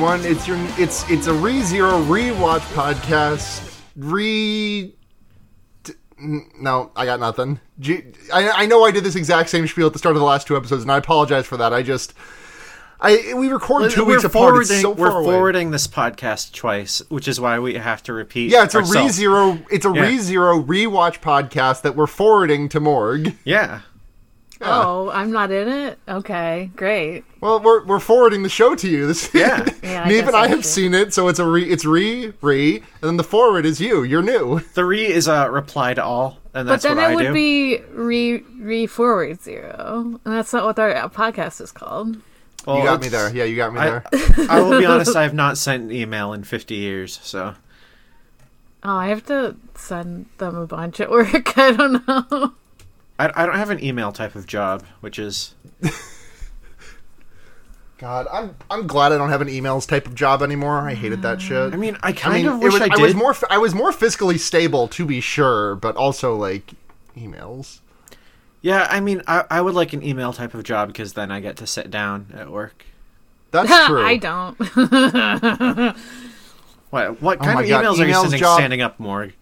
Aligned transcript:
Everyone. 0.00 0.24
It's 0.24 0.46
your 0.46 0.56
it's 0.78 1.10
it's 1.10 1.26
a 1.26 1.32
ReZero 1.32 2.06
rewatch 2.06 2.60
podcast. 2.72 3.80
Re 3.96 4.94
no, 6.20 6.92
I 6.94 7.04
got 7.04 7.18
nothing. 7.18 7.58
G- 7.80 8.04
I, 8.32 8.48
I 8.62 8.66
know 8.66 8.84
I 8.84 8.92
did 8.92 9.02
this 9.02 9.16
exact 9.16 9.48
same 9.50 9.66
spiel 9.66 9.88
at 9.88 9.92
the 9.92 9.98
start 9.98 10.14
of 10.14 10.20
the 10.20 10.24
last 10.26 10.46
two 10.46 10.56
episodes, 10.56 10.82
and 10.82 10.92
I 10.92 10.98
apologize 10.98 11.46
for 11.46 11.56
that. 11.56 11.72
I 11.72 11.82
just 11.82 12.14
I 13.00 13.34
we 13.36 13.48
recorded 13.48 13.90
2 13.90 14.04
we're 14.04 14.12
weeks 14.12 14.22
apart. 14.22 14.56
It's 14.60 14.70
forwarding, 14.70 14.82
so 14.82 14.90
we're 14.92 15.10
far 15.10 15.20
away. 15.20 15.32
forwarding 15.32 15.70
this 15.72 15.88
podcast 15.88 16.52
twice, 16.54 17.02
which 17.08 17.26
is 17.26 17.40
why 17.40 17.58
we 17.58 17.74
have 17.74 18.00
to 18.04 18.12
repeat. 18.12 18.52
Yeah, 18.52 18.62
it's 18.62 18.76
a 18.76 18.78
ourselves. 18.78 19.18
ReZero. 19.18 19.66
It's 19.68 19.84
a 19.84 19.88
Yeah. 19.92 20.04
ReZero 20.06 20.64
rewatch 20.64 21.20
podcast 21.20 21.82
that 21.82 21.96
we're 21.96 22.06
forwarding 22.06 22.68
to 22.68 22.78
Morg. 22.78 23.34
Yeah, 23.44 23.80
Oh, 24.60 25.08
I'm 25.10 25.30
not 25.30 25.50
in 25.52 25.68
it? 25.68 25.98
Okay, 26.08 26.70
great. 26.74 27.24
Well, 27.40 27.60
we're 27.60 27.84
we're 27.84 28.00
forwarding 28.00 28.42
the 28.42 28.48
show 28.48 28.74
to 28.74 28.88
you. 28.88 29.06
This 29.06 29.30
Yeah. 29.32 29.64
Yeah, 29.82 30.02
I 30.02 30.08
Neve 30.08 30.26
and 30.26 30.36
I 30.36 30.40
I 30.42 30.48
have 30.48 30.58
should. 30.58 30.64
seen 30.66 30.94
it, 30.94 31.14
so 31.14 31.28
it's 31.28 31.38
a 31.38 31.46
re 31.46 31.62
it's 31.64 31.84
re 31.84 32.32
re, 32.42 32.76
and 32.76 32.84
then 33.02 33.16
the 33.16 33.24
forward 33.24 33.64
is 33.64 33.80
you. 33.80 34.02
You're 34.02 34.22
new. 34.22 34.60
the 34.74 34.84
re 34.84 35.06
is 35.06 35.28
a 35.28 35.48
reply 35.50 35.94
to 35.94 36.04
all, 36.04 36.38
and 36.54 36.68
that's 36.68 36.82
But 36.82 36.88
then 36.88 36.96
what 36.96 37.04
it 37.04 37.12
I 37.12 37.14
would 37.14 37.26
do. 37.28 37.32
be 37.34 37.78
re 37.92 38.38
re 38.58 38.86
forward 38.86 39.40
zero, 39.40 40.20
and 40.24 40.34
that's 40.34 40.52
not 40.52 40.64
what 40.64 40.78
our 40.78 41.08
podcast 41.08 41.60
is 41.60 41.70
called. 41.72 42.16
Well, 42.66 42.78
you 42.78 42.84
got 42.84 43.00
me 43.00 43.08
there. 43.08 43.34
Yeah, 43.34 43.44
you 43.44 43.56
got 43.56 43.72
me 43.72 43.78
I, 43.80 43.84
there. 43.90 44.04
I 44.50 44.60
will 44.60 44.78
be 44.78 44.84
honest. 44.84 45.14
I 45.16 45.22
have 45.22 45.32
not 45.34 45.56
sent 45.56 45.84
an 45.84 45.92
email 45.92 46.32
in 46.34 46.42
50 46.44 46.74
years, 46.74 47.18
so 47.22 47.54
Oh, 48.82 48.96
I 48.96 49.08
have 49.08 49.24
to 49.26 49.56
send 49.74 50.26
them 50.38 50.54
a 50.56 50.66
bunch 50.66 51.00
at 51.00 51.10
work. 51.10 51.56
I 51.56 51.72
don't 51.72 52.06
know. 52.06 52.52
I, 53.18 53.30
I 53.34 53.46
don't 53.46 53.56
have 53.56 53.70
an 53.70 53.82
email 53.82 54.12
type 54.12 54.34
of 54.34 54.46
job, 54.46 54.84
which 55.00 55.18
is 55.18 55.54
God, 57.98 58.26
I'm 58.32 58.54
I'm 58.70 58.86
glad 58.86 59.12
I 59.12 59.18
don't 59.18 59.30
have 59.30 59.40
an 59.40 59.48
emails 59.48 59.86
type 59.88 60.06
of 60.06 60.14
job 60.14 60.42
anymore. 60.42 60.78
I 60.88 60.94
hated 60.94 61.22
that 61.22 61.38
mm, 61.38 61.40
shit. 61.40 61.74
I 61.74 61.76
mean, 61.76 61.96
I 62.02 62.08
I 62.08 62.12
kind 62.12 62.44
mean, 62.44 62.46
of 62.52 62.60
wish 62.60 62.74
was, 62.74 62.82
I 62.82 62.88
I, 62.92 62.96
was 63.02 63.14
more 63.14 63.34
I 63.50 63.58
was 63.58 63.74
more 63.74 63.90
fiscally 63.90 64.38
stable 64.38 64.86
to 64.88 65.04
be 65.04 65.20
sure, 65.20 65.74
but 65.74 65.96
also 65.96 66.36
like 66.36 66.72
emails. 67.16 67.80
Yeah, 68.60 68.86
I 68.90 69.00
mean, 69.00 69.22
I, 69.26 69.44
I 69.50 69.60
would 69.60 69.74
like 69.74 69.92
an 69.92 70.02
email 70.02 70.32
type 70.32 70.54
of 70.54 70.62
job 70.64 70.88
because 70.88 71.12
then 71.14 71.30
I 71.30 71.40
get 71.40 71.56
to 71.58 71.66
sit 71.66 71.90
down 71.90 72.26
at 72.34 72.50
work. 72.50 72.84
That's 73.50 73.68
true. 73.86 74.04
I 74.04 74.16
don't. 74.16 75.96
What 76.90 77.20
what 77.20 77.38
Oh 77.40 77.44
kind 77.44 77.56
my 77.56 77.62
of 77.64 77.68
God, 77.68 77.84
emails 77.84 77.98
are 77.98 78.06
you 78.06 78.14
emails 78.14 78.22
sending 78.22 78.40
job- 78.40 78.58
standing 78.58 78.80
up, 78.80 78.98
Morg? 78.98 79.34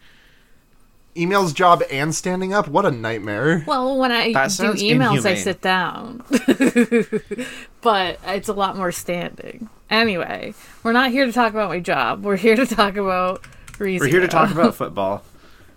Emails 1.16 1.54
job 1.54 1.82
and 1.90 2.14
standing 2.14 2.52
up. 2.52 2.68
What 2.68 2.84
a 2.86 2.90
nightmare. 2.90 3.64
well, 3.66 3.98
when 3.98 4.12
I 4.12 4.32
That 4.32 4.44
do 4.44 4.50
sounds 4.50 4.82
emails, 4.82 5.24
I 5.26 5.34
sit 5.34 5.60
down, 5.60 6.22
but 7.80 8.18
it's 8.24 8.48
a 8.48 8.52
lot 8.52 8.76
more 8.76 8.92
standing. 8.92 9.68
Anyway, 9.90 10.54
we're 10.82 10.92
not 10.92 11.10
here 11.10 11.26
to 11.26 11.32
talk 11.32 11.52
about 11.52 11.68
my 11.68 11.80
job. 11.80 12.24
We're 12.24 12.36
here 12.36 12.56
to 12.56 12.66
talk 12.66 12.96
about. 12.96 13.44
We're 13.78 14.06
here 14.06 14.20
to 14.20 14.28
talk 14.28 14.50
about 14.50 14.74
football. 14.76 15.22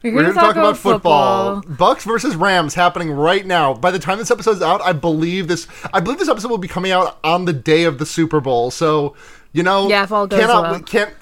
We're 0.02 0.14
We're 0.14 0.24
here 0.24 0.34
to 0.34 0.40
talk 0.40 0.56
about 0.56 0.78
football. 0.78 1.62
Bucks 1.62 2.06
versus 2.06 2.36
Rams 2.36 2.74
happening 2.74 3.12
right 3.12 3.46
now. 3.46 3.74
By 3.74 3.92
the 3.92 4.00
time 4.00 4.18
this 4.18 4.32
episode's 4.32 4.62
out, 4.62 4.82
I 4.82 4.94
believe 4.94 5.48
this. 5.50 5.68
I 5.94 6.00
believe 6.00 6.20
this 6.20 6.30
episode 6.30 6.50
will 6.50 6.58
be 6.58 6.70
coming 6.70 6.92
out 6.92 7.20
on 7.24 7.44
the 7.46 7.52
day 7.54 7.84
of 7.84 7.98
the 8.00 8.06
Super 8.06 8.40
Bowl. 8.40 8.72
So, 8.72 9.16
you 9.52 9.62
know, 9.62 9.90
Yeah, 9.90 10.04
if 10.04 10.12
all 10.14 10.26
goes 10.26 10.40
cannot 10.40 10.72
well. 10.72 10.80
can't 10.82 11.14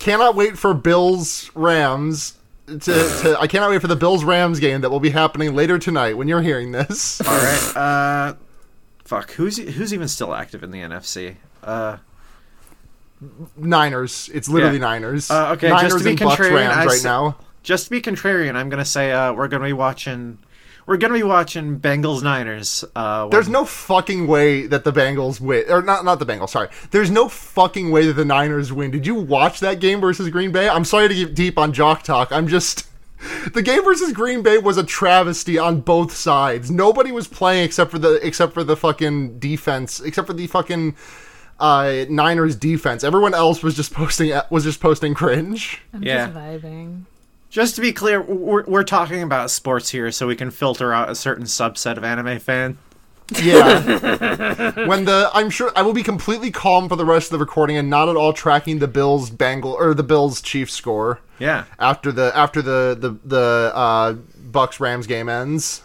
cannot 0.00 0.34
wait 0.34 0.58
for 0.58 0.74
Bills 0.74 1.50
Rams. 1.54 2.34
To, 2.66 2.78
to 2.80 3.36
I 3.40 3.46
cannot 3.46 3.70
wait 3.70 3.80
for 3.80 3.86
the 3.86 3.94
Bills 3.96 4.24
Rams 4.24 4.58
game 4.58 4.80
that 4.80 4.90
will 4.90 4.98
be 5.00 5.10
happening 5.10 5.54
later 5.54 5.78
tonight 5.78 6.14
when 6.16 6.26
you're 6.26 6.42
hearing 6.42 6.72
this. 6.72 7.20
All 7.20 7.26
right. 7.36 7.76
Uh, 7.76 8.34
fuck. 9.04 9.30
Who's 9.32 9.56
who's 9.56 9.94
even 9.94 10.08
still 10.08 10.34
active 10.34 10.62
in 10.64 10.70
the 10.72 10.80
NFC? 10.80 11.36
Uh, 11.62 11.98
Niners. 13.56 14.28
It's 14.34 14.48
literally 14.48 14.76
Yeah. 14.78 14.80
Niners. 14.84 15.30
Uh, 15.30 15.52
okay, 15.52 15.68
Niners 15.70 15.92
just 15.92 15.98
to 15.98 16.04
be 16.04 16.10
and 16.10 16.18
Bucks 16.20 16.40
contrarian, 16.40 16.54
Rams 16.54 16.76
I 16.76 16.84
right 16.86 16.94
s- 16.96 17.04
now. 17.04 17.36
just 17.62 17.84
to 17.84 17.90
be 17.90 18.00
contrarian, 18.02 18.54
I'm 18.56 18.68
gonna 18.68 18.84
say 18.84 19.12
uh, 19.12 19.32
we're 19.32 19.48
gonna 19.48 19.64
be 19.64 19.72
watching. 19.72 20.38
We're 20.86 20.98
gonna 20.98 21.14
be 21.14 21.22
watching 21.24 21.80
Bengals 21.80 22.22
Niners. 22.22 22.84
Uh, 22.94 23.22
when- 23.22 23.30
There's 23.30 23.48
no 23.48 23.64
fucking 23.64 24.26
way 24.28 24.66
that 24.68 24.84
the 24.84 24.92
Bengals 24.92 25.40
win, 25.40 25.64
or 25.68 25.82
not 25.82 26.04
not 26.04 26.20
the 26.20 26.26
Bengals. 26.26 26.50
Sorry, 26.50 26.68
there's 26.92 27.10
no 27.10 27.28
fucking 27.28 27.90
way 27.90 28.06
that 28.06 28.12
the 28.12 28.24
Niners 28.24 28.72
win. 28.72 28.92
Did 28.92 29.04
you 29.06 29.16
watch 29.16 29.58
that 29.60 29.80
game 29.80 30.00
versus 30.00 30.28
Green 30.30 30.52
Bay? 30.52 30.68
I'm 30.68 30.84
sorry 30.84 31.08
to 31.08 31.14
get 31.14 31.34
deep 31.34 31.58
on 31.58 31.72
jock 31.72 32.02
talk. 32.04 32.30
I'm 32.30 32.46
just 32.46 32.86
the 33.54 33.62
game 33.62 33.82
versus 33.82 34.12
Green 34.12 34.42
Bay 34.42 34.58
was 34.58 34.76
a 34.78 34.84
travesty 34.84 35.58
on 35.58 35.80
both 35.80 36.12
sides. 36.12 36.70
Nobody 36.70 37.10
was 37.10 37.26
playing 37.26 37.64
except 37.64 37.90
for 37.90 37.98
the 37.98 38.24
except 38.24 38.52
for 38.54 38.62
the 38.62 38.76
fucking 38.76 39.38
defense, 39.40 40.00
except 40.00 40.28
for 40.28 40.34
the 40.34 40.46
fucking 40.46 40.94
uh, 41.58 42.04
Niners 42.10 42.54
defense. 42.54 43.02
Everyone 43.02 43.34
else 43.34 43.62
was 43.62 43.74
just 43.74 43.92
posting 43.92 44.38
was 44.50 44.62
just 44.62 44.78
posting 44.80 45.14
cringe. 45.14 45.80
I'm 45.92 46.02
Yeah. 46.04 46.26
just 46.26 46.38
vibing. 46.38 47.02
Just 47.50 47.74
to 47.76 47.80
be 47.80 47.92
clear, 47.92 48.20
we're, 48.20 48.64
we're 48.64 48.82
talking 48.84 49.22
about 49.22 49.50
sports 49.50 49.90
here, 49.90 50.10
so 50.10 50.26
we 50.26 50.36
can 50.36 50.50
filter 50.50 50.92
out 50.92 51.08
a 51.08 51.14
certain 51.14 51.44
subset 51.44 51.96
of 51.96 52.04
anime 52.04 52.38
fan. 52.38 52.78
Yeah. 53.42 54.86
when 54.86 55.04
the 55.04 55.30
I'm 55.34 55.50
sure 55.50 55.72
I 55.74 55.82
will 55.82 55.92
be 55.92 56.02
completely 56.04 56.50
calm 56.52 56.88
for 56.88 56.94
the 56.96 57.04
rest 57.04 57.26
of 57.32 57.38
the 57.38 57.44
recording 57.44 57.76
and 57.76 57.90
not 57.90 58.08
at 58.08 58.14
all 58.14 58.32
tracking 58.32 58.78
the 58.78 58.86
Bills 58.86 59.30
Bengal 59.30 59.72
or 59.72 59.94
the 59.94 60.04
Bills 60.04 60.40
Chiefs 60.40 60.74
score 60.74 61.18
Yeah. 61.40 61.64
after 61.80 62.12
the 62.12 62.30
after 62.36 62.62
the 62.62 62.96
the 62.98 63.16
the 63.24 63.72
uh, 63.74 64.12
Bucks 64.12 64.78
Rams 64.78 65.06
game 65.08 65.28
ends. 65.28 65.82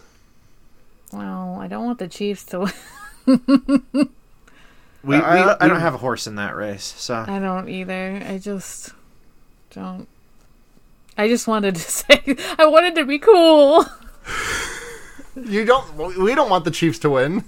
Well, 1.12 1.58
I 1.60 1.68
don't 1.68 1.86
want 1.86 1.98
the 2.00 2.08
Chiefs 2.08 2.46
to 2.46 2.60
win. 3.26 3.42
We, 5.04 5.16
I, 5.16 5.46
we- 5.48 5.56
I 5.62 5.68
don't 5.68 5.80
have 5.80 5.96
a 5.96 5.98
horse 5.98 6.28
in 6.28 6.36
that 6.36 6.56
race, 6.56 6.84
so 6.98 7.26
I 7.28 7.40
don't 7.40 7.68
either. 7.70 8.22
I 8.24 8.38
just 8.38 8.92
don't. 9.72 10.08
I 11.22 11.28
just 11.28 11.48
wanted 11.48 11.76
to 11.76 11.82
say 12.00 12.36
I 12.58 12.66
wanted 12.66 12.96
to 12.96 13.06
be 13.06 13.20
cool. 13.20 13.86
you 15.36 15.66
don't 15.66 16.18
we 16.18 16.34
don't 16.34 16.50
want 16.50 16.66
the 16.66 16.72
Chiefs 16.72 16.98
to 17.00 17.12
win. 17.12 17.44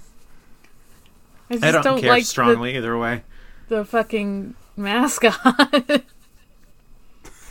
I 1.49 1.55
just 1.55 1.63
I 1.65 1.71
don't, 1.81 1.99
care 1.99 2.09
like 2.09 2.25
strongly 2.25 2.75
either 2.77 2.95
way. 2.97 3.23
The, 3.67 3.77
the 3.77 3.85
fucking 3.85 4.53
mascot. 4.77 5.35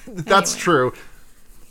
That's 0.07 0.53
Anyway. 0.53 0.63
true. 0.63 0.93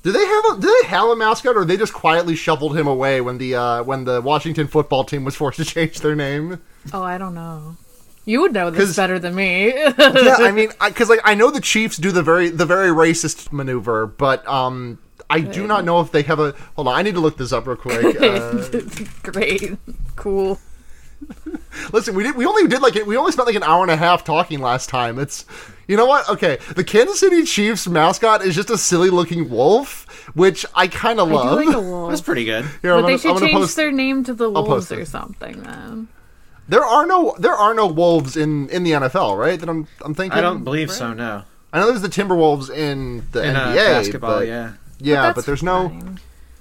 Do 0.03 0.11
they 0.11 0.25
have 0.25 0.45
a 0.45 0.59
do 0.59 0.79
they 0.81 0.87
have 0.89 1.07
a 1.09 1.15
mascot 1.15 1.55
or 1.55 1.63
they 1.63 1.77
just 1.77 1.93
quietly 1.93 2.35
shuffled 2.35 2.77
him 2.77 2.87
away 2.87 3.21
when 3.21 3.37
the 3.37 3.55
uh, 3.55 3.83
when 3.83 4.03
the 4.03 4.19
Washington 4.21 4.67
football 4.67 5.03
team 5.05 5.23
was 5.23 5.35
forced 5.35 5.59
to 5.59 5.65
change 5.73 5.99
their 6.01 6.15
name? 6.15 6.61
oh, 6.93 7.03
I 7.03 7.17
don't 7.17 7.35
know. 7.35 7.77
You 8.25 8.41
would 8.41 8.53
know 8.53 8.69
this 8.69 8.87
'Cause- 8.89 8.95
better 8.95 9.17
than 9.19 9.33
me. 9.35 9.67
yeah, 9.73 9.93
I 9.97 10.51
mean, 10.55 10.69
because 10.85 11.09
like 11.09 11.21
I 11.23 11.33
know 11.33 11.49
the 11.51 11.61
Chiefs 11.61 11.97
do 11.97 12.11
the 12.11 12.21
very 12.23 12.49
the 12.49 12.65
very 12.65 12.89
racist 12.89 13.51
maneuver, 13.51 14.05
but 14.07 14.47
um, 14.47 14.99
I 15.29 15.39
do 15.39 15.65
not 15.65 15.85
know 15.85 16.01
if 16.01 16.11
they 16.11 16.21
have 16.23 16.39
a. 16.39 16.53
Hold 16.75 16.87
on, 16.87 16.93
I 16.95 17.01
need 17.01 17.15
to 17.15 17.19
look 17.19 17.37
this 17.37 17.51
up 17.51 17.65
real 17.67 17.77
quick. 17.77 18.17
Uh, 18.21 18.81
Great, 19.23 19.75
cool. 20.15 20.59
listen, 21.93 22.15
we 22.15 22.23
did 22.23 22.35
we 22.35 22.45
only 22.45 22.67
did 22.67 22.81
like 22.81 22.95
we 23.05 23.15
only 23.17 23.31
spent 23.31 23.45
like 23.47 23.55
an 23.55 23.63
hour 23.63 23.81
and 23.83 23.91
a 23.91 23.97
half 23.97 24.23
talking 24.23 24.59
last 24.59 24.89
time. 24.89 25.19
It's 25.19 25.45
you 25.87 25.97
know 25.97 26.05
what? 26.05 26.27
Okay, 26.29 26.57
the 26.75 26.83
Kansas 26.83 27.19
City 27.19 27.43
Chiefs 27.43 27.87
mascot 27.87 28.43
is 28.43 28.55
just 28.55 28.69
a 28.69 28.77
silly 28.77 29.09
looking 29.09 29.49
wolf, 29.49 30.05
which 30.35 30.65
I 30.75 30.87
kind 30.87 31.19
of 31.19 31.29
I 31.31 31.33
love. 31.35 31.59
do 31.59 31.65
like 31.65 31.75
a 31.75 31.81
wolf. 31.81 32.09
That's 32.09 32.21
pretty 32.21 32.45
good. 32.45 32.65
Here, 32.81 32.93
I'm 32.93 33.01
but 33.03 33.07
gonna- 33.07 33.07
they 33.07 33.13
I'm 33.13 33.19
should 33.37 33.39
change 33.47 33.53
post- 33.53 33.75
their 33.75 33.91
name 33.91 34.23
to 34.25 34.33
the 34.33 34.49
Wolves 34.49 34.91
or 34.91 35.05
something. 35.05 35.61
Then 35.63 36.07
There 36.67 36.83
are 36.83 37.05
no 37.05 37.35
there 37.39 37.53
are 37.53 37.73
no 37.73 37.87
wolves 37.87 38.37
in 38.37 38.69
in 38.69 38.83
the 38.83 38.91
NFL, 38.91 39.37
right? 39.37 39.59
That 39.59 39.67
I'm 39.69 39.87
I'm 40.01 40.13
thinking. 40.13 40.37
I 40.37 40.41
don't 40.41 40.63
believe 40.63 40.91
so. 40.91 41.13
No. 41.13 41.43
I 41.73 41.79
know 41.79 41.87
there's 41.87 42.01
the 42.01 42.09
Timberwolves 42.09 42.69
in 42.69 43.23
the 43.31 43.43
In 43.43 43.55
uh, 43.55 43.67
NBA, 43.67 43.75
basketball, 43.75 44.39
but, 44.39 44.47
yeah. 44.47 44.73
yeah, 44.99 45.21
That's 45.21 45.35
but 45.37 45.45
there's 45.45 45.63
no. 45.63 45.89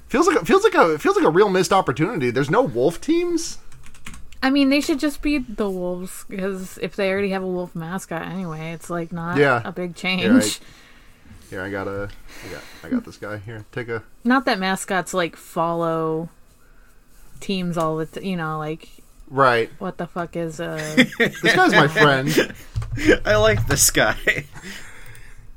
Feels 0.06 0.26
like 0.29 0.43
a, 0.43 0.44
feels 0.44 0.62
like 0.64 0.75
a 0.75 0.99
feels 0.99 1.17
like 1.17 1.25
a 1.25 1.31
real 1.31 1.49
missed 1.49 1.73
opportunity. 1.73 2.31
There's 2.31 2.50
no 2.50 2.62
wolf 2.62 3.00
teams. 3.00 3.58
I 4.43 4.50
mean, 4.50 4.70
they 4.70 4.81
should 4.81 4.99
just 4.99 5.20
be 5.20 5.37
the 5.38 5.69
Wolves 5.69 6.25
because 6.29 6.79
if 6.79 6.97
they 6.97 7.11
already 7.11 7.29
have 7.31 7.43
a 7.43 7.47
wolf 7.47 7.75
mascot 7.75 8.23
anyway, 8.23 8.73
it's 8.73 8.88
like 8.88 9.12
not 9.12 9.37
Yeah. 9.37 9.61
a 9.64 9.70
big 9.70 9.94
change. 9.94 10.23
You're 10.23 10.35
right. 10.38 10.61
Here, 11.50 11.61
I 11.62 11.70
got 11.70 11.87
a, 11.88 12.08
I 12.47 12.52
got, 12.52 12.62
I 12.85 12.88
got 12.88 13.05
this 13.05 13.17
guy 13.19 13.37
here. 13.38 13.67
Take 13.70 13.88
a. 13.88 14.02
Not 14.25 14.47
that 14.47 14.58
mascots 14.58 15.12
like 15.12 15.37
follow 15.37 16.31
teams 17.41 17.76
all 17.76 17.97
the 17.97 18.06
t- 18.06 18.29
you 18.29 18.37
know 18.37 18.58
like 18.58 18.88
Right, 19.31 19.71
what 19.79 19.97
the 19.97 20.06
fuck 20.09 20.35
is 20.37 20.61
uh 20.61 20.77
this 21.19 21.41
guy's 21.55 21.73
my 21.73 21.87
friend. 21.88 22.53
I 23.25 23.37
like 23.37 23.65
this 23.69 23.91
guy. 23.91 24.17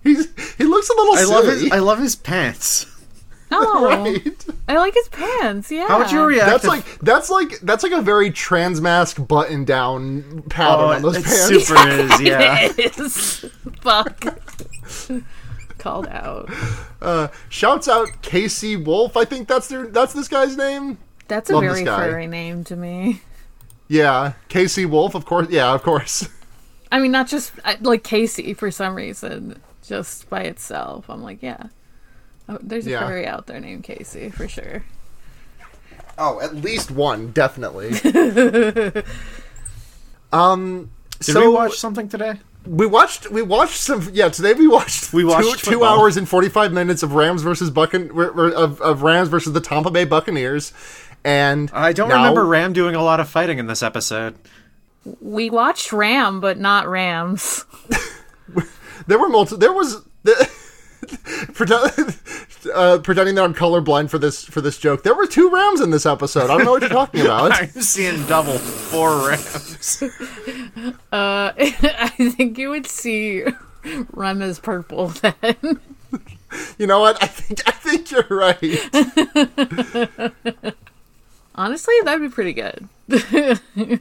He's 0.04 0.28
he 0.58 0.64
looks 0.66 0.90
a 0.90 0.94
little 0.94 1.16
I 1.16 1.22
silly. 1.22 1.34
love 1.34 1.46
his. 1.46 1.72
I 1.72 1.80
love 1.80 2.00
his 2.00 2.16
pants. 2.16 2.86
oh 3.52 3.86
right. 3.86 4.46
I 4.68 4.78
like 4.78 4.94
his 4.94 5.08
pants 5.10 5.72
yeah 5.72 5.88
How 5.88 6.00
would 6.00 6.12
you 6.12 6.24
react? 6.24 6.48
That's 6.50 6.64
if- 6.66 6.70
like 6.70 7.00
that's 7.00 7.30
like 7.30 7.60
that's 7.62 7.84
like 7.84 7.92
a 7.94 8.02
very 8.02 8.30
trans 8.32 8.80
mask 8.82 9.26
button 9.28 9.64
down 9.66 10.44
pattern 10.50 10.80
Oh, 10.86 10.94
on 10.94 11.02
those 11.02 11.18
it 11.18 11.24
pants. 11.26 11.68
super 11.68 11.88
is. 11.88 12.22
Yeah. 12.22 12.58
It 12.78 13.00
is. 13.00 13.46
fuck 13.82 14.24
called 15.78 16.08
out 16.08 16.50
Uh, 17.02 17.28
shouts 17.50 17.88
out 17.88 18.22
Casey 18.22 18.76
Wolf. 18.76 19.18
I 19.18 19.26
think 19.26 19.48
that's 19.48 19.68
their 19.68 19.88
that's 19.88 20.14
this 20.14 20.28
guy's 20.28 20.56
name. 20.58 20.98
that's 21.28 21.50
a 21.50 21.54
Love 21.54 21.64
this 21.64 21.74
very 21.74 21.86
guy. 21.86 21.98
furry 22.10 22.28
name 22.28 22.64
to 22.66 22.76
me 22.76 23.22
Yeah, 23.88 24.34
Casey 24.50 24.86
Wolf. 24.86 25.16
Of 25.16 25.26
course. 25.26 25.50
Yeah, 25.50 25.74
of 25.74 25.84
course. 25.84 26.28
I 26.92 27.00
mean, 27.00 27.12
not 27.12 27.28
just 27.28 27.54
like 27.82 28.04
Casey 28.04 28.54
for 28.54 28.70
some 28.72 28.96
reason, 28.96 29.60
just 29.84 30.30
by 30.30 30.42
itself. 30.42 31.10
I'm 31.10 31.24
like, 31.24 31.42
yeah. 31.42 31.68
Oh, 32.48 32.60
there's 32.62 32.86
a 32.88 32.92
Yeah. 32.92 33.08
furry 33.08 33.26
out 33.26 33.48
there 33.48 33.60
named 33.60 33.84
Casey 33.84 34.30
for 34.30 34.48
sure. 34.48 34.84
Oh, 36.18 36.40
at 36.42 36.56
least 36.56 36.92
one, 36.92 37.32
definitely. 37.32 37.90
um, 40.32 40.92
Did 41.20 41.34
so 41.34 41.42
we 41.42 41.48
watch 41.48 41.78
something 41.78 42.08
today? 42.08 42.40
we 42.66 42.86
watched 42.86 43.30
we 43.30 43.42
watched 43.42 43.76
some 43.76 44.10
yeah 44.14 44.30
today 44.30 44.54
we 44.54 44.68
watched 44.70 45.12
We 45.12 45.26
watched 45.26 45.66
two, 45.66 45.72
two 45.72 45.84
hours 45.84 46.16
and 46.16 46.30
45 46.30 46.72
minutes 46.72 47.04
of 47.04 47.14
rams 47.14 47.42
versus 47.42 47.70
buccan 47.70 48.10
of, 48.54 48.80
of 48.80 49.02
rams 49.02 49.28
versus 49.28 49.52
the 49.52 49.60
tampa 49.60 49.92
bay 49.92 50.06
buccaneers 50.06 50.72
and 51.24 51.70
I 51.74 51.94
don't 51.94 52.10
now- 52.10 52.16
remember 52.18 52.46
Ram 52.46 52.74
doing 52.74 52.96
a 52.96 53.04
lot 53.04 53.20
of 53.20 53.30
fighting 53.30 53.60
in 53.60 53.68
this 53.68 53.84
episode. 53.84 54.36
We 55.22 55.50
watched 55.50 55.92
Ram, 55.92 56.40
but 56.40 56.58
not 56.58 56.88
Rams. 56.88 57.66
there 59.08 59.20
were 59.20 59.30
multiple 59.30 59.58
there 59.58 59.74
was 59.74 60.02
pretend, 61.54 62.18
uh, 62.74 62.98
pretending 63.00 63.36
that 63.36 63.44
i'm 63.44 63.54
colorblind 63.54 64.10
for 64.10 64.18
this 64.18 64.46
for 64.46 64.62
this 64.62 64.78
joke 64.78 65.04
there 65.04 65.14
were 65.16 65.28
two 65.28 65.50
rams 65.50 65.82
in 65.82 65.90
this 65.90 66.06
episode 66.06 66.44
i 66.50 66.56
don't 66.56 66.64
know 66.66 66.72
what 66.72 66.82
you're 66.82 66.90
talking 66.90 67.22
about 67.22 67.52
I'm 67.52 67.68
seeing 67.70 68.26
double 68.28 68.58
four 68.58 69.28
Rams. 69.28 70.02
Uh, 71.12 71.52
I 71.58 72.32
think 72.38 72.58
you 72.58 72.70
would 72.70 72.88
see 72.88 73.44
Rem 74.14 74.42
as 74.42 74.60
purple 74.60 75.08
then. 75.10 75.80
you 76.78 76.88
know 76.88 77.00
what 77.00 77.22
i 77.22 77.28
think 77.28 77.68
i 77.68 77.72
think 77.72 78.12
you're 78.12 78.28
right 78.30 78.62
Honestly, 81.56 81.94
that'd 82.04 82.22
be 82.22 82.30
pretty 82.30 82.54
good. 82.54 82.88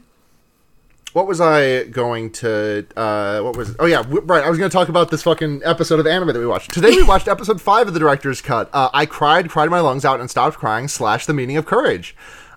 what 1.13 1.27
was 1.27 1.41
I 1.41 1.85
going 1.85 2.31
to? 2.33 2.87
Uh, 2.97 3.41
what 3.43 3.57
was? 3.57 3.77
Oh 3.79 3.87
yeah, 3.87 4.03
w- 4.03 4.23
right. 4.23 4.43
I 4.43 4.49
was 4.49 4.59
going 4.59 4.71
to 4.71 4.75
talk 4.75 4.89
about 4.89 5.11
this 5.11 5.23
fucking 5.23 5.61
episode 5.65 6.01
of 6.01 6.07
anime 6.07 6.29
that 6.29 6.39
we 6.39 6.47
watched 6.47 6.73
today. 6.73 6.91
We 6.91 7.03
watched 7.03 7.29
episode 7.29 7.61
five 7.61 7.89
of 7.89 7.95
the 7.95 8.01
director's 8.01 8.41
cut. 8.41 8.71
Uh, 8.73 8.89
I 8.95 9.05
cried, 9.07 9.51
cried 9.51 9.69
my 9.71 9.81
lungs 9.81 10.05
out, 10.05 10.21
and 10.21 10.31
stopped 10.31 10.57
crying. 10.57 10.89
Slash 10.89 11.27
the 11.27 11.35
meaning 11.35 11.57
of 11.57 11.67
courage. 11.67 12.17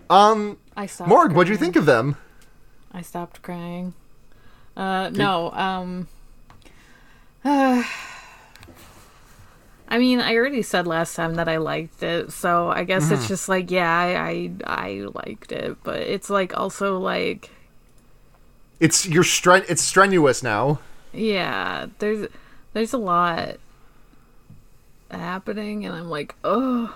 Um, 0.10 0.58
I 0.78 0.86
stopped. 0.86 1.10
Morg, 1.10 1.34
what'd 1.34 1.50
you 1.52 1.58
think 1.58 1.76
of 1.76 1.86
them? 1.86 2.16
I 2.94 3.02
stopped 3.02 3.42
crying. 3.42 3.94
Uh, 4.78 5.10
no, 5.10 5.52
um. 5.52 6.08
I 9.96 9.98
mean, 9.98 10.20
I 10.20 10.36
already 10.36 10.62
said 10.62 10.88
last 10.88 11.16
time 11.16 11.36
that 11.36 11.48
I 11.48 11.56
liked 11.56 12.04
it, 12.04 12.34
so 12.34 12.70
I 12.70 12.84
guess 12.84 13.10
it's 13.12 13.22
mm-hmm. 13.22 13.28
just 13.30 13.48
like, 13.48 13.72
yeah, 13.72 13.90
I, 13.90 14.12
I 14.18 14.52
I 14.66 15.08
liked 15.14 15.54
it, 15.54 15.78
but 15.84 16.02
it's 16.02 16.30
like 16.30 16.58
also 16.58 17.00
like, 17.00 17.50
It's 18.82 19.08
you're 19.08 19.24
stren- 19.24 19.64
It's 19.70 19.82
strenuous 19.82 20.44
now. 20.44 20.80
yeah, 21.14 21.86
there's 22.00 22.28
there's 22.74 22.92
a 22.92 22.98
lot 22.98 23.56
happening, 25.10 25.86
and 25.86 25.96
I'm 25.96 26.10
like, 26.10 26.36
oh, 26.44 26.94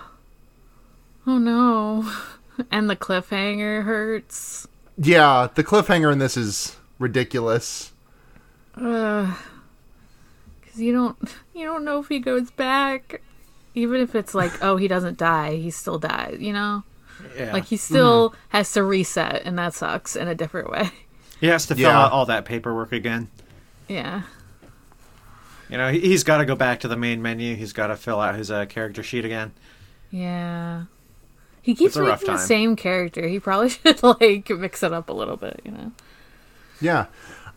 oh 1.26 1.38
no, 1.38 2.06
and 2.70 2.90
the 2.90 2.96
cliffhanger 2.96 3.82
hurts. 3.84 4.68
Yeah, 4.98 5.48
the 5.54 5.64
cliffhanger 5.64 6.12
in 6.12 6.18
this 6.18 6.36
is 6.36 6.76
ridiculous. 6.98 7.92
Because 10.70 10.80
you 10.82 10.92
don't 10.92 11.16
you 11.54 11.64
don't 11.66 11.84
know 11.84 11.98
if 12.00 12.08
he 12.08 12.18
goes 12.20 12.50
back, 12.52 13.20
even 13.74 14.00
if 14.00 14.14
it's 14.14 14.34
like, 14.34 14.52
oh, 14.62 14.76
he 14.76 14.86
doesn't 14.88 15.18
die, 15.18 15.56
he 15.56 15.70
still 15.70 15.98
dies. 15.98 16.36
You 16.40 16.52
know, 16.52 16.84
Yeah. 17.36 17.52
like 17.52 17.64
he 17.66 17.76
still 17.76 18.34
has 18.50 18.72
to 18.72 18.82
reset, 18.84 19.42
and 19.44 19.58
that 19.58 19.74
sucks 19.74 20.14
in 20.16 20.28
a 20.28 20.34
different 20.34 20.70
way. 20.70 20.90
he 21.40 21.46
has 21.48 21.66
to 21.66 21.74
fill 21.74 21.84
Yeah. 21.90 21.98
out 22.04 22.12
all 22.12 22.26
that 22.26 22.44
paperwork 22.44 22.92
again. 22.92 23.28
Yeah, 23.88 24.22
You 25.68 25.76
know, 25.78 25.90
he- 25.90 26.00
he's 26.00 26.22
got 26.22 26.38
to 26.38 26.44
go 26.44 26.54
back 26.54 26.80
to 26.80 26.88
the 26.88 26.96
main 26.96 27.20
menu. 27.22 27.56
He's 27.56 27.72
got 27.72 27.88
to 27.88 27.96
fill 27.96 28.20
out 28.20 28.34
his 28.36 28.50
uh, 28.50 28.66
character 28.66 29.02
sheet 29.02 29.24
again. 29.24 29.52
yeah. 30.10 30.84
He 31.62 31.74
keeps 31.74 31.88
It's 31.90 31.96
a 31.96 32.02
rough 32.04 32.22
making 32.22 32.36
the 32.36 32.40
same 32.40 32.74
character. 32.76 33.28
He 33.28 33.38
probably 33.38 33.68
should 33.70 34.02
like 34.02 34.48
mix 34.48 34.82
it 34.82 34.92
up 34.94 35.08
a 35.10 35.12
little 35.12 35.36
bit. 35.36 35.60
You 35.64 35.72
know. 35.72 35.92
Yeah. 36.80 37.06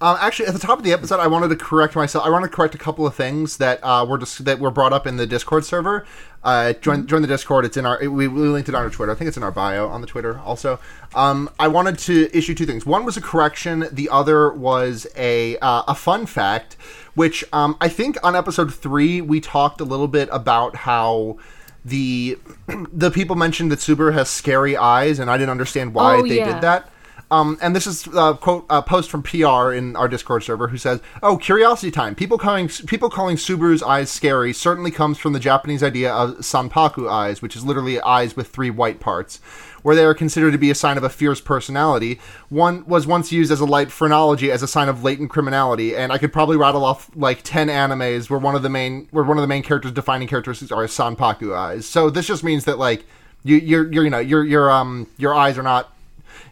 Um, 0.04 0.18
actually, 0.20 0.48
at 0.48 0.54
the 0.54 0.60
top 0.60 0.80
of 0.80 0.84
the 0.84 0.92
episode, 0.92 1.22
I 1.22 1.28
wanted 1.28 1.48
to 1.48 1.56
correct 1.56 1.96
myself. 1.96 2.26
I 2.26 2.30
want 2.30 2.44
to 2.44 2.50
correct 2.50 2.76
a 2.76 2.78
couple 2.78 3.08
of 3.08 3.16
things 3.16 3.56
that 3.56 3.80
uh, 3.82 4.06
were 4.08 4.18
just 4.18 4.44
that 4.44 4.60
were 4.60 4.70
brought 4.70 4.92
up 4.92 5.08
in 5.08 5.16
the 5.16 5.26
Discord 5.26 5.64
server. 5.64 6.06
Uh, 6.44 6.74
join 6.74 7.08
join 7.08 7.22
the 7.22 7.28
Discord. 7.30 7.64
It's 7.64 7.78
in 7.78 7.86
our 7.86 7.98
we, 8.02 8.28
we 8.28 8.28
linked 8.28 8.68
it 8.68 8.76
on 8.76 8.84
our 8.84 8.90
Twitter. 8.90 9.14
I 9.14 9.16
think 9.16 9.30
it's 9.30 9.38
in 9.38 9.44
our 9.44 9.52
bio 9.52 9.88
on 9.88 10.02
the 10.02 10.08
Twitter 10.08 10.40
also. 10.40 10.78
Um, 11.16 11.50
I 11.58 11.70
wanted 11.70 11.98
to 12.00 12.30
issue 12.38 12.54
two 12.54 12.66
things. 12.66 12.86
One 12.86 13.06
was 13.06 13.16
a 13.16 13.22
correction. 13.22 13.86
The 13.94 14.10
other 14.10 14.52
was 14.52 15.08
a 15.16 15.58
uh, 15.60 15.84
a 15.88 15.96
fun 15.96 16.26
fact, 16.26 16.76
which 17.16 17.46
um, 17.54 17.78
I 17.80 17.88
think 17.88 18.18
on 18.26 18.36
episode 18.36 18.74
three 18.74 19.22
we 19.22 19.40
talked 19.40 19.80
a 19.80 19.86
little 19.86 20.10
bit 20.10 20.28
about 20.34 20.76
how. 20.76 21.38
The 21.86 22.38
the 22.94 23.12
people 23.12 23.36
mentioned 23.36 23.70
that 23.74 23.80
Subaru 23.80 24.14
has 24.14 24.30
scary 24.30 24.78
eyes, 24.78 25.20
and 25.20 25.30
I 25.30 25.38
didn't 25.38 25.50
understand 25.50 25.94
why 25.94 26.16
Oh, 26.16 26.22
they 26.28 26.38
yeah. 26.38 26.54
did 26.54 26.62
that. 26.64 26.90
Um, 27.34 27.58
and 27.62 27.76
this 27.76 27.88
is 27.88 28.06
a 28.14 28.38
quote 28.40 28.68
a 28.70 28.84
post 28.84 29.10
from 29.10 29.24
PR 29.24 29.74
in 29.74 29.96
our 29.96 30.08
Discord 30.08 30.44
server 30.44 30.68
who 30.68 30.78
says, 30.78 31.02
"Oh, 31.24 31.36
curiosity 31.36 31.90
time. 31.90 32.14
People 32.14 32.38
calling 32.38 32.68
people 32.68 33.10
calling 33.10 33.38
Subaru's 33.38 33.82
eyes 33.82 34.12
scary 34.12 34.54
certainly 34.54 34.92
comes 34.92 35.18
from 35.18 35.34
the 35.34 35.40
Japanese 35.40 35.82
idea 35.82 36.14
of 36.14 36.38
sanpaku 36.42 37.10
eyes, 37.10 37.42
which 37.42 37.56
is 37.56 37.66
literally 37.66 38.00
eyes 38.02 38.36
with 38.36 38.50
three 38.50 38.70
white 38.70 39.00
parts, 39.00 39.40
where 39.82 39.96
they 39.96 40.06
are 40.06 40.14
considered 40.14 40.52
to 40.52 40.60
be 40.60 40.70
a 40.70 40.76
sign 40.76 40.96
of 40.96 41.04
a 41.04 41.10
fierce 41.10 41.42
personality. 41.42 42.20
One 42.50 42.86
was 42.86 43.08
once 43.08 43.32
used 43.32 43.52
as 43.52 43.60
a 43.60 43.66
light 43.66 43.92
phrenology 43.92 44.52
as 44.52 44.62
a 44.62 44.68
sign 44.68 44.88
of 44.88 45.04
latent 45.04 45.32
criminality, 45.32 45.96
and 45.96 46.12
I 46.12 46.20
could 46.20 46.34
probably 46.34 46.58
rattle 46.58 46.86
off 46.86 47.10
like 47.16 47.42
ten 47.42 47.68
animes 47.68 48.30
where 48.30 48.40
one 48.40 48.54
of 48.54 48.62
the 48.62 48.70
main 48.70 49.08
where 49.10 49.24
one 49.24 49.38
of 49.40 49.42
the 49.42 49.48
main 49.48 49.64
characters 49.64 49.92
defining 49.92 50.28
characteristics 50.28 50.72
are 50.72 50.86
sanpaku 50.86 51.56
eyes. 51.58 51.88
So 51.88 52.12
this 52.12 52.28
just 52.28 52.44
means 52.44 52.66
that 52.66 52.78
like 52.78 53.08
you 53.44 53.56
you're, 53.58 53.92
you're 53.92 54.04
you 54.04 54.12
know 54.12 54.20
your 54.20 54.44
your 54.44 54.70
um 54.70 55.08
your 55.18 55.34
eyes 55.34 55.58
are 55.58 55.64
not 55.64 55.93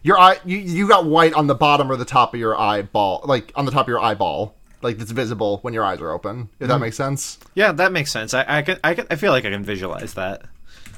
your 0.03 0.17
eye 0.19 0.37
you, 0.45 0.57
you 0.57 0.87
got 0.87 1.05
white 1.05 1.33
on 1.33 1.47
the 1.47 1.55
bottom 1.55 1.91
or 1.91 1.95
the 1.95 2.05
top 2.05 2.33
of 2.33 2.39
your 2.39 2.59
eyeball 2.59 3.21
like 3.25 3.51
on 3.55 3.65
the 3.65 3.71
top 3.71 3.85
of 3.85 3.87
your 3.89 3.99
eyeball 3.99 4.55
like 4.81 4.99
it's 4.99 5.11
visible 5.11 5.59
when 5.61 5.73
your 5.73 5.83
eyes 5.83 5.99
are 6.01 6.11
open 6.11 6.49
if 6.59 6.67
that 6.67 6.79
makes 6.79 6.95
sense 6.97 7.37
Yeah, 7.53 7.71
that 7.73 7.91
makes 7.91 8.11
sense. 8.11 8.33
I, 8.33 8.45
I 8.47 8.61
can, 8.63 8.79
I 8.83 8.95
can, 8.95 9.05
I 9.11 9.15
feel 9.15 9.31
like 9.31 9.45
I 9.45 9.51
can 9.51 9.63
visualize 9.63 10.13
that. 10.15 10.41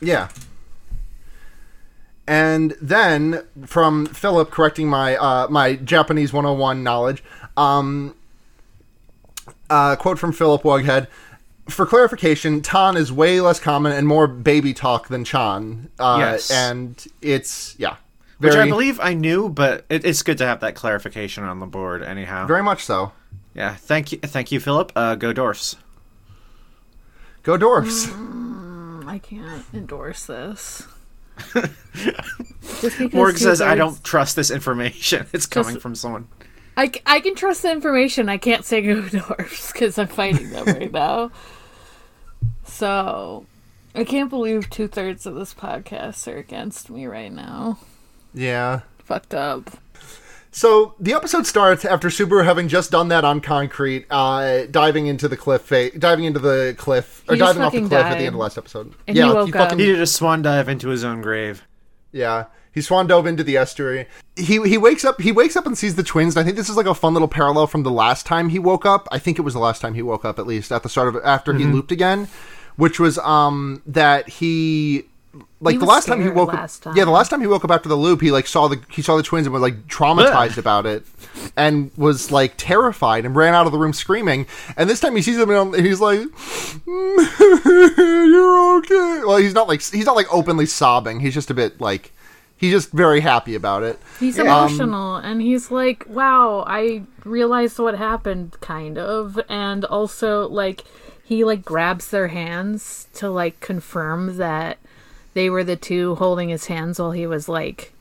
yeah 0.02 0.30
and 2.28 2.74
then 2.82 3.44
from 3.66 4.06
philip 4.06 4.50
correcting 4.52 4.88
my 4.90 5.16
uh 5.18 5.48
my 5.50 5.76
japanese 5.76 6.32
101 6.32 6.82
knowledge 6.84 7.22
um 7.58 8.16
uh 9.70 9.96
quote 9.98 10.18
from 10.18 10.32
philip 10.32 10.64
wughead 10.64 11.08
for 11.70 11.86
clarification, 11.86 12.60
Tan 12.62 12.98
is 12.98 13.10
way 13.10 13.40
less 13.40 13.58
common 13.58 13.94
and 13.94 14.06
more 14.06 14.28
baby 14.28 14.74
talk 14.74 15.08
than 15.08 15.24
Chan. 15.24 15.90
Uh, 15.98 16.18
Yes. 16.20 16.52
And 16.52 17.08
it's, 17.22 17.74
yeah. 17.80 17.96
Which 18.40 18.56
I 18.56 18.68
believe 18.68 19.00
I 19.00 19.14
knew, 19.14 19.48
but 19.50 19.86
it, 19.90 20.04
it's 20.06 20.22
good 20.22 20.38
to 20.40 20.46
have 20.46 20.60
that 20.62 20.76
clarification 20.76 21.44
on 21.44 21.60
the 21.60 21.66
board. 21.66 22.04
Anyhow, 22.04 22.46
very 22.48 22.64
much 22.64 22.84
so. 22.84 23.12
yeah. 23.54 23.76
Thank 23.76 24.12
you, 24.12 24.18
thank 24.20 24.52
you, 24.52 24.60
Philip. 24.60 24.92
Uh, 24.96 25.16
go 25.16 25.32
Dwarfs. 25.34 25.76
Go 27.44 27.58
Dwarfs. 27.58 28.08
I 29.06 29.20
can't 29.22 29.64
endorse 29.74 30.26
this. 30.26 30.88
Just 31.54 32.98
because 32.98 33.14
Morg 33.14 33.38
says, 33.38 33.62
"I 33.62 33.76
don't 33.76 34.04
trust 34.04 34.36
this 34.36 34.52
information. 34.52 35.26
It's 35.34 35.46
coming 35.46 35.80
from 35.80 35.96
someone." 35.96 36.28
I, 36.76 36.92
I 37.06 37.20
can 37.20 37.36
trust 37.36 37.62
the 37.62 37.72
information. 37.72 38.30
I 38.30 38.38
can't 38.38 38.66
say 38.66 38.82
go 38.82 39.02
dwarfs 39.08 39.72
because 39.72 39.98
I'm 40.00 40.08
fighting 40.08 40.50
them 40.50 40.66
right 40.66 40.92
now. 40.92 41.32
So, 42.66 43.46
I 43.94 44.04
can't 44.04 44.30
believe 44.30 44.70
two 44.70 44.88
thirds 44.88 45.26
of 45.26 45.36
this 45.36 45.54
podcast 45.54 46.28
are 46.32 46.38
against 46.38 46.90
me 46.90 47.06
right 47.06 47.32
now. 47.32 47.78
Yeah. 48.34 48.82
Fucked 49.00 49.34
up. 49.34 49.70
So 50.52 50.94
the 51.00 51.14
episode 51.14 51.48
starts 51.48 51.84
after 51.84 52.10
Subaru 52.10 52.46
having 52.46 52.68
just 52.68 52.92
done 52.92 53.08
that 53.08 53.26
on 53.26 53.42
concrete, 53.42 54.06
uh, 54.12 54.68
diving 54.70 55.08
into 55.08 55.28
the 55.28 55.36
cliff, 55.36 55.64
fa- 55.64 55.98
diving 55.98 56.26
into 56.26 56.40
the 56.40 56.76
cliff, 56.78 57.24
or 57.28 57.36
diving 57.36 57.64
off 57.64 57.72
the 57.72 57.80
fucking 57.80 57.90
cliff 57.90 58.06
at 58.06 58.20
the 58.20 58.26
end 58.26 58.36
of 58.36 58.40
last 58.40 58.60
episode. 58.60 58.94
And 59.08 59.18
he 59.18 59.24
yeah, 59.24 59.34
woke 59.34 59.56
up. 59.56 59.72
He 59.72 59.86
did 59.88 60.00
a 60.00 60.06
swan 60.06 60.44
dive 60.44 60.70
into 60.70 60.90
his 60.90 61.04
own 61.04 61.24
grave. 61.24 61.64
Yeah, 62.12 62.46
he 62.72 62.82
swan 62.82 63.08
dove 63.08 63.26
into 63.26 63.44
the 63.44 63.58
estuary. 63.58 64.06
He 64.36 64.62
he 64.62 64.78
wakes 64.78 65.04
up. 65.04 65.20
He 65.20 65.32
wakes 65.32 65.56
up 65.56 65.66
and 65.66 65.76
sees 65.76 65.96
the 65.96 66.04
twins. 66.04 66.36
And 66.36 66.44
I 66.44 66.46
think 66.46 66.56
this 66.56 66.70
is 66.70 66.78
like 66.78 66.86
a 66.86 66.94
fun 66.94 67.14
little 67.14 67.28
parallel 67.28 67.66
from 67.66 67.82
the 67.82 67.92
last 67.92 68.28
time 68.28 68.50
he 68.50 68.60
woke 68.60 68.86
up. 68.86 69.08
I 69.12 69.18
think 69.18 69.40
it 69.40 69.42
was 69.42 69.56
the 69.56 69.60
last 69.60 69.82
time 69.82 69.96
he 69.96 70.04
woke 70.04 70.24
up, 70.24 70.38
at 70.38 70.46
least 70.46 70.72
at 70.72 70.84
the 70.84 70.90
start 70.90 71.08
of 71.08 71.22
after 71.26 71.54
he 71.54 71.66
looped 71.66 71.92
again, 71.92 72.28
which 72.76 73.00
was 73.00 73.18
um 73.18 73.82
that 73.88 74.30
he. 74.30 75.06
Like 75.60 75.74
He 75.74 75.80
the 75.80 75.86
last 75.86 76.06
time 76.08 76.22
he 76.22 76.30
woke 76.30 76.54
last 76.54 76.86
up, 76.86 76.96
yeah, 76.96 77.06
the 77.06 77.12
last 77.12 77.30
time 77.30 77.42
he 77.42 77.48
woke 77.48 77.64
up 77.64 77.72
after 77.72 77.90
the 77.90 77.96
loop, 77.96 78.22
he 78.22 78.32
like 78.32 78.46
saw 78.46 78.68
the 78.68 78.80
he 78.92 79.02
saw 79.02 79.18
the 79.18 79.24
twins 79.24 79.48
and 79.48 79.54
was 79.54 79.62
like 79.62 79.88
traumatized 79.88 80.58
about 80.58 80.86
it, 80.86 81.04
and 81.58 81.92
was 81.98 82.32
like 82.32 82.54
terrified 82.58 83.26
and 83.26 83.36
ran 83.36 83.54
out 83.56 83.66
of 83.66 83.72
the 83.72 83.80
room 83.80 83.94
screaming. 83.94 84.46
And 84.78 84.90
this 84.90 85.00
time 85.00 85.16
he 85.16 85.22
sees 85.22 85.38
them 85.38 85.50
and 85.50 85.76
he's 85.76 86.00
like, 86.00 86.20
mm, 86.20 87.98
"You're 87.98 88.78
okay." 88.78 89.26
Well, 89.26 89.38
he's 89.38 89.54
not 89.54 89.68
like 89.68 89.82
he's 89.82 90.06
not 90.06 90.16
like 90.16 90.32
openly 90.32 90.68
sobbing. 90.68 91.20
He's 91.20 91.34
just 91.34 91.50
a 91.50 91.56
bit 91.56 91.82
like 91.82 92.12
He's 92.64 92.72
just 92.72 92.92
very 92.92 93.20
happy 93.20 93.56
about 93.56 93.84
it. 93.84 94.00
He's 94.22 94.40
um, 94.40 94.48
emotional 94.48 95.18
and 95.18 95.42
he's 95.42 95.70
like, 95.70 96.06
wow, 96.08 96.64
I 96.66 97.04
realized 97.26 97.78
what 97.78 97.98
happened, 97.98 98.56
kind 98.62 98.98
of. 98.98 99.38
And 99.50 99.84
also, 99.84 100.48
like, 100.48 100.86
he, 101.26 101.44
like, 101.44 101.66
grabs 101.66 102.10
their 102.10 102.30
hands 102.30 103.08
to, 103.16 103.30
like, 103.30 103.60
confirm 103.60 104.38
that 104.38 104.78
they 105.34 105.50
were 105.50 105.64
the 105.64 105.76
two 105.76 106.16
holding 106.16 106.50
his 106.50 106.66
hands 106.68 107.00
while 107.00 107.12
he 107.12 107.26
was, 107.28 107.48
like, 107.50 107.94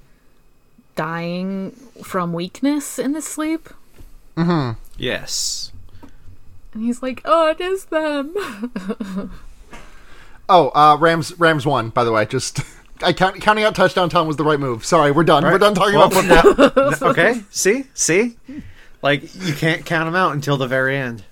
dying 0.97 1.73
from 2.03 2.33
weakness 2.33 2.99
in 2.99 3.15
his 3.15 3.27
sleep. 3.27 3.69
Mm-hmm. 4.37 4.79
Yes. 4.99 5.73
And 6.75 6.83
he's 6.85 7.03
like, 7.03 7.21
oh, 7.25 7.49
it 7.51 7.61
is 7.61 7.87
them. 7.87 9.31
Oh, 10.49 10.71
uh, 10.75 10.97
Rams 11.01 11.39
Rams 11.39 11.65
won. 11.65 11.91
By 11.91 12.05
the 12.05 12.13
way, 12.13 12.27
just 12.27 12.61
I 13.03 13.13
count, 13.13 13.41
counting 13.41 13.65
out 13.65 13.75
touchdown 13.75 14.11
time 14.11 14.27
was 14.27 14.37
the 14.37 14.45
right 14.45 14.59
move. 14.61 14.85
Sorry, 14.85 15.11
we're 15.11 15.25
done. 15.25 15.45
We're 15.45 15.57
done 15.57 15.73
talking 15.75 15.95
Well, 15.95 16.09
about 16.09 16.47
football. 16.75 16.93
No, 17.01 17.07
okay. 17.11 17.41
See, 17.51 17.85
see, 17.95 18.37
like 19.01 19.23
you 19.37 19.55
can't 19.55 19.87
count 19.87 20.07
them 20.09 20.17
out 20.17 20.33
until 20.33 20.57
the 20.59 20.67
very 20.67 20.97
end. 20.97 21.25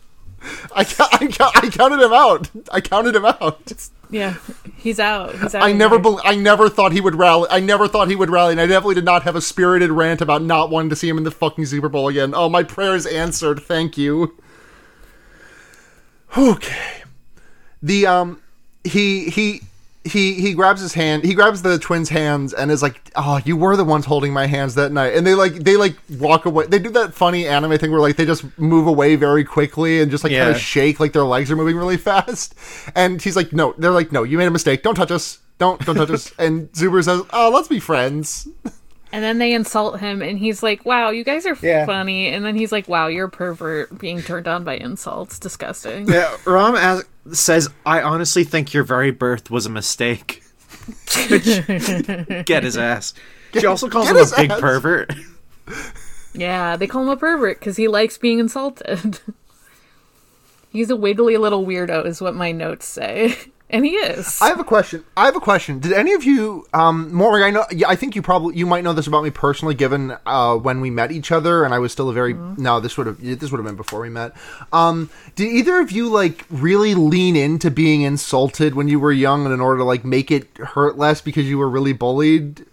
I, 0.75 0.85
ca- 0.85 1.09
I, 1.12 1.26
ca- 1.26 1.50
I 1.57 1.69
counted 1.69 2.00
him 2.00 2.12
out. 2.14 2.50
I 2.73 2.80
counted 2.80 3.14
him 3.14 3.26
out. 3.26 3.90
Yeah, 4.11 4.37
he's 4.76 5.00
out. 5.00 5.35
He's 5.37 5.55
out. 5.55 5.62
I 5.62 5.73
never, 5.73 5.99
bel 5.99 6.21
I 6.25 6.35
never 6.35 6.69
thought 6.69 6.93
he 6.93 7.00
would 7.00 7.14
rally. 7.14 7.49
I 7.50 7.61
never 7.61 7.88
thought 7.88 8.09
he 8.09 8.17
would 8.17 8.31
rally, 8.31 8.52
and 8.52 8.61
I 8.61 8.67
definitely 8.67 8.97
did 8.97 9.05
not 9.05 9.23
have 9.23 9.37
a 9.37 9.40
spirited 9.40 9.90
rant 9.90 10.21
about 10.21 10.43
not 10.43 10.71
wanting 10.71 10.90
to 10.90 10.97
see 10.97 11.09
him 11.09 11.19
in 11.19 11.25
the 11.25 11.31
fucking 11.31 11.67
Super 11.67 11.88
Bowl 11.88 12.09
again. 12.09 12.35
Oh, 12.35 12.49
my 12.49 12.62
prayers 12.62 13.07
answered. 13.07 13.61
Thank 13.61 13.97
you. 13.97 14.37
Okay. 16.37 17.02
The 17.83 18.07
um, 18.07 18.43
he 18.85 19.31
he 19.31 19.62
he 20.12 20.35
he 20.35 20.55
grabs 20.55 20.81
his 20.81 20.95
hand. 20.95 21.25
He 21.25 21.35
grabs 21.35 21.62
the 21.62 21.79
twins' 21.79 22.09
hands 22.09 22.52
and 22.52 22.71
is 22.71 22.83
like, 22.83 23.00
"Oh, 23.17 23.40
you 23.45 23.57
were 23.57 23.76
the 23.76 23.85
ones 23.85 24.05
holding 24.05 24.33
my 24.33 24.47
hands 24.47 24.75
that 24.76 24.93
night." 24.93 25.14
And 25.14 25.26
they 25.26 25.35
like 25.35 25.55
they 25.55 25.76
like 25.76 25.97
walk 26.19 26.45
away. 26.47 26.67
They 26.67 26.79
do 26.79 26.90
that 26.90 27.14
funny 27.14 27.47
anime 27.47 27.79
thing 27.79 27.90
where 27.90 28.00
like 28.00 28.17
they 28.17 28.26
just 28.26 28.45
move 28.59 28.87
away 28.87 29.17
very 29.17 29.45
quickly 29.45 30.00
and 30.00 30.11
just 30.11 30.25
like 30.25 30.33
kind 30.33 30.50
of 30.50 30.59
shake 30.59 31.00
like 31.00 31.12
their 31.12 31.25
legs 31.25 31.50
are 31.50 31.57
moving 31.57 31.76
really 31.76 31.97
fast. 32.11 32.55
And 32.95 33.21
he's 33.23 33.37
like, 33.37 33.52
"No." 33.52 33.75
They're 33.79 33.90
like, 33.90 34.12
"No, 34.12 34.23
you 34.23 34.38
made 34.38 34.47
a 34.49 34.50
mistake. 34.50 34.83
Don't 34.83 34.95
touch 34.95 35.11
us. 35.11 35.38
Don't 35.59 35.85
don't 35.85 35.97
touch 35.97 36.11
us." 36.11 36.33
And 36.38 36.71
Zuber 36.73 37.02
says, 37.05 37.23
"Oh, 37.33 37.50
let's 37.52 37.69
be 37.69 37.81
friends." 37.81 38.49
And 39.12 39.25
then 39.25 39.38
they 39.38 39.55
insult 39.55 39.99
him, 39.99 40.23
and 40.23 40.38
he's 40.38 40.62
like, 40.62 40.87
"Wow, 40.87 41.11
you 41.11 41.25
guys 41.25 41.45
are 41.45 41.57
Yeah. 41.61 41.85
funny." 41.85 42.29
And 42.29 42.45
then 42.45 42.55
he's 42.55 42.71
like, 42.71 42.87
"Wow, 42.87 43.09
you're 43.09 43.26
a 43.26 43.29
pervert 43.29 43.99
being 43.99 44.23
turned 44.23 44.47
on 44.47 44.62
by 44.62 44.76
insults. 44.76 45.40
Disgusting." 45.40 46.09
Yeah, 46.09 46.33
Ram 46.47 46.76
as- 46.76 47.02
says, 47.33 47.69
"I 47.85 48.03
honestly 48.03 48.45
think 48.45 48.73
your 48.75 48.85
very 48.85 49.11
birth 49.11 49.50
was 49.50 49.67
a 49.67 49.71
mistake." 49.71 50.43
Get 52.45 52.65
his 52.65 52.77
ass. 52.77 53.15
She 53.53 53.67
also 53.67 53.89
calls 53.89 54.07
get 54.07 54.17
him 54.17 54.23
a 54.23 54.37
big 54.37 54.50
ass. 54.50 54.61
pervert. 54.61 55.12
Yeah, 56.35 56.77
they 56.77 56.87
call 56.87 57.03
him 57.03 57.09
a 57.09 57.17
pervert 57.17 57.59
because 57.59 57.77
he 57.77 57.89
likes 57.89 58.17
being 58.19 58.39
insulted. 58.39 59.21
He's 60.71 60.91
a 60.91 60.97
wiggly 60.97 61.37
little 61.37 61.67
weirdo, 61.67 62.07
is 62.07 62.21
what 62.21 62.37
my 62.37 62.53
notes 62.53 62.87
say, 62.87 63.37
and 63.71 63.85
he 63.85 63.93
is. 63.93 64.41
I 64.41 64.49
have 64.49 64.61
a 64.61 64.65
question. 64.65 65.05
I 65.17 65.27
have 65.27 65.37
a 65.37 65.41
question. 65.41 65.79
Did 65.79 65.93
any 65.93 66.12
of 66.12 66.25
you, 66.25 66.67
um, 66.75 67.12
Morgan? 67.12 67.43
I 67.43 67.50
know. 67.50 67.65
I 67.87 67.97
think 67.97 68.15
you 68.15 68.23
probably 68.23 68.57
you 68.57 68.67
might 68.67 68.85
know 68.85 68.93
this 68.93 69.07
about 69.07 69.25
me 69.25 69.31
personally, 69.31 69.75
given 69.75 70.17
uh, 70.27 70.57
when 70.57 70.81
we 70.81 70.91
met 70.91 71.12
each 71.12 71.33
other, 71.33 71.65
and 71.65 71.73
I 71.73 71.79
was 71.79 71.93
still 71.93 72.09
a 72.09 72.12
very 72.12 72.35
no. 72.35 72.81
This 72.81 72.97
would 72.97 73.07
have 73.07 73.21
this 73.21 73.50
would 73.50 73.59
have 73.59 73.67
been 73.67 73.77
before 73.77 74.00
we 74.00 74.11
met. 74.11 74.33
Um, 74.73 75.11
did 75.37 75.49
either 75.49 75.81
of 75.81 75.91
you 75.91 76.09
like 76.09 76.45
really 76.50 76.95
lean 76.95 77.37
into 77.37 77.71
being 77.71 78.03
insulted 78.03 78.75
when 78.75 78.89
you 78.89 79.00
were 79.00 79.12
young, 79.12 79.45
and 79.45 79.55
in 79.55 79.61
order 79.61 79.79
to 79.79 79.85
like 79.85 80.05
make 80.05 80.31
it 80.31 80.49
hurt 80.59 80.99
less 80.99 81.21
because 81.21 81.49
you 81.49 81.59
were 81.59 81.69
really 81.69 81.93
bullied? 81.93 82.67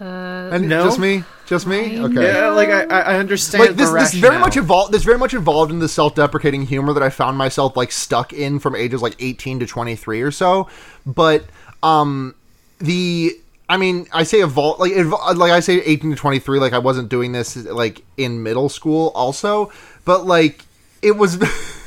Uh, 0.00 0.04
And 0.52 0.68
No. 0.68 0.84
just 0.84 0.98
me, 0.98 1.24
just 1.46 1.66
me. 1.66 2.00
Okay. 2.00 2.32
Yeah, 2.32 2.48
like 2.48 2.68
I, 2.70 2.84
I 2.84 3.00
I 3.00 3.18
understand 3.18 3.64
like 3.64 3.76
this, 3.76 3.90
the 3.90 3.98
this 3.98 4.14
very 4.14 4.38
much 4.38 4.56
involved. 4.56 4.92
This 4.92 5.02
very 5.04 5.18
much 5.18 5.34
involved 5.34 5.70
in 5.70 5.78
the 5.78 5.88
self-deprecating 5.88 6.66
humor 6.66 6.92
that 6.94 7.02
I 7.02 7.10
found 7.10 7.36
myself 7.36 7.76
like 7.76 7.92
stuck 7.92 8.32
in 8.32 8.58
from 8.60 8.74
ages 8.74 9.02
like 9.02 9.16
eighteen 9.18 9.60
to 9.60 9.66
twenty-three 9.66 10.22
or 10.22 10.30
so. 10.30 10.68
But 11.04 11.44
um, 11.82 12.34
the 12.78 13.32
I 13.68 13.76
mean, 13.76 14.06
I 14.12 14.22
say 14.22 14.40
evolve 14.40 14.80
like 14.80 14.92
evol- 14.92 15.36
like 15.36 15.52
I 15.52 15.60
say 15.60 15.80
eighteen 15.82 16.10
to 16.10 16.16
twenty-three. 16.16 16.58
Like 16.60 16.72
I 16.72 16.78
wasn't 16.78 17.10
doing 17.10 17.32
this 17.32 17.56
like 17.56 18.02
in 18.16 18.42
middle 18.42 18.70
school 18.70 19.12
also, 19.14 19.70
but 20.06 20.24
like 20.26 20.64
it 21.02 21.16
was. 21.16 21.36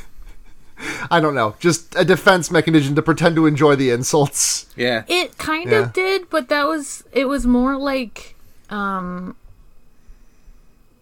I 1.11 1.19
don't 1.19 1.35
know, 1.35 1.55
just 1.59 1.95
a 1.95 2.03
defense 2.05 2.49
mechanism 2.51 2.95
to 2.95 3.01
pretend 3.01 3.35
to 3.35 3.45
enjoy 3.45 3.75
the 3.75 3.89
insults. 3.91 4.65
Yeah. 4.75 5.03
it 5.07 5.37
kind 5.37 5.69
Yeah. 5.71 5.79
of 5.79 5.93
did, 5.93 6.29
but 6.29 6.49
that 6.49 6.67
was 6.67 7.03
it 7.11 7.25
was 7.27 7.45
more 7.45 7.77
like 7.77 8.35
um 8.69 9.35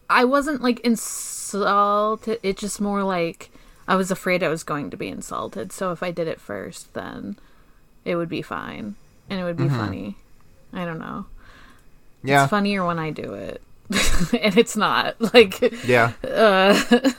I 0.10 0.26
wasn't 0.26 0.62
like 0.62 0.80
insulted. 0.82 2.40
It's 2.44 2.60
just 2.62 2.82
more 2.82 3.04
like 3.04 3.50
I 3.88 3.96
was 3.96 4.12
afraid 4.12 4.44
I 4.44 4.48
was 4.50 4.64
going 4.64 4.90
to 4.92 4.98
be 4.98 5.08
insulted. 5.08 5.72
So 5.72 5.92
if 5.92 6.04
I 6.04 6.12
did 6.12 6.28
it 6.28 6.40
first, 6.40 6.94
then 6.94 7.38
it 8.06 8.16
would 8.16 8.30
be 8.30 8.42
fine 8.42 8.96
and 9.30 9.40
it 9.40 9.44
would 9.44 9.58
be 9.58 9.70
funny. 9.70 10.18
I 10.74 10.86
don't 10.86 11.00
know. 11.00 11.26
Yeah, 12.24 12.44
It's 12.44 12.50
funnier 12.50 12.86
when 12.86 13.00
I 13.00 13.10
do 13.12 13.34
it. 13.34 13.62
and 14.42 14.58
it's 14.58 14.76
not. 14.78 15.16
Like 15.34 15.60
yeah. 15.86 16.12
uh 16.24 16.80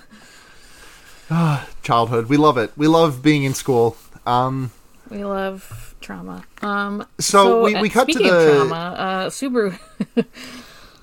Childhood, 1.83 2.29
we 2.29 2.37
love 2.37 2.59
it. 2.59 2.73
We 2.77 2.87
love 2.89 3.23
being 3.23 3.45
in 3.45 3.55
school. 3.55 3.97
Um, 4.27 4.71
we 5.11 5.25
love 5.25 5.95
trauma. 6.01 6.45
Um 6.63 7.05
So 7.19 7.63
we- 7.65 7.75
we 7.81 7.89
uh, 7.91 7.93
cut 7.93 8.09
to 8.09 8.19
the- 8.19 8.29
trauma, 8.57 8.75
uh 8.75 9.27
Subaru 9.31 9.79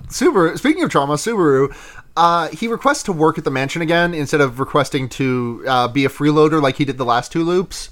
Subaru. 0.08 0.58
Speaking 0.58 0.84
of 0.84 0.90
trauma, 0.90 1.14
Subaru. 1.16 1.74
Uh, 2.18 2.50
he 2.50 2.68
requests 2.68 3.04
to 3.04 3.14
work 3.14 3.38
at 3.38 3.44
the 3.46 3.52
mansion 3.52 3.82
again 3.82 4.14
instead 4.14 4.42
of 4.42 4.60
requesting 4.60 5.08
to 5.08 5.64
uh, 5.68 5.88
be 5.88 6.04
a 6.04 6.10
freeloader 6.10 6.62
like 6.62 6.76
he 6.76 6.84
did 6.84 6.98
the 6.98 7.06
last 7.06 7.32
two 7.32 7.44
loops. 7.44 7.90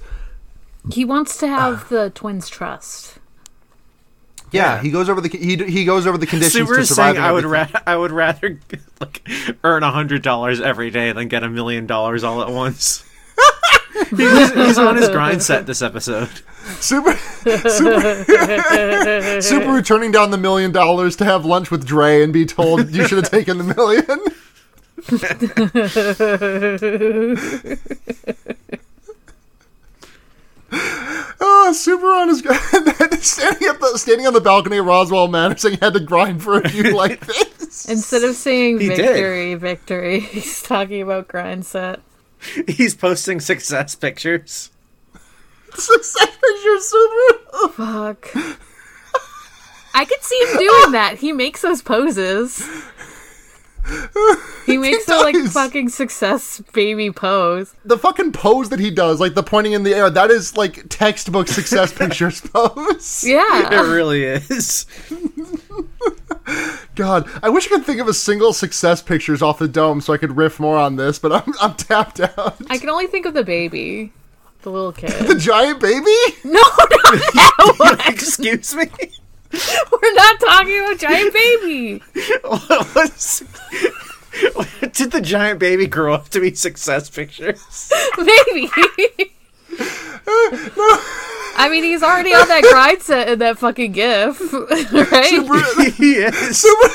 he 0.92 1.06
wants 1.06 1.38
to 1.38 1.48
have 1.48 1.88
the 1.90 2.10
twins 2.14 2.50
trust. 2.50 3.17
Yeah, 4.52 4.76
Yeah. 4.76 4.82
he 4.82 4.92
goes 4.92 5.10
over 5.10 5.20
the 5.22 5.30
he 5.30 5.56
he 5.58 5.84
goes 5.86 6.08
over 6.08 6.18
the 6.18 6.26
conditions 6.26 6.54
Super 6.54 6.76
to 6.76 6.82
is 6.82 6.90
survive. 6.90 7.16
saying 7.16 7.26
I 7.26 7.32
would 7.32 7.46
ra- 7.46 7.68
I 7.88 7.96
would 7.96 8.12
rather 8.12 8.60
like 9.02 9.28
earn 9.64 9.84
a 9.84 9.92
hundred 9.92 10.22
dollars 10.22 10.62
every 10.62 10.90
day 10.90 11.12
than 11.12 11.28
get 11.28 11.44
a 11.44 11.50
million 11.50 11.86
dollars 11.88 12.24
all 12.24 12.42
at 12.42 12.50
once. 12.50 13.04
he's, 14.10 14.54
he's 14.54 14.78
on 14.78 14.96
his 14.96 15.10
grind 15.10 15.42
set 15.44 15.66
this 15.66 15.82
episode. 15.82 16.30
Super, 16.80 17.14
super, 17.16 18.24
super 19.42 19.82
turning 19.82 20.12
down 20.12 20.32
the 20.32 20.38
million 20.38 20.72
dollars 20.72 21.16
to 21.18 21.24
have 21.26 21.46
lunch 21.46 21.72
with 21.72 21.86
Dre 21.86 22.24
and 22.24 22.34
be 22.34 22.46
told 22.46 22.90
you 22.94 23.08
should 23.08 23.18
have 23.24 23.30
taken 23.32 23.58
the 23.58 23.64
million. 23.64 24.20
Oh, 31.70 31.74
super 31.74 32.08
on 32.08 32.30
his 32.30 32.40
standing 33.30 33.68
at 33.68 33.80
the 33.82 33.94
standing 33.98 34.26
on 34.26 34.34
the 34.34 34.40
balcony 34.40 34.78
of 34.78 34.86
Roswaal 34.86 35.30
Manor 35.30 35.58
saying 35.58 35.76
he 35.80 35.86
had 35.86 35.94
to 35.96 36.00
grind 36.00 36.42
for 36.42 36.58
a 36.60 36.70
few 36.70 36.92
like 36.96 37.26
this. 37.26 37.90
Instead 37.90 38.24
of 38.24 38.36
saying 38.36 38.80
He 38.80 38.88
did. 38.88 38.98
victory, 38.98 39.56
victory, 39.56 40.20
he's 40.22 40.64
talking 40.64 41.02
about 41.02 41.28
grind 41.28 41.66
set. 41.66 42.00
He's 42.68 42.96
posting 42.96 43.42
success 43.42 43.96
pictures. 43.96 44.72
Success 45.74 46.28
picture 46.38 46.78
Subaru. 46.80 47.72
Fuck. 47.72 48.32
I 49.94 50.06
could 50.06 50.22
see 50.24 50.40
him 50.40 50.58
doing 50.60 50.92
that. 50.94 51.18
He 51.20 51.34
makes 51.34 51.62
those 51.64 51.82
poses. 51.82 52.64
He 54.66 54.78
makes 54.78 55.06
the 55.06 55.16
like 55.18 55.36
fucking 55.52 55.90
success 55.90 56.62
baby 56.74 57.12
pose. 57.12 57.74
The 57.86 57.98
fucking 57.98 58.34
pose 58.34 58.70
that 58.70 58.80
he 58.80 58.92
does, 58.92 59.20
like 59.20 59.34
the 59.34 59.44
pointing 59.44 59.74
in 59.74 59.84
the 59.84 59.94
air, 59.94 60.10
that 60.10 60.30
is 60.30 60.58
like 60.58 60.90
textbook 60.90 61.48
success 61.48 61.94
pictures 61.98 62.42
pose. 62.42 63.24
Yeah. 63.26 63.46
It 63.78 63.90
really 63.90 64.24
is. 64.24 64.86
God, 66.96 67.30
I 67.44 67.50
wish 67.50 67.68
I 67.68 67.70
could 67.70 67.86
think 67.86 68.00
of 68.00 68.08
a 68.08 68.14
single 68.14 68.54
success 68.54 69.02
pictures 69.02 69.42
off 69.42 69.60
the 69.60 69.68
dome 69.68 70.02
so 70.02 70.14
I 70.14 70.18
could 70.18 70.36
riff 70.38 70.60
more 70.60 70.78
on 70.78 70.96
this, 70.96 71.20
but 71.20 71.32
I'm 71.32 71.54
I'm 71.62 71.76
tapped 71.76 72.20
out. 72.20 72.58
I 72.70 72.78
can 72.78 72.90
only 72.90 73.08
think 73.08 73.26
of 73.26 73.34
the 73.34 73.44
baby. 73.44 74.14
The 74.64 74.72
little 74.72 74.92
kid. 74.92 75.12
The 75.12 75.36
giant 75.36 75.80
baby? 75.80 76.16
No, 76.44 76.54
not 76.54 76.90
that. 76.90 78.04
Excuse 78.08 78.76
me. 78.76 78.90
We're 79.92 80.14
not 80.14 80.40
talking 80.40 80.80
about 80.80 81.00
giant 81.00 81.34
baby. 81.34 82.02
Did 84.94 85.12
the 85.12 85.22
giant 85.22 85.60
baby 85.60 85.88
grow 85.88 86.14
up 86.14 86.30
to 86.30 86.40
be 86.40 86.54
success 86.54 87.10
pictures? 87.10 87.92
Maybe. 88.18 88.70
I 91.60 91.70
mean, 91.72 91.84
he's 91.84 92.04
already 92.04 92.34
on 92.34 92.48
that 92.48 92.64
grind 92.70 93.02
set 93.02 93.30
in 93.30 93.40
that 93.40 93.58
fucking 93.58 93.94
gif, 93.94 94.40
right? 94.54 95.94
he 95.96 96.14
is. 96.18 96.60
Super, 96.62 96.90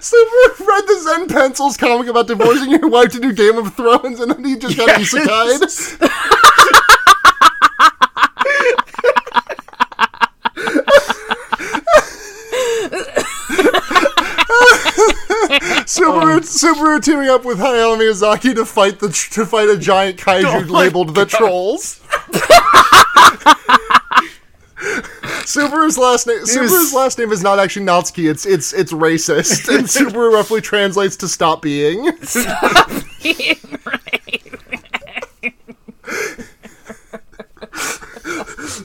Super 0.00 0.64
read 0.64 0.84
the 0.86 1.00
Zen 1.02 1.26
Pencils 1.28 1.76
comic 1.76 2.06
about 2.08 2.28
divorcing 2.28 2.70
your 2.70 2.88
wife 2.88 3.10
to 3.12 3.18
do 3.20 3.32
Game 3.32 3.58
of 3.58 3.74
Thrones, 3.74 4.20
and 4.20 4.30
then 4.30 4.44
he 4.44 4.56
just 4.56 4.76
got 4.76 4.86
Yes. 4.88 5.12
isekai'd. 5.12 6.74
Subaru 15.98 17.02
teaming 17.02 17.28
up 17.28 17.44
with 17.44 17.58
Hayao 17.58 17.96
Miyazaki 17.98 18.54
to 18.54 18.64
fight 18.64 19.00
the 19.00 19.08
to 19.32 19.44
fight 19.46 19.68
a 19.68 19.76
giant 19.78 20.18
kaiju 20.18 20.44
Oh 20.44 20.60
my 20.64 20.80
labeled 20.80 21.14
the 21.14 21.24
Trolls. 21.26 22.00
Subaru's 25.48 25.98
last 25.98 26.26
name 26.26 26.38
Subaru's 26.40 26.92
last 26.94 27.18
name 27.18 27.32
is 27.32 27.42
not 27.42 27.58
actually 27.58 27.86
Natsuki. 27.86 28.30
It's 28.30 28.46
it's 28.46 28.72
it's 28.72 28.92
racist, 28.92 29.68
and 29.74 29.86
Subaru 29.88 30.32
roughly 30.32 30.60
translates 30.60 31.16
to 31.16 31.28
"stop 31.28 31.62
being." 31.62 32.04
Right. 33.84 34.42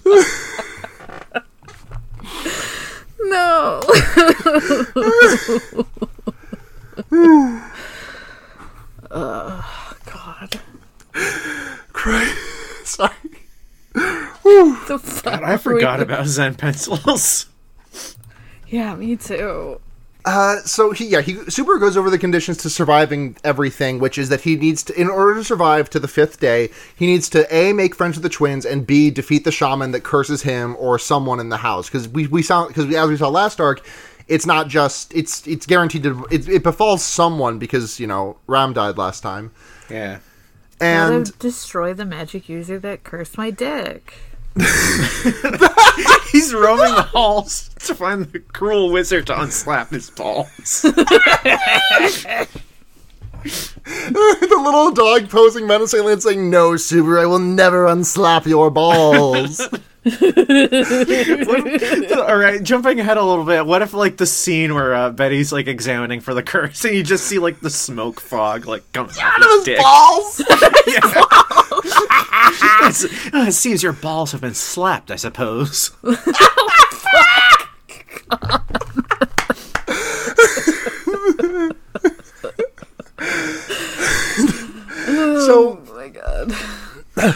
No. 3.25 3.79
Oh 9.11 9.95
God. 10.05 10.59
Cry. 11.93 12.35
Sorry. 12.83 13.13
The 13.93 14.99
fuck 15.01 15.41
I 15.43 15.57
forgot 15.57 15.99
we- 15.99 16.03
about 16.03 16.25
Zen 16.27 16.55
pencils. 16.55 17.47
Yeah, 18.67 18.95
me 18.95 19.15
too. 19.15 19.79
Uh, 20.25 20.57
so 20.61 20.91
he 20.91 21.05
yeah 21.07 21.19
he 21.19 21.33
Subaru 21.35 21.81
goes 21.81 21.97
over 21.97 22.09
the 22.09 22.17
conditions 22.17 22.55
to 22.57 22.69
surviving 22.69 23.35
everything, 23.43 23.99
which 23.99 24.17
is 24.17 24.29
that 24.29 24.39
he 24.41 24.55
needs 24.55 24.81
to 24.83 24.99
in 24.99 25.09
order 25.09 25.35
to 25.35 25.43
survive 25.43 25.89
to 25.89 25.99
the 25.99 26.07
fifth 26.07 26.39
day, 26.39 26.69
he 26.95 27.05
needs 27.05 27.27
to 27.29 27.45
a 27.53 27.73
make 27.73 27.93
friends 27.93 28.15
with 28.15 28.23
the 28.23 28.29
twins 28.29 28.65
and 28.65 28.87
b 28.87 29.11
defeat 29.11 29.43
the 29.43 29.51
shaman 29.51 29.91
that 29.91 30.03
curses 30.03 30.41
him 30.41 30.77
or 30.79 30.97
someone 30.97 31.41
in 31.41 31.49
the 31.49 31.57
house 31.57 31.89
because 31.89 32.07
we 32.07 32.27
we 32.27 32.41
saw 32.41 32.65
because 32.67 32.85
as 32.95 33.09
we 33.09 33.17
saw 33.17 33.27
last 33.27 33.59
arc, 33.59 33.85
it's 34.27 34.45
not 34.45 34.67
just 34.67 35.13
it's 35.13 35.45
it's 35.47 35.65
guaranteed 35.65 36.03
to 36.03 36.25
it, 36.31 36.47
it 36.47 36.63
befalls 36.63 37.03
someone 37.03 37.59
because 37.59 37.99
you 37.99 38.07
know 38.07 38.37
Ram 38.47 38.73
died 38.73 38.97
last 38.97 39.21
time 39.21 39.51
Yeah. 39.89 40.19
and 40.79 41.37
destroy 41.39 41.93
the 41.93 42.05
magic 42.05 42.47
user 42.49 42.79
that 42.79 43.03
cursed 43.03 43.37
my 43.37 43.49
dick. 43.51 44.13
He's 46.31 46.53
roaming 46.53 46.93
the 46.95 47.07
halls 47.11 47.69
to 47.85 47.95
find 47.95 48.25
the 48.25 48.39
cruel 48.39 48.91
wizard 48.91 49.25
to 49.27 49.33
unslap 49.33 49.89
his 49.89 50.09
balls. 50.11 50.85
the 53.83 54.61
little 54.63 54.91
dog 54.91 55.29
posing 55.29 55.67
menacingly 55.67 56.13
and 56.13 56.23
saying 56.23 56.49
no 56.49 56.71
Subaru 56.71 57.21
I 57.21 57.25
will 57.25 57.39
never 57.39 57.85
unslap 57.85 58.45
your 58.45 58.69
balls. 58.69 59.61
All 62.17 62.35
right, 62.37 62.61
jumping 62.61 62.99
ahead 62.99 63.15
a 63.17 63.23
little 63.23 63.45
bit. 63.45 63.65
What 63.65 63.81
if 63.81 63.93
like 63.93 64.17
the 64.17 64.25
scene 64.25 64.75
where 64.75 64.93
uh, 64.93 65.09
Betty's 65.11 65.53
like 65.53 65.67
examining 65.67 66.19
for 66.19 66.33
the 66.33 66.43
curse, 66.43 66.83
and 66.83 66.93
you 66.95 67.03
just 67.03 67.25
see 67.25 67.39
like 67.39 67.61
the 67.61 67.69
smoke 67.69 68.19
fog 68.19 68.65
like 68.65 68.83
coming 68.91 69.15
out 69.21 69.41
of 69.41 69.47
his 69.49 69.63
dick? 69.63 69.77
balls. 69.79 70.41
It's- 72.85 73.05
uh, 73.33 73.45
it 73.47 73.53
seems 73.53 73.81
your 73.81 73.93
balls 73.93 74.31
have 74.33 74.41
been 74.41 74.53
slapped. 74.53 75.09
I 75.11 75.15
suppose. 75.15 75.91
So 85.45 85.79
Oh 85.87 85.93
my 85.95 86.09
god. 86.09 86.53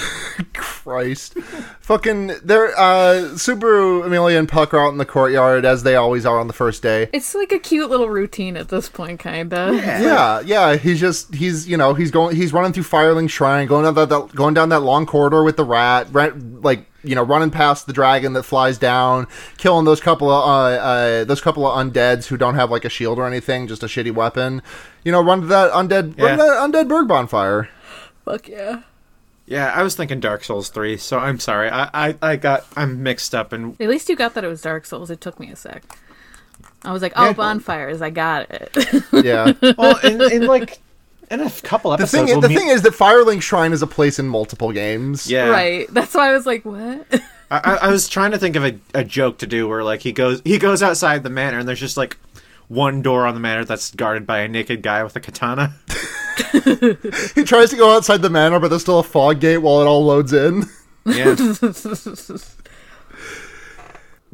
Christ. 0.54 1.36
Fucking 1.82 2.28
they're 2.44 2.70
uh 2.78 3.36
Subaru, 3.36 4.06
Emilia, 4.06 4.40
and 4.40 4.50
Puck 4.50 4.74
are 4.74 4.80
out 4.80 4.90
in 4.92 4.98
the 4.98 5.06
courtyard 5.06 5.66
as 5.66 5.84
they 5.84 5.96
always 5.96 6.26
are 6.26 6.40
on 6.40 6.48
the 6.48 6.54
first 6.54 6.82
day. 6.82 7.10
It's 7.14 7.36
like 7.36 7.52
a 7.52 7.60
cute 7.60 7.90
little 7.90 8.10
routine 8.10 8.58
at 8.58 8.70
this 8.70 8.90
point, 8.90 9.20
kinda. 9.20 9.72
Yeah, 9.74 10.40
yeah. 10.42 10.76
He's 10.78 11.00
just 11.00 11.34
he's 11.36 11.68
you 11.68 11.78
know 11.78 11.94
he's 11.94 12.10
going 12.10 12.36
he's 12.36 12.54
running 12.54 12.74
through 12.74 12.84
Firelink 12.84 13.30
Shrine, 13.30 13.68
going 13.68 13.84
down 13.84 13.94
that, 13.96 14.10
that 14.10 14.36
going 14.36 14.54
down 14.54 14.70
that 14.70 14.82
long 14.82 15.06
corridor 15.06 15.44
with 15.44 15.58
the 15.58 15.66
rat, 15.66 16.08
rat, 16.12 16.34
like 16.64 16.86
you 17.04 17.14
know 17.14 17.24
running 17.24 17.52
past 17.52 17.86
the 17.86 17.94
dragon 17.94 18.34
that 18.34 18.44
flies 18.44 18.80
down, 18.80 19.28
killing 19.58 19.86
those 19.86 20.02
couple 20.02 20.32
of 20.32 20.44
uh, 20.44 20.82
uh 20.82 21.24
those 21.24 21.42
couple 21.42 21.68
of 21.68 21.78
undeads 21.78 22.26
who 22.26 22.38
don't 22.38 22.56
have 22.56 22.72
like 22.72 22.86
a 22.86 22.90
shield 22.90 23.20
or 23.20 23.28
anything, 23.28 23.68
just 23.68 23.84
a 23.84 23.88
shitty 23.88 24.14
weapon. 24.14 24.64
You 25.04 25.12
know, 25.12 25.22
run 25.22 25.42
to 25.42 25.48
that 25.48 25.72
undead 25.72 26.20
run 26.20 26.38
to 26.38 26.44
that 26.44 26.72
undead 26.72 26.88
Burg 26.88 27.08
bonfire. 27.08 27.70
Fuck 28.28 28.48
yeah. 28.50 28.82
Yeah, 29.46 29.72
I 29.74 29.82
was 29.84 29.96
thinking 29.96 30.20
Dark 30.20 30.44
Souls 30.44 30.70
three, 30.70 30.98
so 30.98 31.18
I'm 31.20 31.40
sorry. 31.40 31.70
I 31.70 31.90
I, 32.10 32.16
I 32.22 32.36
got 32.36 32.66
I'm 32.76 33.02
mixed 33.04 33.34
up 33.34 33.54
and 33.54 33.80
At 33.82 33.88
least 33.88 34.10
you 34.10 34.16
got 34.18 34.34
that 34.34 34.44
it 34.44 34.48
was 34.48 34.62
Dark 34.62 34.86
Souls. 34.86 35.10
It 35.10 35.22
took 35.22 35.40
me 35.40 35.50
a 35.52 35.56
sec. 35.56 35.84
I 36.84 36.92
was 36.92 37.02
like, 37.02 37.14
oh, 37.16 37.28
Yeah. 37.28 37.34
bonfires. 37.34 38.02
I 38.02 38.10
got 38.10 38.48
it. 38.52 39.04
Yeah. 39.14 39.54
well 39.78 39.98
in, 40.04 40.22
in 40.32 40.48
like 40.48 40.80
in 41.32 41.40
a 41.42 41.50
couple 41.50 41.92
The 41.92 42.04
episodes. 42.04 42.12
thing, 42.12 42.26
we'll 42.34 42.42
the 42.42 42.50
meet- 42.50 42.58
thing 42.58 42.68
is 42.70 42.82
that 42.84 42.94
Firelink 42.94 43.42
Shrine 43.42 43.72
is 43.74 43.82
a 43.82 43.88
place 43.88 44.20
in 44.20 44.28
multiple 44.28 44.72
games. 44.72 45.30
yeah, 45.30 45.48
Right. 45.50 45.88
That's 45.94 46.14
why 46.14 46.30
I 46.30 46.34
was 46.34 46.46
like, 46.46 46.66
what? 46.66 47.06
I, 47.50 47.58
I- 47.64 47.78
I 47.84 47.90
was 47.90 48.10
trying 48.10 48.32
to 48.32 48.38
think 48.38 48.58
of 48.58 48.66
a, 48.66 48.78
a 48.94 49.04
joke 49.06 49.38
to 49.40 49.48
do 49.48 49.68
where 49.70 49.84
like 49.84 50.02
he 50.02 50.12
goes 50.12 50.42
he 50.44 50.58
goes 50.58 50.84
outside 50.84 51.24
the 51.24 51.30
manor 51.30 51.60
and 51.60 51.68
there's 51.68 51.80
just 51.80 51.96
like 51.98 52.18
one 52.68 53.02
door 53.02 53.26
on 53.26 53.34
the 53.34 53.40
manor 53.40 53.64
that's 53.64 53.92
guarded 53.96 54.28
by 54.28 54.40
a 54.40 54.48
naked 54.50 54.82
guy 54.82 55.02
with 55.04 55.16
a 55.16 55.22
katana. 55.22 55.74
He 57.36 57.44
tries 57.44 57.70
to 57.72 57.76
go 57.78 57.96
outside 57.96 58.22
the 58.22 58.30
manor, 58.30 58.60
but 58.60 58.70
there's 58.70 58.82
still 58.82 59.00
a 59.00 59.04
fog 59.04 59.40
gate 59.40 59.58
while 59.60 59.82
it 59.82 59.86
all 59.86 60.04
loads 60.06 60.34
in. 60.34 60.64
Yeah, 61.06 61.36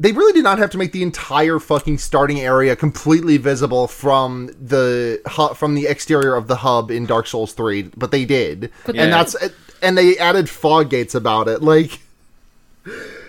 They 0.00 0.10
really 0.10 0.32
did 0.32 0.42
not 0.42 0.58
have 0.58 0.70
to 0.70 0.78
make 0.78 0.90
the 0.90 1.04
entire 1.04 1.60
fucking 1.60 1.98
starting 1.98 2.40
area 2.40 2.74
completely 2.74 3.36
visible 3.36 3.86
from 3.86 4.48
the 4.60 5.20
hu- 5.30 5.54
from 5.54 5.76
the 5.76 5.86
exterior 5.86 6.34
of 6.34 6.48
the 6.48 6.56
hub 6.56 6.90
in 6.90 7.06
Dark 7.06 7.28
Souls 7.28 7.52
3, 7.52 7.90
but 7.96 8.10
they 8.10 8.24
did. 8.24 8.72
Yeah. 8.92 9.02
And 9.04 9.12
that's 9.12 9.36
and 9.80 9.96
they 9.96 10.18
added 10.18 10.50
fog 10.50 10.90
gates 10.90 11.14
about 11.14 11.46
it. 11.46 11.62
Like 11.62 12.00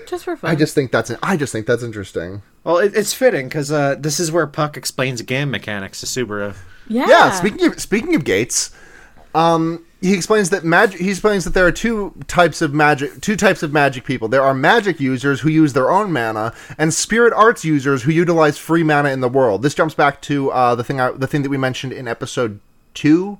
Just 0.07 0.23
for 0.25 0.35
fun. 0.35 0.49
I 0.49 0.55
just 0.55 0.73
think 0.73 0.91
that's 0.91 1.11
I 1.21 1.37
just 1.37 1.51
think 1.51 1.67
that's 1.67 1.83
interesting. 1.83 2.41
well, 2.63 2.79
it, 2.79 2.95
it's 2.95 3.13
fitting 3.13 3.47
because 3.47 3.71
uh, 3.71 3.95
this 3.99 4.19
is 4.19 4.31
where 4.31 4.47
Puck 4.47 4.75
explains 4.75 5.21
game 5.21 5.51
mechanics 5.51 5.99
to 5.99 6.07
Subaru. 6.07 6.55
Yeah. 6.87 7.07
Yeah, 7.07 7.31
speaking 7.31 7.65
of 7.67 7.79
speaking 7.79 8.15
of 8.15 8.23
gates, 8.23 8.71
um, 9.33 9.85
he 10.01 10.13
explains 10.13 10.51
that 10.51 10.63
magic. 10.63 10.99
He 11.01 11.09
explains 11.09 11.43
that 11.45 11.53
there 11.55 11.65
are 11.65 11.71
two 11.71 12.13
types 12.27 12.61
of 12.61 12.73
magic. 12.73 13.21
Two 13.21 13.35
types 13.35 13.63
of 13.63 13.73
magic 13.73 14.03
people. 14.03 14.27
There 14.27 14.43
are 14.43 14.53
magic 14.53 14.99
users 14.99 15.41
who 15.41 15.49
use 15.49 15.73
their 15.73 15.89
own 15.89 16.11
mana, 16.11 16.53
and 16.77 16.93
spirit 16.93 17.33
arts 17.33 17.65
users 17.65 18.03
who 18.03 18.11
utilize 18.11 18.57
free 18.57 18.83
mana 18.83 19.09
in 19.09 19.21
the 19.21 19.29
world. 19.29 19.63
This 19.63 19.73
jumps 19.73 19.95
back 19.95 20.21
to 20.23 20.51
uh, 20.51 20.75
the 20.75 20.83
thing. 20.83 20.99
I, 20.99 21.11
the 21.11 21.27
thing 21.27 21.41
that 21.43 21.49
we 21.49 21.57
mentioned 21.57 21.91
in 21.93 22.07
episode 22.07 22.59
two. 22.93 23.39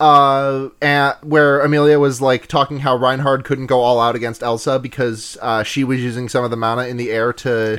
Uh, 0.00 0.68
and 0.80 1.16
where 1.22 1.58
Emilia 1.60 1.98
was 1.98 2.20
like 2.20 2.46
talking 2.46 2.78
how 2.78 2.94
Reinhard 2.96 3.44
couldn't 3.44 3.66
go 3.66 3.80
all 3.80 3.98
out 4.00 4.14
against 4.14 4.44
Elsa 4.44 4.78
because 4.78 5.36
uh, 5.42 5.64
she 5.64 5.82
was 5.82 6.00
using 6.00 6.28
some 6.28 6.44
of 6.44 6.52
the 6.52 6.56
mana 6.56 6.84
in 6.86 6.98
the 6.98 7.10
air 7.10 7.32
to 7.32 7.74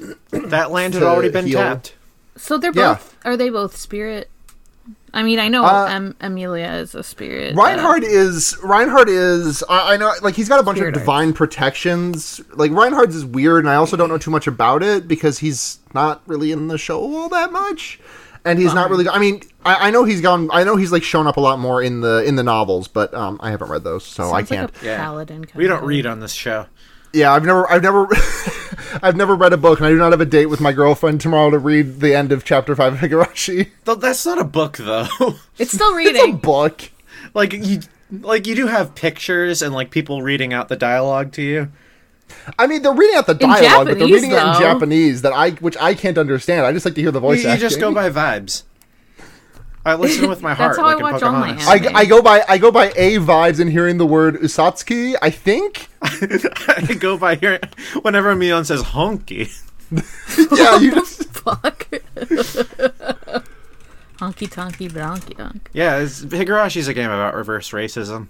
Yeah, 0.00 0.08
that 0.32 0.70
land 0.70 0.94
had 0.94 1.02
already 1.02 1.28
been 1.28 1.46
heal. 1.46 1.58
tapped. 1.58 1.92
So 2.36 2.58
they're 2.58 2.72
Yeah. 2.74 2.94
both. 2.94 3.16
Are 3.24 3.36
they 3.36 3.50
both 3.50 3.76
spirit? 3.76 4.30
I 5.12 5.24
mean, 5.24 5.40
I 5.40 5.48
know 5.48 5.64
Uh, 5.64 5.88
Am- 5.90 6.14
Emilia 6.20 6.70
is 6.74 6.94
a 6.94 7.02
spirit. 7.02 7.56
uh, 7.58 8.00
is 8.02 8.56
Reinhard 8.62 9.08
is 9.08 9.64
I, 9.68 9.94
I 9.94 9.96
know 9.96 10.12
like 10.22 10.36
he's 10.36 10.48
got 10.48 10.60
a 10.60 10.62
bunch 10.62 10.78
Spirit 10.78 10.94
of 10.94 10.98
arts. 11.00 11.04
divine 11.04 11.32
protections. 11.32 12.40
Like 12.54 12.70
Reinhard's 12.70 13.16
is 13.16 13.24
weird, 13.24 13.64
and 13.64 13.70
I 13.70 13.74
also 13.74 13.96
don't 13.96 14.08
know 14.08 14.18
too 14.18 14.30
much 14.30 14.46
about 14.46 14.82
it 14.84 15.08
because 15.08 15.40
he's 15.40 15.78
not 15.94 16.22
really 16.26 16.52
in 16.52 16.68
the 16.68 16.78
show 16.78 17.00
all 17.00 17.28
that 17.30 17.50
much, 17.50 17.98
and 18.44 18.58
he's 18.60 18.72
not 18.72 18.88
really. 18.88 19.08
I 19.08 19.18
mean, 19.18 19.42
I, 19.64 19.88
I 19.88 19.90
know 19.90 20.04
he's 20.04 20.20
gone. 20.20 20.48
I 20.52 20.62
know 20.62 20.76
he's 20.76 20.92
like 20.92 21.02
shown 21.02 21.26
up 21.26 21.36
a 21.36 21.40
lot 21.40 21.58
more 21.58 21.82
in 21.82 22.02
the 22.02 22.22
in 22.24 22.36
the 22.36 22.44
novels, 22.44 22.86
but 22.86 23.12
um, 23.12 23.38
I 23.42 23.50
haven't 23.50 23.68
read 23.68 23.82
those, 23.82 24.04
so 24.06 24.22
I 24.22 24.26
sounds 24.26 24.32
like 24.32 24.48
can't. 24.48 24.82
a 24.82 24.86
Yeah. 24.86 24.96
paladin. 24.98 25.44
Kind 25.44 25.56
We 25.56 25.66
don't 25.66 25.84
read 25.84 26.06
on 26.06 26.20
this 26.20 26.32
show. 26.32 26.66
Yeah, 27.12 27.32
I've 27.32 27.44
never, 27.44 27.68
I've 27.68 27.82
never, 27.82 28.06
I've 29.02 29.16
never 29.16 29.34
read 29.34 29.52
a 29.52 29.56
book, 29.56 29.78
and 29.78 29.86
I 29.86 29.90
do 29.90 29.96
not 29.96 30.12
have 30.12 30.20
a 30.20 30.26
date 30.26 30.46
with 30.46 30.60
my 30.60 30.72
girlfriend 30.72 31.20
tomorrow 31.20 31.50
to 31.50 31.58
read 31.58 32.00
the 32.00 32.14
end 32.14 32.32
of 32.32 32.44
chapter 32.44 32.74
five 32.76 32.94
of 32.94 32.98
Higurashi. 33.00 33.68
Th- 33.84 33.98
That's 33.98 34.24
not 34.26 34.38
a 34.38 34.44
book 34.44 34.76
though. 34.78 35.06
It's 35.58 35.72
still 35.72 35.92
It's 35.98 36.08
a 36.08 36.22
reading. 36.22 36.36
book. 36.38 36.90
like 37.34 37.52
you, 37.52 37.80
like 38.10 38.46
you 38.46 38.54
do 38.54 38.66
have 38.66 38.94
pictures 38.94 39.62
and 39.62 39.74
like 39.74 39.90
people 39.90 40.22
reading 40.22 40.52
out 40.52 40.68
the 40.68 40.76
dialogue 40.76 41.32
to 41.32 41.42
you. 41.42 41.70
I 42.58 42.66
mean, 42.68 42.82
they're 42.82 42.92
reading 42.92 43.16
out 43.16 43.26
the 43.26 43.34
dialogue, 43.34 43.86
but 43.88 43.98
they're 43.98 44.06
Japanese, 44.06 44.14
reading 44.14 44.30
it 44.30 44.34
in. 44.38 44.54
Japanese 44.60 45.22
that 45.22 45.32
I, 45.32 45.50
which 45.50 45.76
I 45.78 45.94
can't 45.94 46.16
understand. 46.16 46.64
I 46.64 46.72
just 46.72 46.84
like 46.84 46.94
to 46.94 47.00
hear 47.00 47.10
the 47.10 47.18
You, 47.18 47.26
voice 47.26 47.42
you 47.42 47.48
acting. 47.48 47.60
just 47.68 47.80
go 47.80 47.92
by 47.92 48.08
vibes. 48.10 48.62
I 49.84 49.94
listen 49.94 50.28
with 50.28 50.42
my 50.42 50.54
heart. 50.54 50.76
That's 50.76 50.78
how 50.78 50.84
I 50.84 50.94
like 50.94 50.98
in 50.98 51.02
watch 51.04 51.22
all 51.22 51.32
my 51.32 51.50
anime. 51.50 51.96
I, 51.96 52.00
I 52.00 52.04
go 52.04 52.20
by 52.20 52.44
I 52.46 52.58
go 52.58 52.70
by 52.70 52.92
a 52.96 53.16
vibes 53.16 53.60
and 53.60 53.70
hearing 53.70 53.96
the 53.96 54.06
word 54.06 54.36
Usatsuki. 54.36 55.16
I 55.22 55.30
think. 55.30 55.88
I 56.02 56.96
go 56.98 57.16
by 57.16 57.36
hearing 57.36 57.60
whenever 58.02 58.34
Mion 58.34 58.66
says 58.66 58.82
honky. 58.82 59.50
Yeah, 60.56 60.78
you 60.78 60.92
just 60.92 61.24
Fuck. 61.40 61.88
Honky 64.20 64.48
tonky 64.48 64.90
bronky 64.90 65.36
donk. 65.36 65.70
Yeah, 65.72 65.98
it's, 65.98 66.22
Higurashi's 66.22 66.86
a 66.86 66.94
game 66.94 67.10
about 67.10 67.34
reverse 67.34 67.70
racism. 67.70 68.28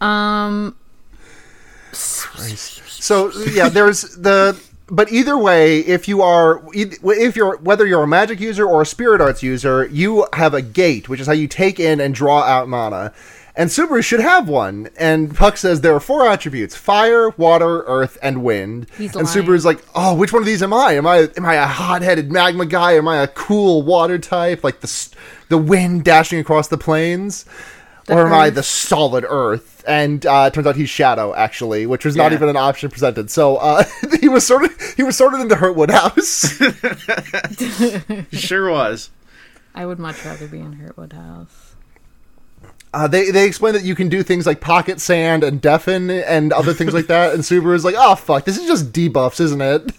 Um. 0.00 0.76
so 1.92 3.32
yeah. 3.50 3.68
There's 3.70 4.02
the 4.16 4.60
but 4.94 5.10
either 5.10 5.36
way, 5.36 5.80
if 5.80 6.08
you 6.08 6.22
are 6.22 6.62
if 6.72 7.36
you're 7.36 7.56
whether 7.58 7.86
you're 7.86 8.02
a 8.02 8.06
magic 8.06 8.40
user 8.40 8.66
or 8.66 8.82
a 8.82 8.86
spirit 8.86 9.20
arts 9.20 9.42
user, 9.42 9.86
you 9.86 10.26
have 10.32 10.54
a 10.54 10.62
gate, 10.62 11.08
which 11.08 11.20
is 11.20 11.26
how 11.26 11.32
you 11.32 11.48
take 11.48 11.80
in 11.80 12.00
and 12.00 12.14
draw 12.14 12.42
out 12.42 12.68
mana. 12.68 13.12
And 13.56 13.70
Subaru 13.70 14.02
should 14.02 14.20
have 14.20 14.48
one. 14.48 14.88
And 14.96 15.34
Puck 15.36 15.56
says 15.56 15.80
there 15.80 15.94
are 15.94 16.00
four 16.00 16.26
attributes: 16.28 16.74
fire, 16.74 17.30
water, 17.30 17.82
earth, 17.82 18.18
and 18.22 18.42
wind. 18.42 18.88
He's 18.98 19.14
and 19.14 19.26
lying. 19.26 19.46
Subaru's 19.46 19.64
like, 19.64 19.84
"Oh, 19.94 20.14
which 20.14 20.32
one 20.32 20.42
of 20.42 20.46
these 20.46 20.62
am 20.62 20.72
I? 20.72 20.92
Am 20.92 21.06
I 21.06 21.28
am 21.36 21.46
I 21.46 21.54
a 21.54 21.66
hot-headed 21.66 22.32
magma 22.32 22.66
guy? 22.66 22.92
Am 22.92 23.06
I 23.06 23.18
a 23.18 23.28
cool 23.28 23.82
water 23.82 24.18
type, 24.18 24.64
like 24.64 24.80
the 24.80 25.08
the 25.48 25.58
wind 25.58 26.04
dashing 26.04 26.38
across 26.40 26.68
the 26.68 26.78
plains?" 26.78 27.44
or 28.08 28.26
am 28.26 28.34
I 28.34 28.50
the 28.50 28.62
solid 28.62 29.24
earth? 29.26 29.73
And 29.86 30.24
uh, 30.24 30.44
it 30.50 30.54
turns 30.54 30.66
out 30.66 30.76
he's 30.76 30.88
Shadow, 30.88 31.34
actually, 31.34 31.84
which 31.86 32.04
was 32.06 32.16
not 32.16 32.32
Yeah. 32.32 32.36
even 32.38 32.48
an 32.48 32.56
option 32.56 32.90
presented. 32.90 33.30
So 33.30 33.56
uh, 33.56 33.84
he 34.20 34.28
was 34.28 34.46
sorted. 34.46 34.70
He 34.96 35.02
was 35.02 35.16
sorted 35.16 35.40
into 35.40 35.56
Hurtwood 35.56 35.90
House. 35.90 36.58
Sure 38.32 38.70
was. 38.70 39.10
I 39.74 39.86
would 39.86 39.98
much 39.98 40.24
rather 40.24 40.46
be 40.46 40.60
in 40.60 40.76
Hurtwood 40.76 41.12
House. 41.12 41.74
Uh, 42.92 43.08
they 43.08 43.30
they 43.30 43.44
explain 43.46 43.74
that 43.74 43.82
you 43.82 43.94
can 43.96 44.08
do 44.08 44.22
things 44.22 44.46
like 44.46 44.60
pocket 44.60 45.00
sand 45.00 45.42
and 45.42 45.60
deafen 45.60 46.10
and 46.10 46.52
other 46.52 46.72
things 46.72 46.94
like 46.94 47.08
that. 47.08 47.34
And 47.34 47.42
Subaru's 47.42 47.84
like, 47.84 47.96
"Oh 47.98 48.14
fuck, 48.14 48.44
this 48.44 48.56
is 48.56 48.66
just 48.68 48.92
debuffs, 48.92 49.40
isn't 49.40 49.60
it?" 49.60 49.92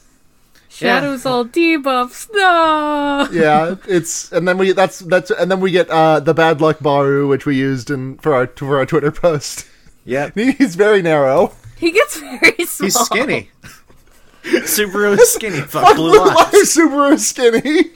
Shadows 0.69 1.25
all 1.25 1.43
debuffs. 1.45 2.29
No. 2.33 3.27
Yeah, 3.31 3.75
it's 3.87 4.31
and 4.31 4.47
then 4.47 4.57
we 4.57 4.71
that's 4.71 4.99
that's 4.99 5.29
and 5.29 5.51
then 5.51 5.59
we 5.59 5.71
get 5.71 5.89
uh, 5.89 6.21
the 6.21 6.33
bad 6.33 6.61
luck 6.61 6.79
Baru, 6.79 7.27
which 7.27 7.45
we 7.45 7.57
used 7.57 7.89
in 7.91 8.17
for 8.19 8.33
our 8.33 8.47
for 8.47 8.77
our 8.77 8.85
Twitter 8.85 9.11
post. 9.11 9.67
Yep. 10.05 10.35
He's 10.57 10.75
very 10.75 11.01
narrow. 11.01 11.51
He 11.77 11.91
gets 11.91 12.19
very 12.19 12.65
small. 12.65 12.85
He's 12.85 12.99
skinny. 12.99 13.49
Subaru 14.43 15.17
is 15.19 15.29
skinny. 15.33 15.61
Fuck 15.61 15.95
blue 15.95 16.17
Why 16.19 16.45
eyes. 16.47 16.53
is 16.53 16.75
Subaru 16.77 17.19
skinny? 17.19 17.91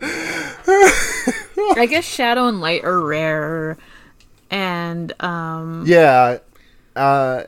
I 1.76 1.86
guess 1.88 2.04
Shadow 2.04 2.46
and 2.46 2.60
Light 2.60 2.84
are 2.84 3.00
rare, 3.00 3.76
and 4.50 5.12
um, 5.22 5.84
Yeah. 5.86 6.38
Uh, 6.96 7.44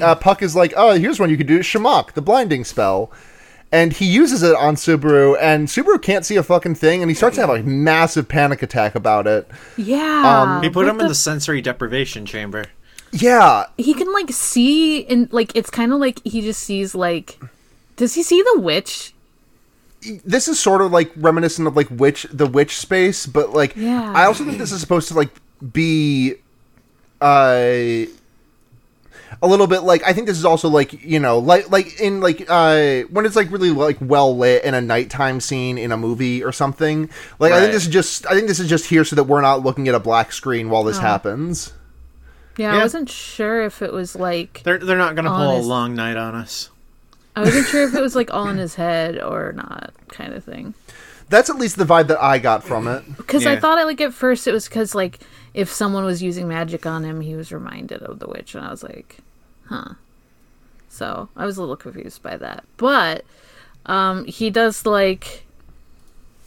uh, 0.00 0.14
Puck 0.16 0.42
is 0.42 0.54
like, 0.56 0.72
oh, 0.76 0.92
here's 0.98 1.18
one 1.20 1.30
you 1.30 1.36
can 1.36 1.46
do. 1.46 1.60
Shamak, 1.60 2.12
the 2.12 2.22
blinding 2.22 2.64
spell. 2.64 3.10
And 3.72 3.92
he 3.92 4.04
uses 4.04 4.42
it 4.42 4.54
on 4.56 4.74
Subaru, 4.74 5.36
and 5.40 5.68
Subaru 5.68 6.02
can't 6.02 6.26
see 6.26 6.34
a 6.36 6.42
fucking 6.42 6.74
thing, 6.74 7.02
and 7.02 7.10
he 7.10 7.14
starts 7.14 7.36
to 7.36 7.40
have 7.46 7.50
a 7.50 7.62
massive 7.62 8.26
panic 8.28 8.62
attack 8.64 8.96
about 8.96 9.28
it. 9.28 9.48
yeah, 9.76 10.42
Um, 10.56 10.62
He 10.62 10.68
put 10.68 10.86
what 10.86 10.88
him 10.94 11.00
in 11.00 11.06
the 11.06 11.14
sensory 11.14 11.60
deprivation 11.62 12.26
chamber. 12.26 12.64
Yeah, 13.12 13.66
He 13.76 13.94
can 13.94 14.12
like 14.12 14.30
see 14.32 15.04
and 15.06 15.32
like 15.32 15.54
it's 15.56 15.70
kind 15.70 15.92
of 15.92 15.98
like 16.00 16.20
he 16.24 16.40
just 16.42 16.62
sees 16.62 16.94
like. 16.94 17.38
Does 17.96 18.14
he 18.14 18.22
see 18.22 18.42
the 18.54 18.60
witch? 18.60 19.14
this 20.24 20.48
is 20.48 20.58
sort 20.58 20.80
of 20.80 20.90
like 20.90 21.12
reminiscent 21.16 21.68
of 21.68 21.76
like 21.76 21.88
witch 21.90 22.26
the 22.32 22.46
witch 22.46 22.78
space, 22.78 23.26
but 23.26 23.50
like 23.50 23.74
Yeah. 23.76 24.12
I 24.16 24.24
also 24.24 24.44
think 24.44 24.56
this 24.58 24.72
is 24.72 24.80
supposed 24.80 25.08
to 25.08 25.14
like 25.14 25.28
be 25.72 26.36
uh 27.20 28.06
a 29.42 29.46
little 29.46 29.66
bit 29.66 29.80
like 29.80 30.02
I 30.04 30.12
think 30.12 30.26
this 30.26 30.36
is 30.38 30.44
also 30.44 30.68
like 30.68 31.04
you 31.04 31.20
know 31.20 31.38
like 31.38 31.70
like 31.70 32.00
in 32.00 32.20
like 32.20 32.46
uh 32.48 33.02
when 33.10 33.26
it's 33.26 33.36
like 33.36 33.50
really 33.50 33.70
like 33.70 33.96
well 34.00 34.36
lit 34.36 34.64
in 34.64 34.74
a 34.74 34.80
nighttime 34.80 35.40
scene 35.40 35.78
in 35.78 35.92
a 35.92 35.96
movie 35.96 36.42
or 36.44 36.52
something 36.52 37.08
like 37.38 37.52
I 37.52 37.60
think 37.60 37.72
this 37.72 37.84
is 37.86 37.92
just 37.92 38.26
I 38.26 38.30
think 38.34 38.48
this 38.48 38.58
is 38.60 38.68
just 38.68 38.86
here 38.86 39.04
so 39.04 39.16
that 39.16 39.24
we're 39.24 39.40
not 39.40 39.62
looking 39.64 39.88
at 39.88 39.94
a 39.94 40.00
black 40.00 40.32
screen 40.32 40.68
while 40.70 40.82
this 40.84 40.98
happens. 40.98 41.72
Yeah, 42.58 42.74
I 42.74 42.78
wasn't 42.78 43.08
sure 43.08 43.62
if 43.62 43.80
it 43.80 43.92
was 43.92 44.14
like 44.16 44.62
They're 44.64 44.78
they're 44.78 44.98
not 44.98 45.14
gonna 45.16 45.30
pull 45.30 45.38
Honest. 45.50 45.64
a 45.64 45.68
long 45.68 45.94
night 45.94 46.16
on 46.16 46.34
us. 46.34 46.68
I 47.36 47.42
wasn't 47.42 47.66
sure 47.68 47.84
if 47.84 47.94
it 47.94 48.00
was 48.02 48.16
like 48.16 48.34
all 48.34 48.48
in 48.48 48.58
his 48.58 48.74
head 48.74 49.20
or 49.22 49.52
not, 49.52 49.92
kind 50.08 50.34
of 50.34 50.44
thing. 50.44 50.74
That's 51.28 51.48
at 51.48 51.56
least 51.56 51.76
the 51.76 51.84
vibe 51.84 52.08
that 52.08 52.20
I 52.20 52.38
got 52.38 52.64
from 52.64 52.88
it. 52.88 53.04
Because 53.16 53.46
I 53.46 53.52
Yeah. 53.52 53.60
thought 53.60 53.84
like 53.86 54.00
at 54.00 54.12
first 54.12 54.48
it 54.48 54.52
was 54.52 54.68
because 54.68 54.94
like 54.96 55.20
if 55.54 55.70
someone 55.72 56.04
was 56.04 56.22
using 56.22 56.46
magic 56.48 56.86
on 56.86 57.04
him, 57.04 57.20
he 57.20 57.34
was 57.34 57.52
reminded 57.52 58.02
of 58.02 58.18
the 58.18 58.26
witch, 58.28 58.54
and 58.54 58.64
I 58.64 58.70
was 58.70 58.82
like, 58.82 59.18
huh. 59.68 59.94
So 60.88 61.28
I 61.36 61.46
was 61.46 61.56
a 61.56 61.60
little 61.60 61.76
confused 61.76 62.22
by 62.22 62.36
that, 62.36 62.64
but 62.76 63.24
um, 63.86 64.24
he 64.26 64.50
does 64.50 64.84
like 64.86 65.44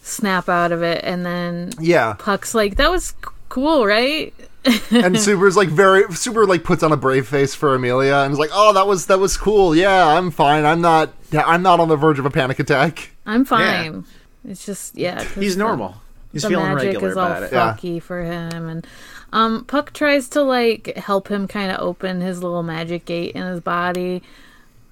snap 0.02 0.50
out 0.50 0.72
of 0.72 0.82
it, 0.84 1.04
and 1.04 1.26
then 1.26 1.72
Yeah. 1.80 2.14
Puck's 2.20 2.54
like, 2.54 2.76
"That 2.76 2.92
was 2.92 3.08
c- 3.10 3.16
cool, 3.50 3.86
right?" 3.86 4.34
and 4.66 5.16
Subaru's 5.16 5.58
like 5.58 5.68
very 5.70 6.04
Super 6.14 6.46
like 6.46 6.64
puts 6.64 6.84
on 6.84 6.92
a 6.92 6.98
brave 6.98 7.28
face 7.28 7.54
for 7.56 7.76
Emilia 7.76 8.16
and 8.18 8.32
is 8.34 8.40
like, 8.40 8.52
"Oh, 8.54 8.74
that 8.74 8.88
was 8.88 9.08
that 9.08 9.20
was 9.20 9.36
cool. 9.38 9.76
Yeah, 9.76 10.08
I'm 10.08 10.32
fine. 10.32 10.66
I'm 10.66 10.82
not 10.82 11.14
I'm 11.34 11.62
not 11.62 11.80
on 11.80 11.88
the 11.90 11.96
verge 11.98 12.20
of 12.20 12.26
a 12.26 12.30
panic 12.30 12.60
attack." 12.60 13.12
I'm 13.26 13.46
fine. 13.46 14.06
It's 14.48 14.66
just 14.66 14.96
yeah, 14.98 15.24
'cause 15.24 15.36
He's 15.36 15.58
normal. 15.58 15.96
He's 16.34 16.42
the 16.42 16.50
feeling 16.50 16.66
magic 16.74 16.88
regular 16.88 17.10
is 17.12 17.18
all 17.18 17.26
about 17.28 17.44
it. 17.44 17.52
Yeah. 17.54 18.00
for 18.00 18.24
him 18.24 18.68
and 18.68 18.88
um 19.32 19.64
puck 19.66 19.94
tries 19.94 20.28
to 20.30 20.42
like 20.44 20.96
help 20.98 21.30
him 21.30 21.48
kind 21.48 21.72
of 21.72 21.80
open 21.80 22.20
his 22.22 22.44
little 22.44 22.64
magic 22.64 23.06
gate 23.06 23.32
in 23.36 23.44
his 23.44 23.60
body 23.62 24.22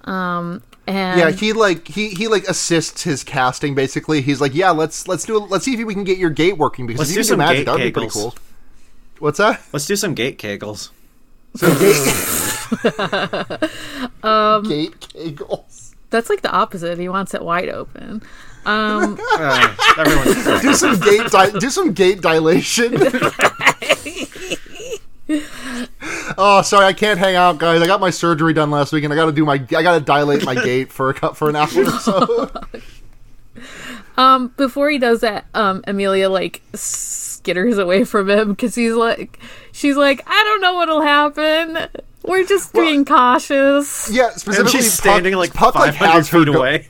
um 0.04 0.62
and 0.86 1.18
Yeah, 1.20 1.30
he 1.30 1.52
like 1.52 1.86
he 1.88 2.08
he 2.10 2.26
like 2.28 2.44
assists 2.48 3.02
his 3.04 3.22
casting 3.22 3.74
basically. 3.76 4.20
He's 4.20 4.40
like, 4.40 4.52
"Yeah, 4.54 4.70
let's 4.70 5.06
let's 5.06 5.24
do 5.24 5.38
let's 5.38 5.64
see 5.64 5.74
if 5.74 5.86
we 5.86 5.94
can 5.94 6.02
get 6.02 6.18
your 6.18 6.30
gate 6.30 6.58
working 6.58 6.86
because 6.88 6.98
Let's 7.00 7.10
if 7.12 7.16
do 7.18 7.22
some 7.22 7.38
magic, 7.38 7.58
gate 7.58 7.64
that 7.66 7.72
would 7.74 7.82
be 7.84 7.92
pretty 7.92 8.08
cool." 8.10 8.34
What's 9.20 9.38
that? 9.38 9.60
Let's 9.72 9.86
do 9.86 9.94
some 9.94 10.14
gate 10.14 10.38
kegels. 10.38 10.90
So 11.54 11.68
gate 11.78 13.70
Um, 14.24 14.64
gate 14.68 14.98
kegels. 15.00 15.94
that's 16.10 16.28
like 16.30 16.40
the 16.42 16.50
opposite 16.50 16.98
he 16.98 17.08
wants 17.08 17.34
it 17.34 17.42
wide 17.42 17.68
open 17.68 18.22
um 18.66 19.18
Uh, 19.38 19.74
everyone's. 19.98 20.62
Do 20.62 20.74
some 20.74 20.98
gate 21.00 21.30
di- 21.30 21.58
do 21.58 21.70
some 21.70 21.92
gate 21.92 22.20
dilation. 22.20 22.94
oh, 26.38 26.62
sorry, 26.64 26.86
I 26.86 26.92
can't 26.92 27.18
hang 27.18 27.36
out, 27.36 27.58
guys. 27.58 27.80
I 27.82 27.86
got 27.86 28.00
my 28.00 28.10
surgery 28.10 28.52
done 28.52 28.70
last 28.70 28.92
week, 28.92 29.04
and 29.04 29.12
I 29.12 29.16
got 29.16 29.26
to 29.26 29.32
do 29.32 29.44
my 29.44 29.54
I 29.54 29.82
got 29.82 29.98
to 29.98 30.00
dilate 30.04 30.44
my 30.44 30.54
gate 30.54 30.92
for 30.92 31.10
a 31.10 31.14
cou- 31.14 31.32
for 31.32 31.48
an 31.48 31.56
hour 31.56 31.68
or 31.74 31.90
so. 32.00 32.50
um 34.16 34.48
before 34.56 34.90
he 34.90 34.98
does 34.98 35.20
that 35.20 35.46
um 35.54 35.82
emilia 35.86 36.28
like 36.28 36.60
skitters 36.72 37.78
away 37.82 38.04
from 38.04 38.28
him 38.28 38.50
because 38.50 38.74
he's 38.74 38.92
like 38.94 39.38
she's 39.72 39.96
like 39.96 40.22
i 40.26 40.42
don't 40.44 40.60
know 40.60 40.74
what'll 40.74 41.00
happen 41.02 41.78
we're 42.22 42.44
just 42.44 42.72
being 42.74 43.04
cautious 43.06 44.10
Yeah, 44.12 44.30
specifically, 44.30 44.32
And 44.32 44.40
specifically, 44.40 44.80
she's 44.82 44.92
standing 44.92 45.32
Puck, 45.32 45.38
like 45.40 45.54
Puck 45.54 45.74
like 45.76 45.94
500 45.94 46.12
has 46.12 46.28
her 46.28 46.38
feet 46.44 46.52
go- 46.52 46.58
away. 46.58 46.88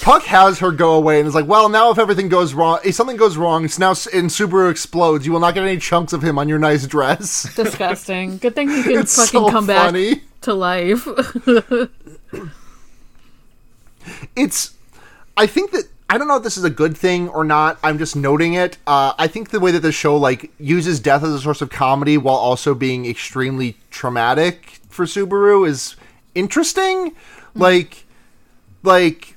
Puck 0.00 0.24
has 0.24 0.58
her 0.58 0.70
go 0.72 0.94
away 0.94 1.18
and 1.20 1.28
is 1.28 1.34
like, 1.34 1.46
"Well, 1.46 1.68
now 1.68 1.90
if 1.90 1.98
everything 1.98 2.28
goes 2.28 2.52
wrong, 2.52 2.78
if 2.84 2.94
something 2.94 3.16
goes 3.16 3.36
wrong, 3.36 3.64
it's 3.64 3.78
now 3.78 3.90
and 3.90 4.28
Subaru 4.30 4.70
explodes, 4.70 5.24
you 5.24 5.32
will 5.32 5.40
not 5.40 5.54
get 5.54 5.62
any 5.64 5.78
chunks 5.78 6.12
of 6.12 6.22
him 6.22 6.38
on 6.38 6.48
your 6.48 6.58
nice 6.58 6.86
dress." 6.86 7.44
disgusting 7.56 8.38
good 8.38 8.54
thing 8.54 8.68
he 8.68 8.82
can 8.84 8.98
It's 8.98 9.16
fucking 9.16 9.40
so 9.40 9.50
come 9.50 9.66
funny. 9.66 10.16
back 10.16 10.24
to 10.42 10.54
life 10.54 11.06
It's, 14.36 14.74
I 15.36 15.46
think 15.46 15.70
that 15.70 15.84
I 16.10 16.18
don't 16.18 16.28
know 16.28 16.36
if 16.36 16.42
this 16.42 16.58
is 16.58 16.64
a 16.64 16.70
good 16.70 16.96
thing 16.96 17.28
or 17.30 17.44
not. 17.44 17.78
I'm 17.82 17.96
just 17.98 18.14
noting 18.14 18.52
it. 18.54 18.76
Uh, 18.86 19.14
I 19.18 19.26
think 19.28 19.48
the 19.50 19.60
way 19.60 19.70
that 19.70 19.80
the 19.80 19.92
show 19.92 20.16
like 20.16 20.50
uses 20.58 21.00
death 21.00 21.24
as 21.24 21.32
a 21.32 21.40
source 21.40 21.62
of 21.62 21.70
comedy 21.70 22.18
while 22.18 22.36
also 22.36 22.74
being 22.74 23.06
extremely 23.06 23.76
traumatic 23.90 24.80
for 24.90 25.06
Subaru 25.06 25.66
is 25.66 25.96
interesting. 26.34 27.14
Like, 27.54 28.04
like. 28.82 29.33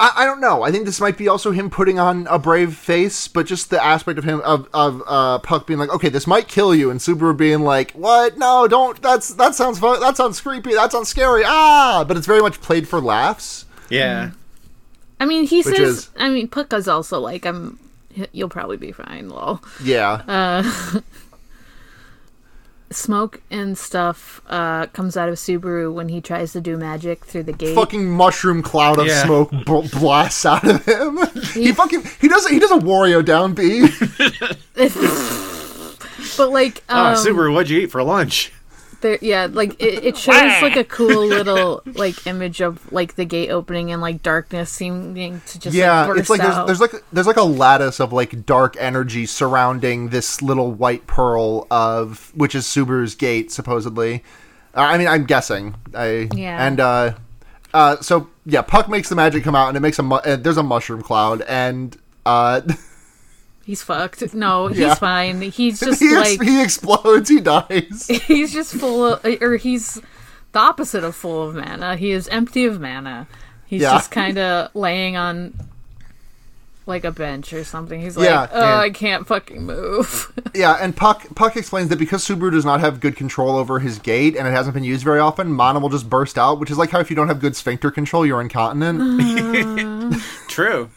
I, 0.00 0.12
I 0.18 0.24
don't 0.24 0.40
know. 0.40 0.62
I 0.62 0.70
think 0.70 0.84
this 0.86 1.00
might 1.00 1.16
be 1.18 1.26
also 1.28 1.50
him 1.50 1.70
putting 1.70 1.98
on 1.98 2.26
a 2.28 2.38
brave 2.38 2.76
face, 2.76 3.26
but 3.28 3.46
just 3.46 3.70
the 3.70 3.82
aspect 3.84 4.18
of 4.18 4.24
him 4.24 4.40
of 4.44 4.68
of 4.72 5.02
uh, 5.06 5.38
Puck 5.40 5.66
being 5.66 5.78
like, 5.80 5.90
okay, 5.90 6.08
this 6.08 6.26
might 6.26 6.46
kill 6.48 6.74
you, 6.74 6.90
and 6.90 7.00
Subaru 7.00 7.36
being 7.36 7.60
like, 7.60 7.92
what? 7.92 8.38
No, 8.38 8.68
don't. 8.68 9.00
That's 9.02 9.34
that 9.34 9.54
sounds 9.54 9.78
fun. 9.78 10.00
That 10.00 10.16
sounds 10.16 10.40
creepy. 10.40 10.74
That 10.74 10.92
sounds 10.92 11.08
scary. 11.08 11.42
Ah, 11.44 12.04
but 12.06 12.16
it's 12.16 12.26
very 12.26 12.40
much 12.40 12.60
played 12.60 12.86
for 12.88 13.00
laughs. 13.00 13.64
Yeah. 13.90 14.30
I 15.20 15.24
mean, 15.24 15.44
he 15.46 15.62
Which 15.62 15.76
says. 15.76 15.88
is- 15.98 16.10
I 16.16 16.28
mean, 16.28 16.48
Pucka's 16.48 16.86
also 16.88 17.18
like, 17.18 17.44
"I'm." 17.44 17.78
You'll 18.32 18.48
probably 18.48 18.76
be 18.76 18.90
fine. 18.90 19.28
Lol. 19.28 19.60
Yeah. 19.82 20.62
Smoke 22.90 23.40
and 23.50 23.76
stuff 23.76 24.40
uh, 24.48 24.86
comes 24.86 25.16
out 25.16 25.28
of 25.28 25.34
Subaru 25.34 25.92
when 25.92 26.08
he 26.08 26.20
tries 26.22 26.52
to 26.54 26.60
do 26.60 26.76
magic 26.78 27.24
through 27.24 27.42
the 27.42 27.52
gate. 27.52 27.74
fucking 27.74 28.08
mushroom 28.10 28.62
cloud 28.62 28.98
of 28.98 29.06
Yeah. 29.06 29.24
smoke 29.24 29.50
bl- 29.66 29.86
blasts 29.98 30.46
out 30.46 30.66
of 30.66 30.84
him. 30.86 31.18
he 31.52 31.72
fucking 31.72 32.02
he 32.20 32.28
does 32.28 32.46
he 32.48 32.58
does 32.58 32.70
a 32.70 32.78
Wario 32.78 33.22
down 33.24 33.52
B. 33.52 33.82
but 36.36 36.50
like, 36.50 36.82
Oh, 36.88 37.06
um, 37.06 37.14
Subaru, 37.16 37.52
what'd 37.52 37.70
you 37.70 37.80
eat 37.80 37.90
for 37.90 38.02
lunch? 38.02 38.52
There, 39.00 39.18
yeah, 39.20 39.48
like 39.50 39.80
it, 39.82 40.04
it 40.04 40.16
shows 40.16 40.62
like 40.62 40.76
a 40.76 40.84
cool 40.84 41.26
little 41.26 41.82
like 41.86 42.26
image 42.26 42.60
of 42.60 42.92
like 42.92 43.14
the 43.14 43.24
gate 43.24 43.50
opening 43.50 43.92
and 43.92 44.02
like 44.02 44.22
darkness 44.22 44.70
seeming 44.70 45.40
to 45.46 45.58
just 45.58 45.74
yeah, 45.74 46.00
like, 46.00 46.08
burst 46.08 46.20
it's 46.20 46.30
like 46.30 46.40
there's, 46.40 46.54
out. 46.54 46.66
there's 46.66 46.80
like 46.80 46.92
there's 47.12 47.26
like 47.26 47.36
a 47.36 47.42
lattice 47.42 48.00
of 48.00 48.12
like 48.12 48.44
dark 48.46 48.76
energy 48.78 49.26
surrounding 49.26 50.08
this 50.08 50.42
little 50.42 50.72
white 50.72 51.06
pearl 51.06 51.66
of 51.70 52.32
which 52.34 52.54
is 52.54 52.64
Subaru's 52.64 53.14
gate 53.14 53.50
supposedly. 53.52 54.24
Uh, 54.74 54.80
I 54.80 54.98
mean, 54.98 55.08
I'm 55.08 55.24
guessing. 55.24 55.74
I 55.94 56.28
Yeah. 56.34 56.66
And 56.66 56.80
uh, 56.80 57.14
uh, 57.74 57.96
so 58.00 58.28
yeah, 58.46 58.62
Puck 58.62 58.88
makes 58.88 59.08
the 59.08 59.14
magic 59.14 59.44
come 59.44 59.54
out, 59.54 59.68
and 59.68 59.76
it 59.76 59.80
makes 59.80 59.98
a 59.98 60.02
mu- 60.02 60.16
uh, 60.16 60.36
there's 60.36 60.56
a 60.56 60.62
mushroom 60.62 61.02
cloud, 61.02 61.42
and 61.42 61.96
uh, 62.24 62.60
He's 63.68 63.82
fucked. 63.82 64.32
No, 64.32 64.66
he's 64.68 64.78
Yeah. 64.78 64.94
fine. 64.94 65.42
He's 65.42 65.78
just 65.88 66.00
he, 66.00 66.08
ex- 66.16 66.38
like 66.38 66.42
he 66.48 66.62
explodes. 66.62 67.28
He 67.28 67.38
dies. 67.38 68.06
he's 68.26 68.50
just 68.50 68.72
full 68.74 69.04
of 69.04 69.42
or 69.42 69.56
he's 69.58 70.00
the 70.52 70.58
opposite 70.58 71.04
of 71.04 71.14
full 71.14 71.46
of 71.50 71.54
mana. 71.54 71.94
He 71.96 72.10
is 72.12 72.28
empty 72.28 72.64
of 72.64 72.80
mana. 72.80 73.26
He's 73.66 73.82
Yeah. 73.82 73.90
just 73.92 74.10
kind 74.10 74.38
of 74.38 74.74
laying 74.74 75.16
on 75.18 75.52
like 76.86 77.04
a 77.04 77.12
bench 77.12 77.52
or 77.52 77.62
something. 77.62 78.00
He's 78.00 78.16
like, 78.16 78.24
Yeah, 78.30 78.48
"Oh, 78.50 78.58
yeah. 78.58 78.78
I 78.80 78.88
can't 78.88 79.26
fucking 79.26 79.66
move." 79.66 80.32
Yeah, 80.54 80.78
and 80.80 80.96
Puck 80.96 81.26
Puck 81.34 81.54
explains 81.54 81.90
that 81.90 81.98
because 81.98 82.24
Subaru 82.26 82.50
does 82.50 82.64
not 82.64 82.80
have 82.80 83.00
good 83.00 83.16
control 83.16 83.54
over 83.58 83.80
his 83.80 83.98
gate 83.98 84.34
and 84.34 84.48
it 84.48 84.52
hasn't 84.52 84.72
been 84.72 84.82
used 84.84 85.04
very 85.04 85.18
often, 85.20 85.52
mana 85.52 85.78
will 85.80 85.90
just 85.90 86.08
burst 86.08 86.38
out, 86.38 86.58
which 86.58 86.70
is 86.70 86.78
like 86.78 86.88
how 86.88 87.00
if 87.00 87.10
you 87.10 87.16
don't 87.16 87.28
have 87.28 87.40
good 87.40 87.54
sphincter 87.54 87.90
control, 87.90 88.24
you're 88.24 88.40
incontinent. 88.40 90.22
True. 90.48 90.88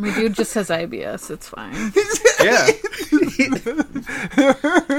My 0.00 0.14
dude 0.14 0.34
just 0.34 0.54
has 0.54 0.68
IBS. 0.70 1.30
It's 1.30 1.48
fine. 1.48 1.92
Yeah. 2.42 2.66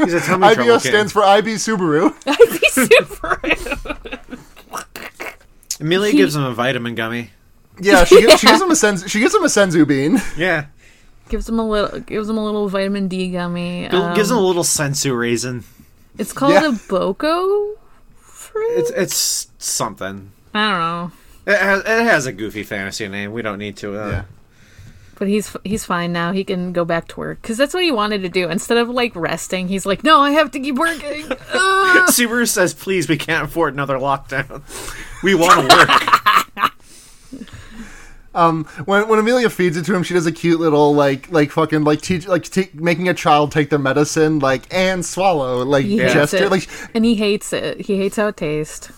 He's 0.05 0.13
a 0.13 0.19
tummy 0.21 0.53
trouble 0.53 0.73
IBS 0.73 0.83
kid. 0.83 0.89
stands 0.89 1.11
for 1.11 1.23
IB 1.23 1.55
Subaru. 1.55 2.13
I'd 2.27 2.59
be 2.61 2.67
super. 2.69 3.41
Emilia 5.79 6.11
He- 6.11 6.17
gives 6.17 6.35
him 6.35 6.43
a 6.43 6.53
vitamin 6.53 6.93
gummy. 6.95 7.31
Yeah, 7.79 8.03
she 8.03 8.21
gives, 8.21 8.39
she 8.39 8.45
gives 8.47 8.61
him 8.65 8.69
a 8.69 8.75
sense. 8.75 9.09
She 9.09 9.19
gives 9.19 9.33
him 9.33 9.43
a 9.43 9.47
senzu 9.47 9.87
bean. 9.87 10.21
Yeah. 10.37 10.65
gives 11.29 11.49
him 11.49 11.57
a 11.57 11.67
little. 11.67 11.99
Gives 12.01 12.29
him 12.29 12.37
a 12.37 12.45
little 12.45 12.69
vitamin 12.69 13.07
D 13.07 13.31
gummy. 13.31 13.87
Gi- 13.89 13.97
Um, 13.97 14.13
gives 14.15 14.29
him 14.29 14.37
a 14.37 14.41
little 14.41 14.63
senzu 14.63 15.17
raisin. 15.17 15.63
it's 16.19 16.33
called 16.33 16.53
Yeah. 16.53 16.69
a 16.69 16.73
boko 16.87 17.75
fruit. 18.19 18.77
It's 18.77 18.91
it's 18.91 19.47
something. 19.57 20.31
I 20.53 20.69
don't 20.69 20.79
know. 20.79 21.11
It 21.47 21.57
has, 21.59 21.79
it 21.81 22.03
has 22.03 22.25
a 22.27 22.31
goofy 22.31 22.61
fantasy 22.63 23.07
name. 23.07 23.31
We 23.31 23.41
don't 23.41 23.57
need 23.57 23.77
to. 23.77 23.99
Uh, 23.99 24.09
Yeah. 24.09 24.23
But 25.21 25.27
he's 25.27 25.55
he's 25.63 25.85
fine 25.85 26.11
now. 26.11 26.31
He 26.31 26.43
can 26.43 26.73
go 26.73 26.83
back 26.83 27.07
to 27.09 27.19
work 27.19 27.43
because 27.43 27.55
that's 27.55 27.75
what 27.75 27.83
he 27.83 27.91
wanted 27.91 28.23
to 28.23 28.29
do. 28.29 28.49
Instead 28.49 28.79
of 28.79 28.89
like 28.89 29.15
resting, 29.15 29.67
he's 29.67 29.85
like, 29.85 30.03
"No, 30.03 30.19
I 30.19 30.31
have 30.31 30.49
to 30.49 30.59
keep 30.59 30.73
working." 30.79 31.25
Ugh. 31.29 32.09
Subaru 32.09 32.47
says, 32.49 32.73
"Please, 32.73 33.07
we 33.07 33.17
can't 33.17 33.45
afford 33.45 33.75
another 33.75 33.99
lockdown. 33.99 34.63
We 35.23 35.35
want 35.35 35.69
to 35.69 35.75
work." 35.77 36.71
When 38.85 39.07
when 39.07 39.19
Emilia 39.19 39.49
feeds 39.51 39.77
it 39.77 39.85
to 39.85 39.93
him, 39.93 40.01
she 40.03 40.13
does 40.15 40.25
a 40.25 40.31
cute 40.31 40.59
little 40.59 40.95
like 40.95 41.29
like 41.31 41.51
fucking 41.51 41.83
like 41.83 42.01
teach 42.01 42.27
like 42.27 42.43
t- 42.45 42.69
making 42.73 43.07
a 43.09 43.13
child 43.13 43.51
take 43.51 43.69
their 43.69 43.77
medicine 43.77 44.39
like 44.39 44.73
and 44.73 45.05
swallow 45.05 45.63
like 45.65 45.85
He 45.85 45.97
gesture 45.97 46.49
like 46.49 46.67
and 46.95 47.05
he 47.05 47.13
hates 47.15 47.53
it. 47.53 47.81
He 47.81 47.97
hates 47.97 48.15
how 48.15 48.27
it 48.27 48.37
tastes. 48.37 48.91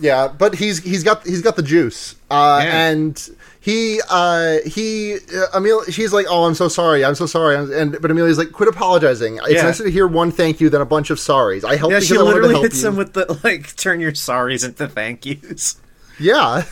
yeah. 0.00 0.28
But 0.28 0.54
he's 0.56 0.78
he's 0.84 1.02
got 1.02 1.26
he's 1.26 1.42
got 1.42 1.56
the 1.56 1.62
juice. 1.62 2.14
Uh, 2.30 2.60
Yeah. 2.62 2.88
and 2.90 3.30
he 3.62 4.00
uh 4.10 4.58
he 4.66 5.14
uh, 5.36 5.46
Emilia 5.58 5.90
she's 5.90 6.12
like 6.12 6.26
oh 6.28 6.44
I'm 6.44 6.54
so 6.54 6.68
sorry 6.68 7.04
I'm 7.04 7.14
so 7.14 7.26
sorry 7.26 7.56
I'm, 7.56 7.72
and 7.72 7.96
but 8.02 8.10
Emilia's 8.10 8.36
like 8.36 8.52
quit 8.52 8.68
apologizing. 8.68 9.38
It's 9.44 9.52
Yeah. 9.54 9.62
nicer 9.62 9.84
to 9.84 9.90
hear 9.90 10.06
one 10.06 10.30
thank 10.32 10.60
you 10.60 10.68
than 10.68 10.82
a 10.82 10.84
bunch 10.84 11.10
of 11.10 11.18
sorries. 11.18 11.64
I 11.64 11.76
helped 11.76 11.92
yeah, 11.94 12.00
she 12.00 12.18
I 12.18 12.22
wanted 12.22 12.40
to 12.40 12.46
literally 12.48 12.62
hits 12.62 12.82
you. 12.82 12.88
him 12.88 12.96
with 12.96 13.12
the 13.14 13.40
like, 13.44 13.74
turn 13.76 14.00
your 14.00 14.12
sorries 14.12 14.64
into 14.64 14.88
thank 14.88 15.24
yous. 15.24 15.80
yeah. 16.18 16.64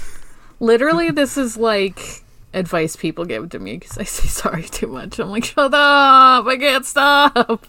Literally, 0.59 1.11
this 1.11 1.38
is 1.38 1.57
like 1.57 2.22
advice 2.53 2.96
people 2.96 3.24
give 3.24 3.48
to 3.50 3.59
me 3.61 3.79
because 3.79 3.96
I 3.96 4.03
say 4.05 4.26
sorry 4.42 4.64
too 4.64 4.88
much. 4.88 5.18
I'm 5.20 5.31
like, 5.31 5.44
"Shut 5.44 5.72
up! 5.72 6.46
I 6.46 6.57
can't 6.59 6.85
stop." 6.85 7.66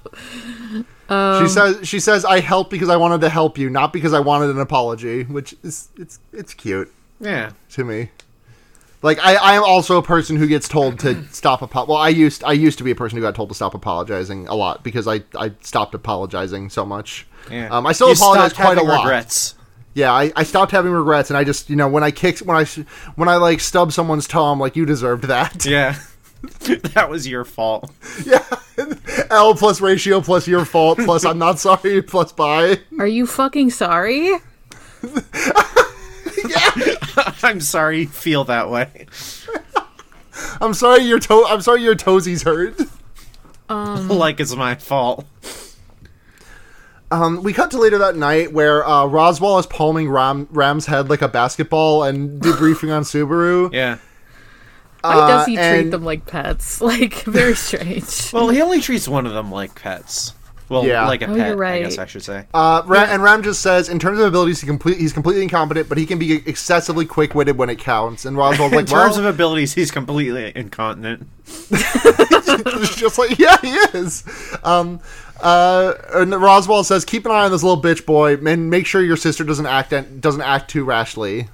Um, 1.09 1.45
she 1.45 1.49
says 1.51 1.87
she 1.87 1.99
says 1.99 2.25
I 2.25 2.39
helped 2.39 2.69
because 2.71 2.89
I 2.89 2.95
wanted 2.97 3.21
to 3.21 3.29
help 3.29 3.57
you, 3.57 3.69
not 3.69 3.93
because 3.93 4.13
I 4.13 4.19
wanted 4.19 4.49
an 4.49 4.59
apology, 4.59 5.23
which 5.23 5.55
is 5.63 5.89
it's 5.97 6.19
it's 6.33 6.53
cute. 6.53 6.91
Yeah. 7.19 7.51
to 7.73 7.83
me. 7.83 8.09
Like 9.03 9.17
I, 9.19 9.35
I 9.35 9.55
am 9.55 9.63
also 9.63 9.97
a 9.97 10.03
person 10.03 10.35
who 10.35 10.47
gets 10.47 10.67
told 10.67 10.99
to 10.99 11.23
stop 11.31 11.63
apo- 11.63 11.85
Well, 11.85 11.97
I 11.97 12.09
used 12.09 12.43
I 12.43 12.53
used 12.53 12.77
to 12.77 12.83
be 12.83 12.91
a 12.91 12.95
person 12.95 13.17
who 13.17 13.21
got 13.23 13.33
told 13.35 13.49
to 13.49 13.55
stop 13.55 13.73
apologizing 13.73 14.47
a 14.47 14.55
lot 14.55 14.83
because 14.83 15.07
I, 15.07 15.21
I 15.35 15.51
stopped 15.61 15.95
apologizing 15.95 16.69
so 16.69 16.85
much. 16.85 17.25
Yeah. 17.49 17.69
Um, 17.75 17.85
I 17.87 17.93
still 17.93 18.09
You 18.09 18.13
apologize 18.13 18.53
quite 18.53 18.73
a 18.73 18.75
having 18.75 18.87
lot. 18.87 19.03
Regrets. 19.05 19.55
Yeah, 19.93 20.13
I, 20.13 20.31
I 20.35 20.43
stopped 20.43 20.71
having 20.71 20.91
regrets, 20.93 21.29
and 21.31 21.37
I 21.37 21.43
just 21.43 21.69
you 21.69 21.75
know 21.75 21.87
when 21.89 22.03
I 22.03 22.11
kicked 22.11 22.43
when 22.43 22.55
I 22.55 22.61
s- 22.61 22.75
when 23.15 23.27
I 23.27 23.35
like 23.37 23.59
stub 23.59 23.91
someone's 23.91 24.27
toe, 24.27 24.45
I'm 24.45 24.59
like 24.59 24.75
you 24.75 24.85
deserved 24.85 25.23
that. 25.25 25.65
Yeah. 25.65 25.95
that 26.95 27.07
was 27.07 27.27
your 27.27 27.43
fault. 27.45 27.91
Yeah, 28.25 28.43
L 29.29 29.53
plus 29.53 29.79
ratio 29.79 30.21
plus 30.21 30.47
your 30.47 30.65
fault 30.65 30.97
plus 30.97 31.23
I'm 31.23 31.37
not 31.37 31.59
sorry 31.59 32.01
plus 32.01 32.31
bye. 32.31 32.79
Are 32.97 33.05
you 33.05 33.27
fucking 33.27 33.69
sorry? 33.69 34.31
I'm 37.43 37.61
sorry 37.61 37.99
you 38.01 38.07
feel 38.07 38.43
that 38.45 38.69
way. 38.69 39.07
I'm 40.61 40.73
sorry 40.73 41.03
your 41.03 41.19
toe. 41.19 41.45
I'm 41.45 41.61
sorry 41.61 41.81
your 41.83 41.95
toesies 41.95 42.43
hurt. 42.43 42.79
like 44.09 44.39
it's 44.39 44.55
my 44.55 44.75
fault. 44.75 45.25
Um, 47.09 47.43
we 47.43 47.51
cut 47.51 47.71
to 47.71 47.77
later 47.77 47.97
that 47.97 48.15
night 48.15 48.53
where 48.53 48.85
uh, 48.87 49.03
Roswaal 49.03 49.59
is 49.59 49.65
palming 49.65 50.09
Ram, 50.09 50.47
Ram's 50.51 50.85
head 50.85 51.09
like 51.09 51.21
a 51.21 51.27
basketball 51.27 52.03
and 52.03 52.41
debriefing 52.41 52.95
on 52.95 53.03
Subaru. 53.03 53.71
Yeah. 53.73 53.97
Why 55.01 55.27
does 55.27 55.45
he 55.47 55.55
treat 55.55 55.65
and- 55.65 55.93
them 55.93 56.05
like 56.05 56.25
pets? 56.25 56.79
Like 56.79 57.23
very 57.23 57.55
strange. 57.55 58.31
Well, 58.31 58.49
he 58.49 58.61
only 58.61 58.79
treats 58.81 59.07
one 59.07 59.25
of 59.25 59.33
them 59.33 59.51
like 59.51 59.75
pets. 59.75 60.33
Well, 60.71 60.85
Yeah. 60.85 61.05
like 61.05 61.21
a 61.21 61.29
Oh, 61.29 61.35
pet, 61.35 61.47
you're 61.49 61.65
I 61.65 61.79
guess. 61.81 61.97
I 61.97 62.05
should 62.05 62.23
say. 62.23 62.45
Uh, 62.53 62.81
Ra- 62.85 63.01
And 63.09 63.21
Ram 63.21 63.43
just 63.43 63.61
says, 63.61 63.89
in 63.89 63.99
terms 63.99 64.19
of 64.19 64.25
abilities, 64.25 64.61
he 64.61 64.67
complete, 64.67 64.97
he's 64.97 65.11
completely 65.13 65.43
incompetent, 65.43 65.89
but 65.89 65.97
he 65.97 66.05
can 66.05 66.17
be 66.17 66.35
excessively 66.47 67.05
quick-witted 67.05 67.57
when 67.57 67.69
it 67.69 67.77
counts. 67.77 68.23
And 68.25 68.37
Roswaal's 68.37 68.71
like, 68.71 68.79
In 68.81 68.85
terms 68.85 69.17
well, 69.17 69.27
of 69.27 69.35
abilities, 69.35 69.73
he's 69.73 69.91
completely 69.91 70.51
incontinent. 70.55 71.27
it's 71.45 72.95
just 72.95 73.19
like, 73.19 73.37
yeah, 73.37 73.57
he 73.61 73.71
is. 73.97 74.23
Um, 74.63 74.99
uh, 75.41 75.93
and 76.13 76.31
Roswaal 76.33 76.85
says, 76.85 77.03
keep 77.03 77.25
an 77.25 77.31
eye 77.31 77.45
on 77.45 77.51
this 77.51 77.63
little 77.63 77.81
bitch 77.81 78.05
boy, 78.05 78.35
and 78.35 78.69
make 78.69 78.85
sure 78.85 79.01
your 79.01 79.17
sister 79.17 79.43
doesn't 79.43 79.65
act 79.65 79.93
doesn't 80.21 80.41
act 80.41 80.69
too 80.69 80.85
rashly. 80.85 81.49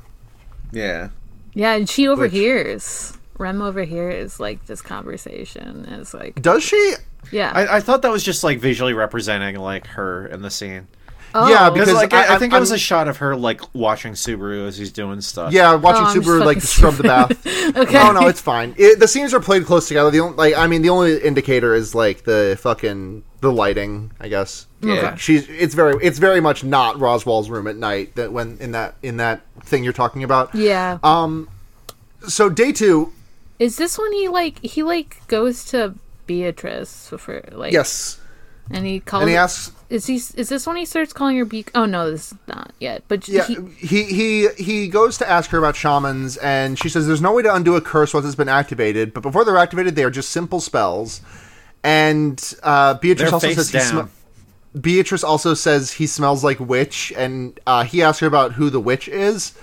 Yeah. 0.71 1.09
yeah, 1.53 1.73
and 1.75 1.89
she 1.89 2.07
overhears. 2.07 3.13
Rem 3.37 3.61
overhears 3.61 4.39
like 4.39 4.65
this 4.65 4.81
conversation. 4.81 5.85
And 5.87 6.01
it's 6.01 6.13
like, 6.13 6.41
Does 6.41 6.63
she? 6.63 6.93
Yeah, 7.31 7.51
I, 7.53 7.77
I 7.77 7.79
thought 7.81 8.01
that 8.03 8.11
was 8.11 8.23
just 8.23 8.43
like 8.43 8.59
visually 8.59 8.93
representing 8.93 9.55
like 9.57 9.87
her 9.87 10.27
in 10.27 10.41
the 10.41 10.49
scene. 10.51 10.87
oh, 11.35 11.49
yeah, 11.49 11.69
Because 11.69 11.87
Because 11.89 12.01
like 12.01 12.13
I, 12.13 12.25
I- 12.33 12.35
I 12.35 12.39
think 12.39 12.53
I'm- 12.53 12.59
it 12.59 12.61
was 12.61 12.71
a 12.71 12.77
shot 12.77 13.07
of 13.07 13.17
her 13.17 13.35
like 13.35 13.61
watching 13.75 14.13
Subaru 14.13 14.65
as 14.67 14.77
he's 14.77 14.91
doing 14.91 15.19
stuff. 15.21 15.51
Yeah, 15.53 15.75
watching 15.75 16.05
Oh, 16.05 16.21
Subaru 16.23 16.39
like 16.45 16.57
fucking 16.57 16.61
scrub 16.61 16.93
the 16.95 17.03
bath. 17.03 17.47
okay. 17.77 17.93
No, 17.93 18.11
no, 18.13 18.27
it's 18.27 18.41
fine. 18.41 18.73
It, 18.77 18.99
the 18.99 19.07
scenes 19.07 19.33
are 19.33 19.39
played 19.41 19.65
close 19.65 19.87
together. 19.87 20.09
The 20.09 20.21
only, 20.21 20.35
like, 20.37 20.55
I 20.55 20.67
mean, 20.67 20.81
the 20.81 20.89
only 20.89 21.17
indicator 21.21 21.75
is 21.75 21.93
like 21.93 22.23
the 22.23 22.57
fucking 22.61 23.23
the 23.41 23.51
lighting. 23.51 24.11
I 24.19 24.29
guess. 24.29 24.65
Yeah. 24.81 24.93
Okay. 24.93 25.13
She's. 25.17 25.47
It's 25.49 25.75
very. 25.75 25.95
It's 26.01 26.17
very 26.19 26.39
much 26.41 26.63
not 26.63 26.99
Roswaal's 26.99 27.49
room 27.49 27.67
at 27.67 27.75
night. 27.75 28.15
That 28.15 28.31
when 28.31 28.57
in 28.59 28.71
that 28.71 28.95
in 29.03 29.17
that 29.17 29.41
thing 29.63 29.83
you're 29.83 29.93
talking 29.93 30.23
about. 30.23 30.55
yeah. 30.55 30.97
Um. 31.03 31.49
So 32.27 32.49
day 32.49 32.71
two. 32.71 33.11
Is 33.59 33.77
this 33.77 33.97
when 33.97 34.11
he 34.13 34.27
like 34.27 34.59
he 34.63 34.81
like 34.83 35.25
goes 35.27 35.65
to 35.65 35.95
Beatrice 36.27 37.09
for 37.17 37.43
like 37.51 37.73
Yes. 37.73 38.19
and 38.69 38.85
he 38.85 38.99
calls 38.99 39.21
And 39.21 39.29
he 39.31 39.35
asks. 39.37 39.71
is 39.89 40.05
he 40.05 40.15
is 40.15 40.49
this 40.49 40.67
when 40.67 40.75
he 40.75 40.85
starts 40.85 41.13
calling 41.13 41.37
her 41.37 41.45
Be 41.45 41.65
Oh 41.73 41.85
no, 41.85 42.11
this 42.11 42.31
is 42.33 42.37
not 42.47 42.73
yet. 42.79 43.03
But 43.07 43.27
Yeah, 43.27 43.45
he, 43.45 43.55
he, 43.77 44.03
he 44.03 44.47
he 44.57 44.87
goes 44.89 45.17
to 45.19 45.29
ask 45.29 45.49
her 45.51 45.57
about 45.57 45.75
shamans, 45.75 46.37
and 46.37 46.77
she 46.77 46.89
says 46.89 47.07
there's 47.07 47.21
no 47.21 47.33
way 47.33 47.41
to 47.43 47.53
undo 47.55 47.75
a 47.75 47.81
curse 47.81 48.13
once 48.13 48.25
it's 48.25 48.35
been 48.35 48.49
activated. 48.49 49.13
But 49.13 49.23
before 49.23 49.43
they're 49.45 49.57
activated, 49.57 49.95
they 49.95 50.03
are 50.03 50.11
just 50.11 50.29
simple 50.29 50.59
spells. 50.59 51.21
And 51.83 52.37
uh, 52.63 52.95
Beatrice 52.95 53.29
They're 53.29 53.33
also 53.33 53.47
face 53.47 53.69
says 53.69 53.71
he 53.71 53.79
sm- 53.79 54.79
Beatrice 54.79 55.23
also 55.23 55.53
says 55.53 55.91
he 55.93 56.05
smells 56.07 56.43
like 56.43 56.59
witch, 56.59 57.13
and 57.15 57.57
uh, 57.65 57.83
he 57.83 58.03
asks 58.03 58.19
her 58.19 58.27
about 58.27 58.53
who 58.53 58.69
the 58.69 58.79
witch 58.81 59.07
is. 59.07 59.53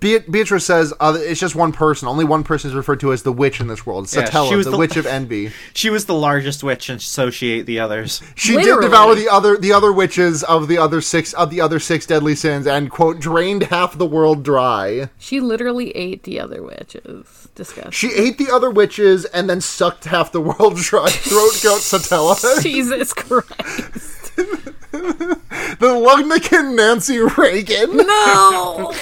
Be- 0.00 0.18
Beatrice 0.20 0.64
says 0.66 0.92
uh, 1.00 1.16
it's 1.18 1.40
just 1.40 1.54
one 1.54 1.72
person. 1.72 2.08
Only 2.08 2.24
one 2.24 2.44
person 2.44 2.70
is 2.70 2.74
referred 2.76 3.00
to 3.00 3.12
as 3.12 3.22
the 3.22 3.32
witch 3.32 3.60
in 3.60 3.66
this 3.68 3.84
world. 3.86 4.12
Yeah, 4.12 4.24
Satella, 4.24 4.48
she 4.48 4.56
was 4.56 4.64
the, 4.66 4.72
the- 4.72 4.78
witch 4.78 4.96
of 4.96 5.06
envy. 5.18 5.50
She 5.74 5.90
was 5.90 6.06
the 6.06 6.14
largest 6.14 6.62
witch, 6.64 6.88
and 6.88 7.00
so 7.00 7.30
she 7.30 7.50
ate 7.52 7.66
the 7.66 7.78
others. 7.80 8.22
She 8.34 8.54
Literally. 8.56 8.82
did 8.82 8.86
devour 8.86 9.14
the 9.14 9.28
other 9.28 9.56
the 9.56 9.72
other 9.72 9.92
witches 9.92 10.42
of 10.44 10.68
the 10.68 10.78
other 10.78 11.00
six 11.00 11.32
of 11.34 11.50
the 11.50 11.60
other 11.60 11.78
six 11.78 12.06
deadly 12.06 12.34
sins, 12.34 12.66
and 12.66 12.90
quote 12.90 13.20
drained 13.20 13.64
half 13.64 13.96
the 13.98 14.06
world 14.06 14.42
dry. 14.42 15.08
she 15.18 15.40
literally 15.40 15.90
ate 15.96 16.22
the 16.24 16.40
other 16.40 16.62
witches. 16.62 17.48
Disgusting. 17.54 17.92
She 17.92 18.12
ate 18.14 18.36
the 18.38 18.50
other 18.50 18.68
witches 18.70 19.24
and 19.26 19.48
then 19.48 19.60
sucked 19.60 20.06
half 20.06 20.32
the 20.32 20.40
world 20.40 20.76
dry. 20.76 21.08
Throat 21.10 21.60
goat 21.62 21.80
Satella. 21.82 22.60
Jesus 22.62 23.12
Christ. 23.12 24.34
the 24.36 25.38
Luggnican 25.80 26.74
Nancy 26.74 27.18
Reagan. 27.18 27.96
No. 27.98 28.92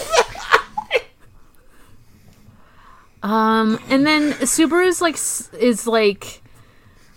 Um, 3.23 3.79
and 3.89 4.07
then 4.07 4.33
Subaru's 4.33 5.01
like 5.01 5.17
is 5.61 5.87
like 5.87 6.43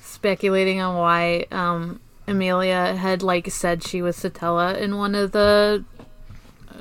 speculating 0.02 0.80
on 0.80 0.96
why 0.96 1.46
um 1.52 2.00
Emilia 2.28 2.96
had 2.96 3.24
like 3.24 3.50
said 3.52 3.84
she 3.84 4.02
was 4.02 4.18
Satella 4.18 4.78
in 4.78 4.98
one 4.98 5.15
of 5.15 5.32
the 5.32 5.84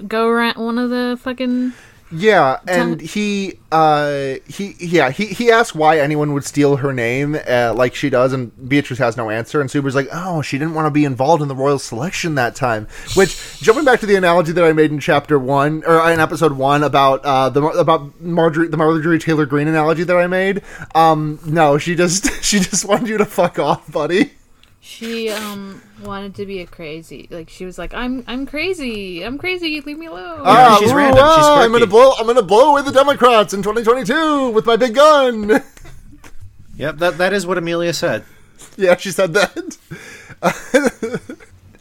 go 0.07 0.29
around 0.29 0.57
one 0.57 0.79
of 0.79 0.91
the 0.91 1.19
fucking 1.21 1.73
Yeah, 2.17 2.61
and 2.69 3.01
he, 3.01 3.59
uh, 3.73 4.35
he, 4.47 4.77
yeah, 4.79 5.11
he, 5.11 5.27
he 5.27 5.51
asked 5.51 5.75
why 5.75 5.99
anyone 5.99 6.33
would 6.33 6.45
steal 6.45 6.77
her 6.77 6.93
name, 6.93 7.37
uh, 7.49 7.75
like 7.75 7.95
she 7.95 8.09
does, 8.09 8.33
and 8.33 8.53
Beatrice 8.69 9.01
has 9.01 9.17
no 9.17 9.31
answer, 9.31 9.61
and 9.61 9.69
Subaru's 9.69 9.97
like, 9.97 10.09
oh, 10.13 10.41
she 10.41 10.57
didn't 10.57 10.75
want 10.75 10.87
to 10.87 10.93
be 10.93 11.05
involved 11.05 11.43
in 11.43 11.49
the 11.49 11.57
royal 11.57 11.79
selection 11.79 12.37
that 12.37 12.55
time. 12.55 12.87
Which, 13.15 13.61
jumping 13.61 13.85
back 13.85 13.99
to 14.01 14.07
the 14.07 14.15
analogy 14.15 14.53
that 14.53 14.65
I 14.65 14.73
made 14.73 14.93
in 14.93 15.01
chapter 15.01 15.39
one, 15.39 15.83
or 15.87 16.09
in 16.11 16.21
episode 16.21 16.53
one 16.53 16.85
about, 16.85 17.25
uh, 17.25 17.49
the, 17.49 17.63
about 17.63 18.21
Marjorie, 18.21 18.69
the 18.69 18.77
Marjorie 18.77 19.19
Taylor 19.19 19.47
Greene 19.47 19.69
analogy 19.69 20.05
that 20.05 20.17
I 20.17 20.29
made, 20.29 20.63
um, 20.95 21.41
no, 21.45 21.79
she 21.79 21.97
just, 21.97 22.31
she 22.45 22.61
just 22.61 22.85
wanted 22.85 23.09
you 23.09 23.19
to 23.19 23.27
fuck 23.27 23.59
off, 23.59 23.91
buddy. 23.91 24.33
She 24.87 25.31
um 25.31 25.81
wanted 26.03 26.35
to 26.35 26.45
be 26.45 26.61
a 26.61 26.67
crazy 26.67 27.27
like 27.31 27.49
she 27.49 27.65
was 27.65 27.79
like 27.79 27.95
I'm 27.95 28.23
I'm 28.27 28.45
crazy 28.45 29.25
I'm 29.25 29.39
crazy 29.39 29.81
leave 29.81 29.97
me 29.97 30.05
alone. 30.05 30.43
Ah, 30.45 30.77
she's 30.79 30.93
ooh, 30.93 30.97
random, 30.97 31.17
she's 31.17 31.25
ah, 31.25 31.63
I'm 31.63 31.73
gonna 31.73 31.87
blow, 31.87 32.13
I'm 32.19 32.27
gonna 32.27 32.43
blow 32.43 32.73
away 32.73 32.83
the 32.83 32.93
Democrats 32.93 33.55
in 33.55 33.63
2022 33.63 34.51
with 34.51 34.67
my 34.67 34.77
big 34.77 34.95
gun. 34.95 35.63
Yep, 36.77 36.97
that 36.99 37.19
that 37.19 37.33
is 37.33 37.47
what 37.47 37.57
Emilia 37.57 37.93
said. 37.93 38.25
Yeah, 38.77 38.97
she 38.97 39.13
said 39.13 39.33
that. 39.35 39.79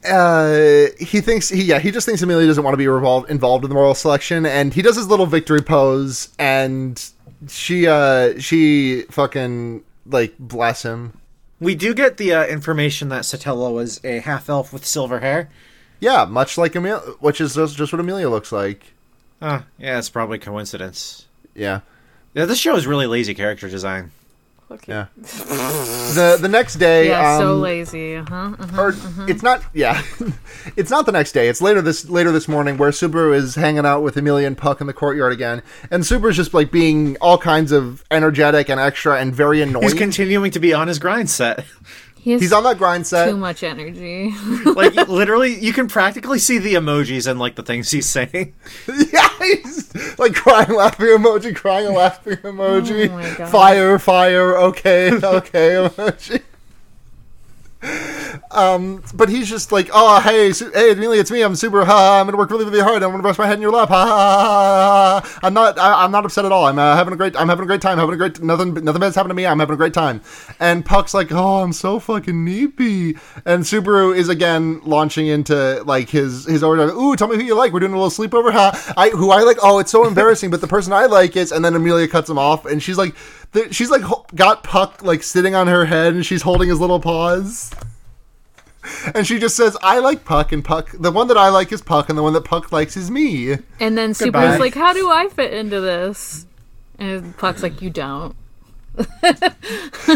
uh, 0.05 1.03
he 1.03 1.19
thinks 1.19 1.49
he 1.49 1.63
yeah 1.63 1.79
he 1.79 1.89
just 1.89 2.05
thinks 2.05 2.21
Emilia 2.21 2.45
doesn't 2.45 2.63
want 2.63 2.73
to 2.73 2.77
be 2.77 2.87
revolved, 2.87 3.29
involved 3.29 3.63
in 3.63 3.71
the 3.71 3.75
royal 3.75 3.95
selection, 3.95 4.45
and 4.45 4.71
he 4.71 4.83
does 4.83 4.95
his 4.95 5.07
little 5.07 5.25
victory 5.25 5.61
pose, 5.61 6.29
and 6.37 7.03
she 7.47 7.87
uh 7.87 8.39
she 8.39 9.01
fucking 9.09 9.83
like 10.05 10.37
bless 10.37 10.83
him. 10.83 11.19
We 11.63 11.75
do 11.75 11.93
get 11.93 12.17
the 12.17 12.33
uh, 12.33 12.45
information 12.45 13.09
that 13.09 13.23
Satella 13.23 13.73
was 13.73 14.03
a 14.03 14.19
half 14.19 14.49
elf 14.49 14.73
with 14.73 14.85
silver 14.85 15.21
hair. 15.21 15.49
Yeah, 15.99 16.25
much 16.25 16.57
like 16.57 16.75
Emilia, 16.75 16.99
which 17.19 17.39
is 17.39 17.55
just, 17.55 17.93
what 17.93 17.99
Emilia 17.99 18.29
looks 18.29 18.51
like. 18.51 18.93
Ah, 19.41 19.65
yeah, 19.77 19.97
it's 19.97 20.09
probably 20.09 20.39
coincidence. 20.39 21.27
Yeah. 21.55 21.81
Yeah, 22.33 22.45
this 22.45 22.59
show 22.59 22.75
is 22.75 22.85
really 22.85 23.07
lazy 23.07 23.33
character 23.33 23.69
design. 23.69 24.11
Okay. 24.71 24.91
Yeah. 24.91 25.05
the 25.17 26.37
the 26.41 26.47
next 26.47 26.75
day, 26.75 27.09
Yeah, 27.09 27.37
so 27.37 27.53
um, 27.53 27.61
lazy. 27.61 28.15
Uh-huh. 28.15 28.55
uh-huh. 28.57 28.81
or 28.81 28.95
it's 29.29 29.43
not 29.43 29.63
yeah 29.73 30.01
it's 30.75 30.89
not 30.89 31.05
the 31.05 31.11
next 31.11 31.31
day 31.33 31.47
it's 31.47 31.61
later 31.61 31.81
this 31.81 32.09
later 32.09 32.31
this 32.31 32.47
morning 32.47 32.77
where 32.77 32.89
subaru 32.91 33.35
is 33.35 33.55
hanging 33.55 33.85
out 33.85 34.01
with 34.01 34.17
emilia 34.17 34.47
and 34.47 34.57
puck 34.57 34.81
in 34.81 34.87
the 34.87 34.93
courtyard 34.93 35.31
again 35.33 35.61
and 35.91 36.03
subaru's 36.03 36.35
just 36.35 36.53
like 36.53 36.71
being 36.71 37.17
all 37.21 37.37
kinds 37.37 37.71
of 37.71 38.03
energetic 38.09 38.69
and 38.69 38.79
extra 38.79 39.19
and 39.19 39.35
very 39.35 39.61
annoying 39.61 39.83
He's 39.83 39.93
continuing 39.93 40.51
to 40.51 40.59
be 40.59 40.73
on 40.73 40.87
his 40.87 40.99
grind 40.99 41.29
set. 41.29 41.65
He 42.23 42.31
has 42.31 42.39
he's 42.39 42.53
on 42.53 42.63
that 42.63 42.77
grind 42.77 43.05
set 43.05 43.29
too 43.29 43.35
much 43.35 43.63
energy. 43.63 44.33
like 44.65 44.95
literally, 45.09 45.59
you 45.59 45.73
can 45.73 45.89
practically 45.89 46.39
see 46.39 46.57
the 46.57 46.75
emojis 46.75 47.29
and 47.29 47.37
like 47.37 47.55
the 47.55 47.63
things 47.63 47.91
he's 47.91 48.05
saying. 48.05 48.53
yeah 49.11 49.27
he's 49.39 50.17
like 50.17 50.33
crying 50.33 50.73
laughing 50.73 51.07
emoji 51.07 51.53
crying 51.53 51.93
laughing 51.93 52.37
emoji 52.37 53.09
Oh 53.39 53.45
fire 53.47 53.99
fire 53.99 54.55
okay 54.57 55.11
okay 55.11 55.89
emoji 55.89 56.41
Um, 58.53 59.03
but 59.13 59.29
he's 59.29 59.49
just 59.49 59.71
like, 59.71 59.89
oh, 59.93 60.19
hey, 60.21 60.51
Su- 60.53 60.71
hey, 60.73 60.91
Emilia, 60.91 61.21
it's 61.21 61.31
me. 61.31 61.41
I'm 61.41 61.55
super. 61.55 61.83
Ha, 61.85 62.19
I'm 62.19 62.27
gonna 62.27 62.37
work 62.37 62.51
really, 62.51 62.65
really 62.65 62.79
hard. 62.79 63.03
I'm 63.03 63.11
gonna 63.11 63.23
brush 63.23 63.37
my 63.37 63.47
head 63.47 63.55
in 63.55 63.61
your 63.61 63.71
lap. 63.71 63.89
Ha, 63.89 64.05
ha, 64.05 64.15
ha, 64.15 65.21
ha. 65.21 65.39
I'm 65.43 65.53
not. 65.53 65.79
I, 65.79 66.03
I'm 66.03 66.11
not 66.11 66.25
upset 66.25 66.45
at 66.45 66.51
all. 66.51 66.65
I'm 66.65 66.77
uh, 66.77 66.95
having 66.95 67.13
a 67.13 67.17
great. 67.17 67.35
I'm 67.35 67.49
having 67.49 67.63
a 67.63 67.67
great 67.67 67.81
time. 67.81 67.97
Having 67.97 68.13
a 68.13 68.17
great. 68.17 68.41
Nothing. 68.41 68.73
Nothing 68.73 68.99
bad's 69.01 69.15
happened 69.15 69.31
to 69.31 69.35
me. 69.35 69.45
I'm 69.45 69.59
having 69.59 69.73
a 69.73 69.77
great 69.77 69.93
time. 69.93 70.21
And 70.59 70.85
Puck's 70.85 71.13
like, 71.13 71.31
oh, 71.31 71.63
I'm 71.63 71.73
so 71.73 71.99
fucking 71.99 72.43
neepy. 72.45 73.17
And 73.45 73.63
Subaru 73.63 74.15
is 74.15 74.29
again 74.29 74.81
launching 74.83 75.27
into 75.27 75.83
like 75.85 76.09
his 76.09 76.45
his 76.45 76.63
order. 76.63 76.89
Ooh, 76.89 77.15
tell 77.15 77.27
me 77.27 77.35
who 77.35 77.43
you 77.43 77.55
like. 77.55 77.73
We're 77.73 77.79
doing 77.79 77.93
a 77.93 77.99
little 77.99 78.11
sleepover. 78.11 78.51
Ha. 78.51 78.93
I 78.97 79.09
who 79.09 79.31
I 79.31 79.41
like. 79.41 79.57
Oh, 79.61 79.79
it's 79.79 79.91
so 79.91 80.07
embarrassing. 80.07 80.51
but 80.51 80.61
the 80.61 80.67
person 80.67 80.93
I 80.93 81.05
like 81.05 81.35
is. 81.35 81.51
And 81.51 81.65
then 81.65 81.75
Emilia 81.75 82.07
cuts 82.07 82.29
him 82.29 82.37
off, 82.37 82.65
and 82.65 82.81
she's 82.81 82.97
like, 82.97 83.15
she's 83.71 83.89
like 83.89 84.03
got 84.35 84.63
Puck 84.63 85.03
like 85.03 85.23
sitting 85.23 85.55
on 85.55 85.67
her 85.67 85.85
head, 85.85 86.13
and 86.13 86.25
she's 86.25 86.41
holding 86.41 86.69
his 86.69 86.79
little 86.79 86.99
paws. 86.99 87.71
And 89.15 89.25
she 89.25 89.39
just 89.39 89.55
says, 89.55 89.77
I 89.81 89.99
like 89.99 90.25
Puck, 90.25 90.51
and 90.51 90.63
Puck, 90.63 90.89
the 90.93 91.11
one 91.11 91.27
that 91.29 91.37
I 91.37 91.49
like 91.49 91.71
is 91.71 91.81
Puck, 91.81 92.09
and 92.09 92.17
the 92.17 92.23
one 92.23 92.33
that 92.33 92.43
Puck 92.43 92.71
likes 92.71 92.97
is 92.97 93.09
me. 93.09 93.53
and 93.79 93.97
then 93.97 94.13
Goodbye. 94.13 94.45
Subaru's 94.45 94.59
like, 94.59 94.73
"How 94.75 94.91
do 94.93 95.09
I 95.09 95.29
fit 95.29 95.53
into 95.53 95.79
this?" 95.79 96.45
And 96.99 97.35
Puck's 97.37 97.63
like, 97.63 97.81
"You 97.81 97.89
don't." 97.89 98.35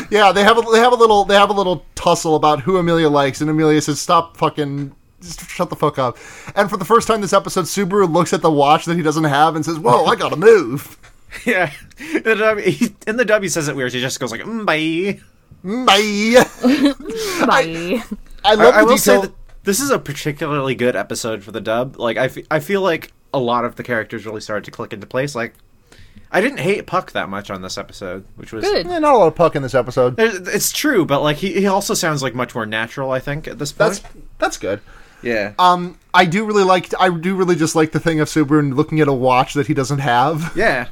Yeah, 0.10 0.32
they 0.32 0.44
have 0.44 0.58
a, 0.58 0.62
they 0.72 0.80
have 0.80 0.92
a 0.94 0.96
little 0.96 1.26
they 1.26 1.36
have 1.36 1.50
a 1.50 1.54
little 1.54 1.86
tussle 1.96 2.36
about 2.36 2.62
who 2.62 2.78
Emilia 2.78 3.10
likes, 3.10 3.42
and 3.42 3.50
Emilia 3.50 3.82
says, 3.82 4.00
"Stop 4.02 4.38
fucking." 4.38 4.94
Just 5.22 5.50
shut 5.50 5.70
the 5.72 5.76
fuck 5.76 5.98
up. 5.98 6.16
And 6.56 6.70
for 6.70 6.78
the 6.78 6.86
first 6.86 7.08
time 7.08 7.22
this 7.22 7.34
episode, 7.34 7.66
Subaru 7.66 8.08
looks 8.12 8.34
at 8.34 8.44
the 8.44 8.52
watch 8.52 8.86
that 8.86 8.98
he 8.98 9.02
doesn't 9.02 9.24
have 9.24 9.56
and 9.56 9.66
says, 9.66 9.80
Whoa, 9.80 10.06
I 10.06 10.16
gotta 10.16 10.36
move. 10.36 10.98
Yeah, 11.46 11.72
the 12.24 12.36
W, 12.36 12.72
he, 12.72 12.96
and 13.06 13.20
the 13.20 13.26
W 13.26 13.50
says 13.50 13.68
it 13.68 13.76
weird. 13.76 13.94
He 13.94 14.00
just 14.00 14.20
goes 14.20 14.32
like, 14.32 14.42
mm, 14.42 14.66
"Bye." 14.66 15.20
Bye. 15.64 17.46
Bye. 17.46 18.04
I 18.04 18.04
I, 18.48 18.56
love 18.56 18.74
I 18.74 18.82
the 18.82 18.86
will 18.86 18.98
say 18.98 19.20
that 19.20 19.34
this 19.64 19.80
is 19.80 19.90
a 19.90 20.00
particularly 20.00 20.76
good 20.76 20.96
episode 20.96 21.44
for 21.44 21.52
the 21.52 21.62
dub. 21.62 21.98
Like, 21.98 22.18
I, 22.18 22.30
I 22.50 22.60
feel 22.60 22.82
like 22.82 23.12
a 23.34 23.40
lot 23.40 23.66
of 23.66 23.76
the 23.76 23.84
characters 23.84 24.26
really 24.26 24.42
started 24.42 24.66
to 24.66 24.72
click 24.72 24.94
into 24.94 25.06
place. 25.08 25.36
Like, 25.36 25.54
I 26.32 26.42
didn't 26.42 26.60
hate 26.60 26.86
Puck 26.88 27.12
that 27.14 27.30
much 27.30 27.50
on 27.50 27.62
this 27.62 27.78
episode, 27.78 28.26
which 28.36 28.52
was 28.52 28.66
Good. 28.66 28.86
Eh, 28.86 29.00
not 29.00 29.14
a 29.14 29.18
lot 29.18 29.28
of 29.28 29.36
Puck 29.36 29.56
in 29.56 29.62
this 29.62 29.76
episode. 29.76 30.16
It's 30.18 30.72
true, 30.72 31.06
but 31.06 31.22
like 31.22 31.38
he, 31.38 31.54
he 31.54 31.68
also 31.68 31.94
sounds 31.94 32.22
like 32.22 32.36
much 32.36 32.54
more 32.54 32.66
natural. 32.66 33.12
I 33.12 33.20
think 33.20 33.48
at 33.48 33.60
this 33.60 33.72
point. 33.72 34.02
That's 34.04 34.16
that's 34.38 34.58
good. 34.58 34.82
yeah. 35.22 35.54
Um, 35.58 35.98
I 36.14 36.26
do 36.26 36.46
really 36.46 36.64
like. 36.64 36.90
I 37.00 37.10
do 37.10 37.36
really 37.36 37.56
just 37.56 37.76
like 37.76 37.92
the 37.92 38.00
thing 38.00 38.20
of 38.20 38.28
Subaru 38.28 38.76
looking 38.76 39.00
at 39.00 39.08
a 39.08 39.14
watch 39.14 39.54
that 39.54 39.68
he 39.68 39.74
doesn't 39.74 40.00
have. 40.00 40.52
yeah. 40.56 40.88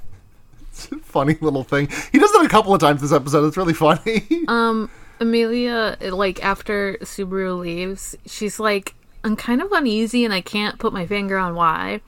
funny 1.03 1.37
little 1.41 1.63
thing. 1.63 1.89
He 2.11 2.19
does 2.19 2.31
it 2.33 2.45
a 2.45 2.49
couple 2.49 2.73
of 2.73 2.79
times 2.79 3.01
this 3.01 3.11
episode. 3.11 3.45
It's 3.45 3.57
really 3.57 3.73
funny. 3.73 4.25
Um, 4.47 4.89
Emilia, 5.19 5.97
like 6.01 6.43
after 6.43 6.97
Subaru 7.01 7.59
leaves, 7.59 8.15
she's 8.25 8.59
like, 8.59 8.95
"I'm 9.23 9.35
kind 9.35 9.61
of 9.61 9.71
uneasy, 9.71 10.25
and 10.25 10.33
I 10.33 10.41
can't 10.41 10.79
put 10.79 10.93
my 10.93 11.05
finger 11.05 11.37
on 11.37 11.55
why." 11.55 12.01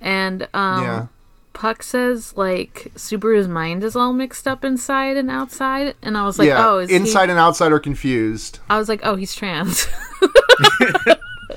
And 0.00 0.48
um, 0.54 0.82
yeah. 0.82 1.06
Puck 1.52 1.82
says 1.82 2.36
like 2.36 2.92
Subaru's 2.94 3.48
mind 3.48 3.82
is 3.82 3.96
all 3.96 4.12
mixed 4.12 4.46
up 4.46 4.64
inside 4.64 5.16
and 5.16 5.30
outside, 5.30 5.96
and 6.02 6.16
I 6.16 6.24
was 6.24 6.38
like, 6.38 6.48
yeah. 6.48 6.66
"Oh, 6.66 6.78
is 6.78 6.90
inside 6.90 7.26
He... 7.26 7.30
and 7.30 7.40
outside 7.40 7.72
are 7.72 7.80
confused. 7.80 8.60
I 8.70 8.78
was 8.78 8.88
like, 8.88 9.00
"Oh, 9.02 9.16
he's 9.16 9.34
trans." 9.34 9.88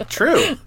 True. 0.09 0.33
I 0.33 0.57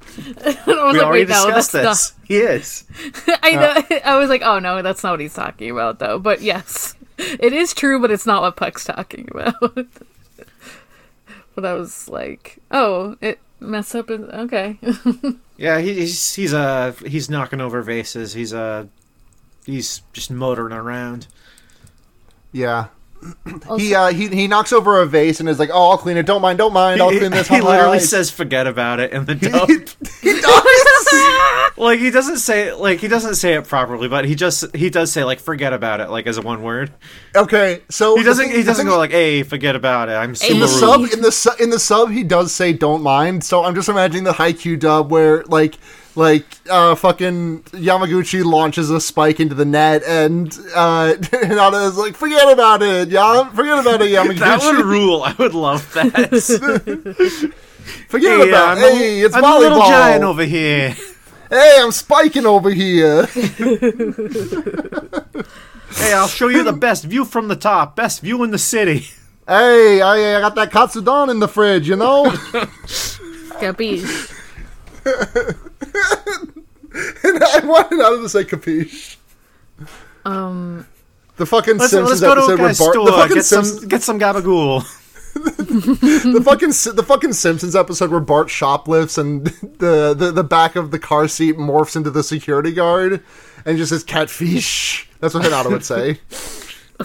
was 0.45 0.67
We 0.67 0.75
like, 0.75 1.03
already 1.03 1.25
"Wait, 1.25 1.29
no, 1.31 1.47
discussed 1.47 1.73
that's 1.73 2.11
this. 2.11 2.13
He 2.29 2.37
is. 2.37 2.85
I 3.43 3.53
know. 3.53 3.99
I 4.05 4.17
was 4.19 4.29
like, 4.29 4.43
"Oh 4.43 4.61
no, 4.61 4.83
that's 4.83 5.03
not 5.03 5.13
what 5.13 5.21
he's 5.21 5.35
talking 5.35 5.71
about, 5.71 5.99
though." 5.99 6.19
But 6.19 6.41
yes, 6.41 6.95
it 7.19 7.53
is 7.53 7.75
true, 7.75 8.01
but 8.01 8.11
it's 8.11 8.27
not 8.27 8.43
what 8.43 8.57
Puck's 8.57 8.85
talking 8.85 9.29
about. 9.31 9.55
but 11.55 11.65
I 11.65 11.75
was 11.75 12.09
like, 12.09 12.59
"Oh, 12.71 13.17
it 13.21 13.39
mess 13.61 13.95
up." 13.95 14.11
In... 14.11 14.25
Okay. 14.31 14.79
Yeah, 15.57 15.81
he's 15.81 16.35
he's 16.35 16.53
uh 16.53 16.93
he's 17.07 17.31
knocking 17.31 17.61
over 17.61 17.81
vases. 17.83 18.33
He's 18.33 18.53
uh 18.53 18.87
he's 19.65 20.03
just 20.13 20.31
motoring 20.31 20.73
around. 20.75 21.29
Yeah. 22.53 22.89
He 23.79 23.95
uh 23.95 24.09
he, 24.09 24.29
he 24.29 24.47
knocks 24.49 24.71
over 24.73 25.01
a 25.01 25.07
vase 25.07 25.41
and 25.41 25.49
is 25.49 25.59
like, 25.59 25.71
"Oh, 25.73 25.91
I'll 25.93 25.99
clean 25.99 26.19
it. 26.19 26.27
Don't 26.27 26.43
mind. 26.43 26.59
Don't 26.59 26.75
mind. 26.75 27.01
I'll 27.01 27.09
he, 27.09 27.19
clean 27.19 27.31
this." 27.31 27.49
he 27.49 27.57
Ha, 27.57 27.63
ha, 27.63 27.69
literally 27.71 27.99
ha." 27.99 28.05
says 28.05 28.31
forget 28.31 28.67
about 28.67 29.01
it 29.01 29.13
in 29.13 29.25
the 29.25 29.35
dub. 29.35 29.69
he 30.21 30.41
does. 30.41 31.71
like 31.79 31.99
he 32.01 32.11
doesn't 32.11 32.39
say 32.39 32.73
like 32.75 32.99
he 33.01 33.09
doesn't 33.09 33.37
say 33.37 33.55
it 33.55 33.67
properly, 33.67 34.09
but 34.09 34.25
he 34.27 34.35
just 34.35 34.75
he 34.77 34.91
does 34.91 35.11
say 35.11 35.25
like 35.25 35.41
forget 35.41 35.73
about 35.73 36.01
it 36.01 36.11
like 36.11 36.27
as 36.27 36.37
a 36.37 36.43
one 36.43 36.63
word. 36.63 36.93
okay, 37.35 37.81
so 37.89 38.15
He 38.17 38.23
doesn't 38.23 38.47
thing- 38.49 38.57
he 38.57 38.63
doesn't 38.63 38.87
go 38.87 38.99
like 38.99 39.11
hey 39.13 39.43
forget 39.43 39.75
about 39.75 40.09
it. 40.11 40.13
I'm 40.13 40.31
in 40.51 40.61
the 40.61 40.67
Subaru." 40.67 40.81
sub 40.81 41.01
in 41.13 41.23
the 41.23 41.33
su- 41.33 41.57
in 41.63 41.71
the 41.71 41.79
sub 41.79 42.11
he 42.11 42.25
does 42.25 42.53
say 42.55 42.73
don't 42.75 43.03
mind 43.03 43.43
so 43.43 43.65
i'm 43.65 43.75
just 43.75 43.89
imagining 43.89 44.25
the 44.25 44.33
Haikyuu 44.33 44.79
dub 44.79 45.11
where 45.11 45.43
like 45.45 45.77
like 46.17 46.45
uh 46.71 46.95
fucking 46.95 47.63
yamaguchi 47.65 48.45
launches 48.45 48.91
a 48.91 49.01
spike 49.01 49.41
into 49.41 49.55
the 49.55 49.65
net 49.65 50.03
and 50.05 50.53
uh 50.75 51.15
Hinata 51.19 51.89
is 51.89 51.97
like 51.97 52.15
forget 52.15 52.51
about 52.53 52.83
it 52.83 53.09
yeah 53.09 53.49
forget 53.51 53.79
about 53.79 54.01
it 54.03 54.11
yamaguchi 54.13 54.39
That 54.45 54.61
would 54.63 54.85
rule. 54.85 55.23
I 55.25 55.35
would 55.39 55.55
love 55.55 55.93
that. 55.95 56.31
forget 58.09 58.41
hey, 58.41 58.49
about 58.49 58.79
I'm, 58.79 58.85
it 58.85 58.93
a- 58.93 58.97
hey 58.97 59.21
it's 59.21 59.35
I'm 59.35 59.43
volleyball 59.43 59.57
a 59.57 59.61
little 59.61 59.81
giant 59.83 60.25
over 60.25 60.45
here. 60.45 60.97
hey 61.51 61.77
i'm 61.81 61.93
spiking 61.93 62.47
over 62.47 62.71
here 62.71 63.27
Hey, 65.97 66.13
I'll 66.13 66.27
show 66.27 66.49
you 66.49 66.65
the 66.65 66.73
best 66.73 67.05
view 67.05 67.25
from 67.25 67.47
the 67.47 67.55
top. 67.55 67.95
Best 67.95 68.21
view 68.21 68.43
in 68.43 68.51
the 68.51 68.59
city. 68.59 69.07
hey 69.47 70.01
I, 70.03 70.39
I 70.39 70.41
got 70.41 70.57
that 70.57 70.73
katsudon 70.73 71.31
in 71.31 71.39
the 71.39 71.47
fridge 71.49 71.89
you 71.89 71.95
know 71.97 72.25
Capiche. 73.61 74.31
And 77.25 77.43
i 77.45 77.61
wanted 77.65 78.01
out 78.01 78.15
of 78.15 78.21
to 78.23 78.29
say 78.29 78.45
capiche 78.45 79.17
Um, 80.25 80.87
the 81.37 81.47
fucking 81.47 81.77
Let's, 81.79 81.91
Simpsons 81.93 82.21
let's 82.23 82.35
go 82.35 82.35
to 82.35 82.41
a 82.41 82.45
episode 82.45 82.61
where 82.61 82.75
Bart, 82.75 82.77
store. 82.95 83.05
the 83.07 83.13
fucking 83.13 83.35
Get 83.37 83.45
Simpsons, 83.45 83.81
some 83.81 83.89
get 83.89 84.03
some 84.03 84.19
gabagool. 84.21 84.83
the 85.35 86.41
fucking 86.45 86.69
the 86.97 87.03
fucking 87.03 87.33
Simpsons 87.33 87.75
episode 87.77 88.11
where 88.11 88.21
Bart 88.21 88.49
shoplifts 88.49 89.19
and 89.19 89.47
the, 89.79 90.15
the 90.17 90.31
the 90.33 90.45
back 90.45 90.77
of 90.77 90.93
the 90.93 90.99
car 90.99 91.27
seat 91.29 91.57
morphs 91.57 91.97
into 91.97 92.11
the 92.11 92.23
security 92.23 92.73
guard 92.73 93.23
and 93.67 93.77
just 93.77 93.91
says 93.91 94.05
catfish. 94.05 95.11
That's 95.21 95.35
what 95.35 95.43
Hinata 95.43 95.71
would 95.71 95.85
say. 95.85 96.21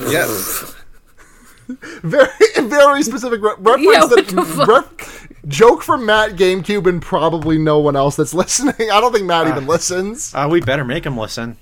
Yes. 0.10 0.76
Very 2.02 2.30
very 2.62 3.04
specific 3.04 3.42
re- 3.44 3.54
reference 3.60 3.86
Yeah, 3.86 4.06
that 4.06 4.66
ref- 4.68 5.29
joke 5.48 5.82
from 5.84 6.06
Matt 6.06 6.32
GameCube 6.32 6.86
and 6.88 7.02
probably 7.02 7.58
no 7.58 7.80
one 7.80 7.96
else 7.96 8.16
that's 8.16 8.34
listening. 8.44 8.90
I 8.92 9.00
don't 9.02 9.14
think 9.14 9.26
Matt 9.26 9.48
even 9.48 9.68
listens. 9.68 10.34
Uh, 10.34 10.48
we 10.50 10.60
better 10.62 10.84
make 10.86 11.06
him 11.06 11.18
listen. 11.18 11.58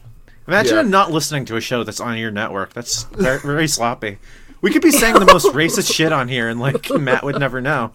Imagine 0.48 0.76
Yeah. 0.76 0.82
him 0.82 0.90
not 0.90 1.12
listening 1.12 1.46
to 1.46 1.56
a 1.58 1.62
show 1.62 1.84
that's 1.84 2.00
on 2.00 2.18
your 2.18 2.32
network. 2.32 2.74
That's 2.74 3.04
very, 3.04 3.40
very 3.40 3.68
sloppy. 3.68 4.18
We 4.62 4.72
could 4.72 4.82
be 4.82 4.92
saying 4.92 5.14
the 5.16 5.26
most 5.26 5.48
racist 5.54 5.94
shit 5.94 6.12
on 6.12 6.28
here, 6.30 6.48
and 6.50 6.60
like 6.60 6.90
Matt 6.98 7.24
would 7.24 7.40
never 7.40 7.62
know. 7.62 7.92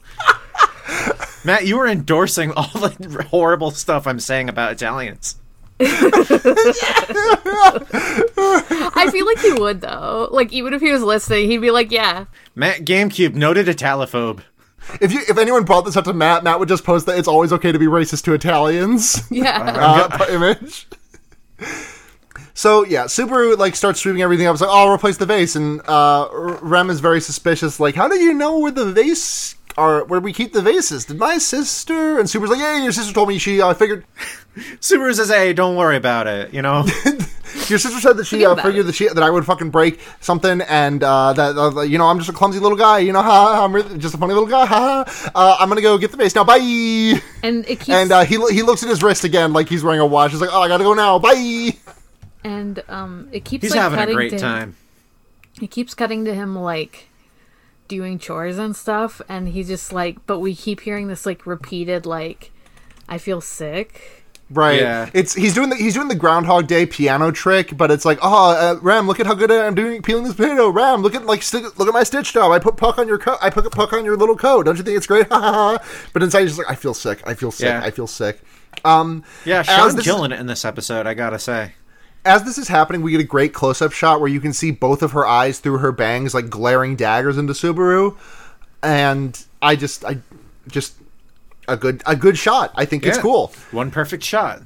Matt, 1.45 1.67
you 1.67 1.77
were 1.79 1.87
endorsing 1.89 2.53
all 2.57 2.69
the 2.75 3.27
horrible 3.31 3.71
stuff 3.73 4.07
I'm 4.07 4.21
saying 4.21 4.49
about 4.49 4.73
Italians. 4.73 5.37
I 8.95 9.09
feel 9.11 9.27
like 9.27 9.39
he 9.41 9.53
would 9.55 9.81
though. 9.81 10.29
Like 10.31 10.53
even 10.53 10.73
if 10.75 10.81
he 10.81 10.93
was 10.93 11.03
listening, 11.03 11.51
he'd 11.51 11.59
be 11.59 11.71
like, 11.73 11.91
"Yeah, 11.91 12.27
Matt 12.55 12.81
GameCube, 12.85 13.35
noted 13.35 13.67
Italophobe. 13.67 14.41
If 15.01 15.13
you 15.13 15.21
if 15.29 15.39
anyone 15.39 15.65
brought 15.65 15.83
this 15.83 15.97
up 15.97 16.05
to 16.05 16.13
Matt, 16.13 16.45
Matt 16.45 16.59
would 16.59 16.69
just 16.69 16.85
post 16.85 17.07
that 17.07 17.19
it's 17.19 17.29
always 17.29 17.53
okay 17.53 17.73
to 17.73 17.79
be 17.79 17.87
racist 17.87 18.25
to 18.25 18.35
Italians. 18.35 19.23
yeah." 19.31 20.09
uh, 20.19 20.27
image. 20.31 20.87
So 22.55 22.85
yeah, 22.85 23.05
Subaru 23.05 23.57
like 23.57 23.75
starts 23.77 24.01
sweeping 24.01 24.23
everything 24.23 24.47
up. 24.47 24.55
It's 24.55 24.61
like, 24.61 24.71
oh, 24.71 24.89
I'll 24.89 24.95
replace 24.95 25.17
the 25.17 25.27
vase, 25.27 25.57
and 25.57 25.81
uh, 25.87 26.29
Rem 26.61 26.91
is 26.91 27.01
very 27.01 27.21
suspicious. 27.21 27.81
Like, 27.81 27.95
how 27.95 28.09
do 28.09 28.17
you 28.19 28.35
know 28.35 28.59
where 28.59 28.73
the 28.73 28.93
vase 28.93 29.55
are? 29.83 30.05
Where 30.05 30.21
we 30.21 30.33
keep 30.33 30.53
the 30.53 30.63
vases? 30.63 31.05
Did 31.05 31.19
my 31.19 31.39
sister? 31.39 32.19
And 32.19 32.29
Subaru's 32.29 32.51
like, 32.51 32.61
hey, 32.61 32.83
your 32.83 32.93
sister 32.93 33.13
told 33.13 33.29
me 33.29 33.39
she 33.39 33.61
uh, 33.61 33.75
figured. 33.75 34.05
Subaru 34.81 35.15
says, 35.15 35.31
"Hey, 35.31 35.53
don't 35.55 35.77
worry 35.77 35.97
about 35.97 36.27
it." 36.27 36.53
You 36.53 36.61
know, 36.61 36.85
Your 37.69 37.79
sister 37.79 38.01
said 38.01 38.17
that 38.17 38.25
she 38.25 38.37
Forget 38.37 38.59
uh, 38.59 38.63
figured 38.63 38.81
it. 38.81 38.83
that 38.85 38.95
she 38.95 39.09
that 39.09 39.23
I 39.23 39.31
would 39.31 39.45
fucking 39.45 39.71
break 39.71 40.01
something, 40.21 40.61
and 40.63 41.03
uh, 41.03 41.33
that 41.35 41.57
uh, 41.57 41.83
you 41.83 41.99
know 41.99 42.07
I'm 42.07 42.19
just 42.19 42.31
a 42.31 42.33
clumsy 42.33 42.59
little 42.59 42.77
guy. 42.79 42.99
You 42.99 43.13
know, 43.13 43.23
ha, 43.23 43.57
ha, 43.57 43.65
I'm 43.65 43.75
really, 43.75 43.99
just 43.99 44.15
a 44.15 44.19
funny 44.19 44.33
little 44.33 44.49
guy. 44.49 44.67
Ha, 44.67 45.05
ha. 45.07 45.31
Uh, 45.35 45.57
I'm 45.59 45.69
gonna 45.69 45.83
go 45.83 45.99
get 45.99 46.11
the 46.11 46.17
vase 46.17 46.35
now. 46.35 46.45
Bye. 46.45 47.21
And 47.43 47.65
it 47.67 47.81
keeps 47.81 47.91
And 47.91 48.11
uh, 48.13 48.25
he 48.25 48.37
he 48.51 48.63
looks 48.63 48.83
at 48.83 48.89
his 48.89 49.03
wrist 49.03 49.25
again, 49.25 49.53
like 49.53 49.69
he's 49.69 49.85
wearing 49.85 50.01
a 50.01 50.07
watch. 50.07 50.33
He's 50.33 50.41
like, 50.41 50.51
oh, 50.53 50.61
I 50.61 50.69
gotta 50.69 50.85
go 50.85 50.95
now. 50.95 51.19
Bye. 51.19 51.77
and 52.45 52.83
um 52.89 53.29
it 53.33 53.45
keeps 53.45 53.63
he's 53.63 53.73
like 53.73 53.81
having 53.81 54.09
a 54.11 54.13
great 54.13 54.31
to 54.31 54.39
time. 54.39 54.77
It 55.61 55.71
keeps 55.71 55.95
cutting 55.95 56.25
to 56.25 56.35
him 56.35 56.57
like 56.57 57.09
doing 57.89 58.19
chores 58.19 58.59
and 58.59 58.75
stuff, 58.75 59.21
and 59.29 59.49
he's 59.49 59.69
just 59.69 59.93
like, 59.93 60.25
but 60.27 60.39
we 60.39 60.55
keep 60.55 60.81
hearing 60.81 61.09
this 61.09 61.27
like 61.27 61.47
repeated 61.47 62.07
like, 62.07 62.51
"I 63.09 63.19
feel 63.19 63.41
sick." 63.41 64.19
Right. 64.51 64.81
Yeah. 64.81 65.09
It's 65.15 65.33
he's 65.35 65.55
doing 65.55 65.71
the 65.71 65.77
he's 65.77 65.95
doing 65.95 66.09
the 66.09 66.15
Groundhog 66.15 66.67
Day 66.67 66.85
piano 66.85 67.31
trick, 67.31 67.75
but 67.75 67.91
it's 67.91 68.05
like, 68.05 68.19
oh, 68.21 68.51
uh, 68.51 68.79
Ram, 68.83 69.07
look 69.07 69.19
at 69.19 69.27
how 69.27 69.33
good 69.35 69.51
I'm 69.51 69.75
doing 69.75 70.03
peeling 70.03 70.25
this 70.25 70.35
potato. 70.35 70.69
Ram, 70.69 71.01
look 71.01 71.15
at 71.15 71.25
like 71.25 71.43
sti- 71.43 71.61
look 71.79 71.89
at 71.89 71.95
my 71.95 72.03
stitch 72.03 72.35
job. 72.35 72.53
I 72.53 72.59
put 72.59 72.77
puck 72.77 72.99
on 72.99 73.09
your 73.09 73.17
coat. 73.19 73.39
I 73.41 73.49
put 73.49 73.71
puck 73.73 73.95
on 73.95 74.05
your 74.05 74.17
little 74.17 74.37
coat. 74.37 74.65
Don't 74.67 74.77
you 74.77 74.83
think 74.85 74.97
it's 74.99 75.07
great? 75.07 75.27
Ha 75.33 75.41
ha 75.41 75.53
ha. 75.79 76.09
But 76.13 76.23
inside, 76.23 76.41
he's 76.43 76.51
just 76.51 76.59
like, 76.59 76.71
I 76.71 76.75
feel 76.75 76.93
sick. 76.93 77.23
I 77.27 77.33
feel 77.33 77.51
sick. 77.51 77.65
Yeah. 77.67 77.81
I 77.83 77.91
feel 77.91 78.07
sick. 78.07 78.41
Um, 78.85 79.25
Yeah, 79.47 79.61
as 79.61 79.67
Sean 79.67 79.97
this- 79.97 80.05
killing 80.05 80.33
it 80.33 80.41
in 80.41 80.47
this 80.47 80.65
episode. 80.67 81.07
I 81.07 81.15
gotta 81.15 81.39
say. 81.39 81.73
As 82.25 82.45
this 82.45 82.59
is 82.59 82.69
happening, 82.69 83.03
we 83.03 83.13
get 83.13 83.21
a 83.21 83.25
great 83.25 83.53
close 83.53 83.83
up 83.83 83.93
shot 83.93 84.21
where 84.21 84.29
you 84.29 84.41
can 84.41 84.53
see 84.53 84.71
both 84.71 85.03
of 85.03 85.13
her 85.13 85.27
eyes 85.27 85.59
through 85.59 85.79
her 85.79 85.93
bangs, 85.93 86.35
like 86.35 86.49
glaring 86.49 86.97
daggers 86.97 87.39
into 87.39 87.53
Subaru. 87.53 88.17
And 88.83 89.45
I 89.61 89.77
just, 89.77 90.05
I 90.05 90.19
just 90.69 90.95
a 91.69 91.77
good 91.77 92.03
a 92.07 92.17
good 92.17 92.37
shot. 92.39 92.73
I 92.75 92.85
think 92.85 93.07
it's 93.07 93.19
cool. 93.19 93.53
One 93.71 93.91
perfect 93.91 94.23
shot. 94.25 94.63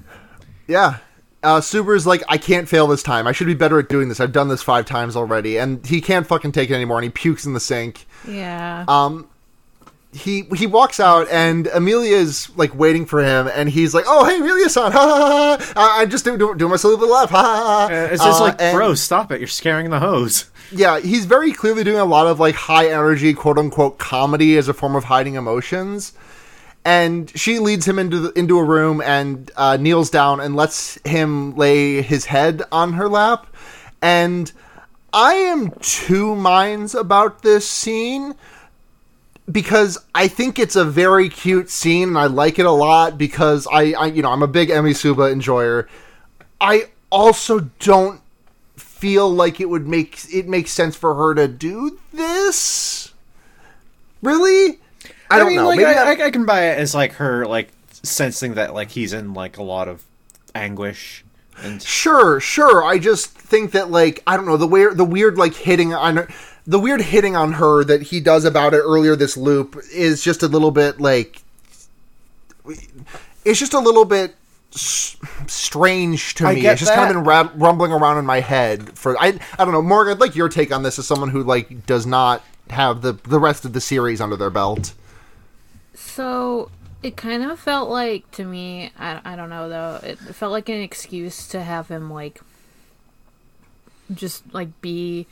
Yeah. 0.66 0.98
Uh, 1.42 1.61
Subaru's 1.61 2.07
like, 2.07 2.24
I 2.28 2.38
can't 2.38 2.68
fail 2.68 2.86
this 2.88 3.02
time. 3.02 3.26
I 3.26 3.32
should 3.32 3.46
be 3.46 3.54
better 3.54 3.78
at 3.78 3.88
doing 3.88 4.09
this. 4.09 4.18
I've 4.18 4.32
done 4.32 4.48
this 4.48 4.62
five 4.62 4.84
times 4.84 5.14
already. 5.14 5.59
And 5.59 5.86
he 5.86 6.00
can't 6.00 6.26
fucking 6.26 6.52
take 6.52 6.70
it 6.70 6.74
anymore, 6.74 6.98
and 6.98 7.04
he 7.04 7.11
pukes 7.11 7.46
in 7.46 7.52
the 7.52 7.61
sink. 7.61 8.07
Yeah. 8.26 8.84
Um, 8.88 9.28
he 10.16 10.42
he 10.56 10.66
walks 10.66 10.98
out, 11.00 11.28
and 11.30 11.66
Emilia's 11.68 12.48
like 12.56 12.74
waiting 12.74 13.06
for 13.06 13.22
him, 13.22 13.48
and 13.54 13.68
he's 13.68 13.94
like, 13.94 14.04
"Oh, 14.08 14.24
hey, 14.24 14.36
Emilia-san, 14.38 14.92
ha 14.98 14.98
ha 14.98 15.58
ha! 15.58 15.72
I- 15.76 16.02
I'm 16.02 16.10
just 16.10 16.24
doing, 16.24 16.38
doing, 16.38 16.56
doing 16.58 16.70
my 16.70 16.76
silly 16.76 16.94
little 16.96 17.14
laugh, 17.14 17.30
ha 17.30 17.42
ha 17.42 17.86
ha!" 17.88 17.94
Uh, 17.94 18.08
It's 18.12 18.24
just 18.24 18.40
Uh, 18.40 18.44
like, 18.44 18.56
and- 18.60 18.76
bro, 18.76 18.94
stop 18.94 19.30
it! 19.32 19.40
You're 19.40 19.48
scaring 19.48 19.90
the 19.90 20.00
hose. 20.00 20.46
yeah, 20.72 20.98
he's 21.00 21.24
very 21.26 21.52
clearly 21.52 21.84
doing 21.84 21.98
a 21.98 22.04
lot 22.04 22.26
of 22.26 22.40
like 22.40 22.54
high 22.54 22.88
energy, 22.88 23.34
quote 23.34 23.58
unquote, 23.58 23.98
comedy 23.98 24.56
as 24.56 24.68
a 24.68 24.74
form 24.74 24.96
of 24.96 25.04
hiding 25.04 25.34
emotions. 25.34 26.12
And 26.84 27.30
she 27.36 27.58
leads 27.58 27.86
him 27.86 27.98
into 27.98 28.20
the, 28.20 28.32
into 28.38 28.58
a 28.58 28.64
room 28.64 29.00
and 29.00 29.50
uh, 29.56 29.76
kneels 29.76 30.08
down 30.08 30.38
and 30.40 30.54
lets 30.54 30.98
him 31.04 31.56
lay 31.56 32.00
his 32.00 32.26
head 32.26 32.62
on 32.70 32.92
her 32.92 33.08
lap. 33.08 33.48
And 34.00 34.52
I 35.12 35.34
am 35.34 35.72
two 35.80 36.36
minds 36.36 36.94
about 36.94 37.42
this 37.42 37.68
scene 37.68 38.34
because 39.51 39.99
I 40.14 40.28
think 40.28 40.59
it's 40.59 40.76
a 40.76 40.84
very 40.84 41.28
cute 41.28 41.70
scene 41.70 42.09
and 42.09 42.18
I 42.18 42.26
like 42.26 42.59
it 42.59 42.66
a 42.66 42.70
lot 42.70 43.16
because 43.16 43.66
I, 43.70 43.92
I 43.92 44.07
you 44.07 44.22
know 44.22 44.30
I'm 44.30 44.42
a 44.42 44.49
big 44.49 44.68
Emi 44.68 44.94
Suba 44.94 45.30
enjoyer. 45.30 45.88
I 46.61 46.88
also 47.11 47.61
don't 47.78 48.20
feel 48.76 49.28
like 49.30 49.61
it 49.61 49.68
would 49.68 49.86
make 49.86 50.18
it 50.32 50.49
makes 50.49 50.72
sense 50.72 50.97
for 50.97 51.14
her 51.14 51.34
to 51.34 51.49
do 51.49 51.99
this. 52.12 53.12
Really? 54.22 54.78
I 55.30 55.38
don't 55.38 55.49
mean, 55.49 55.57
know. 55.57 55.68
Like, 55.68 55.78
Maybe 55.78 55.90
I, 55.90 56.12
I, 56.12 56.26
I 56.26 56.30
can 56.30 56.47
buy 56.47 56.70
it 56.70 56.78
as 56.78 56.94
like 56.94 57.12
her 57.14 57.47
like 57.47 57.70
sensing 57.90 58.55
that 58.55 58.74
like 58.74 58.90
he's 58.90 59.12
in 59.12 59.34
like 59.34 59.59
a 59.59 59.62
lot 59.62 59.88
of 59.88 60.05
anguish 60.55 61.24
and 61.62 61.82
Sure, 61.82 62.40
sure. 62.40 62.84
I 62.84 62.99
just 62.99 63.30
think 63.30 63.72
that 63.72 63.90
like 63.90 64.22
I 64.26 64.36
don't 64.36 64.47
know 64.47 64.57
the 64.57 64.66
weird 64.66 64.97
the 64.97 65.05
weird 65.05 65.38
like 65.38 65.55
hitting 65.55 65.94
on 65.94 66.16
her, 66.16 66.28
the 66.66 66.78
weird 66.78 67.00
hitting 67.00 67.36
on 67.36 67.54
her 67.54 67.84
that 67.84 68.02
he 68.02 68.20
does 68.20 68.44
about 68.44 68.74
it 68.74 68.78
earlier 68.78 69.14
this 69.16 69.36
loop 69.36 69.76
is 69.92 70.22
just 70.22 70.42
a 70.42 70.48
little 70.48 70.70
bit 70.70 71.00
like 71.00 71.42
it's 73.44 73.58
just 73.58 73.74
a 73.74 73.78
little 73.78 74.04
bit 74.04 74.34
s- 74.74 75.16
strange 75.46 76.34
to 76.34 76.46
I 76.46 76.54
me. 76.54 76.60
get 76.60 76.72
It's 76.72 76.80
just 76.80 76.92
kind 76.92 77.08
of 77.10 77.14
been 77.16 77.24
ra- 77.24 77.50
rumbling 77.54 77.92
around 77.92 78.18
in 78.18 78.26
my 78.26 78.40
head 78.40 78.98
for 78.98 79.16
I 79.20 79.38
I 79.58 79.64
don't 79.64 79.72
know. 79.72 79.82
Morgan, 79.82 80.14
I'd 80.14 80.20
like 80.20 80.34
your 80.34 80.48
take 80.48 80.72
on 80.72 80.82
this 80.82 80.98
as 80.98 81.06
someone 81.06 81.28
who 81.30 81.42
like 81.42 81.86
does 81.86 82.06
not 82.06 82.42
have 82.70 83.02
the 83.02 83.12
the 83.12 83.38
rest 83.38 83.64
of 83.64 83.72
the 83.72 83.80
series 83.80 84.20
under 84.20 84.36
their 84.36 84.50
belt. 84.50 84.94
So 85.94 86.70
it 87.02 87.16
kind 87.16 87.42
of 87.44 87.58
felt 87.60 87.88
like 87.88 88.28
to 88.32 88.44
me, 88.44 88.90
I, 88.98 89.20
I 89.24 89.36
don't 89.36 89.50
know 89.50 89.68
though, 89.68 90.00
it 90.02 90.16
felt 90.18 90.50
like 90.52 90.68
an 90.68 90.80
excuse 90.80 91.46
to 91.48 91.62
have 91.62 91.88
him 91.88 92.10
like 92.10 92.40
just 94.12 94.42
like 94.52 94.80
be 94.80 95.26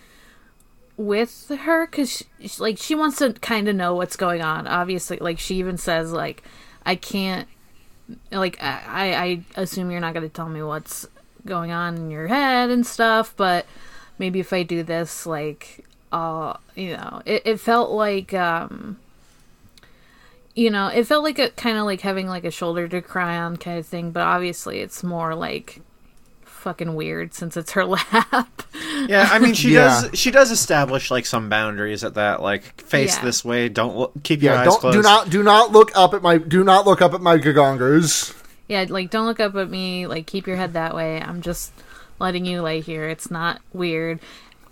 with 0.97 1.49
her 1.49 1.87
because 1.87 2.25
like 2.59 2.79
she 2.79 2.95
wants 2.95 3.19
to 3.19 3.33
kind 3.35 3.69
of 3.69 3.77
know 3.77 3.95
what's 3.95 4.17
going 4.17 4.43
on. 4.43 4.67
Obviously, 4.67 5.19
like 5.19 5.39
she 5.39 5.57
even 5.57 5.77
says 5.77 6.13
like 6.13 6.43
I 6.87 6.95
can't 6.95 7.49
like 8.31 8.63
I 8.63 9.45
I 9.57 9.61
assume 9.61 9.91
you're 9.91 10.01
not 10.01 10.15
going 10.15 10.29
to 10.29 10.35
tell 10.35 10.49
me 10.49 10.63
what's 10.63 11.07
going 11.47 11.71
on 11.71 11.97
in 11.97 12.11
your 12.11 12.29
head 12.29 12.71
and 12.71 12.87
stuff, 12.87 13.35
but 13.37 13.67
maybe 14.19 14.41
if 14.41 14.53
I 14.53 14.63
do 14.63 14.83
this, 14.83 15.27
like, 15.27 15.85
uh, 16.13 16.55
you 16.75 16.97
know, 16.97 17.23
it, 17.25 17.43
it 17.45 17.61
felt 17.61 17.91
like, 17.91 18.33
um, 18.35 18.99
you 20.55 20.71
know, 20.71 20.89
it 20.89 21.05
felt 21.05 21.25
like 21.25 21.39
a 21.39 21.51
kind 21.51 21.77
of 21.79 21.85
like 21.85 22.01
having 22.01 22.29
like 22.29 22.45
a 22.45 22.51
shoulder 22.51 22.89
to 22.89 23.03
cry 23.03 23.37
on 23.37 23.57
kind 23.57 23.79
of 23.79 23.87
thing, 23.87 24.11
but 24.11 24.23
obviously 24.23 24.81
it's 24.81 25.03
more 25.03 25.35
like 25.35 25.81
fucking 26.65 26.95
weird 26.97 27.33
since 27.35 27.57
it's 27.57 27.73
her 27.73 27.85
lap. 27.85 28.63
yeah. 29.07 29.29
I 29.31 29.39
mean, 29.39 29.55
she 29.55 29.69
Yeah. 29.75 30.03
does 30.03 30.19
she 30.19 30.31
does 30.33 30.51
establish 30.51 31.11
like 31.11 31.27
some 31.27 31.49
boundaries 31.49 32.03
at 32.03 32.15
that 32.15 32.43
like 32.43 32.81
face 32.83 33.17
Yeah. 33.17 33.25
this 33.25 33.45
way. 33.45 33.69
Don't 33.69 33.97
look, 33.97 34.13
keep 34.25 34.43
your 34.43 34.55
Yeah, 34.55 34.61
eyes 34.63 34.67
don't 34.67 34.81
closed. 34.81 34.97
do 34.97 35.03
not 35.03 35.31
do 35.31 35.43
not 35.45 35.71
look 35.73 35.97
up 35.97 36.13
at 36.15 36.23
my 36.23 36.39
do 36.39 36.65
not 36.65 36.87
look 36.87 37.01
up 37.01 37.15
at 37.15 37.21
my 37.21 37.39
gagongers. 37.39 38.35
yeah, 38.67 38.85
like 38.89 39.11
don't 39.11 39.27
look 39.27 39.39
up 39.41 39.55
at 39.55 39.71
me, 39.71 40.07
like 40.09 40.27
keep 40.27 40.47
your 40.47 40.57
head 40.57 40.73
that 40.73 40.95
way. 40.97 41.21
I'm 41.21 41.43
just 41.43 41.73
letting 42.19 42.45
you 42.47 42.63
lay 42.63 42.81
here. 42.81 43.09
It's 43.09 43.31
not 43.31 43.61
weird. 43.73 44.19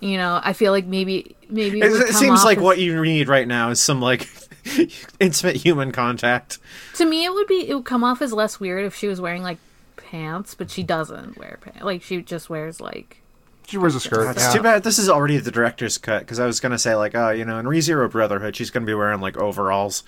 You 0.01 0.16
know, 0.16 0.40
I 0.43 0.53
feel 0.53 0.72
like 0.72 0.86
maybe 0.86 1.36
maybe 1.49 1.80
It, 1.80 1.90
would 1.90 2.01
it 2.01 2.07
come 2.09 2.14
seems 2.14 2.40
off 2.40 2.45
like 2.47 2.59
as- 2.59 2.64
what 2.64 2.78
you 2.80 3.01
need 3.05 3.28
right 3.28 3.47
now 3.47 3.70
is 3.70 3.80
some 3.80 4.01
like 4.01 4.28
intimate 5.20 5.57
human 5.57 5.93
contact. 5.93 6.59
To 6.95 7.05
me, 7.05 7.24
it 7.24 7.32
would 7.32 7.47
be 7.47 7.68
it 7.68 7.74
would 7.74 7.84
come 7.84 8.03
off 8.03 8.22
as 8.22 8.32
less 8.32 8.59
weird 8.59 8.84
if 8.84 8.95
she 8.97 9.07
was 9.09 9.20
wearing 9.20 9.43
like 9.43 9.59
pants, 9.97 10.55
but 10.55 10.70
she 10.70 10.82
doesn't 10.82 11.36
wear 11.38 11.59
pants. 11.61 11.82
Like 11.82 12.03
she 12.03 12.22
just 12.22 12.49
wears 12.51 12.80
like 12.80 13.22
She 13.66 13.78
wears 13.78 13.95
a 13.95 14.01
skirt. 14.01 14.30
It's 14.36 14.45
yeah. 14.45 14.53
too 14.53 14.62
bad 14.62 14.82
this 14.82 14.99
is 14.99 15.09
already 15.09 15.38
the 15.38 15.51
director's 15.51 15.99
cut 15.99 16.20
because 16.20 16.38
I 16.40 16.47
was 16.47 16.61
gonna 16.61 16.78
say 16.78 16.95
like, 16.95 17.14
oh, 17.14 17.30
you 17.30 17.45
know, 17.45 17.59
in 17.59 17.66
ReZero 17.66 18.11
Brotherhood, 18.11 18.57
she's 18.57 18.70
gonna 18.70 18.86
be 18.86 18.95
wearing 18.95 19.20
like 19.20 19.36
overalls. 19.36 20.03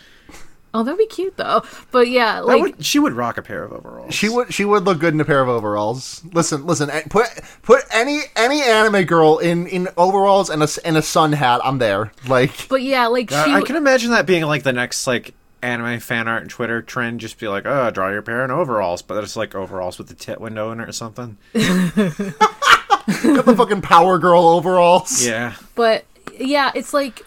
Oh, 0.76 0.82
that'd 0.82 0.98
be 0.98 1.06
cute 1.06 1.36
though. 1.36 1.62
But 1.92 2.08
yeah, 2.08 2.40
like 2.40 2.60
would, 2.60 2.84
she 2.84 2.98
would 2.98 3.12
rock 3.12 3.38
a 3.38 3.42
pair 3.42 3.62
of 3.62 3.72
overalls. 3.72 4.12
She 4.12 4.28
would 4.28 4.52
she 4.52 4.64
would 4.64 4.82
look 4.84 4.98
good 4.98 5.14
in 5.14 5.20
a 5.20 5.24
pair 5.24 5.40
of 5.40 5.48
overalls. 5.48 6.20
Listen, 6.32 6.66
listen. 6.66 6.90
eh, 6.90 7.02
Put 7.08 7.28
put 7.62 7.84
any 7.92 8.22
any 8.34 8.60
anime 8.60 9.04
girl 9.04 9.38
in 9.38 9.68
in 9.68 9.88
overalls 9.96 10.50
and 10.50 10.62
a 10.62 10.64
s- 10.64 10.78
and 10.78 10.96
a 10.96 11.02
sun 11.02 11.30
hat. 11.32 11.60
I'm 11.62 11.78
there. 11.78 12.10
Like 12.26 12.66
but 12.68 12.82
yeah, 12.82 13.06
like 13.06 13.30
she 13.30 13.36
I 13.36 13.62
can 13.62 13.76
imagine 13.76 14.10
that 14.10 14.26
being 14.26 14.42
like 14.46 14.64
the 14.64 14.72
next 14.72 15.06
like 15.06 15.32
anime 15.64 15.98
fan 16.00 16.28
art 16.28 16.42
and 16.42 16.50
Twitter 16.50 16.82
trend. 16.82 17.20
Just 17.20 17.38
be 17.38 17.48
like, 17.48 17.64
oh, 17.66 17.90
draw 17.90 18.10
your 18.10 18.22
pair 18.22 18.44
in 18.44 18.50
overalls, 18.50 19.02
but 19.02 19.22
it's 19.24 19.36
like 19.36 19.54
overalls 19.54 19.98
with 19.98 20.08
the 20.08 20.14
tit 20.14 20.40
window 20.40 20.70
in 20.70 20.80
it 20.80 20.88
or 20.88 20.92
something. 20.92 21.38
got 21.54 23.44
the 23.46 23.54
fucking 23.56 23.82
power 23.82 24.18
girl 24.18 24.42
overalls. 24.48 25.24
Yeah. 25.26 25.54
but 25.74 26.04
yeah, 26.38 26.70
it's 26.74 26.92
like 26.94 27.22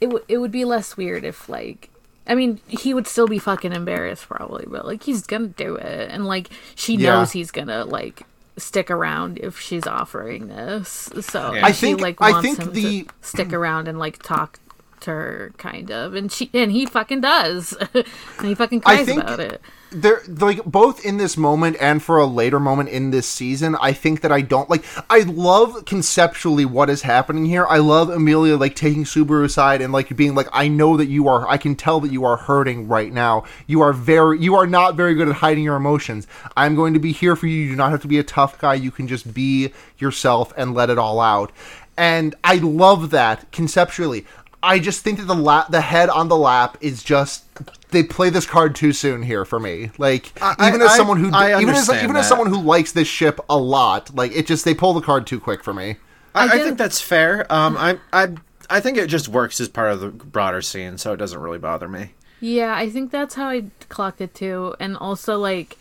it 0.00 0.06
w- 0.06 0.24
it 0.28 0.38
would 0.38 0.52
be 0.52 0.64
less 0.64 0.96
weird 0.96 1.24
if 1.24 1.48
like 1.48 1.90
I 2.26 2.34
mean, 2.34 2.60
he 2.68 2.92
would 2.92 3.06
still 3.06 3.26
be 3.26 3.38
fucking 3.38 3.72
embarrassed 3.72 4.28
probably, 4.28 4.66
but 4.68 4.84
like 4.86 5.02
he's 5.02 5.26
gonna 5.26 5.48
do 5.48 5.76
it, 5.76 6.10
and 6.10 6.26
like 6.26 6.50
she 6.74 6.94
Yeah. 6.96 7.14
knows 7.14 7.32
he's 7.32 7.50
gonna 7.50 7.84
like 7.84 8.22
stick 8.58 8.90
around 8.90 9.38
if 9.38 9.58
she's 9.58 9.86
offering 9.86 10.48
this. 10.48 11.10
So 11.20 11.54
Yeah. 11.54 11.64
I 11.66 11.72
she 11.72 11.86
think- 11.86 12.00
like 12.00 12.20
I 12.20 12.32
wants 12.32 12.46
think 12.48 12.58
him 12.58 12.72
the- 12.72 13.04
to 13.04 13.08
stick 13.22 13.52
around 13.52 13.88
and 13.88 13.98
like 13.98 14.22
talk 14.22 14.54
to 14.54 14.60
her, 15.06 15.52
kind 15.58 15.90
of, 15.90 16.14
and 16.14 16.30
she 16.30 16.50
and 16.54 16.72
he 16.72 16.86
fucking 16.86 17.20
does, 17.20 17.72
and 17.94 18.04
he 18.42 18.54
fucking 18.54 18.82
I 18.84 18.96
cries 18.96 19.06
think- 19.06 19.22
about 19.22 19.40
it. 19.40 19.60
they're 19.90 20.20
like 20.26 20.62
both 20.66 21.02
in 21.04 21.16
this 21.16 21.36
moment 21.38 21.74
and 21.80 22.02
for 22.02 22.18
a 22.18 22.26
later 22.26 22.60
moment 22.60 22.90
in 22.90 23.10
this 23.10 23.26
season 23.26 23.74
i 23.80 23.90
think 23.90 24.20
that 24.20 24.30
i 24.30 24.42
don't 24.42 24.68
like 24.68 24.84
i 25.08 25.20
love 25.20 25.86
conceptually 25.86 26.66
what 26.66 26.90
is 26.90 27.00
happening 27.00 27.46
here. 27.46 27.64
I 27.66 27.78
love 27.78 28.10
emilia 28.10 28.58
like 28.58 28.74
taking 28.76 29.04
subaru 29.04 29.46
aside 29.46 29.80
and 29.80 29.90
like 29.90 30.14
being 30.14 30.34
like 30.34 30.48
i 30.52 30.68
know 30.68 30.98
that 30.98 31.06
you 31.06 31.26
are 31.26 31.48
i 31.48 31.56
can 31.56 31.74
tell 31.74 32.00
that 32.00 32.12
you 32.12 32.22
are 32.26 32.36
hurting 32.36 32.86
right 32.86 33.10
now. 33.10 33.44
You 33.66 33.80
are 33.80 33.94
very 33.94 34.38
you 34.38 34.54
are 34.56 34.66
not 34.66 34.94
very 34.94 35.14
good 35.14 35.26
at 35.30 35.36
hiding 35.36 35.64
your 35.64 35.76
emotions. 35.76 36.26
I'm 36.54 36.74
going 36.76 36.92
to 36.92 37.00
be 37.00 37.12
here 37.12 37.34
for 37.34 37.46
you. 37.46 37.56
You 37.62 37.70
do 37.70 37.76
not 37.76 37.90
have 37.90 38.02
to 38.02 38.08
be 38.08 38.18
a 38.18 38.22
tough 38.22 38.58
guy. 38.58 38.74
You 38.74 38.90
can 38.90 39.08
just 39.08 39.32
be 39.32 39.72
yourself 39.96 40.52
and 40.58 40.74
let 40.74 40.90
it 40.90 40.98
all 40.98 41.18
out. 41.18 41.50
And 41.96 42.34
i 42.44 42.56
love 42.56 43.08
that 43.10 43.50
conceptually 43.52 44.26
I 44.62 44.78
just 44.78 45.02
think 45.02 45.18
that 45.18 45.26
the 45.26 45.34
la- 45.34 45.68
the 45.68 45.80
head 45.80 46.08
on 46.08 46.28
the 46.28 46.36
lap 46.36 46.76
is 46.80 47.02
just 47.02 47.44
they 47.90 48.02
play 48.02 48.28
this 48.30 48.44
card 48.44 48.74
too 48.74 48.92
soon 48.92 49.22
here 49.22 49.44
for 49.44 49.60
me. 49.60 49.90
Like 49.98 50.32
I- 50.42 50.68
even 50.68 50.82
as 50.82 50.96
someone 50.96 51.18
who 51.18 51.30
I 51.32 51.60
even 51.60 51.68
as 51.74 51.88
understand 51.88 52.04
even 52.04 52.16
as 52.16 52.28
someone 52.28 52.48
who 52.48 52.60
likes 52.60 52.92
this 52.92 53.08
ship 53.08 53.38
a 53.48 53.56
lot, 53.56 54.14
like 54.14 54.32
it 54.32 54.46
just 54.46 54.64
they 54.64 54.74
pull 54.74 54.94
the 54.94 55.00
card 55.00 55.26
too 55.26 55.38
quick 55.40 55.62
for 55.62 55.72
me. 55.72 55.96
I, 56.34 56.44
I 56.44 56.48
get- 56.56 56.64
think 56.64 56.78
that's 56.78 57.00
fair. 57.00 57.46
Um, 57.52 57.76
I, 57.76 57.98
I, 58.12 58.28
I 58.70 58.80
think 58.80 58.98
it 58.98 59.06
just 59.08 59.28
works 59.28 59.60
as 59.60 59.68
part 59.68 59.92
of 59.92 60.00
the 60.00 60.08
broader 60.08 60.60
scene, 60.62 60.98
so 60.98 61.12
it 61.12 61.16
doesn't 61.16 61.40
really 61.40 61.58
bother 61.58 61.88
me. 61.88 62.12
Yeah, 62.40 62.74
I 62.76 62.90
think 62.90 63.10
that's 63.10 63.34
how 63.34 63.48
I 63.48 63.64
clocked 63.88 64.20
it 64.20 64.34
too. 64.34 64.74
And 64.78 64.96
also, 64.96 65.38
like, 65.38 65.78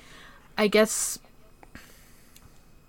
I 0.58 0.68
guess. 0.68 1.20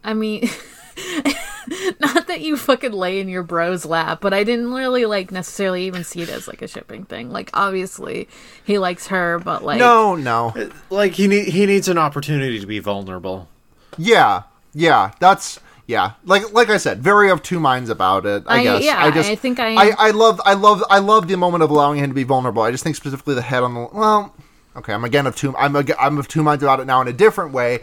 I 0.04 0.14
mean. 0.14 0.48
not 2.00 2.26
that 2.26 2.40
you 2.40 2.56
fucking 2.56 2.92
lay 2.92 3.20
in 3.20 3.28
your 3.28 3.42
bro's 3.42 3.84
lap, 3.84 4.18
but 4.20 4.32
I 4.32 4.44
didn't 4.44 4.72
really, 4.72 5.06
like, 5.06 5.30
necessarily 5.30 5.84
even 5.86 6.04
see 6.04 6.22
it 6.22 6.28
as, 6.28 6.48
like, 6.48 6.62
a 6.62 6.68
shipping 6.68 7.04
thing. 7.04 7.30
Like, 7.30 7.50
obviously, 7.54 8.28
he 8.64 8.78
likes 8.78 9.08
her, 9.08 9.38
but, 9.38 9.62
like. 9.64 9.78
No, 9.78 10.14
no, 10.16 10.52
uh, 10.56 10.68
Like 10.90 11.12
he 11.12 11.26
need, 11.28 11.48
he 11.48 11.66
needs 11.66 11.88
an 11.88 11.98
opportunity 11.98 12.58
to 12.60 12.66
be 12.66 12.78
vulnerable. 12.78 13.48
yeah, 13.96 14.42
yeah, 14.74 15.12
that's 15.18 15.58
yeah. 15.86 16.12
Like 16.24 16.52
like 16.52 16.68
I 16.68 16.76
said, 16.76 17.02
very 17.02 17.30
of 17.30 17.42
two 17.42 17.58
minds 17.58 17.88
about 17.88 18.26
it. 18.26 18.44
I, 18.46 18.58
I- 18.58 18.62
guess 18.62 18.84
yeah, 18.84 19.02
I 19.02 19.10
just 19.10 19.30
I 19.30 19.34
think 19.34 19.58
I- 19.58 19.74
I 19.88 19.90
I 19.98 20.10
love 20.10 20.40
I 20.44 20.52
love 20.52 20.84
I 20.90 20.98
love 20.98 21.26
the 21.26 21.36
moment 21.38 21.62
of 21.64 21.70
allowing 21.70 21.98
him 21.98 22.10
to 22.10 22.14
be 22.14 22.22
vulnerable. 22.24 22.62
I 22.62 22.70
just 22.70 22.84
think 22.84 22.94
specifically 22.94 23.34
the 23.34 23.40
head 23.42 23.62
on 23.62 23.72
the 23.74 23.88
well. 23.92 24.34
Okay, 24.76 24.92
I'm 24.92 25.04
again 25.04 25.26
of 25.26 25.34
two. 25.34 25.56
I'm 25.56 25.74
ag- 25.74 25.94
I'm 25.98 26.18
of 26.18 26.28
two 26.28 26.42
minds 26.42 26.62
about 26.62 26.80
it 26.80 26.84
now 26.84 27.00
in 27.00 27.08
a 27.08 27.12
different 27.14 27.52
way. 27.54 27.80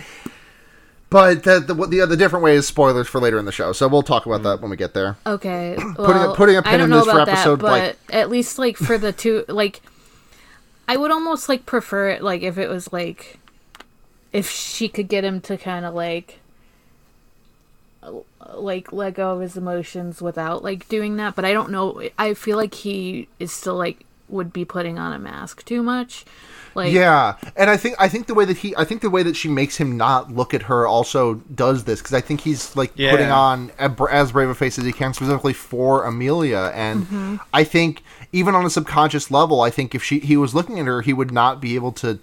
But 1.10 1.44
the 1.44 1.60
the, 1.60 1.74
what 1.74 1.92
the 1.92 2.06
the 2.06 2.18
different 2.18 2.44
way 2.44 2.56
is 2.56 2.68
spoilers 2.68 3.08
for 3.08 3.22
later 3.22 3.38
in 3.38 3.46
the 3.46 3.52
show, 3.52 3.72
so 3.74 3.88
we'll 3.88 4.04
talk 4.04 4.26
about 4.26 4.38
hmm. 4.38 4.44
that 4.44 4.62
when 4.62 4.72
we 4.72 4.78
get 4.78 4.94
there. 4.94 5.18
Okay. 5.26 5.76
a- 5.80 5.94
Well, 5.98 6.36
putting 6.36 6.58
a 6.58 6.62
pin 6.62 6.74
I 6.74 6.78
don't 6.78 6.92
in 6.92 6.98
this 6.98 7.06
for 7.06 7.20
episode, 7.20 7.58
that, 7.58 7.62
but 7.62 7.72
like- 7.72 7.98
at 8.10 8.30
least 8.30 8.58
like 8.58 8.78
for 8.78 8.98
the 8.98 9.14
two, 9.14 9.46
like 9.48 9.82
I 10.88 10.98
would 10.98 11.12
almost 11.12 11.48
like 11.50 11.66
prefer 11.66 12.10
it 12.10 12.24
like 12.24 12.42
if 12.42 12.58
it 12.58 12.70
was 12.70 12.92
like 12.92 13.40
if 14.34 14.50
she 14.50 14.90
could 14.90 15.08
get 15.08 15.24
him 15.24 15.42
to 15.42 15.58
kind 15.58 15.86
of 15.86 15.94
like 15.94 16.40
like 18.54 18.92
let 18.92 19.16
go 19.16 19.32
of 19.32 19.42
his 19.42 19.58
emotions 19.58 20.22
without 20.22 20.64
like 20.64 20.88
doing 20.90 21.18
that. 21.18 21.36
But 21.36 21.46
I 21.46 21.54
don't 21.54 21.72
know. 21.72 22.02
I 22.18 22.34
feel 22.34 22.58
like 22.58 22.74
he 22.74 23.28
is 23.40 23.52
still 23.52 23.76
like 23.76 24.06
would 24.28 24.52
be 24.52 24.66
putting 24.66 24.98
on 24.98 25.14
a 25.14 25.20
mask 25.20 25.64
too 25.66 25.84
much. 25.84 26.26
Like 26.76 26.92
Yeah, 26.92 27.36
and 27.56 27.70
I 27.70 27.78
think 27.78 27.96
I 27.98 28.10
think 28.10 28.28
the 28.28 28.34
way 28.34 28.46
that 28.46 28.58
he 28.58 28.76
I 28.76 28.84
think 28.84 29.02
the 29.02 29.10
way 29.10 29.24
that 29.24 29.36
she 29.36 29.48
makes 29.48 29.78
him 29.78 29.98
not 29.98 30.32
look 30.32 30.54
at 30.54 30.64
her 30.64 30.86
also 30.86 31.36
does 31.36 31.86
this 31.86 32.02
because 32.02 32.14
I 32.14 32.22
think 32.22 32.42
he's 32.42 32.76
like 32.76 32.92
Yeah. 32.96 33.12
putting 33.12 33.32
on 33.32 33.72
a, 33.80 33.92
as 34.12 34.34
brave 34.34 34.50
a 34.50 34.56
face 34.56 34.78
as 34.78 34.86
he 34.86 34.92
can 34.92 35.14
specifically 35.14 35.54
for 35.54 36.04
Emilia, 36.06 36.72
and 36.76 37.06
mm-hmm. 37.06 37.36
I 37.54 37.64
think 37.64 38.04
even 38.32 38.54
on 38.54 38.66
a 38.66 38.70
subconscious 38.70 39.32
level, 39.32 39.62
I 39.62 39.70
think 39.70 39.96
if 39.96 40.04
she 40.04 40.20
he 40.20 40.38
was 40.38 40.54
looking 40.54 40.80
at 40.80 40.86
her, 40.86 41.02
he 41.02 41.14
would 41.14 41.32
not 41.32 41.62
be 41.62 41.76
able 41.76 41.94
to 41.94 42.20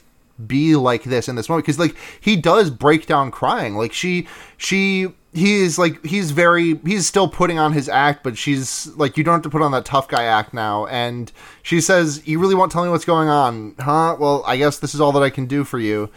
be 0.46 0.76
like 0.76 1.04
this 1.04 1.28
in 1.28 1.36
this 1.36 1.48
moment 1.48 1.64
because 1.64 1.78
like 1.78 1.96
he 2.20 2.36
does 2.36 2.70
break 2.70 3.06
down 3.06 3.30
crying 3.30 3.76
like 3.76 3.92
she 3.92 4.26
she 4.56 5.08
he 5.34 5.62
is 5.62 5.78
like 5.78 6.04
he's 6.04 6.30
very 6.30 6.76
he's 6.84 7.06
still 7.06 7.26
putting 7.26 7.58
on 7.58 7.72
his 7.72 7.88
act 7.88 8.22
but 8.22 8.36
she's 8.36 8.88
like 8.96 9.16
you 9.16 9.24
don't 9.24 9.34
have 9.34 9.42
to 9.42 9.50
put 9.50 9.62
on 9.62 9.72
that 9.72 9.84
tough 9.84 10.08
guy 10.08 10.24
act 10.24 10.52
now. 10.52 10.86
And 10.86 11.32
she 11.62 11.80
says 11.80 12.26
you 12.26 12.38
really 12.38 12.54
won't 12.54 12.70
tell 12.70 12.84
me 12.84 12.90
what's 12.90 13.06
going 13.06 13.28
on 13.28 13.74
huh? 13.80 14.16
Well 14.18 14.42
i 14.46 14.56
guess 14.56 14.78
this 14.78 14.94
is 14.94 15.00
all 15.00 15.12
that 15.12 15.22
i 15.22 15.30
can 15.30 15.46
do 15.46 15.64
for 15.64 15.78
you 15.78 16.10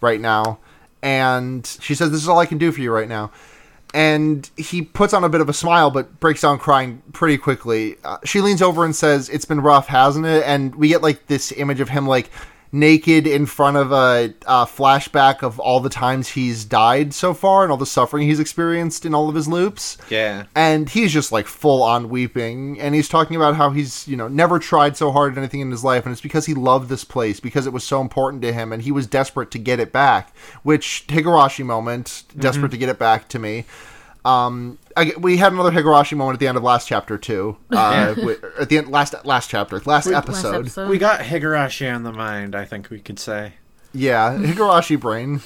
right 0.00 0.20
now. 0.20 0.58
And 1.02 1.66
she 1.80 1.94
says 1.94 2.10
this 2.10 2.22
is 2.22 2.28
all 2.28 2.38
i 2.38 2.46
can 2.46 2.58
do 2.58 2.72
for 2.72 2.80
you 2.80 2.90
right 2.92 3.08
now. 3.08 3.30
And 3.94 4.50
he 4.56 4.80
puts 4.80 5.12
on 5.12 5.22
a 5.22 5.28
bit 5.28 5.42
of 5.42 5.50
a 5.50 5.52
smile 5.52 5.90
but 5.90 6.18
breaks 6.18 6.40
down 6.40 6.58
crying 6.58 7.02
pretty 7.12 7.36
quickly. 7.36 7.96
Uh, 8.02 8.16
she 8.24 8.40
leans 8.40 8.62
over 8.62 8.86
and 8.86 8.96
says 8.96 9.28
it's 9.28 9.44
been 9.44 9.60
rough 9.60 9.88
hasn't 9.88 10.24
it? 10.24 10.44
And 10.46 10.74
we 10.76 10.88
get 10.88 11.02
like 11.02 11.26
this 11.26 11.52
image 11.52 11.80
of 11.80 11.90
him 11.90 12.06
like 12.06 12.30
naked 12.72 13.26
in 13.26 13.44
front 13.44 13.76
of 13.76 13.92
a, 13.92 14.32
a 14.46 14.64
flashback 14.64 15.42
of 15.42 15.60
all 15.60 15.78
the 15.78 15.90
times 15.90 16.30
he's 16.30 16.64
died 16.64 17.12
so 17.12 17.34
far 17.34 17.62
and 17.62 17.70
all 17.70 17.76
the 17.76 17.84
suffering 17.84 18.26
he's 18.26 18.40
experienced 18.40 19.04
in 19.04 19.14
all 19.14 19.28
of 19.28 19.34
his 19.34 19.46
loops. 19.46 19.98
Yeah. 20.08 20.46
and 20.56 20.88
he's 20.88 21.12
just 21.12 21.32
like 21.32 21.46
full 21.46 21.82
on 21.82 22.08
weeping. 22.08 22.80
And 22.80 22.94
he's 22.94 23.08
talking 23.08 23.36
about 23.36 23.56
how 23.56 23.70
he's 23.70 24.08
you 24.08 24.16
know 24.16 24.28
never 24.28 24.58
tried 24.58 24.96
so 24.96 25.12
hard 25.12 25.32
at 25.32 25.38
anything 25.38 25.60
in 25.60 25.70
his 25.70 25.84
life. 25.84 26.04
And 26.04 26.12
it's 26.12 26.22
because 26.22 26.46
he 26.46 26.54
loved 26.54 26.88
this 26.88 27.04
place 27.04 27.40
because 27.40 27.66
it 27.66 27.72
was 27.72 27.84
so 27.84 28.00
important 28.00 28.42
to 28.42 28.52
him 28.52 28.72
and 28.72 28.82
he 28.82 28.92
was 28.92 29.06
desperate 29.06 29.50
to 29.50 29.58
get 29.58 29.78
it 29.78 29.92
back 29.92 30.34
which 30.62 31.04
higurashi 31.08 31.64
moment 31.64 32.24
desperate 32.38 32.66
mm-hmm. 32.66 32.72
to 32.72 32.78
get 32.78 32.88
it 32.88 32.98
back 32.98 33.28
to 33.28 33.38
me 33.38 33.64
um 34.24 34.78
I, 34.96 35.12
we 35.18 35.36
had 35.38 35.52
another 35.52 35.70
higurashi 35.72 36.16
moment 36.16 36.34
at 36.36 36.40
the 36.40 36.46
end 36.48 36.56
of 36.56 36.62
last 36.62 36.86
chapter 36.86 37.18
too 37.18 37.56
uh 37.70 38.14
wi- 38.14 38.36
at 38.60 38.68
the 38.68 38.78
end 38.78 38.88
last 38.88 39.14
last 39.24 39.50
chapter 39.50 39.76
last 39.80 40.06
last 40.06 40.08
episode 40.28 40.54
episode. 40.60 40.88
We 40.88 40.98
got 40.98 41.20
Higurashi 41.20 41.92
on 41.92 42.02
the 42.04 42.12
mind, 42.12 42.54
I 42.54 42.64
think 42.64 42.88
we 42.90 43.00
could 43.00 43.18
say. 43.18 43.54
yeah 43.92 44.36
higurashi 44.38 44.98
brain 45.00 45.40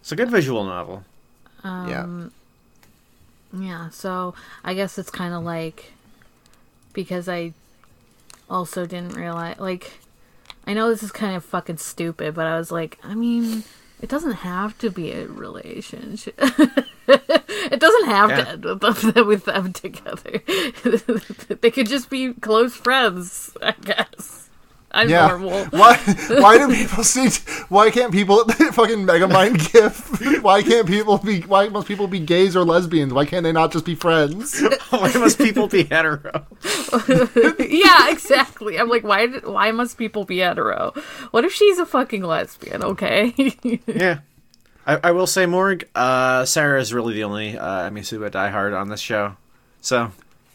It's 0.00 0.12
a 0.12 0.16
good 0.16 0.30
visual 0.30 0.64
novel. 0.64 1.04
yeah 1.64 2.06
Yeah, 3.52 3.88
so 3.90 4.34
I 4.64 4.74
guess 4.74 4.98
it's 4.98 5.10
kind 5.10 5.34
of 5.34 5.42
like 5.42 5.92
because 6.92 7.28
I 7.28 7.52
also 8.50 8.86
didn't 8.86 9.14
realize 9.14 9.58
like 9.58 9.98
I 10.66 10.74
know 10.74 10.88
this 10.90 11.02
is 11.02 11.12
kind 11.12 11.34
of 11.34 11.44
fucking 11.44 11.78
stupid, 11.78 12.34
but 12.34 12.46
I 12.46 12.58
was 12.58 12.70
like, 12.70 12.98
I 13.02 13.14
mean, 13.14 13.64
it 14.02 14.08
doesn't 14.10 14.32
have 14.44 14.76
to 14.78 14.90
be 14.90 15.12
a 15.12 15.26
relationship. 15.26 16.38
it 17.72 17.80
doesn't 17.80 18.06
have 18.06 18.30
Yeah. 18.30 18.44
to 18.44 18.48
end 18.50 18.64
with 18.64 19.14
them, 19.14 19.26
with 19.26 19.44
them 19.46 19.72
together. 19.72 20.42
they 21.60 21.70
could 21.70 21.86
just 21.88 22.10
be 22.10 22.34
close 22.34 22.74
friends, 22.76 23.56
I 23.62 23.72
guess. 23.82 24.44
I'm 24.90 25.10
Yeah. 25.10 25.26
normal. 25.28 25.64
Why? 25.70 25.96
Why 26.28 26.56
do 26.56 26.74
people 26.74 27.04
see? 27.04 27.28
Why 27.68 27.90
can't 27.90 28.10
people 28.10 28.42
fucking 28.48 29.06
Megamind 29.06 29.70
GIF? 29.70 30.42
Why 30.42 30.62
can't 30.62 30.86
people 30.86 31.18
be? 31.18 31.42
Why 31.42 31.68
must 31.68 31.86
people 31.86 32.08
be 32.08 32.20
gays 32.20 32.56
or 32.56 32.64
lesbians? 32.64 33.12
Why 33.12 33.26
can't 33.26 33.44
they 33.44 33.52
not 33.52 33.70
just 33.70 33.84
be 33.84 33.94
friends? 33.94 34.58
Why 34.88 35.12
must 35.12 35.36
people 35.38 35.68
be 35.68 35.84
hetero? 35.84 36.46
yeah, 37.58 38.08
exactly. 38.10 38.78
I'm 38.78 38.88
like, 38.88 39.04
why? 39.04 39.26
Why 39.26 39.72
must 39.72 39.98
people 39.98 40.24
be 40.24 40.38
hetero? 40.38 40.94
What 41.32 41.44
if 41.44 41.52
she's 41.52 41.78
a 41.78 41.84
fucking 41.86 42.22
lesbian? 42.22 42.82
Okay. 42.82 43.34
Yeah. 43.86 44.20
I, 44.88 44.98
I 45.04 45.10
will 45.12 45.26
say, 45.26 45.44
Morg, 45.46 45.86
uh, 45.94 46.44
Sarah 46.46 46.80
is 46.80 46.92
really 46.94 47.14
the 47.14 47.22
only 47.24 47.56
uh, 47.58 47.90
Misuba 47.90 48.30
diehard 48.30 48.76
on 48.78 48.88
this 48.88 49.00
show. 49.00 49.36
So, 49.82 50.10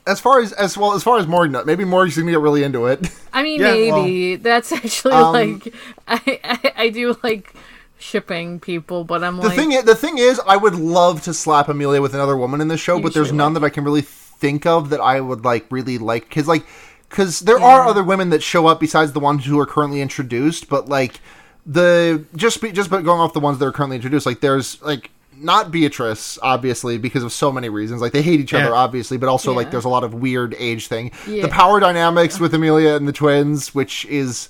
As 0.07 0.19
far 0.19 0.41
as 0.41 0.51
as 0.53 0.75
well 0.77 0.93
as 0.93 1.03
far 1.03 1.17
as 1.19 1.27
Morg, 1.27 1.51
maybe 1.65 1.85
Morg's 1.85 2.17
gonna 2.17 2.31
get 2.31 2.39
really 2.39 2.63
into 2.63 2.87
it. 2.87 3.07
I 3.31 3.43
mean, 3.43 3.61
Yeah, 3.61 3.73
maybe 3.75 4.35
that's 4.37 4.71
actually 4.71 5.13
Um, 5.13 5.33
like 5.33 5.73
I, 6.07 6.39
I 6.43 6.73
I 6.85 6.89
do 6.89 7.15
like 7.23 7.53
shipping 7.99 8.59
people, 8.59 9.03
but 9.05 9.23
I'm 9.23 9.37
The 9.37 9.43
like, 9.47 9.55
thing, 9.55 9.73
i- 9.77 9.81
the 9.81 9.95
thing 9.95 10.17
is, 10.17 10.41
I 10.45 10.57
would 10.57 10.75
love 10.75 11.21
to 11.23 11.33
slap 11.33 11.69
Emilia 11.69 12.01
with 12.01 12.13
another 12.13 12.35
woman 12.35 12.59
in 12.59 12.67
this 12.67 12.81
show, 12.81 12.99
but 12.99 13.13
there's 13.13 13.27
sure 13.29 13.35
none 13.37 13.53
that 13.53 13.63
I 13.63 13.69
can 13.69 13.83
really 13.85 14.01
think 14.01 14.65
of 14.65 14.89
that 14.89 14.99
I 14.99 15.21
would 15.21 15.45
like 15.45 15.65
really 15.69 15.97
like 15.97 16.27
because 16.27 16.47
like 16.49 16.65
because 17.09 17.39
there 17.41 17.59
are 17.61 17.87
other 17.87 18.03
women 18.03 18.29
that 18.31 18.41
show 18.43 18.65
up 18.67 18.79
besides 18.79 19.13
the 19.13 19.19
ones 19.21 19.45
who 19.45 19.57
are 19.59 19.65
currently 19.67 20.01
introduced, 20.01 20.67
but 20.67 20.89
like 20.89 21.21
the 21.65 22.25
just 22.35 22.61
be, 22.61 22.71
just 22.71 22.89
going 22.89 23.07
off 23.07 23.33
the 23.33 23.39
ones 23.39 23.59
that 23.59 23.65
are 23.65 23.71
currently 23.71 23.95
introduced, 23.95 24.25
like 24.25 24.39
there's 24.41 24.81
like 24.81 25.09
not 25.35 25.71
Beatrice, 25.71 26.37
obviously, 26.41 26.97
because 26.97 27.23
of 27.23 27.31
so 27.33 27.51
many 27.51 27.67
reasons. 27.69 28.01
Like 28.01 28.11
they 28.13 28.21
hate 28.21 28.39
each 28.39 28.53
other, 28.53 28.73
obviously, 28.75 29.17
but 29.17 29.29
also 29.29 29.53
like 29.53 29.71
there's 29.71 29.85
a 29.85 29.89
lot 29.89 30.03
of 30.03 30.13
weird 30.13 30.55
age 30.57 30.87
thing. 30.87 31.11
Yeah. 31.27 31.43
The 31.43 31.49
power 31.49 31.79
dynamics 31.79 32.39
with 32.39 32.53
Emilia 32.53 32.95
and 32.95 33.07
the 33.07 33.13
twins, 33.13 33.73
which 33.73 34.05
is 34.05 34.49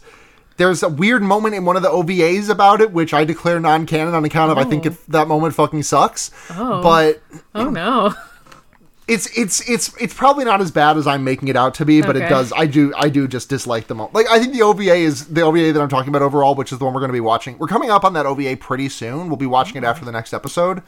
there's 0.58 0.84
a 0.84 0.90
weird 0.90 1.24
moment 1.24 1.56
in 1.56 1.66
one 1.66 1.76
of 1.78 1.82
the 1.84 1.90
OVAs 1.90 2.50
about 2.50 2.82
it, 2.82 2.92
which 2.92 3.14
I 3.14 3.24
declare 3.24 3.60
non-canon 3.60 4.14
on 4.14 4.24
account 4.26 4.52
of 4.52 4.58
I 4.58 4.66
think 4.66 4.86
Oh. 4.86 4.90
it, 4.90 4.98
that 5.12 5.28
moment 5.28 5.56
fucking 5.56 5.84
sucks. 5.84 6.30
Oh. 6.52 6.82
But 6.84 7.22
Oh 7.56 7.70
no. 7.70 8.14
it's 9.08 9.38
it's 9.38 9.68
it's 9.70 9.94
it's 10.02 10.14
probably 10.14 10.46
not 10.46 10.62
as 10.62 10.72
bad 10.72 10.98
as 10.98 11.06
I'm 11.08 11.24
making 11.24 11.50
it 11.50 11.56
out 11.56 11.74
to 11.76 11.86
be, 11.86 12.02
but 12.02 12.16
it 12.16 12.22
does. 12.30 12.54
I 12.56 12.66
do 12.68 12.94
I 12.96 13.10
do 13.10 13.28
just 13.28 13.50
dislike 13.50 13.88
them 13.88 14.00
all. 14.00 14.10
Like 14.14 14.28
I 14.30 14.40
think 14.40 14.54
the 14.54 14.62
OVA 14.62 14.96
is 14.96 15.28
the 15.28 15.42
OVA 15.42 15.74
that 15.74 15.82
I'm 15.82 15.90
talking 15.90 16.10
about 16.10 16.22
overall, 16.22 16.56
which 16.56 16.72
is 16.72 16.80
the 16.80 16.86
one 16.86 16.94
we're 16.94 17.02
going 17.02 17.10
to 17.10 17.14
be 17.14 17.20
watching. 17.20 17.58
We're 17.58 17.68
coming 17.68 17.90
up 17.90 18.04
on 18.06 18.14
that 18.14 18.26
OVA 18.26 18.56
pretty 18.58 18.90
soon. 18.90 19.28
We'll 19.28 19.38
be 19.38 19.46
watching 19.46 19.76
it 19.76 19.84
after 19.84 20.06
the 20.06 20.12
next 20.12 20.34
episode. 20.34 20.82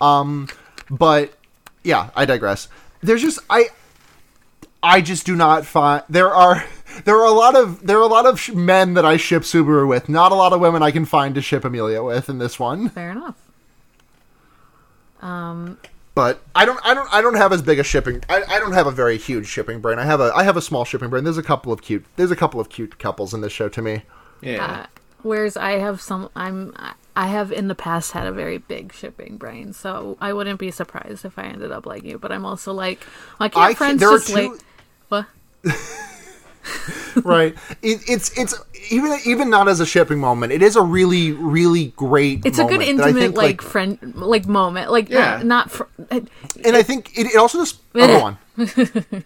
Um, 0.00 0.48
but 0.90 1.32
yeah, 1.82 2.10
I 2.14 2.26
digress. 2.26 2.68
There's 3.00 3.22
just 3.22 3.38
I 3.48 3.66
I 4.82 5.00
just 5.00 5.24
do 5.24 5.34
not 5.34 5.64
find 5.64 6.02
there 6.08 6.34
are 6.34 6.64
there 7.04 7.16
are 7.16 7.26
a 7.26 7.32
lot 7.32 7.56
of 7.56 7.86
there 7.86 7.98
are 7.98 8.02
a 8.02 8.06
lot 8.06 8.26
of 8.26 8.38
sh- 8.38 8.50
men 8.50 8.94
that 8.94 9.04
I 9.04 9.16
ship 9.16 9.42
Subaru 9.42 9.88
with. 9.88 10.08
Not 10.08 10.30
a 10.30 10.34
lot 10.34 10.52
of 10.52 10.60
women 10.60 10.82
I 10.82 10.90
can 10.90 11.04
find 11.04 11.34
to 11.34 11.42
ship 11.42 11.64
Emilia 11.64 12.02
with 12.02 12.28
in 12.28 12.38
this 12.38 12.58
one. 12.60 12.88
Fair 12.90 13.12
enough. 13.12 13.36
But 16.16 16.42
I 16.56 16.64
don't 16.64 16.80
I 16.84 16.94
don't 16.94 17.12
I 17.12 17.20
don't 17.20 17.34
have 17.36 17.52
as 17.52 17.62
big 17.62 17.78
a 17.78 17.84
shipping 17.84 18.24
I, 18.28 18.42
I 18.48 18.58
don't 18.58 18.72
have 18.72 18.88
a 18.88 18.90
very 18.90 19.18
huge 19.18 19.46
shipping 19.46 19.80
brain. 19.80 20.00
I 20.00 20.04
have 20.04 20.20
a 20.20 20.32
I 20.34 20.42
have 20.42 20.56
a 20.56 20.62
small 20.62 20.84
shipping 20.84 21.10
brain. 21.10 21.22
There's 21.22 21.38
a 21.38 21.42
couple 21.44 21.72
of 21.72 21.82
cute 21.82 22.04
there's 22.16 22.32
a 22.32 22.36
couple 22.36 22.58
of 22.58 22.68
cute 22.68 22.98
couples 22.98 23.32
in 23.32 23.42
this 23.42 23.52
show 23.52 23.68
to 23.68 23.80
me. 23.80 24.02
Yeah. 24.40 24.64
Uh, 24.64 24.86
whereas 25.22 25.56
I 25.56 25.72
have 25.72 26.00
some, 26.00 26.30
I'm, 26.36 26.74
I 27.14 27.28
have 27.28 27.52
in 27.52 27.68
the 27.68 27.74
past 27.74 28.12
had 28.12 28.26
a 28.26 28.32
very 28.32 28.58
big 28.58 28.92
shipping 28.92 29.36
brain, 29.36 29.72
so 29.72 30.16
I 30.20 30.32
wouldn't 30.32 30.60
be 30.60 30.70
surprised 30.70 31.24
if 31.24 31.38
I 31.38 31.44
ended 31.44 31.72
up 31.72 31.86
liking 31.86 32.10
you. 32.10 32.18
But 32.18 32.32
I'm 32.32 32.44
also 32.44 32.72
like, 32.72 33.02
why 33.38 33.48
can't 33.48 33.64
I 33.64 33.68
can- 33.68 33.76
friends 33.76 34.00
there 34.00 34.10
are 34.10 34.18
just 34.18 34.28
two- 34.28 34.34
like, 34.34 34.60
what? 35.08 35.26
right. 37.24 37.54
It, 37.82 38.00
it's 38.08 38.36
it's 38.38 38.54
even 38.90 39.18
even 39.24 39.50
not 39.50 39.68
as 39.68 39.80
a 39.80 39.86
shipping 39.86 40.18
moment. 40.18 40.52
It 40.52 40.62
is 40.62 40.76
a 40.76 40.82
really 40.82 41.32
really 41.32 41.88
great 41.96 42.44
It's 42.44 42.58
a 42.58 42.64
good 42.64 42.80
moment 42.80 42.98
that 42.98 43.04
I 43.04 43.08
intimate 43.08 43.20
think, 43.20 43.36
like, 43.36 43.62
friend 43.62 44.14
like 44.14 44.46
moment, 44.46 44.90
like 44.90 45.08
Yeah. 45.08 45.36
not, 45.38 45.46
not 45.46 45.70
fr- 45.70 45.84
I, 46.10 46.22
and 46.64 46.76
I 46.76 46.82
think 46.82 47.16
it, 47.18 47.26
it 47.26 47.36
also 47.36 47.58
just 47.58 47.80
oh, 47.94 48.06
go 48.06 48.20
on. 48.24 48.38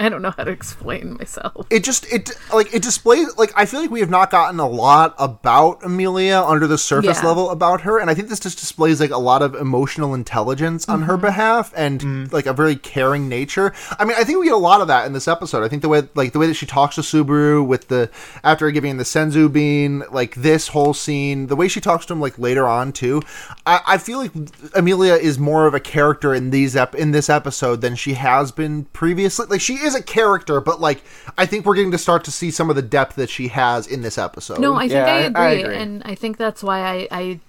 I 0.00 0.08
don't 0.08 0.22
know 0.22 0.32
how 0.36 0.44
to 0.44 0.50
explain 0.50 1.16
myself. 1.18 1.66
it 1.70 1.84
just 1.84 2.10
it 2.12 2.30
like 2.52 2.74
it 2.74 2.82
displays 2.82 3.28
like 3.36 3.52
I 3.54 3.66
feel 3.66 3.80
like 3.80 3.90
we 3.90 4.00
have 4.00 4.10
not 4.10 4.30
gotten 4.30 4.58
a 4.58 4.68
lot 4.68 5.14
about 5.18 5.84
Emilia 5.84 6.40
under 6.42 6.66
the 6.66 6.78
surface 6.78 7.20
Yeah. 7.22 7.28
level 7.28 7.50
about 7.50 7.82
her, 7.82 7.98
and 7.98 8.08
I 8.10 8.14
think 8.14 8.28
this 8.28 8.40
just 8.40 8.58
displays 8.58 9.00
like 9.00 9.10
a 9.10 9.18
lot 9.18 9.42
of 9.42 9.54
emotional 9.54 10.14
intelligence 10.14 10.88
on 10.88 11.00
Mm-hmm. 11.00 11.06
her 11.10 11.16
behalf 11.16 11.72
and 11.76 12.32
like 12.32 12.46
a 12.46 12.52
very 12.52 12.76
caring 12.76 13.28
nature. 13.28 13.72
I 13.98 14.04
mean, 14.04 14.16
I 14.18 14.24
think 14.24 14.38
we 14.40 14.46
get 14.46 14.54
a 14.54 14.56
lot 14.56 14.80
of 14.80 14.88
that 14.88 15.06
in 15.06 15.12
this 15.12 15.28
episode. 15.28 15.62
I 15.62 15.68
think 15.68 15.82
the 15.82 15.88
way 15.88 16.02
like 16.14 16.32
the 16.32 16.38
way 16.38 16.46
that 16.46 16.54
she 16.54 16.66
talks 16.66 16.94
to 16.96 17.02
Subaru 17.02 17.66
with 17.66 17.88
the 17.88 18.10
after 18.42 18.70
giving 18.70 18.96
the 18.96 19.04
Senzu 19.04 19.52
bean, 19.52 20.02
like 20.10 20.34
this 20.34 20.68
whole 20.68 20.94
scene, 20.94 21.46
the 21.48 21.56
way 21.56 21.68
she 21.68 21.80
talks 21.80 22.06
to 22.06 22.12
him 22.14 22.20
like 22.20 22.38
later 22.38 22.66
on 22.66 22.92
too. 22.92 23.22
I, 23.66 23.80
I 23.86 23.98
feel 23.98 24.18
like 24.18 24.32
Emilia 24.74 25.14
is 25.14 25.38
more 25.38 25.66
of 25.66 25.74
a 25.74 25.80
character 25.80 26.34
in 26.34 26.50
these 26.50 26.74
ep- 26.76 26.94
in 26.94 27.10
this 27.10 27.28
episode 27.28 27.80
than 27.82 27.96
she 27.96 28.14
has 28.14 28.50
been 28.52 28.84
previously. 28.86 29.46
Like 29.48 29.60
she 29.60 29.74
is 29.74 29.89
a 29.94 30.02
character, 30.02 30.60
but 30.60 30.80
like 30.80 31.02
I 31.38 31.46
think 31.46 31.64
we're 31.66 31.74
getting 31.74 31.90
to 31.92 31.98
start 31.98 32.24
to 32.24 32.30
see 32.30 32.50
some 32.50 32.70
of 32.70 32.76
the 32.76 32.82
depth 32.82 33.16
that 33.16 33.30
she 33.30 33.48
has 33.48 33.86
in 33.86 34.02
this 34.02 34.18
episode. 34.18 34.58
No, 34.60 34.74
I 34.74 34.80
think 34.88 34.92
Yeah, 34.92 35.04
I 35.06 35.10
I- 35.10 35.20
agree, 35.22 35.42
I 35.42 35.50
agree. 35.52 35.76
and 35.76 36.02
I 36.04 36.14
think 36.14 36.36
that's 36.36 36.62
why 36.62 36.80
I, 36.80 37.08
I 37.10 37.40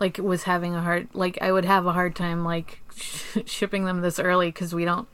like 0.00 0.18
was 0.18 0.44
having 0.44 0.74
a 0.74 0.80
hard 0.82 1.08
like 1.14 1.38
I 1.40 1.50
would 1.52 1.64
have 1.64 1.86
a 1.86 1.92
hard 1.92 2.14
time 2.14 2.44
like 2.44 2.80
sh- 2.96 3.38
shipping 3.46 3.84
them 3.84 4.00
this 4.00 4.18
early 4.18 4.48
because 4.48 4.74
we 4.74 4.84
don't 4.84 5.08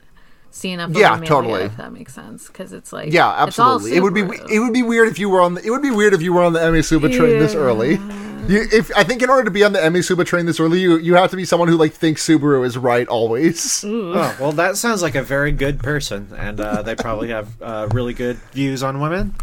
see 0.55 0.71
enough. 0.71 0.91
Yeah, 0.93 1.17
totally. 1.19 1.63
If 1.63 1.77
that 1.77 1.91
makes 1.93 2.13
sense, 2.13 2.47
because 2.47 2.71
it's 2.73 2.91
like 2.93 3.11
Yeah, 3.11 3.45
it's 3.45 3.59
all 3.59 3.75
absolutely. 3.75 3.97
It 3.97 4.01
would 4.01 4.13
be 4.13 4.21
it 4.53 4.59
would 4.59 4.73
be 4.73 4.83
weird 4.83 5.07
if 5.09 5.19
you 5.19 5.29
were 5.29 5.41
on 5.41 5.55
the, 5.55 5.63
it 5.65 5.69
would 5.69 5.81
be 5.81 5.91
weird 5.91 6.13
if 6.13 6.21
you 6.21 6.33
were 6.33 6.43
on 6.43 6.53
the 6.53 6.61
Emmy 6.63 6.81
Suba 6.81 7.09
train 7.09 7.37
this 7.39 7.53
early. 7.55 7.99
You, 8.47 8.67
if 8.71 8.91
I 8.95 9.03
think 9.03 9.23
in 9.23 9.29
order 9.31 9.43
to 9.45 9.49
be 9.51 9.63
on 9.63 9.73
the 9.73 9.83
Emmy 9.83 10.03
Suba 10.03 10.23
train 10.23 10.45
this 10.45 10.59
early, 10.59 10.79
you 10.79 10.97
you 10.97 11.15
have 11.15 11.31
to 11.31 11.35
be 11.35 11.45
someone 11.45 11.67
who 11.67 11.77
like 11.77 11.93
thinks 11.93 12.25
Subaru 12.27 12.63
is 12.65 12.77
right 12.77 13.07
always. 13.07 13.83
Oh, 13.85 14.37
well, 14.39 14.51
that 14.53 14.77
sounds 14.77 15.01
like 15.01 15.15
a 15.15 15.23
very 15.23 15.51
good 15.51 15.79
person, 15.79 16.29
and 16.37 16.59
uh, 16.59 16.81
they 16.83 16.95
probably 16.95 17.29
have 17.29 17.61
uh, 17.61 17.87
really 17.91 18.13
good 18.13 18.37
views 18.53 18.83
on 18.83 18.99
women, 18.99 19.33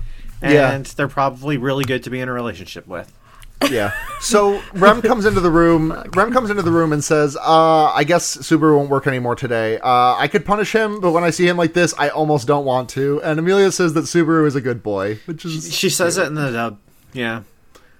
and 0.41 0.87
Yeah. 0.87 0.93
they're 0.97 1.09
probably 1.09 1.57
really 1.57 1.85
good 1.85 2.05
to 2.05 2.11
be 2.11 2.21
in 2.21 2.29
a 2.29 2.33
relationship 2.33 2.87
with. 2.87 3.13
Yeah. 3.71 3.93
So 4.21 4.63
Rem 4.75 5.03
comes 5.11 5.25
into 5.27 5.41
the 5.41 5.51
room. 5.51 5.93
Rem 6.15 6.33
comes 6.33 6.51
into 6.51 6.63
the 6.63 6.71
room 6.71 6.93
and 6.93 7.03
says, 7.03 7.37
uh, 7.37 7.93
"I 7.93 8.05
guess 8.05 8.37
Subaru 8.37 8.77
won't 8.77 8.91
work 8.91 9.07
anymore 9.07 9.35
today. 9.37 9.79
Uh, 9.79 10.15
I 10.17 10.29
could 10.29 10.45
punish 10.45 10.73
him, 10.73 11.01
but 11.01 11.13
when 11.13 11.25
I 11.25 11.31
see 11.31 11.47
him 11.47 11.57
like 11.57 11.73
this, 11.75 11.95
I 11.99 12.09
almost 12.09 12.47
don't 12.47 12.65
want 12.65 12.89
to." 12.91 13.21
And 13.23 13.39
Emilia 13.39 13.71
says 13.73 13.95
that 13.95 14.05
Subaru 14.05 14.47
is 14.47 14.55
a 14.57 14.61
good 14.61 14.83
boy, 14.83 15.19
which 15.27 15.45
is 15.45 15.73
She 15.75 15.89
says 15.91 16.19
it 16.19 16.27
in 16.27 16.35
the 16.35 16.51
dub. 16.51 16.79
Yeah. 17.13 17.43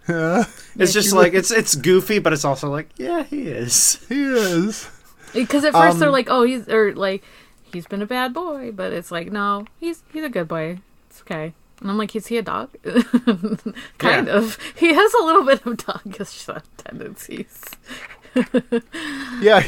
It's 0.75 0.93
just 0.93 1.13
like 1.13 1.35
it's 1.35 1.51
it's 1.51 1.75
goofy, 1.75 2.19
but 2.19 2.33
it's 2.33 2.45
also 2.45 2.69
like 2.71 2.89
yeah, 2.97 3.23
he 3.25 3.43
is. 3.43 4.05
he 4.09 4.23
is. 4.25 4.89
Because 5.33 5.65
at 5.65 5.73
first 5.73 5.99
they're 5.99 6.09
Um, 6.09 6.13
like, 6.13 6.29
oh, 6.31 6.43
he's 6.45 6.69
or 6.69 6.95
like 6.95 7.23
he's 7.73 7.87
been 7.87 8.03
a 8.03 8.07
bad 8.07 8.33
boy, 8.35 8.73
but 8.73 8.93
it's 8.93 9.11
like, 9.11 9.31
no, 9.31 9.67
he's 9.79 10.03
he's 10.13 10.25
a 10.25 10.29
good 10.29 10.49
boy. 10.49 10.79
It's 11.09 11.21
okay. 11.23 11.55
And 11.83 11.91
I'm 11.91 11.99
like, 11.99 12.15
is 12.15 12.29
he 12.29 12.39
a 12.39 12.43
dog? 12.43 12.71
kind 13.99 14.29
Yeah. 14.29 14.37
of. 14.37 14.57
He 14.77 14.95
has 14.95 15.15
a 15.15 15.25
little 15.25 15.45
bit 15.45 15.67
of 15.67 15.77
dogish 15.79 16.63
tendencies. 16.79 17.61
Yeah. 19.43 19.63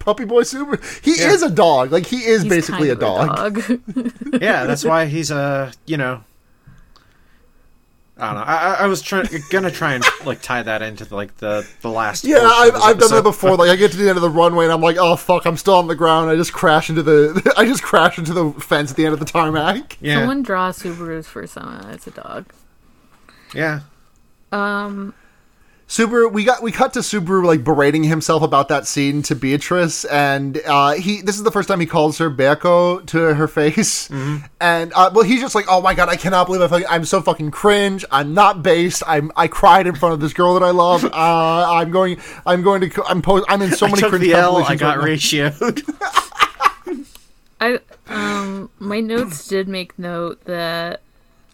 puppy 0.00 0.24
boy 0.24 0.42
super. 0.42 0.80
He 1.02 1.16
Yeah. 1.18 1.32
is 1.32 1.42
a 1.42 1.50
dog. 1.50 1.92
Like 1.92 2.06
he 2.06 2.24
is 2.24 2.42
He's 2.42 2.50
basically 2.50 2.88
a 2.88 2.94
dog. 2.96 3.58
of 3.58 3.66
dog. 3.66 3.80
Yeah, 4.42 4.64
that's 4.64 4.84
why 4.84 5.06
he's 5.06 5.30
a 5.30 5.72
you 5.86 5.96
know. 5.96 6.24
I 8.16 8.26
don't 8.26 8.34
know. 8.36 8.42
I, 8.42 8.54
I- 8.56 8.74
I 8.84 8.86
was 8.86 9.02
trying 9.02 9.26
gonna 9.50 9.72
try 9.72 9.94
and 9.94 10.04
like 10.24 10.40
tie 10.40 10.62
that 10.62 10.82
into 10.82 11.12
like 11.14 11.36
the 11.38 11.66
the 11.80 11.90
last. 11.90 12.24
Yeah, 12.24 12.38
portion 12.38 12.52
I've, 12.56 12.72
this 12.74 12.82
I've 12.84 12.98
done 12.98 13.10
that 13.10 13.22
before. 13.24 13.56
Like 13.56 13.70
I 13.70 13.76
get 13.76 13.90
to 13.90 13.96
the 13.96 14.08
end 14.08 14.16
of 14.16 14.22
the 14.22 14.30
runway 14.30 14.64
and 14.66 14.72
I'm 14.72 14.80
like, 14.80 14.96
oh 14.98 15.16
fuck, 15.16 15.46
I'm 15.46 15.56
still 15.56 15.74
on 15.74 15.88
the 15.88 15.96
ground. 15.96 16.30
I 16.30 16.36
just 16.36 16.52
crash 16.52 16.88
into 16.90 17.02
the 17.02 17.52
I 17.56 17.64
just 17.66 17.82
crash 17.82 18.16
into 18.18 18.32
the 18.32 18.52
fence 18.60 18.92
at 18.92 18.96
the 18.96 19.04
end 19.04 19.14
of 19.14 19.18
the 19.18 19.26
tarmac. 19.26 19.98
Yeah, 20.00 20.20
Someone 20.20 20.42
draw 20.42 20.70
Subaru's 20.70 21.26
persona 21.26 21.88
as 21.90 22.06
a 22.06 22.10
dog. 22.12 22.46
yeah. 23.52 23.80
Um, 24.52 25.12
Subaru, 25.86 26.32
we 26.32 26.44
got 26.44 26.62
we 26.62 26.72
cut 26.72 26.94
to 26.94 27.00
Subaru 27.00 27.44
like 27.44 27.62
berating 27.62 28.04
himself 28.04 28.42
about 28.42 28.68
that 28.68 28.86
scene 28.86 29.22
to 29.24 29.34
Beatrice, 29.34 30.06
and 30.06 30.60
uh, 30.66 30.92
he 30.92 31.20
this 31.20 31.36
is 31.36 31.42
the 31.42 31.50
first 31.50 31.68
time 31.68 31.78
he 31.78 31.86
calls 31.86 32.16
her 32.18 32.30
Beko 32.30 33.04
to 33.06 33.34
her 33.34 33.46
face, 33.48 34.10
and 34.10 34.92
uh, 34.94 35.10
well, 35.14 35.24
he's 35.24 35.40
just 35.40 35.54
like, 35.54 35.66
oh 35.68 35.82
my 35.82 35.92
god, 35.94 36.08
I 36.08 36.16
cannot 36.16 36.46
believe 36.46 36.62
I 36.62 36.68
fucking, 36.68 36.86
I'm 36.88 37.04
so 37.04 37.20
fucking 37.20 37.50
cringe. 37.50 38.04
I'm 38.10 38.32
not 38.32 38.62
based. 38.62 39.02
I'm 39.06 39.30
I 39.36 39.46
cried 39.46 39.86
in 39.86 39.94
front 39.94 40.14
of 40.14 40.20
this 40.20 40.32
girl 40.32 40.54
that 40.54 40.62
I 40.62 40.70
love. 40.70 41.04
Uh, 41.14 41.66
I'm 41.74 41.90
going. 41.90 42.18
I'm 42.44 42.62
going 42.62 42.80
to. 42.80 43.04
I'm 43.04 43.22
po- 43.22 43.44
I'm 43.48 43.62
in 43.62 43.70
so 43.72 43.86
I 43.86 43.90
many 43.90 44.00
took 44.00 44.10
cringe 44.10 44.24
the 44.24 44.34
L. 44.34 44.56
I 44.56 44.74
got 44.74 44.98
right 44.98 45.18
ratioed. 45.18 45.82
I 47.60 47.78
um, 48.08 48.70
my 48.78 49.00
notes 49.00 49.46
did 49.46 49.68
make 49.68 49.96
note 49.98 50.44
that 50.44 51.02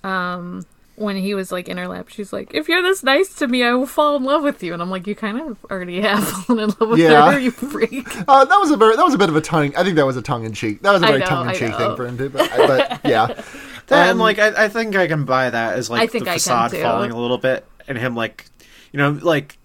um, 0.03 0.65
when 1.01 1.17
he 1.17 1.35
was 1.35 1.51
like 1.51 1.67
in 1.69 1.79
her 1.79 1.89
lap, 1.89 2.09
she's 2.11 2.31
like, 2.33 2.53
"If 2.55 2.69
you're 2.69 2.83
this 2.83 3.03
nice 3.03 3.35
to 3.37 3.49
me, 3.49 3.63
I 3.65 3.73
will 3.73 3.87
fall 3.87 4.17
in 4.17 4.23
love 4.25 4.43
with 4.43 4.63
you." 4.63 4.73
And 4.75 4.83
I'm 4.83 4.91
like, 4.91 5.07
"You 5.07 5.15
kind 5.15 5.41
of 5.41 5.57
already 5.71 6.01
have 6.03 6.29
fallen 6.29 6.63
in 6.65 6.69
love 6.79 6.91
with 6.91 6.99
Yeah. 6.99 7.33
her, 7.33 7.39
you 7.39 7.51
freak." 7.51 8.07
Uh, 8.29 8.45
that 8.45 8.57
was 8.59 8.71
a 8.71 8.77
very 8.77 8.97
that 8.97 9.05
was 9.05 9.15
a 9.15 9.19
bit 9.19 9.29
of 9.31 9.37
a 9.37 9.41
tongue. 9.41 9.75
I 9.77 9.83
think 9.83 9.97
that 9.97 10.05
was 10.07 10.17
a 10.17 10.23
tongue 10.23 10.45
in 10.45 10.53
cheek. 10.53 10.83
That 10.83 10.93
was 10.93 11.03
a 11.03 11.07
very 11.07 11.23
tongue 11.23 11.49
in 11.49 11.55
cheek 11.57 11.75
thing 11.75 11.97
for 11.97 12.07
him 12.07 12.19
to. 12.19 12.29
But, 12.29 12.51
but 12.57 13.01
yeah, 13.05 13.43
and 13.91 14.11
Um, 14.11 14.19
like 14.19 14.39
I, 14.39 14.65
I 14.65 14.69
think 14.69 14.95
I 14.95 15.07
can 15.07 15.25
buy 15.25 15.49
that 15.51 15.77
as 15.79 15.89
like 15.91 16.03
I 16.03 16.07
think 16.07 16.25
the 16.27 16.33
facade 16.33 16.71
too. 16.73 16.83
falling 16.83 17.11
a 17.11 17.19
little 17.19 17.39
bit, 17.39 17.67
and 17.89 17.97
him 17.97 18.15
like, 18.15 18.47
you 18.93 18.99
know, 18.99 19.19
like 19.23 19.57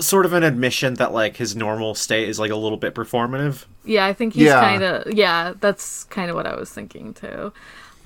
sort 0.00 0.26
of 0.26 0.32
an 0.32 0.44
admission 0.44 0.94
that 0.94 1.12
like 1.12 1.36
his 1.38 1.56
normal 1.56 1.94
state 1.94 2.28
is 2.28 2.38
like 2.38 2.50
a 2.50 2.56
little 2.56 2.78
bit 2.78 2.94
performative. 2.94 3.64
Yeah, 3.84 4.04
I 4.06 4.12
think 4.12 4.34
he's 4.34 4.44
Yeah. 4.44 4.60
kind 4.60 4.82
of 4.82 5.12
yeah. 5.14 5.54
That's 5.58 6.04
kind 6.04 6.28
of 6.30 6.36
what 6.36 6.46
I 6.46 6.54
was 6.56 6.70
thinking 6.70 7.14
too. 7.14 7.52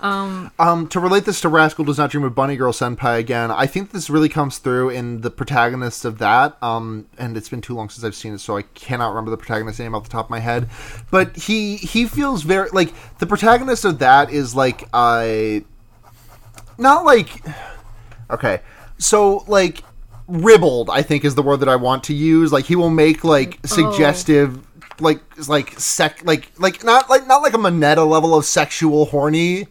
Um, 0.03 0.89
to 0.89 0.99
relate 0.99 1.25
this 1.25 1.41
to 1.43 1.49
Rascal 1.49 1.85
Does 1.85 1.97
Not 1.97 2.11
Dream 2.11 2.25
of 2.25 2.35
Bunny 2.35 2.57
Girl 2.57 2.73
Senpai 2.73 3.19
again, 3.19 3.53
I 3.53 3.67
think 3.67 3.93
this 3.93 4.11
really 4.11 4.29
comes 4.29 4.59
through 4.59 4.91
in 4.91 5.21
the 5.21 5.31
protagonist 5.31 6.05
of 6.05 6.19
that. 6.19 6.61
Um, 6.61 7.07
and 7.19 7.37
it's 7.37 7.49
been 7.49 7.61
too 7.61 7.75
long 7.75 7.89
since 7.89 8.05
I've 8.05 8.17
seen 8.17 8.35
it, 8.35 8.39
so 8.39 8.57
I 8.57 8.63
cannot 8.63 9.11
remember 9.11 9.31
the 9.31 9.37
protagonist's 9.37 9.79
name 9.79 9.95
off 9.95 10.03
the 10.03 10.11
top 10.11 10.27
of 10.27 10.31
my 10.31 10.41
head. 10.41 10.69
But 11.11 11.37
he 11.37 11.77
he 11.77 12.07
feels 12.07 12.43
very 12.43 12.69
like 12.71 12.93
the 13.19 13.27
protagonist 13.27 13.85
of 13.85 14.01
that 14.01 14.31
is 14.31 14.57
like 14.57 14.89
I, 14.93 15.65
not 16.79 17.05
like 17.05 17.41
okay, 18.29 18.61
so 18.99 19.45
like 19.47 19.85
ribald. 20.27 20.91
I 20.91 21.03
think 21.03 21.25
is 21.25 21.37
the 21.37 21.43
word 21.43 21.59
that 21.61 21.69
I 21.69 21.77
want 21.77 22.03
to 22.05 22.15
use. 22.15 22.53
Like 22.53 22.65
he 22.65 22.75
will 22.75 22.91
make 22.91 23.23
like 23.23 23.61
suggestive 23.65 24.61
like 25.01 25.20
like 25.49 25.78
sec 25.80 26.24
like 26.24 26.51
like 26.59 26.84
not 26.84 27.09
like 27.11 27.26
not 27.26 27.43
like 27.43 27.55
a 27.55 27.59
Moneta 27.59 28.05
level 28.05 28.34
of 28.34 28.45
sexual 28.45 29.07
horny. 29.07 29.66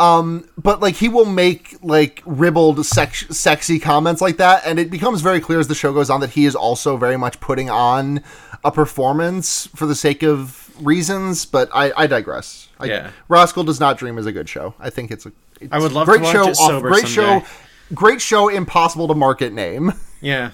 Um, 0.00 0.48
but 0.56 0.78
like 0.80 0.94
he 0.94 1.08
will 1.08 1.24
make 1.24 1.76
like 1.82 2.22
ribald 2.24 2.86
sex- 2.86 3.26
sexy 3.36 3.80
comments 3.80 4.20
like 4.20 4.36
that, 4.36 4.62
and 4.64 4.78
it 4.78 4.90
becomes 4.90 5.22
very 5.22 5.40
clear 5.40 5.58
as 5.58 5.66
the 5.66 5.74
show 5.74 5.92
goes 5.92 6.08
on 6.08 6.20
that 6.20 6.30
he 6.30 6.44
is 6.44 6.54
also 6.54 6.96
very 6.96 7.16
much 7.16 7.40
putting 7.40 7.68
on 7.68 8.22
a 8.62 8.70
performance 8.70 9.66
for 9.74 9.86
the 9.86 9.96
sake 9.96 10.22
of 10.22 10.70
reasons. 10.86 11.46
But 11.46 11.68
I, 11.74 11.92
I 11.96 12.06
digress. 12.06 12.68
I, 12.78 12.84
Yeah. 12.86 13.10
Rascal 13.28 13.64
Does 13.64 13.80
Not 13.80 13.98
Dream 13.98 14.18
is 14.18 14.26
a 14.26 14.30
good 14.32 14.48
show. 14.48 14.72
I 14.78 14.88
think 14.90 15.10
it's 15.10 15.26
a 15.26 15.32
it's 15.60 15.72
I 15.72 15.80
would 15.80 15.90
love 15.90 16.06
great 16.06 16.18
to 16.18 16.22
watch 16.24 16.32
show. 16.32 16.48
it 16.48 16.54
sober 16.56 16.88
great 16.90 17.08
someday. 17.08 17.40
show. 17.40 17.46
Great 17.92 18.20
show. 18.20 18.48
Impossible 18.48 19.08
to 19.08 19.14
market 19.14 19.52
name. 19.52 19.92
Yeah. 20.20 20.52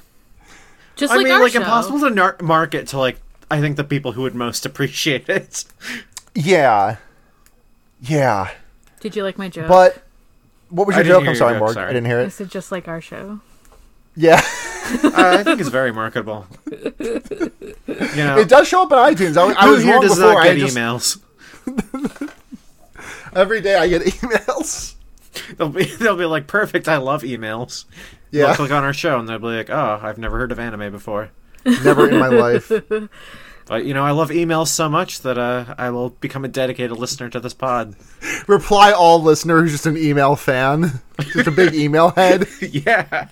Just 0.96 1.12
I 1.12 1.16
like 1.16 1.26
mean, 1.26 1.38
like 1.40 1.52
show. 1.52 1.60
impossible 1.60 2.00
to 2.00 2.08
nar- 2.10 2.36
market 2.40 2.86
to 2.88 2.98
like 2.98 3.20
I 3.54 3.60
think 3.60 3.76
the 3.76 3.84
people 3.84 4.10
who 4.12 4.22
would 4.22 4.34
most 4.34 4.66
appreciate 4.66 5.28
it. 5.28 5.64
Yeah. 6.34 6.96
Yeah. 8.02 8.50
Did 8.98 9.14
you 9.14 9.22
like 9.22 9.38
my 9.38 9.48
joke? 9.48 9.68
But 9.68 10.02
what 10.70 10.88
was 10.88 10.96
your 10.96 11.04
didn't 11.04 11.20
joke? 11.20 11.28
I'm 11.28 11.36
sorry, 11.36 11.54
joke, 11.54 11.60
Morg. 11.60 11.74
sorry. 11.74 11.90
I 11.90 11.92
didn't 11.92 12.06
hear 12.06 12.18
I 12.18 12.22
it. 12.24 12.30
said 12.30 12.50
just 12.50 12.72
like 12.72 12.88
our 12.88 13.00
show. 13.00 13.38
Yeah. 14.16 14.40
uh, 15.04 15.12
I 15.14 15.44
think 15.44 15.60
it's 15.60 15.68
very 15.68 15.92
marketable. 15.92 16.48
You 16.66 18.24
know, 18.24 18.38
it 18.38 18.48
does 18.48 18.66
show 18.66 18.82
up 18.82 18.90
in 18.90 18.98
iTunes. 18.98 19.36
I, 19.36 19.52
I 19.52 19.70
was 19.70 19.84
here 19.84 19.92
wrong 19.92 20.02
does 20.02 20.16
before. 20.16 20.32
not 20.32 20.46
I 20.46 20.54
get 20.56 20.58
just, 20.58 20.76
emails? 20.76 22.32
every 23.36 23.60
day 23.60 23.76
I 23.76 23.86
get 23.86 24.02
emails. 24.02 24.94
They'll 25.56 25.68
be 25.68 25.84
they'll 25.84 26.16
be 26.16 26.24
like, 26.24 26.48
perfect. 26.48 26.88
I 26.88 26.96
love 26.96 27.22
emails. 27.22 27.84
Yeah. 28.32 28.46
They'll 28.46 28.56
click 28.56 28.72
on 28.72 28.82
our 28.82 28.92
show 28.92 29.20
and 29.20 29.28
they'll 29.28 29.38
be 29.38 29.46
like, 29.46 29.70
oh, 29.70 30.00
I've 30.02 30.18
never 30.18 30.38
heard 30.38 30.50
of 30.50 30.58
anime 30.58 30.90
before. 30.90 31.30
Never 31.64 32.08
in 32.08 32.18
my 32.18 32.28
life. 32.28 32.70
But 33.66 33.86
you 33.86 33.94
know, 33.94 34.04
I 34.04 34.10
love 34.10 34.30
emails 34.30 34.68
so 34.68 34.88
much 34.88 35.20
that 35.22 35.38
uh, 35.38 35.74
I 35.78 35.90
will 35.90 36.10
become 36.10 36.44
a 36.44 36.48
dedicated 36.48 36.98
listener 36.98 37.30
to 37.30 37.40
this 37.40 37.54
pod. 37.54 37.94
Reply 38.46 38.92
all 38.92 39.22
listener 39.22 39.60
who's 39.62 39.72
just 39.72 39.86
an 39.86 39.96
email 39.96 40.36
fan. 40.36 41.00
Just 41.32 41.46
a 41.46 41.50
big 41.50 41.74
email 41.74 42.10
head. 42.10 42.46
yeah. 42.60 43.28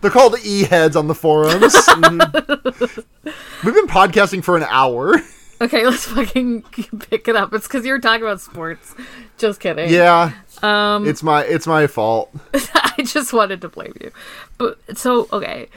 They're 0.00 0.10
called 0.10 0.36
e 0.44 0.62
heads 0.62 0.96
on 0.96 1.08
the 1.08 1.14
forums. 1.14 1.74
We've 3.64 3.74
been 3.74 3.88
podcasting 3.88 4.44
for 4.44 4.56
an 4.56 4.62
hour. 4.68 5.16
Okay, 5.60 5.84
let's 5.84 6.06
fucking 6.06 6.62
pick 6.62 7.26
it 7.26 7.34
up. 7.34 7.52
It's 7.52 7.66
because 7.66 7.84
you 7.84 7.92
were 7.92 7.98
talking 7.98 8.22
about 8.22 8.40
sports. 8.40 8.94
Just 9.38 9.58
kidding. 9.58 9.90
Yeah. 9.90 10.32
Um, 10.62 11.06
It's 11.06 11.22
my 11.22 11.42
it's 11.44 11.66
my 11.66 11.88
fault. 11.88 12.30
I 12.54 13.02
just 13.04 13.32
wanted 13.32 13.60
to 13.62 13.68
blame 13.68 13.92
you. 14.00 14.12
But 14.56 14.78
so 14.96 15.26
okay, 15.32 15.68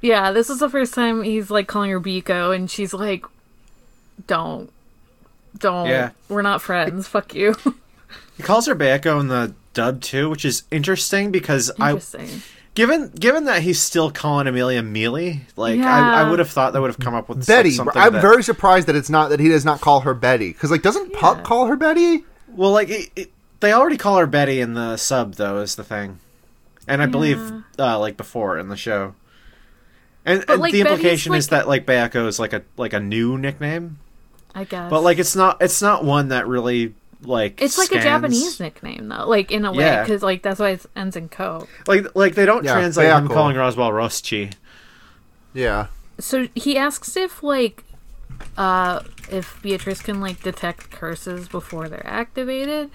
yeah, 0.00 0.32
this 0.32 0.50
is 0.50 0.58
the 0.60 0.68
first 0.68 0.94
time 0.94 1.22
he's 1.22 1.50
like 1.50 1.66
calling 1.68 1.90
her 1.90 2.00
Biko, 2.00 2.54
and 2.54 2.70
she's 2.70 2.92
like, 2.94 3.24
"Don't, 4.26 4.70
don't. 5.58 5.88
Yeah. 5.88 6.10
We're 6.28 6.42
not 6.42 6.62
friends. 6.62 7.06
Fuck 7.08 7.34
you." 7.34 7.54
He 8.38 8.44
calls 8.44 8.66
her 8.66 8.76
Bayako 8.76 9.20
in 9.20 9.26
the 9.26 9.52
dub 9.74 10.00
too, 10.00 10.30
which 10.30 10.44
is 10.44 10.62
interesting 10.70 11.32
because 11.32 11.72
I 11.80 11.90
Interesting. 11.90 12.40
given 12.74 13.08
given 13.10 13.46
that 13.46 13.62
he's 13.62 13.80
still 13.82 14.12
calling 14.12 14.46
Emilia 14.46 14.80
Mealy, 14.80 15.40
like 15.56 15.72
I, 15.72 15.82
Yeah. 15.82 16.14
I 16.24 16.30
would 16.30 16.38
have 16.38 16.48
thought 16.48 16.72
that 16.72 16.80
would 16.80 16.86
have 16.88 17.00
come 17.00 17.16
up 17.16 17.28
with 17.28 17.38
like, 17.38 17.46
Betty. 17.48 17.72
something 17.72 18.00
I'm 18.00 18.12
that- 18.12 18.22
very 18.22 18.44
surprised 18.44 18.86
that 18.86 18.94
it's 18.94 19.10
not 19.10 19.30
that 19.30 19.40
he 19.40 19.48
does 19.48 19.64
not 19.64 19.80
call 19.80 20.00
her 20.02 20.14
Betty. 20.14 20.52
Because 20.52 20.70
like 20.70 20.82
doesn't 20.82 21.14
Puck 21.14 21.42
call 21.42 21.66
her 21.66 21.74
Betty? 21.74 22.22
Well, 22.46 22.70
like 22.70 22.88
it, 22.90 23.10
it, 23.16 23.32
they 23.58 23.72
already 23.72 23.96
call 23.96 24.18
her 24.18 24.26
Betty 24.28 24.60
in 24.60 24.74
the 24.74 24.96
sub, 24.98 25.34
though, 25.34 25.58
is 25.58 25.74
the 25.74 25.82
thing, 25.82 26.20
and 26.86 27.02
I 27.02 27.06
believe 27.06 27.40
uh, 27.76 27.98
like 27.98 28.16
before 28.16 28.56
in 28.56 28.68
the 28.68 28.76
show. 28.76 29.14
And, 30.28 30.44
and 30.48 30.60
like, 30.60 30.72
the 30.72 30.82
Betty's, 30.82 30.92
implication 30.98 31.34
is 31.34 31.48
that 31.48 31.66
like 31.66 31.86
Bayako 31.86 32.26
is 32.26 32.38
like 32.38 32.52
a 32.52 32.62
like 32.76 32.92
a 32.92 33.00
new 33.00 33.38
nickname, 33.38 33.98
I 34.54 34.64
guess. 34.64 34.90
but 34.90 35.00
like 35.02 35.18
it's 35.18 35.34
not 35.34 35.62
it's 35.62 35.80
not 35.80 36.04
one 36.04 36.28
that 36.28 36.46
really 36.46 36.94
like 37.22 37.62
it's 37.62 37.78
like 37.78 37.90
a 37.92 38.00
Japanese 38.02 38.60
nickname 38.60 39.08
though, 39.08 39.26
like 39.26 39.50
in 39.50 39.64
a 39.64 39.72
way, 39.72 39.84
Yeah. 39.84 40.02
because 40.04 40.22
like 40.22 40.42
that's 40.42 40.60
why 40.60 40.70
it 40.70 40.84
ends 40.94 41.16
in 41.16 41.28
ko. 41.30 41.66
like 41.86 42.14
like 42.14 42.34
they 42.34 42.44
don't 42.46 42.62
Yeah, 42.64 42.74
translate 42.74 43.08
him 43.08 43.26
Bayako. 43.28 43.32
calling 43.32 43.56
Roswaal 43.56 43.90
Roschi. 43.90 44.52
Yeah. 45.54 45.86
So 46.18 46.48
he 46.54 46.76
asks 46.76 47.16
if 47.16 47.42
like, 47.42 47.84
uh, 48.56 49.00
if 49.30 49.58
Beatrice 49.62 50.02
can 50.02 50.20
like 50.20 50.42
detect 50.42 50.90
curses 50.90 51.48
before 51.48 51.88
they're 51.88 52.06
activated, 52.06 52.90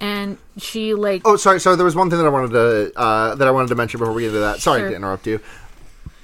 and 0.00 0.36
she 0.56 0.94
like 0.94 1.22
Oh, 1.24 1.36
sorry. 1.36 1.60
So 1.60 1.76
there 1.76 1.84
was 1.84 1.94
one 1.94 2.10
thing 2.10 2.18
that 2.18 2.26
I 2.26 2.30
wanted 2.30 2.50
to 2.52 2.92
uh, 2.98 3.34
that 3.36 3.46
I 3.46 3.50
wanted 3.52 3.68
to 3.68 3.74
mention 3.76 3.98
before 4.00 4.12
we 4.14 4.22
get 4.22 4.28
into 4.28 4.40
that. 4.40 4.60
Sorry 4.60 4.80
Sure. 4.80 4.90
to 4.90 4.96
interrupt 4.96 5.26
you. 5.28 5.38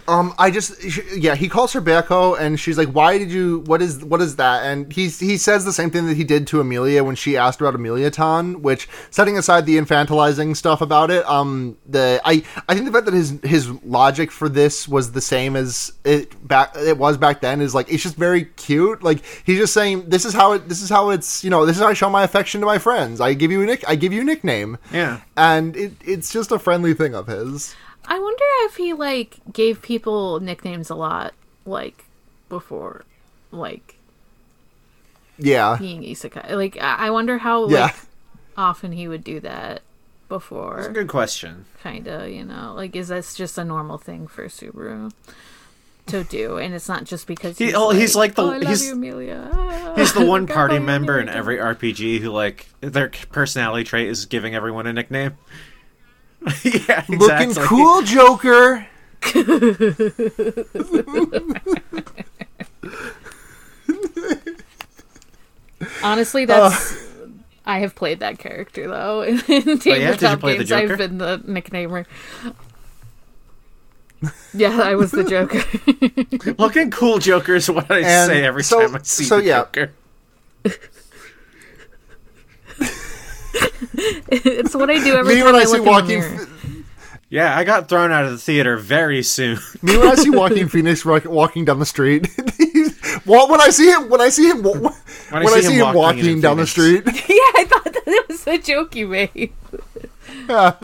Um, 0.08 0.34
I 0.38 0.50
just 0.50 0.82
yeah, 1.14 1.34
he 1.34 1.50
calls 1.50 1.74
her 1.74 1.82
Beko, 1.82 2.40
and 2.40 2.58
she's 2.58 2.78
like, 2.78 2.88
"Why 2.88 3.18
did 3.18 3.30
you? 3.30 3.60
What 3.66 3.82
is 3.82 4.02
what 4.02 4.22
is 4.22 4.36
that?" 4.36 4.64
And 4.64 4.90
he 4.90 5.08
he 5.08 5.36
says 5.36 5.66
the 5.66 5.72
same 5.72 5.90
thing 5.90 6.06
that 6.06 6.16
he 6.16 6.24
did 6.24 6.46
to 6.46 6.60
Emilia 6.60 7.04
when 7.04 7.14
she 7.14 7.36
asked 7.36 7.60
about 7.60 7.74
Emilia 7.74 8.10
Ton. 8.10 8.62
Which, 8.62 8.88
setting 9.10 9.36
aside 9.36 9.66
the 9.66 9.76
infantilizing 9.76 10.56
stuff 10.56 10.80
about 10.80 11.10
it, 11.10 11.28
um, 11.28 11.76
the 11.86 12.22
I 12.24 12.42
I 12.66 12.72
think 12.72 12.86
the 12.86 12.92
fact 12.92 13.04
that 13.04 13.12
his 13.12 13.38
his 13.42 13.68
logic 13.84 14.30
for 14.30 14.48
this 14.48 14.88
was 14.88 15.12
the 15.12 15.20
same 15.20 15.56
as 15.56 15.92
it 16.04 16.48
back 16.48 16.74
it 16.74 16.96
was 16.96 17.18
back 17.18 17.42
then 17.42 17.60
is 17.60 17.74
like 17.74 17.92
it's 17.92 18.02
just 18.02 18.16
very 18.16 18.46
cute. 18.46 19.02
Like 19.02 19.22
he's 19.44 19.58
just 19.58 19.74
saying, 19.74 20.08
"This 20.08 20.24
is 20.24 20.32
how 20.32 20.52
it. 20.52 20.70
This 20.70 20.80
is 20.80 20.88
how 20.88 21.10
it's. 21.10 21.44
You 21.44 21.50
know, 21.50 21.66
this 21.66 21.76
is 21.76 21.82
how 21.82 21.88
I 21.88 21.94
show 21.94 22.08
my 22.08 22.24
affection 22.24 22.62
to 22.62 22.66
my 22.66 22.78
friends. 22.78 23.20
I 23.20 23.34
give 23.34 23.52
you 23.52 23.60
a 23.60 23.66
nick. 23.66 23.84
I 23.86 23.94
give 23.94 24.14
you 24.14 24.22
a 24.22 24.24
nickname." 24.24 24.78
Yeah, 24.90 25.20
and 25.36 25.76
it, 25.76 25.92
it's 26.02 26.32
just 26.32 26.50
a 26.50 26.58
friendly 26.58 26.94
thing 26.94 27.14
of 27.14 27.26
his. 27.26 27.76
I 28.10 28.18
wonder 28.18 28.44
if 28.66 28.76
he 28.76 28.92
like 28.94 29.36
gave 29.52 29.82
people 29.82 30.40
nicknames 30.40 30.88
a 30.90 30.94
lot, 30.94 31.34
like 31.66 32.04
before, 32.48 33.04
like 33.52 33.96
Yeah, 35.38 35.76
being 35.78 36.02
isekai. 36.02 36.50
Like 36.52 36.76
I 36.80 37.06
I 37.08 37.10
wonder 37.10 37.38
how 37.38 37.68
yeah, 37.68 37.82
like 37.86 37.94
often 38.56 38.92
he 38.92 39.06
would 39.08 39.22
do 39.24 39.40
that 39.40 39.82
before. 40.28 40.78
it's 40.78 40.86
a 40.86 40.90
before. 40.90 41.02
good 41.04 41.08
question. 41.10 41.64
Kinda, 41.82 42.28
you 42.30 42.44
know, 42.44 42.72
like 42.74 42.96
is 42.96 43.08
this 43.08 43.34
just 43.34 43.58
a 43.58 43.64
normal 43.64 43.98
thing 43.98 44.26
for 44.26 44.46
Subaru 44.46 45.12
to 46.06 46.24
do? 46.24 46.56
And 46.56 46.74
it's 46.74 46.88
not 46.88 47.04
just 47.04 47.26
because 47.26 47.58
He- 47.58 47.66
he's, 47.66 47.74
oh, 47.74 47.88
like, 47.88 47.98
he's 47.98 48.16
like 48.16 48.34
the- 48.34 48.42
oh, 48.42 48.50
I 48.50 48.58
love 48.58 48.62
he's- 48.62 48.84
you, 48.86 48.92
Emilia. 48.92 49.48
Ah, 49.52 49.92
He's 49.96 50.12
the 50.14 50.24
one 50.34 50.46
party 50.46 50.78
member 50.78 51.20
in 51.20 51.28
every 51.28 51.58
RPG 51.58 52.20
who 52.20 52.30
like 52.30 52.66
their 52.80 53.10
personality 53.30 53.84
trait 53.84 54.08
is 54.08 54.26
giving 54.26 54.54
everyone 54.54 54.86
a 54.86 54.92
nickname. 54.92 55.36
yeah, 56.64 57.04
exactly. 57.08 57.16
looking 57.16 57.54
cool, 57.54 58.02
Joker. 58.02 58.86
Honestly, 66.02 66.44
that's. 66.44 66.92
Uh. 66.96 67.04
I 67.66 67.80
have 67.80 67.94
played 67.94 68.20
that 68.20 68.38
character 68.38 68.88
though 68.88 69.20
in, 69.26 69.40
in 69.46 69.62
Oh, 69.68 69.78
yeah? 69.84 70.12
Did 70.12 70.20
tabletop 70.20 70.40
the 70.40 70.54
games. 70.56 70.68
Joker? 70.70 70.92
I've 70.92 70.98
been 70.98 71.18
the 71.18 71.38
nicknamer. 71.46 72.06
yeah, 74.54 74.80
I 74.80 74.94
was 74.94 75.10
the 75.10 75.22
Joker. 75.24 75.62
Looking 76.58 76.90
cool 76.90 77.18
Joker 77.18 77.56
is 77.56 77.70
what 77.70 77.90
I 77.90 77.98
And 78.00 78.30
say 78.30 78.42
every 78.44 78.64
so- 78.64 78.80
time 78.80 78.94
I 78.96 79.02
see 79.02 79.24
so 79.24 79.36
the 79.38 79.44
yeah. 79.44 79.64
Joker. 79.74 79.92
It's 84.30 84.74
what 84.74 84.90
I 84.90 85.02
do 85.02 85.14
every 85.14 85.34
Me 85.34 85.40
time 85.40 85.46
when 85.46 85.54
I, 85.54 85.58
I 85.58 85.64
see 85.64 85.76
in 85.76 85.84
the 85.84 85.90
Walking. 85.90 86.22
Yeah, 87.30 87.56
I 87.56 87.64
got 87.64 87.88
thrown 87.88 88.10
out 88.10 88.24
of 88.24 88.30
the 88.30 88.38
theater 88.38 88.78
very 88.78 89.22
soon. 89.22 89.58
me 89.82 89.98
when 89.98 90.08
I 90.08 90.14
see 90.14 90.30
Joaquin 90.30 90.68
Phoenix 90.68 91.04
walking 91.04 91.64
down 91.64 91.78
the 91.78 91.86
street. 91.86 92.26
well, 93.26 93.50
when 93.50 93.60
I 93.60 93.68
see 93.68 93.90
him, 93.90 94.08
when 94.08 94.20
I 94.20 94.30
see 94.30 94.48
him, 94.48 94.62
when, 94.62 94.86
I 95.32 95.42
I 95.42 95.44
see 95.46 95.62
see 95.62 95.74
him 95.74 95.80
him 95.80 95.94
walking 95.94 96.00
walking 96.00 96.26
in 96.26 96.40
down 96.40 96.56
the 96.56 96.66
street. 96.66 97.02
yeah, 97.06 97.12
I 97.12 97.66
thought 97.68 97.84
that 97.84 98.02
it 98.06 98.28
was 98.28 98.46
a 98.46 98.58
joke 98.58 98.96
you 98.96 99.08
made. 99.08 99.52
yeah. 100.48 100.76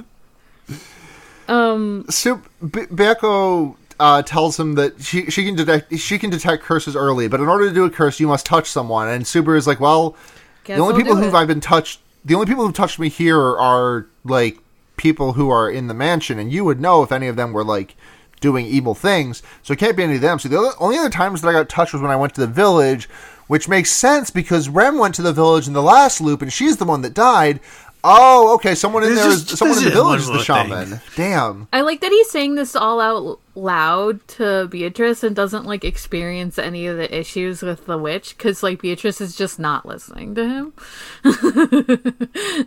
Um, 1.49 2.05
Sup- 2.09 2.47
B- 2.61 2.87
Beko 2.87 3.77
uh, 4.01 4.23
tells 4.23 4.59
him 4.59 4.75
that 4.75 5.01
she 5.01 5.31
she 5.31 5.45
can 5.45 5.55
detect 5.55 5.97
she 5.99 6.19
can 6.19 6.31
detect 6.31 6.63
curses 6.63 6.95
early, 6.97 7.29
but 7.29 7.41
in 7.41 7.49
order 7.49 7.69
to 7.69 7.75
do 7.75 7.85
a 7.85 7.91
curse, 7.91 8.21
you 8.21 8.27
must 8.27 8.45
touch 8.45 8.69
someone. 8.69 9.09
And 9.09 9.25
Subaru 9.25 9.57
is 9.57 9.67
like, 9.67 9.81
well, 9.81 10.17
guess 10.65 10.77
the 10.77 10.83
only 10.83 10.95
I'll 10.95 11.01
people 11.01 11.17
who've. 11.17 11.35
I've 11.35 11.49
been 11.49 11.61
touched, 11.61 12.01
the 12.25 12.35
only 12.35 12.47
people 12.47 12.65
who've 12.65 12.75
touched 12.75 12.99
me 12.99 13.09
here 13.09 13.39
are 13.39 14.07
like 14.25 14.59
people 14.97 15.35
who 15.35 15.51
are 15.51 15.71
in 15.71 15.87
the 15.89 15.95
mansion, 15.95 16.39
and 16.39 16.53
you 16.53 16.65
would 16.65 16.81
know 16.81 17.03
if 17.03 17.13
any 17.13 17.29
of 17.29 17.37
them 17.37 17.53
were 17.53 17.65
like 17.65 17.97
doing 18.41 18.67
evil 18.67 18.95
things. 18.95 19.43
So 19.63 19.73
it 19.73 19.79
can't 19.79 19.97
be 19.97 20.03
any 20.03 20.17
of 20.17 20.21
them. 20.21 20.39
So 20.39 20.49
the 20.49 20.59
other, 20.59 20.73
only 20.79 20.99
other 20.99 21.11
times 21.11 21.41
that 21.41 21.49
I 21.49 21.53
got 21.53 21.69
touched 21.69 21.93
was 21.93 22.03
when 22.03 22.11
I 22.11 22.17
went 22.17 22.35
to 22.35 22.41
the 22.41 22.47
village, 22.47 23.09
which 23.47 23.69
makes 23.69 23.91
sense 23.91 24.31
because 24.31 24.69
Rem 24.69 24.99
went 24.99 25.15
to 25.17 25.23
the 25.23 25.33
village 25.33 25.67
in 25.67 25.73
the 25.73 25.83
last 25.83 26.21
loop, 26.21 26.43
and 26.43 26.53
she's 26.53 26.77
the 26.77 26.85
one 26.85 27.03
that 27.03 27.15
died. 27.15 27.61
Oh, 28.07 28.55
okay. 28.57 28.75
Someone 28.75 29.03
in 29.03 29.15
There's 29.15 29.23
there 29.23 29.31
is 29.33 29.45
just- 29.45 29.57
someone 29.59 29.79
in 29.79 29.85
the 29.85 29.91
village 29.91 30.21
is 30.21 30.27
the 30.27 30.35
more 30.35 30.43
thing. 30.45 30.67
shaman. 30.69 31.01
Damn. 31.17 31.69
I 31.73 31.81
like 31.81 32.01
that 32.03 32.13
he's 32.13 32.31
saying 32.31 32.55
this 32.55 32.77
all 32.77 33.01
out 33.01 33.41
loud 33.55 34.27
to 34.29 34.69
Beatrice 34.69 35.23
and 35.25 35.35
doesn't 35.35 35.65
like 35.65 35.85
experience 35.85 36.59
any 36.59 36.87
of 36.87 36.99
the 36.99 37.17
issues 37.19 37.63
with 37.63 37.87
the 37.87 37.97
witch 37.97 38.37
because 38.37 38.63
like 38.63 38.83
Beatrice 38.83 39.23
is 39.23 39.35
just 39.35 39.59
not 39.59 39.87
listening 39.87 40.35
to 40.35 40.47
him. 40.47 40.73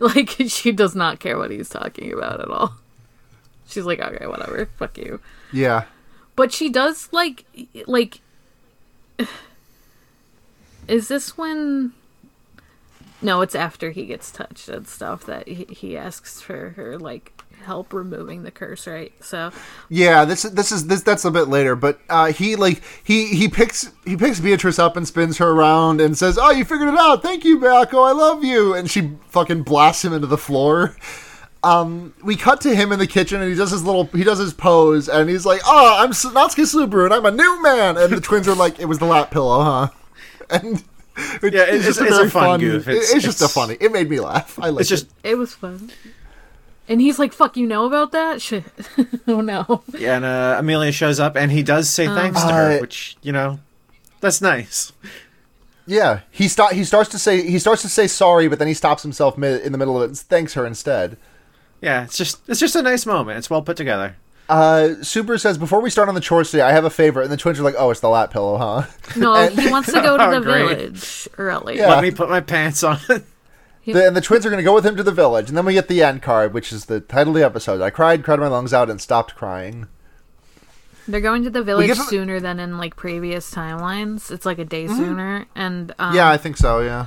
like 0.00 0.30
she 0.48 0.72
does 0.72 0.94
not 0.96 1.20
care 1.20 1.38
what 1.38 1.50
he's 1.52 1.68
talking 1.68 2.12
about 2.12 2.40
at 2.40 2.48
all. 2.48 2.74
She's 3.68 3.84
like, 3.84 4.00
okay, 4.00 4.26
whatever, 4.26 4.66
fuck 4.76 4.98
you. 4.98 5.20
Yeah. 5.52 5.84
But 6.34 6.52
she 6.52 6.68
does 6.68 7.08
like 7.12 7.44
like 7.86 8.20
is 10.88 11.08
this 11.08 11.36
when? 11.38 11.92
No, 13.20 13.40
it's 13.40 13.54
after 13.54 13.90
he 13.90 14.06
gets 14.06 14.30
touched 14.30 14.68
and 14.68 14.86
stuff 14.86 15.26
that 15.26 15.48
he, 15.48 15.66
he 15.68 15.96
asks 15.96 16.40
for 16.40 16.70
her 16.70 16.98
like 16.98 17.32
help 17.64 17.92
removing 17.92 18.44
the 18.44 18.50
curse, 18.50 18.86
right? 18.86 19.12
So 19.20 19.50
Yeah, 19.88 20.24
this 20.24 20.42
this 20.42 20.70
is 20.70 20.86
this 20.86 21.02
that's 21.02 21.24
a 21.24 21.30
bit 21.30 21.48
later, 21.48 21.74
but 21.74 22.00
uh, 22.08 22.32
he 22.32 22.56
like 22.56 22.82
he 23.02 23.26
he 23.26 23.48
picks 23.48 23.90
he 24.04 24.16
picks 24.16 24.40
Beatrice 24.40 24.78
up 24.78 24.96
and 24.96 25.06
spins 25.06 25.38
her 25.38 25.50
around 25.50 26.00
and 26.00 26.16
says, 26.16 26.38
"Oh, 26.40 26.50
you 26.50 26.64
figured 26.64 26.88
it 26.88 26.98
out. 26.98 27.22
Thank 27.22 27.44
you, 27.44 27.58
Baco. 27.58 28.08
I 28.08 28.12
love 28.12 28.44
you." 28.44 28.74
And 28.74 28.90
she 28.90 29.12
fucking 29.28 29.64
blasts 29.64 30.04
him 30.04 30.12
into 30.12 30.26
the 30.26 30.38
floor. 30.38 30.96
Um, 31.64 32.14
we 32.22 32.36
cut 32.36 32.60
to 32.62 32.74
him 32.74 32.92
in 32.92 33.00
the 33.00 33.06
kitchen 33.06 33.40
and 33.40 33.50
he 33.50 33.56
does 33.56 33.72
his 33.72 33.82
little 33.82 34.04
he 34.04 34.22
does 34.22 34.38
his 34.38 34.54
pose 34.54 35.08
and 35.08 35.28
he's 35.28 35.44
like, 35.44 35.60
"Oh, 35.66 35.96
I'm 35.98 36.10
Natsuki 36.10 36.64
Subaru 36.64 37.06
and 37.06 37.14
I'm 37.14 37.26
a 37.26 37.32
new 37.32 37.62
man." 37.62 37.96
And 37.96 38.12
the 38.12 38.20
twins 38.20 38.46
are 38.46 38.54
like, 38.54 38.78
"It 38.78 38.84
was 38.84 39.00
the 39.00 39.06
lap 39.06 39.32
pillow, 39.32 39.62
huh?" 39.62 39.88
And 40.50 40.84
it- 41.42 41.52
Yeah, 41.54 41.62
it- 41.62 41.74
it's- 41.74 41.98
it's 41.98 42.00
a 42.18 42.30
fun 42.30 42.60
goof. 42.60 42.88
it- 42.88 42.96
It's- 42.96 43.14
It's, 43.14 43.24
just 43.24 43.42
a 43.42 43.48
funny. 43.48 43.76
It 43.80 43.92
made 43.92 44.08
me 44.08 44.20
laugh. 44.20 44.58
I 44.60 44.68
like 44.70 44.80
It's 44.82 44.88
just 44.90 45.08
it 45.22 45.36
was 45.36 45.54
fun. 45.54 45.90
And 46.90 47.00
he's 47.02 47.18
like, 47.18 47.34
"Fuck, 47.34 47.56
you 47.58 47.66
know 47.66 47.84
about 47.84 48.12
that 48.12 48.40
shit?" 48.40 48.64
oh 49.28 49.42
no. 49.42 49.82
yeah, 49.98 50.16
and 50.16 50.24
uh, 50.24 50.56
Emilia 50.58 50.90
shows 50.92 51.20
up 51.20 51.36
and 51.36 51.52
he 51.52 51.62
does 51.62 51.90
say 51.90 52.06
thanks 52.06 52.42
to 52.42 52.48
her, 52.52 52.76
Uh, 52.78 52.80
which 52.80 53.16
you 53.22 53.30
know, 53.32 53.58
that's 54.20 54.40
nice. 54.40 54.92
Yeah, 55.86 56.20
he 56.30 56.48
start 56.48 56.72
he 56.74 56.84
starts 56.84 57.10
to 57.10 57.18
say 57.18 57.42
he 57.46 57.58
starts 57.58 57.82
to 57.82 57.88
say 57.88 58.06
sorry, 58.06 58.48
but 58.48 58.58
then 58.58 58.68
he 58.68 58.74
stops 58.74 59.02
himself 59.02 59.36
mid- 59.36 59.60
in 59.62 59.72
the 59.72 59.78
middle 59.78 59.96
of 59.96 60.02
it 60.02 60.06
and 60.08 60.18
thanks 60.18 60.54
her 60.54 60.64
instead. 60.66 61.16
Yeah, 61.82 62.04
it's 62.04 62.16
just 62.16 62.40
it's 62.48 62.60
just 62.60 62.74
a 62.76 62.82
nice 62.82 63.04
moment. 63.06 63.36
It's 63.38 63.50
well 63.50 63.62
put 63.62 63.76
together. 63.76 64.16
Uh, 64.48 64.94
Super 65.02 65.36
says 65.36 65.58
before 65.58 65.80
we 65.80 65.90
start 65.90 66.08
on 66.08 66.14
the 66.14 66.20
chores 66.20 66.50
today, 66.50 66.62
I 66.62 66.72
have 66.72 66.84
a 66.84 66.90
favor, 66.90 67.20
and 67.20 67.30
the 67.30 67.36
twins 67.36 67.60
are 67.60 67.62
like, 67.62 67.74
"Oh, 67.76 67.90
it's 67.90 68.00
the 68.00 68.08
lap 68.08 68.30
pillow, 68.32 68.56
huh?" 68.56 68.86
No, 69.16 69.34
And- 69.36 69.58
he 69.58 69.70
wants 69.70 69.88
to 69.92 70.00
go 70.02 70.16
to 70.16 70.24
Oh, 70.26 70.30
the 70.30 70.40
great. 70.40 70.68
village 70.78 71.28
early. 71.36 71.76
Yeah. 71.76 71.88
Let 71.88 72.02
me 72.02 72.10
put 72.10 72.28
my 72.30 72.40
pants 72.40 72.82
on. 72.82 72.98
The, 73.86 74.06
and 74.06 74.14
the 74.14 74.20
twins 74.20 74.44
are 74.44 74.50
going 74.50 74.58
to 74.58 74.64
go 74.64 74.74
with 74.74 74.84
him 74.84 74.96
to 74.96 75.02
the 75.02 75.12
village, 75.12 75.48
and 75.48 75.56
then 75.56 75.64
we 75.64 75.72
get 75.72 75.88
the 75.88 76.02
end 76.02 76.20
card, 76.20 76.52
which 76.52 76.74
is 76.74 76.84
the 76.86 77.00
title 77.00 77.32
of 77.34 77.38
the 77.40 77.46
episode. 77.46 77.80
I 77.80 77.88
cried, 77.88 78.22
cried 78.22 78.38
my 78.38 78.46
lungs 78.48 78.74
out, 78.74 78.90
and 78.90 79.00
stopped 79.00 79.34
crying. 79.34 79.86
They're 81.06 81.22
going 81.22 81.42
to 81.44 81.48
the 81.50 81.62
village 81.62 81.86
get 81.86 81.96
to- 81.96 82.02
sooner 82.02 82.38
than 82.38 82.60
in 82.60 82.76
like 82.76 82.96
previous 82.96 83.50
timelines. 83.50 84.30
It's 84.30 84.44
like 84.44 84.58
a 84.58 84.64
day 84.66 84.88
sooner, 84.88 85.46
and 85.54 85.94
um, 85.98 86.14
yeah, 86.14 86.28
I 86.28 86.36
think 86.36 86.58
so. 86.58 86.80
Yeah. 86.80 87.06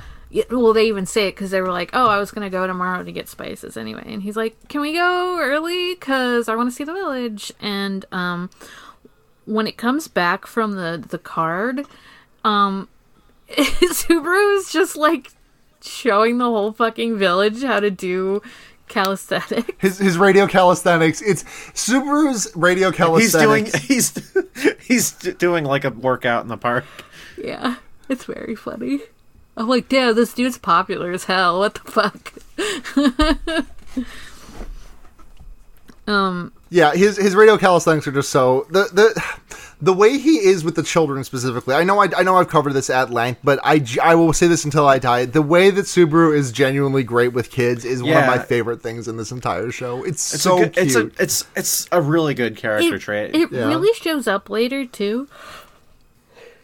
well, 0.50 0.72
they 0.72 0.86
even 0.86 1.06
say 1.06 1.28
it 1.28 1.32
because 1.32 1.50
they 1.50 1.60
were 1.60 1.72
like, 1.72 1.90
"Oh, 1.92 2.06
I 2.06 2.18
was 2.18 2.30
gonna 2.30 2.50
go 2.50 2.66
tomorrow 2.66 3.02
to 3.02 3.12
get 3.12 3.28
spices 3.28 3.76
anyway," 3.76 4.04
and 4.06 4.22
he's 4.22 4.36
like, 4.36 4.68
"Can 4.68 4.80
we 4.80 4.94
go 4.94 5.38
early? 5.38 5.94
Cause 5.96 6.48
I 6.48 6.56
want 6.56 6.70
to 6.70 6.74
see 6.74 6.84
the 6.84 6.92
village." 6.92 7.52
And 7.60 8.04
um, 8.12 8.50
when 9.44 9.66
it 9.66 9.76
comes 9.76 10.08
back 10.08 10.46
from 10.46 10.72
the 10.72 11.02
the 11.06 11.18
card, 11.18 11.86
um, 12.44 12.88
Subaru 13.50 14.56
is 14.58 14.72
just 14.72 14.96
like 14.96 15.32
showing 15.82 16.38
the 16.38 16.44
whole 16.44 16.72
fucking 16.72 17.18
village 17.18 17.62
how 17.62 17.80
to 17.80 17.90
do 17.90 18.40
calisthenics. 18.88 19.68
His 19.78 19.98
his 19.98 20.18
radio 20.18 20.46
calisthenics. 20.46 21.20
It's 21.20 21.44
Subaru's 21.74 22.50
radio 22.54 22.90
calisthenics. 22.90 23.74
he's 23.86 24.10
doing 24.12 24.44
he's 24.54 24.80
he's 24.80 25.12
doing 25.12 25.64
like 25.64 25.84
a 25.84 25.90
workout 25.90 26.42
in 26.42 26.48
the 26.48 26.56
park. 26.56 26.84
Yeah, 27.36 27.76
it's 28.08 28.24
very 28.24 28.54
funny. 28.54 29.00
I'm 29.56 29.68
like, 29.68 29.88
damn, 29.88 30.14
this 30.14 30.32
dude's 30.32 30.58
popular 30.58 31.12
as 31.12 31.24
hell. 31.24 31.58
What 31.58 31.74
the 31.74 31.90
fuck? 31.90 33.64
um, 36.06 36.52
Yeah, 36.70 36.94
his 36.94 37.16
his 37.16 37.34
radio 37.34 37.56
calisthenics 37.58 38.06
are 38.06 38.12
just 38.12 38.30
so 38.30 38.66
the 38.70 38.84
the 38.92 39.22
the 39.80 39.92
way 39.92 40.16
he 40.16 40.36
is 40.38 40.62
with 40.64 40.74
the 40.76 40.82
children 40.82 41.22
specifically. 41.24 41.74
I 41.74 41.84
know 41.84 42.00
I, 42.00 42.08
I 42.16 42.22
know 42.22 42.36
I've 42.36 42.48
covered 42.48 42.72
this 42.72 42.88
at 42.88 43.10
length, 43.10 43.40
but 43.44 43.60
I 43.62 43.84
I 44.02 44.14
will 44.14 44.32
say 44.32 44.46
this 44.46 44.64
until 44.64 44.86
I 44.86 44.98
die. 44.98 45.26
The 45.26 45.42
way 45.42 45.70
that 45.70 45.84
Subaru 45.84 46.34
is 46.36 46.50
genuinely 46.50 47.02
great 47.04 47.32
with 47.32 47.50
kids 47.50 47.84
is 47.84 48.02
one 48.02 48.12
of 48.16 48.26
my 48.26 48.38
favorite 48.38 48.80
things 48.82 49.06
in 49.06 49.16
this 49.16 49.32
entire 49.32 49.70
show. 49.70 50.02
It's, 50.04 50.32
It's 50.34 50.42
so 50.42 50.56
a 50.62 50.68
good, 50.68 50.72
cute. 50.74 50.86
it's 50.86 50.96
a 50.96 51.22
it's 51.22 51.44
it's 51.56 51.88
a 51.92 52.00
really 52.00 52.34
good 52.34 52.56
character 52.56 52.94
it, 52.96 53.00
trait. 53.00 53.34
it 53.34 53.52
Yeah. 53.52 53.66
really 53.68 53.92
shows 53.94 54.26
up 54.26 54.48
later 54.48 54.86
too. 54.86 55.28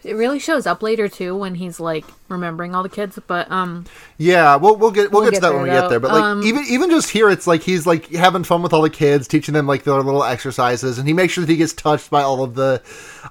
It 0.09 0.15
really 0.15 0.39
shows 0.39 0.67
up 0.67 0.83
later 0.83 1.09
too 1.09 1.37
when 1.37 1.55
he's 1.55 1.79
like 1.79 2.05
remembering 2.29 2.75
all 2.75 2.83
the 2.83 2.89
kids. 2.89 3.19
But 3.27 3.51
um, 3.51 3.85
yeah, 4.17 4.57
we'll 4.57 4.77
we'll 4.77 4.91
get 4.91 5.13
we'll, 5.13 5.23
We'll 5.23 5.31
get, 5.31 5.41
get 5.43 5.47
to 5.47 5.53
that 5.53 5.55
when 5.55 5.63
we 5.65 5.71
get 5.71 5.89
there. 5.89 6.01
But 6.01 6.13
like 6.13 6.23
Um, 6.25 6.43
even 6.43 6.65
even 6.69 6.91
just 6.91 7.11
here, 7.11 7.29
it's 7.31 7.47
like 7.47 7.63
he's 7.63 7.87
like 7.87 8.11
having 8.13 8.45
fun 8.45 8.63
with 8.63 8.73
all 8.73 8.83
the 8.83 8.91
kids, 8.91 9.29
teaching 9.29 9.55
them 9.55 9.67
like 9.67 9.85
their 9.85 9.95
little 9.95 10.25
exercises, 10.25 10.99
and 10.99 11.07
he 11.07 11.15
makes 11.15 11.33
sure 11.35 11.43
that 11.45 11.51
he 11.51 11.57
gets 11.59 11.73
touched 11.73 12.11
by 12.11 12.23
all 12.23 12.43
of 12.43 12.55
the 12.55 12.83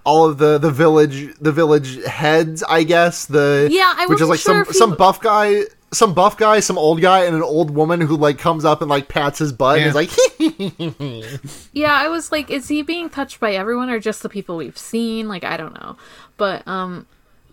all 0.05 0.25
of 0.30 0.38
the 0.38 0.57
the 0.57 0.71
village 0.71 1.34
the 1.41 1.51
village 1.51 2.03
heads. 2.05 2.63
I 2.63 2.84
guess 2.84 3.25
the 3.25 3.67
Yeah, 3.71 3.93
I 3.97 4.05
which 4.07 4.21
is 4.21 4.30
like 4.30 4.39
sure 4.39 4.63
some 4.65 4.73
he- 4.73 4.78
some 4.78 4.95
buff 4.95 5.19
guy. 5.21 5.63
Some 5.93 6.13
buff 6.13 6.35
guy, 6.38 6.59
some 6.59 6.77
old 6.77 6.99
guy, 7.01 7.23
and 7.25 7.35
an 7.35 7.41
old 7.43 7.71
woman 7.71 8.01
who 8.01 8.17
like 8.17 8.38
comes 8.38 8.65
up 8.65 8.81
and 8.81 8.89
like 8.89 9.07
pats 9.07 9.39
his 9.39 9.53
butt 9.53 9.79
and 9.79 9.83
Yeah. 9.85 9.89
is 9.89 9.95
like, 9.95 10.11
yeah, 11.73 11.93
I 11.93 12.09
was 12.09 12.31
like, 12.31 12.49
is 12.49 12.67
he 12.67 12.81
being 12.81 13.09
touched 13.09 13.39
by 13.39 13.53
everyone 13.53 13.89
or 13.89 13.99
just 13.99 14.21
the 14.23 14.29
people 14.29 14.57
we've 14.57 14.77
seen? 14.77 15.27
Like, 15.29 15.43
I 15.45 15.55
don't 15.57 15.73
know. 15.79 15.95
But 16.35 16.67
um, 16.67 17.05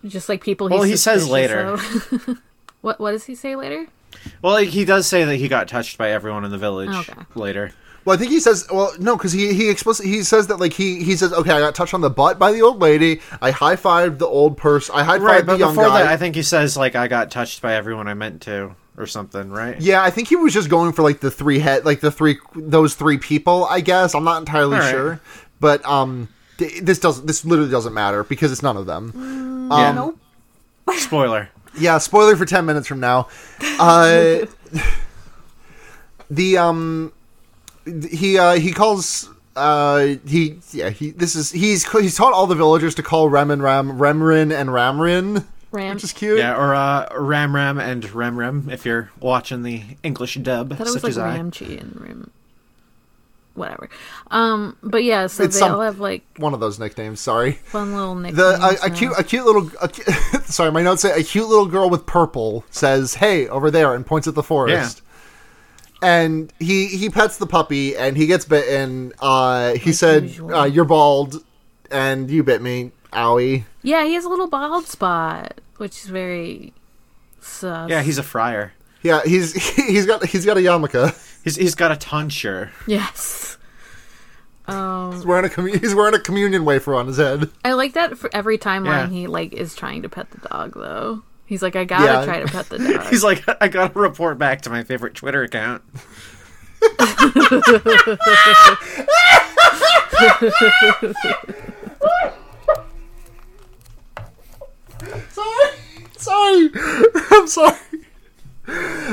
just 0.05 0.27
like 0.29 0.43
people. 0.43 0.67
Well, 0.69 0.83
he 0.83 0.97
says 0.97 1.29
later. 1.29 1.77
what 2.81 2.99
What 2.99 3.11
does 3.11 3.25
he 3.25 3.35
say 3.35 3.55
later? 3.55 3.87
well, 4.41 4.53
like, 4.53 4.69
he 4.69 4.85
does 4.85 5.07
say 5.07 5.23
that 5.23 5.35
he 5.37 5.47
got 5.47 5.67
touched 5.67 5.97
by 5.97 6.11
everyone 6.11 6.43
in 6.45 6.51
the 6.51 6.57
village 6.57 6.89
Okay. 6.89 7.21
later. 7.35 7.71
Well, 8.05 8.15
I 8.15 8.19
think 8.19 8.31
he 8.31 8.39
says, 8.39 8.67
well, 8.71 8.93
no, 8.99 9.17
because 9.17 9.31
he 9.31 9.53
he 9.53 9.69
explicit 9.69 10.05
he 10.05 10.23
says 10.23 10.45
that 10.47 10.57
like 10.59 10.73
he 10.73 11.03
he 11.03 11.15
says, 11.15 11.33
okay, 11.33 11.49
I 11.51 11.59
got 11.59 11.73
touched 11.73 11.93
on 11.95 12.01
the 12.01 12.09
butt 12.09 12.37
by 12.37 12.51
the 12.51 12.61
old 12.61 12.79
lady. 12.79 13.19
I 13.41 13.49
high 13.51 13.75
fived 13.75 14.19
the 14.19 14.27
old 14.27 14.57
person. 14.57 14.93
I 14.95 15.03
high 15.03 15.17
fived 15.17 15.21
Right, 15.23 15.39
the 15.39 15.45
but 15.53 15.59
young 15.59 15.71
before 15.73 15.89
guy. 15.89 16.03
that, 16.03 16.07
I 16.11 16.15
think 16.17 16.35
he 16.35 16.43
says 16.43 16.77
like 16.77 16.95
I 16.95 17.07
got 17.07 17.31
touched 17.31 17.61
by 17.63 17.73
everyone 17.73 18.07
I 18.07 18.13
meant 18.13 18.43
to, 18.43 18.75
or 18.95 19.07
something, 19.07 19.49
right? 19.49 19.81
yeah, 19.81 20.03
I 20.03 20.11
think 20.11 20.27
he 20.27 20.35
was 20.35 20.53
just 20.53 20.69
going 20.69 20.93
for 20.93 21.01
like 21.01 21.19
the 21.19 21.31
three 21.31 21.57
head, 21.57 21.83
like 21.83 21.99
the 21.99 22.11
three 22.11 22.37
those 22.55 22.93
three 22.93 23.17
people. 23.17 23.65
I 23.65 23.81
guess 23.81 24.13
I'm 24.13 24.23
not 24.23 24.37
entirely 24.37 24.75
All 24.75 24.81
right. 24.83 24.91
sure, 24.91 25.19
but 25.59 25.83
um, 25.83 26.29
th- 26.59 26.81
this 26.81 26.99
doesn't 26.99 27.25
this 27.25 27.43
literally 27.43 27.71
doesn't 27.71 27.93
matter 27.95 28.23
because 28.23 28.51
it's 28.51 28.61
none 28.61 28.77
of 28.77 28.85
them. 28.85 29.67
Yeah. 29.71 29.89
Um, 29.89 29.95
Nope. 29.95 30.19
Spoiler. 30.99 31.49
Yeah, 31.77 31.97
spoiler 31.97 32.35
for 32.35 32.45
ten 32.45 32.67
minutes 32.67 32.85
from 32.87 32.99
now. 32.99 33.29
Uh, 33.79 34.45
the 36.29 36.57
um, 36.57 37.11
he 38.09 38.37
uh 38.37 38.53
he 38.53 38.71
calls 38.71 39.29
uh 39.55 40.15
he 40.27 40.59
yeah 40.71 40.89
he 40.89 41.11
this 41.11 41.35
is 41.35 41.51
he's 41.51 41.89
he's 41.91 42.15
taught 42.17 42.33
all 42.33 42.47
the 42.47 42.55
villagers 42.55 42.95
to 42.95 43.03
call 43.03 43.29
Rem 43.29 43.51
and 43.51 43.61
Ram 43.63 43.97
Remrin 43.99 44.53
and 44.53 44.69
Ramrin, 44.69 45.45
Ram. 45.71 45.93
which 45.95 46.03
is 46.03 46.11
cute. 46.13 46.37
Yeah, 46.39 46.55
or 46.57 46.73
uh, 46.75 47.07
Ram 47.17 47.55
Ram 47.55 47.79
and 47.79 48.09
Rem 48.13 48.37
Rem 48.37 48.69
if 48.71 48.85
you're 48.85 49.11
watching 49.19 49.63
the 49.63 49.83
English 50.03 50.35
dub, 50.35 50.73
I 50.73 50.75
thought 50.77 50.87
it 50.87 50.93
was 50.93 51.03
like 51.03 51.09
as 51.11 51.17
I. 51.17 51.37
Ramchi 51.37 51.79
and 51.79 51.99
Rim. 52.01 52.31
Whatever. 53.53 53.87
Um, 54.31 54.75
but 54.83 55.05
yeah, 55.05 55.27
so 55.27 55.43
It's 55.43 55.55
they 55.55 55.59
some- 55.61 55.75
all 55.75 55.79
have 55.81 55.97
like 56.01 56.23
One 56.35 56.53
of 56.53 56.59
those 56.59 56.77
nicknames. 56.77 57.21
Sorry. 57.21 57.53
fun 57.53 57.95
little 57.95 58.15
nicknames. 58.15 58.35
The 58.37 58.79
a, 58.83 58.87
a 58.87 58.89
cute 58.89 59.13
a 59.17 59.23
cute 59.23 59.45
little 59.45 59.71
a, 59.81 59.89
sorry 60.43 60.71
my 60.73 60.81
notes 60.81 61.03
say 61.03 61.17
a 61.17 61.23
cute 61.23 61.47
little 61.47 61.65
girl 61.67 61.89
with 61.89 62.05
purple 62.05 62.65
says 62.69 63.15
hey 63.15 63.47
over 63.47 63.71
there 63.71 63.93
and 63.95 64.05
points 64.05 64.27
at 64.27 64.35
the 64.35 64.43
forest. 64.43 65.01
And 66.05 66.53
he 66.59 66.87
he 66.87 67.09
pets 67.09 67.37
the 67.37 67.47
puppy 67.47 67.95
and 67.97 68.15
he 68.15 68.27
gets 68.27 68.45
bitten. 68.45 69.11
Uh, 69.19 69.73
he 69.73 69.87
Like 69.89 69.95
said 69.95 70.23
usual. 70.23 70.53
uh, 70.55 70.65
you're 70.65 70.85
bald 70.85 71.43
and 71.89 72.29
you 72.29 72.43
bit 72.43 72.61
me. 72.61 72.91
Owie. 73.11 73.63
Yeah, 73.81 74.03
he 74.05 74.13
has 74.13 74.25
a 74.25 74.29
little 74.29 74.47
bald 74.47 74.85
spot, 74.87 75.61
which 75.77 76.03
is 76.03 76.09
very 76.09 76.73
sus. 77.39 77.89
Yeah, 77.89 78.01
he's 78.03 78.17
a 78.17 78.23
friar. 78.23 78.73
Yeah, 79.01 79.21
he's 79.25 79.53
he's 79.75 80.05
got 80.05 80.25
he's 80.25 80.45
got 80.45 80.57
a 80.57 80.59
yarmulke. 80.59 81.13
He's 81.43 81.55
he's 81.55 81.75
got 81.75 81.91
a 81.91 81.95
tonsure. 81.95 82.71
yes. 82.87 83.57
Um, 84.67 85.13
He's 85.13 85.25
wearing 85.25 85.45
a 85.45 85.49
commu- 85.49 85.79
he's 85.79 85.93
wearing 85.93 86.15
a 86.15 86.19
communion 86.19 86.65
wafer 86.65 86.95
on 86.95 87.05
his 87.05 87.17
head. 87.17 87.51
I 87.63 87.73
like 87.73 87.93
that 87.93 88.17
for 88.17 88.31
every 88.33 88.57
timeline 88.57 88.85
Yeah. 88.85 89.09
he 89.09 89.27
like 89.27 89.53
is 89.53 89.75
trying 89.75 90.01
to 90.01 90.09
pet 90.09 90.31
the 90.31 90.47
dog 90.49 90.73
though. 90.73 91.21
He's 91.45 91.61
like, 91.61 91.75
I 91.75 91.83
gotta 91.85 92.05
Yeah. 92.05 92.25
try 92.25 92.39
to 92.41 92.47
pet 92.47 92.69
the 92.69 92.77
dog. 92.79 93.05
He's 93.09 93.23
like, 93.23 93.43
I 93.61 93.67
gotta 93.67 93.97
report 93.99 94.37
back 94.37 94.61
to 94.61 94.69
my 94.69 94.83
favorite 94.83 95.13
Twitter 95.15 95.43
account. 95.43 95.83
Sorry, 105.29 105.71
sorry, 106.17 106.69
I'm 107.31 107.47
sorry. 107.47 107.77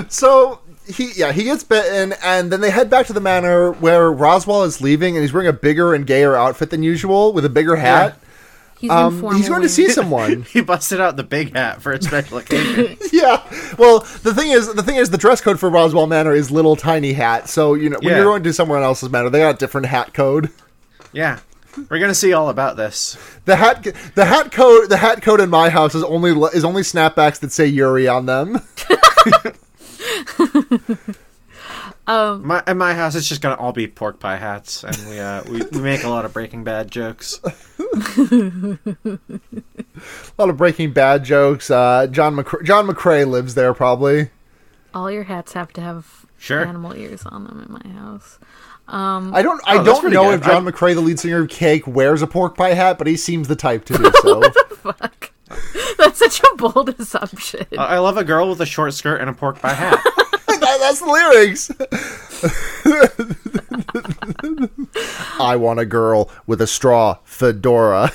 So 0.08 0.60
he 0.86 1.12
yeah 1.14 1.32
he 1.32 1.44
gets 1.44 1.62
bitten 1.64 2.14
and 2.24 2.50
then 2.50 2.60
they 2.60 2.70
head 2.70 2.88
back 2.90 3.06
to 3.06 3.12
the 3.12 3.20
manor 3.20 3.72
where 3.72 4.10
Roswaal 4.10 4.66
is 4.66 4.80
leaving 4.80 5.16
and 5.16 5.22
he's 5.22 5.32
wearing 5.32 5.48
a 5.48 5.52
bigger 5.52 5.94
and 5.94 6.06
gayer 6.06 6.34
outfit 6.36 6.70
than 6.70 6.82
usual 6.82 7.32
with 7.32 7.44
a 7.44 7.48
bigger 7.50 7.76
hat. 7.76 8.18
He's, 8.82 8.90
Um, 8.90 9.34
he's 9.36 9.48
going 9.48 9.62
to 9.62 9.68
see 9.68 9.88
someone. 9.90 10.42
He 10.42 10.60
busted 10.60 11.00
out 11.00 11.16
the 11.16 11.22
big 11.22 11.54
hat 11.56 11.80
for 11.80 11.92
a 11.92 12.02
special 12.02 12.38
occasion. 12.38 12.98
yeah. 13.12 13.40
Well, 13.78 14.00
the 14.24 14.34
thing 14.34 14.50
is, 14.50 14.74
the 14.74 14.82
thing 14.82 14.96
is, 14.96 15.08
the 15.10 15.16
dress 15.18 15.40
code 15.40 15.60
for 15.60 15.70
Roswaal 15.70 16.08
Manor 16.08 16.34
is 16.34 16.50
little 16.50 16.74
tiny 16.76 17.12
hat. 17.12 17.48
So 17.48 17.74
you 17.74 17.88
know, 17.88 17.98
when 18.00 18.10
Yeah. 18.10 18.16
you're 18.16 18.24
going 18.26 18.42
to 18.42 18.52
someone 18.52 18.82
else's 18.82 19.08
manor, 19.08 19.30
they 19.30 19.38
got 19.38 19.54
a 19.54 19.58
different 19.58 19.86
hat 19.86 20.12
code. 20.12 20.50
yeah. 21.12 21.38
We're 21.88 22.00
gonna 22.00 22.14
see 22.14 22.34
all 22.34 22.50
about 22.50 22.76
this. 22.76 23.16
The 23.46 23.56
hat, 23.56 23.82
the 24.14 24.26
hat 24.26 24.52
code, 24.52 24.90
the 24.90 24.98
hat 24.98 25.22
code 25.22 25.40
in 25.40 25.48
my 25.48 25.70
house 25.70 25.94
is 25.94 26.02
only 26.02 26.32
is 26.54 26.66
only 26.66 26.82
snapbacks 26.82 27.40
that 27.40 27.50
say 27.50 27.64
Yuri 27.66 28.08
on 28.08 28.26
them. 28.26 28.58
My 32.06 32.62
in 32.66 32.78
my 32.78 32.94
house, 32.94 33.14
it's 33.14 33.28
just 33.28 33.40
gonna 33.40 33.54
all 33.56 33.72
be 33.72 33.86
pork 33.86 34.18
pie 34.20 34.36
hats, 34.36 34.84
and 34.84 34.96
we 35.08 35.18
uh, 35.18 35.42
we, 35.44 35.62
we 35.72 35.80
make 35.80 36.04
a 36.04 36.08
lot 36.08 36.24
of 36.24 36.32
Breaking 36.32 36.64
Bad 36.64 36.90
jokes. 36.90 37.40
A 38.98 39.18
lot 40.38 40.48
of 40.48 40.56
Breaking 40.56 40.92
Bad 40.92 41.24
jokes. 41.24 41.70
Uh, 41.70 42.06
John 42.10 42.34
McCra- 42.36 42.64
John 42.64 42.86
McCrae 42.86 43.26
lives 43.28 43.54
there 43.54 43.74
probably. 43.74 44.30
All 44.94 45.10
your 45.10 45.24
hats 45.24 45.52
have 45.52 45.72
to 45.74 45.80
have 45.80 46.26
Sure. 46.38 46.64
animal 46.66 46.92
ears 46.96 47.24
on 47.24 47.44
them 47.44 47.64
in 47.64 47.72
my 47.72 48.00
house. 48.00 48.38
um, 48.88 49.32
I 49.34 49.42
don't 49.42 49.60
I 49.64 49.78
Oh, 49.78 49.84
don't 49.84 50.10
know 50.12 50.30
good. 50.30 50.40
if 50.40 50.46
John 50.46 50.64
McCrae, 50.64 50.94
the 50.94 51.00
lead 51.00 51.20
singer 51.20 51.42
of 51.42 51.48
Cake, 51.48 51.86
wears 51.86 52.20
a 52.20 52.26
pork 52.26 52.56
pie 52.56 52.74
hat, 52.74 52.98
but 52.98 53.06
he 53.06 53.16
seems 53.16 53.46
the 53.48 53.54
type 53.56 53.84
to 53.86 53.96
do 53.96 54.10
so. 54.22 54.42
Fuck. 54.76 55.32
That's 55.98 56.18
such 56.18 56.40
a 56.42 56.56
bold 56.56 56.88
assumption. 56.98 57.66
I 57.78 57.96
I 57.96 57.98
love 57.98 58.16
a 58.16 58.24
girl 58.24 58.48
with 58.48 58.60
a 58.60 58.66
short 58.66 58.92
skirt 58.94 59.20
and 59.20 59.30
a 59.30 59.32
pork 59.34 59.60
pie 59.60 59.74
hat. 59.74 60.00
That- 60.62 60.78
that's 60.80 61.00
the 61.00 61.06
lyrics. 61.06 61.70
I 65.40 65.56
want 65.56 65.80
a 65.80 65.84
girl 65.86 66.30
with 66.46 66.60
a 66.60 66.66
straw 66.66 67.18
fedora 67.24 68.10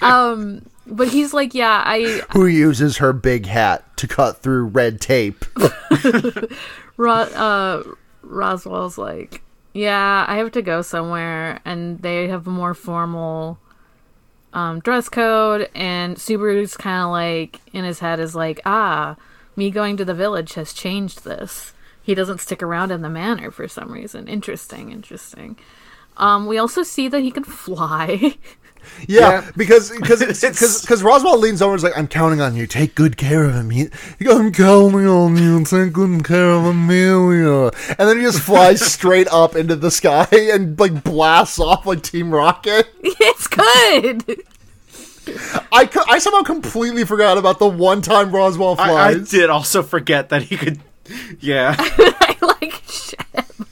Um, 0.00 0.64
but 0.86 1.08
he's 1.08 1.34
like, 1.34 1.54
yeah, 1.54 1.82
I 1.84 2.22
who 2.32 2.46
uses 2.46 2.96
her 2.98 3.12
big 3.12 3.46
hat 3.46 3.96
to 3.98 4.06
cut 4.08 4.38
through 4.42 4.66
red 4.66 5.00
tape. 5.00 5.44
Ro- 6.96 7.12
uh, 7.12 7.82
Roswaal's 8.22 8.96
like, 8.96 9.42
yeah, 9.74 10.24
I 10.26 10.36
have 10.38 10.52
to 10.52 10.62
go 10.62 10.80
somewhere, 10.82 11.60
and 11.64 12.00
they 12.00 12.28
have 12.28 12.46
a 12.46 12.50
more 12.50 12.72
formal 12.72 13.58
um, 14.54 14.80
dress 14.80 15.08
code, 15.10 15.68
and 15.74 16.16
Subaru's 16.16 16.76
kind 16.76 17.02
of 17.04 17.10
like 17.10 17.60
in 17.74 17.84
his 17.84 17.98
head 17.98 18.18
is 18.20 18.34
like, 18.34 18.60
ah, 18.64 19.16
me 19.56 19.70
going 19.70 19.96
to 19.96 20.04
the 20.04 20.14
village 20.14 20.54
has 20.54 20.72
changed 20.72 21.24
this. 21.24 21.72
He 22.02 22.14
doesn't 22.14 22.40
stick 22.40 22.62
around 22.62 22.92
in 22.92 23.02
the 23.02 23.08
manor 23.08 23.50
for 23.50 23.66
some 23.66 23.90
reason. 23.90 24.28
Interesting, 24.28 24.92
interesting. 24.92 25.56
Um, 26.16 26.46
we 26.46 26.56
also 26.58 26.82
see 26.82 27.08
that 27.08 27.20
he 27.22 27.30
can 27.30 27.44
fly. 27.44 28.36
Yeah, 29.08 29.18
Yeah. 29.42 29.50
because 29.56 29.90
because 29.90 30.20
because 30.20 30.80
because 30.82 31.02
Roswaal 31.02 31.40
leans 31.40 31.60
over 31.60 31.72
and 31.72 31.78
is 31.80 31.82
like, 31.82 31.98
"I'm 31.98 32.06
counting 32.06 32.40
on 32.40 32.54
you. 32.54 32.68
Take 32.68 32.94
good 32.94 33.16
care 33.16 33.42
of 33.42 33.52
him." 33.52 33.70
He, 33.70 33.88
he 34.16 34.24
goes, 34.24 34.38
"I'm 34.38 34.52
counting 34.52 35.08
on 35.08 35.36
you. 35.36 35.64
Take 35.64 35.92
good 35.92 36.22
care 36.24 36.50
of 36.50 36.66
Emilia." 36.66 37.72
And 37.98 38.08
then 38.08 38.18
he 38.18 38.22
just 38.22 38.38
flies 38.42 38.80
straight 38.92 39.26
up 39.26 39.56
into 39.56 39.74
the 39.74 39.90
sky 39.90 40.28
and 40.30 40.78
like 40.78 41.02
blasts 41.02 41.58
off 41.58 41.84
like 41.84 42.04
Team 42.04 42.32
Rocket. 42.32 42.86
it's 43.02 43.48
good. 43.48 44.40
I, 45.72 45.86
co- 45.86 46.04
I 46.08 46.18
somehow 46.18 46.42
completely 46.42 47.04
forgot 47.04 47.38
about 47.38 47.58
the 47.58 47.66
one 47.68 48.02
time 48.02 48.30
Roswaal 48.30 48.78
I, 48.78 48.92
I 48.92 49.14
did 49.18 49.50
also 49.50 49.82
forget 49.82 50.28
that 50.30 50.42
he 50.42 50.56
could. 50.56 50.80
Yeah, 51.40 51.74
I 51.78 52.36
like 52.42 52.74
shit 52.88 53.20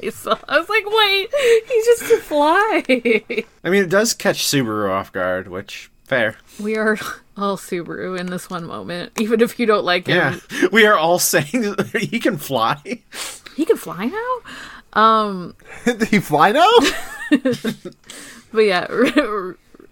myself. 0.02 0.44
I 0.48 0.58
was 0.58 0.68
like, 0.68 0.84
wait, 0.86 1.30
he 1.68 1.82
just 1.84 2.04
can 2.04 2.20
fly. 2.20 3.44
I 3.64 3.70
mean 3.70 3.84
it 3.84 3.90
does 3.90 4.14
catch 4.14 4.44
Subaru 4.44 4.90
off 4.90 5.12
guard, 5.12 5.48
which 5.48 5.90
fair. 6.04 6.36
We 6.60 6.76
are 6.76 6.98
all 7.36 7.56
Subaru 7.56 8.18
in 8.18 8.26
this 8.26 8.48
one 8.50 8.66
moment, 8.66 9.12
even 9.18 9.40
if 9.40 9.58
you 9.58 9.66
don't 9.66 9.84
like 9.84 10.06
him. 10.06 10.40
Yeah, 10.50 10.68
we 10.70 10.86
are 10.86 10.96
all 10.96 11.18
saying 11.18 11.74
he 11.98 12.18
can 12.20 12.36
fly. 12.36 12.80
He 13.56 13.64
can 13.64 13.76
fly 13.76 14.06
now? 14.06 15.00
Um, 15.00 15.56
Did 15.84 16.04
he 16.08 16.20
fly 16.20 16.52
now? 16.52 16.70
but 18.52 18.60
yeah, 18.60 18.86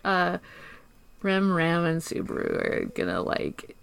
uh, 0.05 0.39
Rem 1.23 1.53
Ram 1.53 1.85
and 1.85 2.01
Subaru 2.01 2.55
are 2.57 2.85
gonna 2.95 3.23
like, 3.23 3.77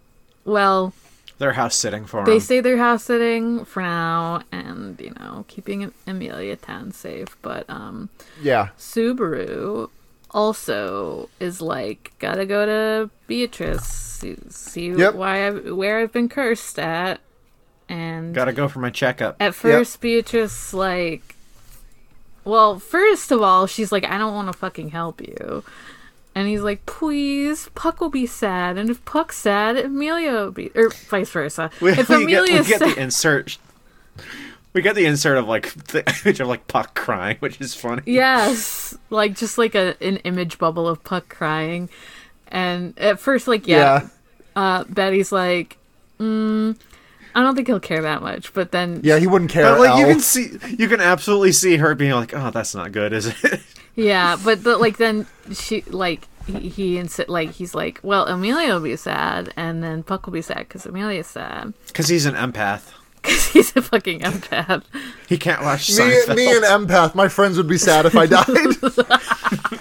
well, 0.46 0.94
They're 1.38 1.54
house 1.54 1.76
sitting 1.76 2.06
for 2.06 2.26
they 2.26 2.36
him. 2.36 2.40
say 2.40 2.60
they're 2.62 2.78
house 2.78 3.04
sitting 3.06 3.66
for 3.66 3.82
now 3.82 4.42
and, 4.52 5.00
you 5.00 5.12
know, 5.20 5.46
keeping 5.48 5.92
Emilia 6.08 6.56
Tan 6.58 6.92
safe, 6.92 7.38
but, 7.42 7.70
um, 7.70 8.10
yeah. 8.42 8.70
Subaru 8.78 9.90
also 10.32 11.30
is 11.40 11.62
like, 11.62 12.12
gotta 12.20 12.46
go 12.46 12.66
to 12.66 13.10
Beatrice, 13.28 13.84
see, 13.88 14.36
see 14.50 14.90
Yep. 14.92 15.16
why 15.16 15.48
I've, 15.48 15.66
where 15.72 16.00
I've 16.00 16.12
been 16.12 16.30
cursed 16.30 16.78
at. 16.80 17.20
And 17.88 18.36
Gotta 18.36 18.54
go 18.54 18.68
for 18.68 18.78
my 18.80 18.92
checkup. 18.92 19.38
at 19.40 19.56
first, 19.56 20.00
Beatrice, 20.00 20.74
like, 20.76 21.36
well, 22.44 22.78
first 22.80 23.32
of 23.32 23.42
all, 23.42 23.66
she's 23.66 23.92
like, 23.92 24.06
I 24.06 24.18
don't 24.20 24.34
want 24.36 24.48
to 24.52 24.54
fucking 24.58 24.90
help 24.90 25.22
you. 25.22 25.64
And 26.40 26.48
he's 26.48 26.62
like, 26.62 26.86
please, 26.86 27.70
Puck 27.76 28.00
will 28.00 28.10
be 28.10 28.26
sad. 28.26 28.78
And 28.78 28.90
if 28.90 29.04
Puck's 29.04 29.36
sad, 29.38 29.76
Emilia 29.76 30.32
will 30.32 30.52
be, 30.52 30.72
or 30.74 30.90
vice 30.90 31.30
versa. 31.30 31.70
We, 31.82 31.92
if 31.92 32.08
we 32.08 32.26
get, 32.28 32.44
we 32.44 32.64
get 32.64 32.80
sad, 32.80 32.96
the 32.96 33.02
insert. 33.02 33.58
We 34.72 34.82
get 34.82 34.96
the 34.96 35.06
insert 35.06 35.38
of 35.38 35.50
like 35.50 35.74
the 35.74 36.02
image 36.26 36.40
of 36.40 36.48
like 36.48 36.66
Puck 36.68 36.96
crying, 36.96 37.36
which 37.42 37.60
is 37.60 37.76
funny. 37.76 38.04
Yes, 38.06 38.98
like 39.10 39.36
just 39.36 39.58
like 39.58 39.76
a 39.76 40.02
an 40.02 40.16
image 40.18 40.58
bubble 40.60 40.88
of 40.88 41.04
Puck 41.04 41.28
crying, 41.28 41.90
and 42.48 42.98
at 42.98 43.20
first, 43.20 43.50
like 43.50 43.68
yeah, 43.68 44.08
uh, 44.56 44.86
Betty's 44.86 45.34
like, 45.34 45.76
mm, 46.22 46.80
I 47.36 47.44
don't 47.44 47.54
think 47.54 47.68
he'll 47.68 47.82
care 47.82 48.04
that 48.04 48.22
much, 48.22 48.54
but 48.54 48.72
then 48.72 49.02
Yeah, 49.04 49.20
he 49.20 49.28
wouldn't 49.28 49.52
care. 49.52 49.72
But 49.74 49.80
like 49.82 50.00
you 50.00 50.06
Al. 50.06 50.12
can 50.12 50.20
see, 50.22 50.58
you 50.78 50.88
can 50.88 51.02
absolutely 51.02 51.52
see 51.52 51.76
her 51.76 51.96
being 51.96 52.14
like, 52.14 52.34
"Oh, 52.34 52.50
that's 52.50 52.74
not 52.74 52.94
good, 52.94 53.12
is 53.12 53.28
it?" 53.28 53.60
yeah, 53.96 54.38
but 54.42 54.64
but 54.64 54.80
like 54.80 54.96
then 54.96 55.26
she 55.52 55.82
like 55.82 56.29
he, 56.50 56.70
he 56.70 56.96
insi- 56.96 57.28
like 57.28 57.52
he's 57.52 57.74
like, 57.76 58.00
well, 58.04 58.26
Emilia 58.26 58.74
will 58.74 58.82
be 58.82 58.96
sad, 58.96 59.54
and 59.56 59.84
then 59.84 60.04
Puck 60.04 60.26
will 60.26 60.34
be 60.34 60.42
sad 60.42 60.60
because 60.60 60.86
Emilia's 60.86 61.28
sad 61.28 61.74
Because 61.88 62.08
he's 62.08 62.26
an 62.26 62.36
empath. 62.36 62.92
because 63.22 63.48
he's 63.50 63.76
a 63.76 63.82
fucking 63.82 64.22
empath. 64.22 64.84
He 65.28 65.38
can't 65.38 65.62
watch 65.62 65.90
me, 65.90 65.96
Seinfeld. 65.96 66.36
me 66.38 66.56
and 66.56 66.64
Empath, 66.64 67.16
my 67.16 67.28
friends 67.28 67.58
would 67.58 67.68
be 67.68 67.78
sad 67.78 68.06
if 68.06 68.16
I 68.16 68.26
died. 68.26 68.46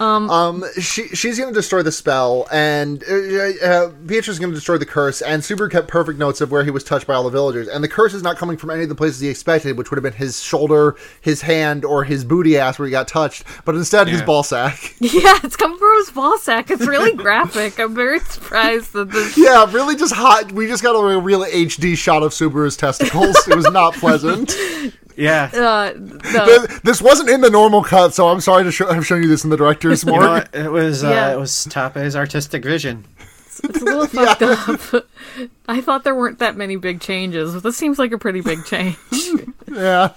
um, 0.00 0.64
she 0.80 1.08
she's 1.08 1.38
gonna 1.38 1.52
destroy 1.52 1.82
the 1.82 1.92
spell, 1.92 2.46
and 2.50 3.04
uh, 3.08 3.64
uh, 3.66 3.88
Beatrice 3.90 4.28
is 4.28 4.38
gonna 4.38 4.54
destroy 4.54 4.78
the 4.78 4.86
curse. 4.86 5.20
And 5.22 5.42
Subaru 5.42 5.70
kept 5.70 5.88
perfect 5.88 6.18
notes 6.18 6.40
of 6.40 6.50
where 6.50 6.64
he 6.64 6.70
was 6.70 6.82
touched 6.84 7.06
by 7.06 7.14
all 7.14 7.22
the 7.24 7.30
villagers, 7.30 7.68
and 7.68 7.84
the 7.84 7.88
curse 7.88 8.14
is 8.14 8.22
not 8.22 8.36
coming 8.36 8.56
from 8.56 8.70
any 8.70 8.82
of 8.84 8.88
the 8.88 8.94
places 8.94 9.20
he 9.20 9.28
expected, 9.28 9.76
which 9.76 9.90
would 9.90 9.96
have 9.96 10.02
been 10.02 10.12
his 10.18 10.42
shoulder, 10.42 10.96
his 11.20 11.42
hand, 11.42 11.84
or 11.84 12.04
his 12.04 12.24
booty 12.24 12.58
ass 12.58 12.78
where 12.78 12.86
he 12.86 12.90
got 12.92 13.06
touched, 13.08 13.44
but 13.64 13.74
instead 13.74 14.08
his 14.08 14.20
Yeah. 14.20 14.26
ball 14.26 14.42
sack. 14.42 14.94
yeah, 15.00 15.38
it's 15.44 15.56
coming 15.56 15.78
from 15.78 15.96
his 15.98 16.10
ball 16.10 16.38
sack. 16.38 16.70
It's 16.70 16.86
really 16.86 17.12
graphic. 17.14 17.78
I'm 17.78 17.94
very 17.94 18.20
surprised 18.20 18.92
that 18.94 19.10
this. 19.10 19.36
yeah, 19.38 19.70
really 19.72 19.96
just 19.96 20.14
hot. 20.14 20.50
We 20.52 20.66
just 20.66 20.82
got 20.82 20.92
a 20.92 21.18
real 21.20 21.44
HD 21.44 21.96
shot 21.96 22.22
of 22.22 22.32
Subaru's 22.32 22.76
testicles. 22.76 23.36
it 23.48 23.54
was 23.56 23.70
not 23.70 23.94
pleasant. 23.94 24.56
Yeah. 25.20 25.50
Uh, 25.52 25.92
the, 25.94 26.66
Th- 26.68 26.80
This 26.82 27.02
wasn't 27.02 27.28
in 27.28 27.40
the 27.42 27.50
normal 27.50 27.82
cut, 27.84 28.14
so 28.14 28.28
I'm 28.28 28.40
sorry 28.40 28.64
to 28.64 28.72
show, 28.72 28.90
have 28.92 29.06
shown 29.06 29.22
you 29.22 29.28
this 29.28 29.44
in 29.44 29.50
the 29.50 29.56
director's 29.56 30.02
You 30.02 30.12
know 30.12 30.20
mark. 30.20 30.54
It 30.54 30.70
was 30.70 31.04
uh, 31.04 31.10
Yeah. 31.10 31.32
it 31.34 31.38
was 31.38 31.66
Tappei's 31.66 32.16
artistic 32.16 32.64
vision. 32.64 33.04
It's 33.62 33.82
a 33.82 33.84
little 33.84 34.06
fucked 34.08 34.42
up. 34.42 35.04
I 35.68 35.80
thought 35.82 36.04
there 36.04 36.14
weren't 36.14 36.38
that 36.38 36.56
many 36.56 36.76
big 36.76 37.00
changes, 37.00 37.52
but 37.52 37.62
this 37.62 37.76
seems 37.76 37.98
like 37.98 38.12
a 38.12 38.18
pretty 38.18 38.40
big 38.40 38.64
change. 38.64 38.96
Yeah. 39.72 40.14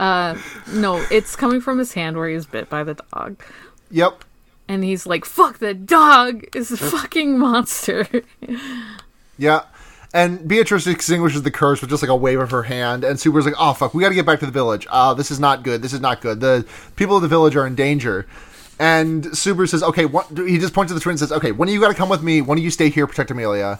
no, 0.00 1.04
it's 1.10 1.36
coming 1.36 1.60
from 1.60 1.78
his 1.78 1.92
hand 1.92 2.16
where 2.16 2.28
he 2.28 2.34
was 2.34 2.46
bit 2.46 2.70
by 2.70 2.82
the 2.84 2.94
dog. 3.12 3.42
Yep. 3.90 4.24
And 4.68 4.82
he's 4.84 5.06
like, 5.06 5.24
fuck, 5.24 5.58
the 5.58 5.74
dog 5.74 6.44
is 6.56 6.70
a 6.72 6.76
fucking 6.76 7.38
monster. 7.38 8.06
Yeah. 9.38 9.62
And 10.16 10.48
Beatrice 10.48 10.86
extinguishes 10.86 11.42
the 11.42 11.50
curse 11.50 11.82
with 11.82 11.90
just 11.90 12.02
like 12.02 12.08
a 12.08 12.16
wave 12.16 12.40
of 12.40 12.50
her 12.50 12.62
hand, 12.62 13.04
and 13.04 13.18
Subaru's 13.18 13.44
like, 13.44 13.54
"Oh 13.58 13.74
fuck, 13.74 13.92
we 13.92 14.00
got 14.00 14.08
to 14.08 14.14
get 14.14 14.24
back 14.24 14.40
to 14.40 14.46
the 14.46 14.50
village. 14.50 14.86
Uh, 14.88 15.12
this 15.12 15.30
is 15.30 15.38
not 15.38 15.62
good. 15.62 15.82
This 15.82 15.92
is 15.92 16.00
not 16.00 16.22
good. 16.22 16.40
The 16.40 16.64
people 16.96 17.16
of 17.16 17.22
the 17.22 17.28
village 17.28 17.54
are 17.54 17.66
in 17.66 17.74
danger." 17.74 18.26
And 18.78 19.24
Subaru 19.24 19.68
says, 19.68 19.82
"Okay, 19.82 20.06
what?" 20.06 20.26
He 20.34 20.56
just 20.56 20.72
points 20.72 20.88
to 20.88 20.94
the 20.94 21.00
twins 21.00 21.20
and 21.20 21.28
says, 21.28 21.36
"Okay, 21.36 21.52
one 21.52 21.68
of 21.68 21.74
you 21.74 21.80
got 21.80 21.88
to 21.88 21.94
come 21.94 22.08
with 22.08 22.22
me. 22.22 22.40
One 22.40 22.56
of 22.56 22.64
you 22.64 22.70
stay 22.70 22.88
here, 22.88 23.06
protect 23.06 23.30
Emilia." 23.30 23.78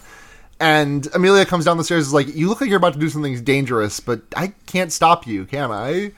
And 0.59 1.07
Emilia 1.15 1.43
comes 1.43 1.65
down 1.65 1.77
the 1.77 1.83
stairs, 1.83 2.05
is 2.05 2.13
like, 2.13 2.35
"You 2.35 2.49
look 2.49 2.61
like 2.61 2.69
you're 2.69 2.77
about 2.77 2.93
to 2.93 2.99
do 2.99 3.09
something 3.09 3.43
dangerous, 3.43 3.99
but 3.99 4.21
I 4.35 4.53
can't 4.67 4.91
stop 4.91 5.25
you, 5.25 5.45
can 5.45 5.71
I?" 5.71 6.11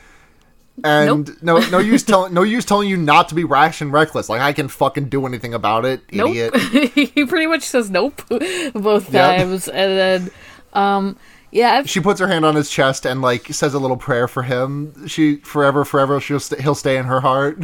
And 0.84 1.28
Nope. 1.28 1.38
no, 1.42 1.70
no 1.70 1.78
use 1.80 2.04
telling, 2.04 2.34
no 2.34 2.44
use 2.44 2.66
telling 2.66 2.90
you 2.90 2.98
not 2.98 3.30
to 3.30 3.36
be 3.36 3.44
rash 3.44 3.82
and 3.82 3.92
reckless. 3.92 4.30
Like 4.30 4.42
I 4.42 4.54
can 4.54 4.68
fucking 4.68 5.10
do 5.10 5.26
anything 5.26 5.54
about 5.54 5.86
it, 5.86 6.02
Nope. 6.12 6.30
idiot. 6.36 6.56
he 7.16 7.26
pretty 7.26 7.48
much 7.48 7.64
says 7.64 7.90
nope 7.90 8.22
both 8.74 9.14
Yep. 9.14 9.38
times. 9.38 9.68
And 9.68 9.98
then, 9.98 10.32
um, 10.74 11.18
yeah, 11.52 11.74
I've, 11.74 11.90
she 11.90 12.00
puts 12.00 12.20
her 12.20 12.28
hand 12.28 12.46
on 12.46 12.56
his 12.56 12.70
chest 12.70 13.06
and 13.06 13.22
like 13.22 13.48
says 13.54 13.74
a 13.74 13.80
little 13.80 13.98
prayer 13.98 14.28
for 14.28 14.44
him. 14.44 15.08
She 15.08 15.38
forever, 15.38 15.84
forever, 15.86 16.20
she'll 16.20 16.40
st- 16.40 16.62
he'll 16.62 16.76
stay 16.76 16.98
in 16.98 17.06
her 17.06 17.22
heart. 17.22 17.64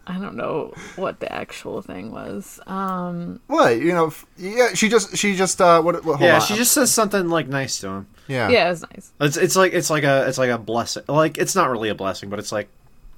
I 0.05 0.17
don't 0.19 0.35
know 0.35 0.73
what 0.97 1.19
the 1.21 1.31
actual 1.31 1.81
thing 1.81 2.11
was. 2.11 2.59
Um, 2.67 3.39
What 3.47 3.77
you 3.77 3.93
know? 3.93 4.07
f- 4.07 4.25
Yeah, 4.37 4.73
she 4.73 4.89
just 4.89 5.15
she 5.15 5.35
just 5.35 5.61
uh 5.61 5.81
what? 5.81 6.03
what 6.03 6.17
hold 6.17 6.21
yeah, 6.27 6.35
on. 6.35 6.41
she 6.41 6.55
just 6.55 6.73
says 6.73 6.91
something 6.91 7.29
like 7.29 7.47
nice 7.47 7.79
to 7.79 7.87
him. 7.87 8.07
yeah 8.27 8.49
yeah, 8.49 8.67
it 8.67 8.69
was 8.71 8.81
nice. 8.81 9.11
It's 9.21 9.37
it's 9.37 9.55
like 9.55 9.71
it's 9.73 9.89
like 9.89 10.03
a 10.03 10.27
it's 10.27 10.37
like 10.37 10.49
a 10.49 10.57
blessing. 10.57 11.03
Like 11.07 11.37
it's 11.37 11.55
not 11.55 11.69
really 11.69 11.89
a 11.89 11.95
blessing, 11.95 12.29
but 12.29 12.37
it's 12.39 12.51
like 12.51 12.67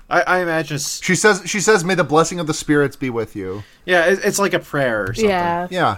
I, 0.10 0.22
I 0.22 0.40
imagine. 0.42 0.76
It's, 0.76 1.04
She 1.04 1.16
says 1.16 1.42
she 1.46 1.60
says 1.60 1.84
may 1.84 1.96
the 1.96 2.04
blessing 2.04 2.40
of 2.40 2.46
the 2.46 2.54
spirits 2.54 2.96
be 2.96 3.10
with 3.10 3.36
you. 3.36 3.64
yeah, 3.86 4.06
it, 4.06 4.20
it's 4.24 4.38
like 4.38 4.54
a 4.54 4.60
prayer 4.60 5.06
or 5.06 5.14
something. 5.16 5.30
Yeah, 5.30 5.68
Yeah. 5.72 5.98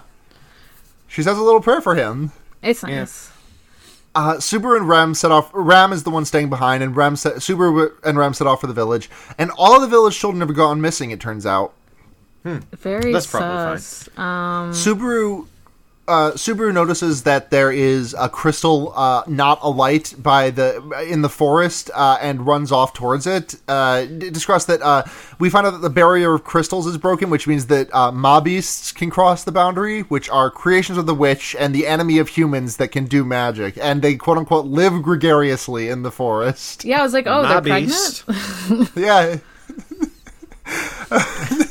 She 1.09 1.21
says 1.23 1.37
a 1.37 1.41
little 1.41 1.61
prayer 1.61 1.81
for 1.81 1.95
him. 1.95 2.31
it's 2.61 2.83
nice. 2.83 3.29
Uh, 4.17 4.37
Subaru 4.37 4.77
and 4.77 4.89
Rem 4.89 5.13
set 5.13 5.29
off. 5.29 5.51
Ram 5.53 5.93
is 5.93 6.01
the 6.01 6.09
one 6.09 6.25
staying 6.25 6.49
behind, 6.49 6.81
and 6.81 6.95
Rem 6.95 7.15
set, 7.15 7.35
Subaru 7.35 7.91
and 8.03 8.17
Rem 8.17 8.33
set 8.33 8.47
off 8.47 8.61
for 8.61 8.65
the 8.65 8.73
village. 8.73 9.11
And 9.37 9.51
all 9.59 9.75
of 9.75 9.81
the 9.81 9.87
village 9.87 10.17
children 10.17 10.41
have 10.41 10.55
gone 10.55 10.81
missing. 10.81 11.11
It 11.11 11.19
turns 11.19 11.45
out. 11.45 11.75
Very 12.43 13.13
That's 13.13 13.27
probably 13.27 13.77
sus. 13.77 14.09
Um, 14.17 14.71
Subaru 14.71 15.45
uh, 16.07 16.31
Subaru 16.31 16.73
notices 16.73 17.23
that 17.23 17.51
there 17.51 17.71
is 17.71 18.15
a 18.17 18.29
crystal 18.29 18.93
uh, 18.95 19.23
not 19.27 19.59
alight 19.61 20.13
by 20.17 20.49
the 20.49 20.77
in 21.09 21.21
the 21.21 21.29
forest 21.29 21.91
uh, 21.93 22.17
and 22.21 22.45
runs 22.47 22.71
off 22.71 22.93
towards 22.93 23.27
it. 23.27 23.55
Uh, 23.67 24.05
d- 24.05 24.29
discuss 24.29 24.65
that 24.65 24.81
uh, 24.81 25.03
we 25.39 25.49
find 25.49 25.67
out 25.67 25.71
that 25.71 25.81
the 25.81 25.89
barrier 25.89 26.33
of 26.33 26.43
crystals 26.43 26.87
is 26.87 26.97
broken, 26.97 27.29
which 27.29 27.47
means 27.47 27.67
that 27.67 27.93
uh, 27.93 28.11
mob 28.11 28.45
beasts 28.45 28.91
can 28.91 29.09
cross 29.09 29.43
the 29.43 29.51
boundary, 29.51 30.01
which 30.01 30.29
are 30.29 30.49
creations 30.49 30.97
of 30.97 31.05
the 31.05 31.15
witch 31.15 31.55
and 31.59 31.73
the 31.75 31.85
enemy 31.87 32.17
of 32.19 32.29
humans 32.29 32.77
that 32.77 32.89
can 32.89 33.05
do 33.05 33.25
magic, 33.25 33.77
and 33.81 34.01
they 34.01 34.15
quote 34.15 34.37
unquote 34.37 34.65
live 34.65 35.01
gregariously 35.01 35.89
in 35.89 36.03
the 36.03 36.11
forest. 36.11 36.85
yeah, 36.85 36.99
I 36.99 37.03
was 37.03 37.13
like, 37.13 37.25
oh, 37.27 37.41
they're 37.43 37.53
Nah, 37.55 37.61
pregnant. 37.61 38.23
beast. 38.27 38.95
Yeah. 38.95 39.37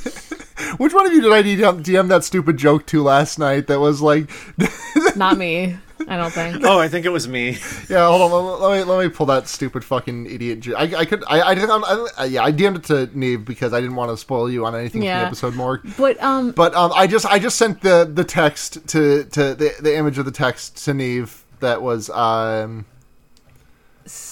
Which 0.79 0.93
one 0.95 1.07
of 1.07 1.13
you 1.13 1.21
did 1.21 1.33
I 1.33 1.43
DM, 1.43 1.83
DM 1.83 2.09
that 2.09 2.25
stupid 2.25 2.57
joke 2.57 2.87
to 2.87 3.03
last 3.03 3.39
night 3.39 3.67
that 3.69 3.81
was 3.81 4.01
like, 4.03 4.31
Not 5.17 5.39
me. 5.39 5.77
I 6.09 6.17
don't 6.17 6.31
think. 6.33 6.63
Oh, 6.63 6.79
I 6.79 6.89
think 6.89 7.05
it 7.07 7.09
was 7.09 7.27
me. 7.27 7.59
yeah, 7.89 8.07
hold 8.07 8.31
on, 8.31 8.61
let 8.61 8.79
me 8.79 8.85
let 8.85 9.03
me 9.05 9.09
pull 9.09 9.27
that 9.27 9.49
stupid 9.49 9.83
fucking 9.85 10.27
idiot. 10.27 10.61
Jo- 10.61 10.77
I, 10.77 10.83
I 10.83 11.05
could 11.05 11.25
I 11.27 11.41
I 11.41 11.55
didn't 11.55 11.71
I, 11.71 12.07
I, 12.19 12.25
yeah 12.27 12.45
I 12.45 12.53
DM'd 12.53 12.77
it 12.77 12.85
to 12.85 13.19
Neve 13.19 13.45
because 13.45 13.73
I 13.73 13.81
didn't 13.81 13.97
want 13.97 14.11
to 14.13 14.17
spoil 14.17 14.49
you 14.51 14.67
on 14.67 14.75
anything 14.77 15.01
from 15.01 15.07
the 15.23 15.27
episode 15.27 15.55
more. 15.55 15.83
But 15.99 16.23
um, 16.23 16.53
But 16.53 16.75
um, 16.75 16.93
I 16.95 17.07
just 17.07 17.27
I 17.27 17.39
just 17.39 17.57
sent 17.57 17.81
the 17.81 18.09
the 18.13 18.25
text 18.25 18.87
to 18.89 19.25
to 19.25 19.55
the 19.55 19.75
the 19.81 19.97
image 19.97 20.19
of 20.19 20.27
the 20.27 20.31
text 20.31 20.85
to 20.85 20.95
Neve 20.95 21.45
that 21.61 21.83
was 21.83 22.09
um. 22.11 22.85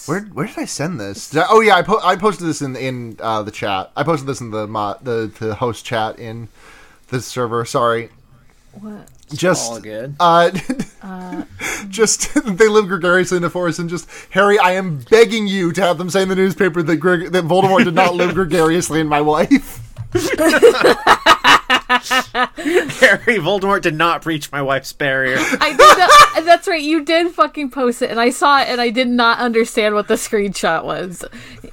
Where 0.06 0.20
where 0.20 0.46
did 0.46 0.58
I 0.58 0.64
send 0.66 1.00
this? 1.00 1.30
Did 1.30 1.40
I- 1.42 1.46
oh 1.50 1.60
yeah, 1.60 1.74
I 1.76 1.82
po- 1.82 2.00
I 2.02 2.16
posted 2.16 2.46
this 2.46 2.62
in 2.62 2.76
in 2.76 3.16
uh, 3.20 3.42
the 3.42 3.50
chat. 3.50 3.90
I 3.96 4.02
posted 4.04 4.28
this 4.28 4.40
in 4.40 4.50
the 4.50 4.66
mo- 4.66 4.96
the 5.02 5.32
the 5.38 5.54
host 5.56 5.84
chat 5.84 6.18
in 6.18 6.48
the 7.08 7.20
server. 7.20 7.64
Sorry, 7.64 8.10
what? 8.72 9.08
just 9.32 9.70
All 9.70 9.80
good. 9.80 10.14
uh, 10.20 10.50
just 11.88 12.34
they 12.58 12.68
live 12.68 12.86
gregariously 12.88 13.36
in 13.36 13.42
the 13.42 13.50
forest, 13.50 13.78
and 13.80 13.90
just 13.90 14.08
Harry, 14.30 14.58
I 14.58 14.72
am 14.72 14.98
begging 15.10 15.46
you 15.48 15.72
to 15.72 15.80
have 15.82 15.98
them 15.98 16.08
say 16.10 16.22
in 16.22 16.28
the 16.28 16.36
newspaper 16.36 16.82
that 16.82 16.96
Greg- 16.96 17.32
that 17.32 17.44
Voldemort 17.44 17.84
did 17.84 17.94
not 17.94 18.14
live 18.14 18.34
gregariously 18.40 19.00
in 19.00 19.08
my 19.08 19.20
wife. 19.20 19.80
Harry 22.08 23.38
Voldemort 23.38 23.82
did 23.82 23.94
not 23.94 24.22
breach 24.22 24.50
my 24.52 24.62
wife's 24.62 24.92
barrier. 24.92 25.36
I 25.38 25.70
did. 25.70 25.98
Not, 25.98 26.10
that's 26.44 26.68
right. 26.68 26.82
You 26.82 27.04
did 27.04 27.32
fucking 27.32 27.70
post 27.70 28.02
it, 28.02 28.10
and 28.10 28.20
I 28.20 28.30
saw 28.30 28.60
it, 28.60 28.68
and 28.68 28.80
I 28.80 28.90
did 28.90 29.08
not 29.08 29.38
understand 29.38 29.94
what 29.94 30.08
the 30.08 30.14
screenshot 30.14 30.84
was. 30.84 31.24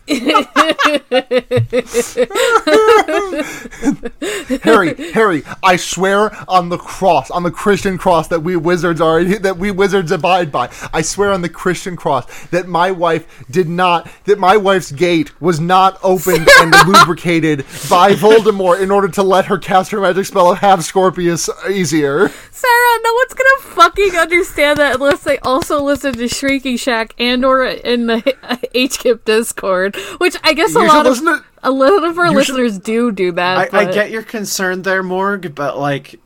Harry, 4.63 5.11
Harry, 5.11 5.43
I 5.63 5.75
swear 5.75 6.31
on 6.49 6.69
the 6.69 6.77
cross, 6.77 7.31
on 7.31 7.43
the 7.43 7.51
Christian 7.51 7.97
cross 7.97 8.27
that 8.29 8.41
we 8.41 8.55
wizards 8.55 9.01
are 9.01 9.23
that 9.23 9.57
we 9.57 9.71
wizards 9.71 10.11
abide 10.11 10.51
by. 10.51 10.69
I 10.93 11.01
swear 11.01 11.31
on 11.31 11.41
the 11.41 11.49
Christian 11.49 11.95
cross 11.95 12.25
that 12.47 12.67
my 12.67 12.91
wife 12.91 13.45
did 13.49 13.69
not 13.69 14.09
that 14.25 14.39
my 14.39 14.57
wife's 14.57 14.91
gate 14.91 15.39
was 15.41 15.59
not 15.59 15.99
opened 16.03 16.47
and 16.59 16.73
lubricated 16.87 17.59
by 17.89 18.13
Voldemort 18.13 18.81
in 18.81 18.91
order 18.91 19.07
to 19.09 19.23
let 19.23 19.45
her 19.45 19.57
cast 19.57 19.91
her 19.91 20.01
magic 20.01 20.20
spell 20.23 20.51
of 20.51 20.59
have 20.59 20.83
Scorpius 20.83 21.49
easier. 21.69 22.29
Sarah, 22.51 22.99
no 23.03 23.13
one's 23.13 23.33
gonna 23.33 23.75
fucking 23.75 24.15
understand 24.17 24.79
that 24.79 24.95
unless 24.95 25.23
they 25.23 25.37
also 25.39 25.81
listen 25.81 26.13
to 26.13 26.27
Shrieking 26.27 26.77
Shack 26.77 27.13
and 27.17 27.43
or 27.45 27.63
in 27.65 28.07
the 28.07 28.17
HKIP 28.75 29.25
Discord, 29.25 29.95
which 30.17 30.35
I 30.43 30.53
guess 30.53 30.75
a 30.75 30.79
You 30.79 30.87
lot 30.87 31.05
of 31.05 31.11
listen 31.11 31.25
to 31.27 31.43
a 31.63 31.71
lot 31.71 32.03
of 32.03 32.17
our 32.17 32.25
you 32.27 32.43
should- 32.43 32.55
listeners 32.55 32.79
do 32.79 33.11
do 33.11 33.31
that. 33.33 33.73
I, 33.73 33.79
I 33.81 33.91
get 33.91 34.09
your 34.11 34.23
concern 34.23 34.81
there, 34.81 35.03
Morg, 35.03 35.53
but 35.55 35.77
like, 35.77 36.19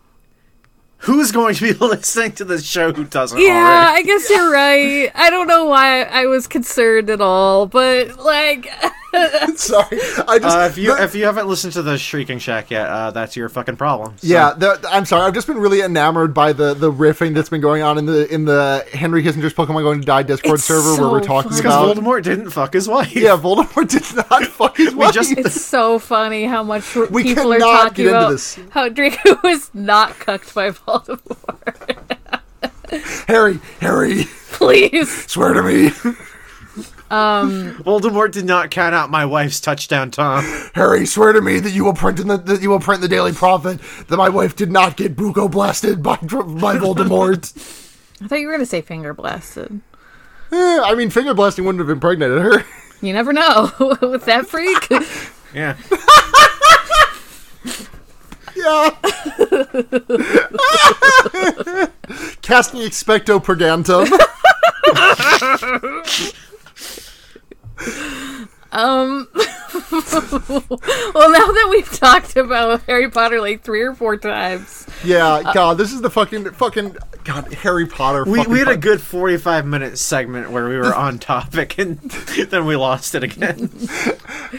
who's 0.99 1.31
going 1.31 1.55
to 1.55 1.61
be 1.61 1.73
listening 1.85 2.31
to 2.33 2.45
this 2.45 2.63
show 2.65 2.91
who 2.93 3.03
doesn't 3.03 3.37
Yeah, 3.39 3.53
already? 3.53 3.97
I 3.97 4.01
guess 4.03 4.29
you're 4.29 4.51
right. 4.51 5.11
I 5.13 5.29
don't 5.29 5.47
know 5.47 5.65
why 5.65 6.03
I 6.03 6.25
was 6.25 6.47
concerned 6.47 7.09
at 7.09 7.21
all, 7.21 7.65
but 7.67 8.17
like, 8.19 8.67
Sorry, 9.55 9.99
I 10.27 10.39
just 10.39 10.57
Uh, 10.57 10.67
if 10.69 10.77
you 10.77 10.95
the- 10.95 11.03
if 11.03 11.15
you 11.15 11.25
haven't 11.25 11.47
listened 11.47 11.73
to 11.73 11.81
the 11.81 11.97
Shrieking 11.97 12.39
Shack 12.39 12.71
yet, 12.71 12.87
uh, 12.87 13.11
that's 13.11 13.35
your 13.35 13.49
fucking 13.49 13.75
problem. 13.77 14.17
So- 14.17 14.27
Yeah, 14.27 14.53
the, 14.57 14.79
I'm 14.89 15.05
sorry. 15.05 15.23
I've 15.23 15.33
just 15.33 15.47
been 15.47 15.57
really 15.57 15.81
enamored 15.81 16.33
by 16.33 16.53
the, 16.53 16.73
the 16.73 16.91
riffing 16.91 17.33
that's 17.33 17.49
been 17.49 17.61
going 17.61 17.81
on 17.83 17.97
in 17.97 18.05
the 18.05 18.31
in 18.33 18.45
the 18.45 18.85
Henry 18.93 19.23
Kissinger's 19.23 19.53
Pokemon 19.53 19.83
Going 19.83 19.99
to 20.01 20.05
Die 20.05 20.23
Discord 20.23 20.55
It's 20.55 20.63
server 20.65 21.01
where 21.01 21.11
we're 21.11 21.19
talking 21.21 21.51
funny. 21.51 21.61
because 21.61 21.75
about. 21.75 21.97
Voldemort 21.97 22.23
didn't 22.23 22.49
fuck 22.51 22.73
his 22.73 22.87
wife. 22.87 23.15
Yeah, 23.15 23.37
Voldemort 23.37 23.87
did 23.89 24.15
not 24.29 24.43
fuck 24.51 24.77
his 24.77 24.93
wife. 24.95 25.13
just- 25.13 25.31
it's 25.37 25.59
so 25.65 25.99
funny 25.99 26.45
how 26.45 26.63
much 26.63 26.95
We 26.95 27.23
people 27.23 27.53
are 27.53 27.59
talking 27.59 28.05
get 28.05 28.05
into 28.07 28.17
about 28.17 28.29
this. 28.31 28.59
how 28.71 28.89
Draco 28.89 29.39
was 29.43 29.69
not 29.73 30.17
cucked 30.19 30.53
by 30.53 30.71
Voldemort. 30.71 32.17
Harry, 33.27 33.59
Harry, 33.81 34.25
Please, 34.51 35.25
swear 35.29 35.53
to 35.53 35.63
me, 35.63 35.89
Voldemort 37.09 38.31
did 38.31 38.45
not 38.45 38.71
count 38.71 38.95
out 38.95 39.09
my 39.09 39.25
wife's 39.25 39.59
touchdown 39.59 40.11
Tom. 40.11 40.43
Harry, 40.73 41.05
swear 41.05 41.33
to 41.33 41.41
me 41.41 41.59
that 41.59 41.71
you 41.71 41.83
will 41.83 41.93
print 41.93 42.19
in 42.19 42.27
the 42.27 42.37
that 42.37 42.61
you 42.61 42.69
will 42.69 42.79
print 42.79 43.01
the 43.01 43.07
Daily 43.07 43.31
Prophet 43.31 43.79
that 44.07 44.17
my 44.17 44.29
wife 44.29 44.55
did 44.55 44.71
not 44.71 44.97
get 44.97 45.15
buko 45.15 45.49
blasted 45.49 46.01
by 46.01 46.15
by 46.17 46.77
Voldemort. 46.77 47.53
I 48.21 48.27
thought 48.27 48.39
you 48.39 48.47
were 48.47 48.53
gonna 48.53 48.65
say 48.65 48.81
finger 48.81 49.13
blasted. 49.13 49.81
Eh, 50.51 50.79
I 50.83 50.95
mean, 50.95 51.09
finger 51.09 51.33
blasting 51.33 51.65
wouldn't 51.65 51.81
have 51.81 51.89
impregnated 51.89 52.39
her. 52.39 52.65
You 53.01 53.13
never 53.13 53.33
know 53.33 53.71
with 54.01 54.25
that 54.25 54.47
freak. 54.47 54.89
Yeah. 55.53 55.75
Yeah. 58.55 58.89
Casting 62.41 62.81
expecto 62.81 63.43
purgantum. 63.43 64.07
Um. 68.71 69.29
well, 69.33 69.47
now 69.71 71.45
that 71.47 71.67
we've 71.69 71.89
talked 71.97 72.35
about 72.35 72.81
Harry 72.83 73.09
Potter 73.09 73.39
like 73.39 73.63
three 73.63 73.81
or 73.81 73.95
four 73.95 74.17
times, 74.17 74.85
Yeah, 75.01 75.49
God, 75.53 75.77
this 75.77 75.93
is 75.93 76.01
the 76.01 76.09
fucking 76.09 76.51
fucking 76.51 76.97
God 77.23 77.53
Harry 77.53 77.85
Potter. 77.87 78.25
We, 78.25 78.45
we 78.47 78.59
had 78.59 78.67
a 78.67 78.75
good 78.75 78.99
45 78.99 79.65
minute 79.65 79.97
segment 79.97 80.51
where 80.51 80.67
we 80.67 80.75
were 80.77 80.93
on 80.95 81.19
topic 81.19 81.77
and 81.77 81.99
then 82.01 82.65
we 82.65 82.75
lost 82.75 83.15
it 83.15 83.23
again. 83.23 83.69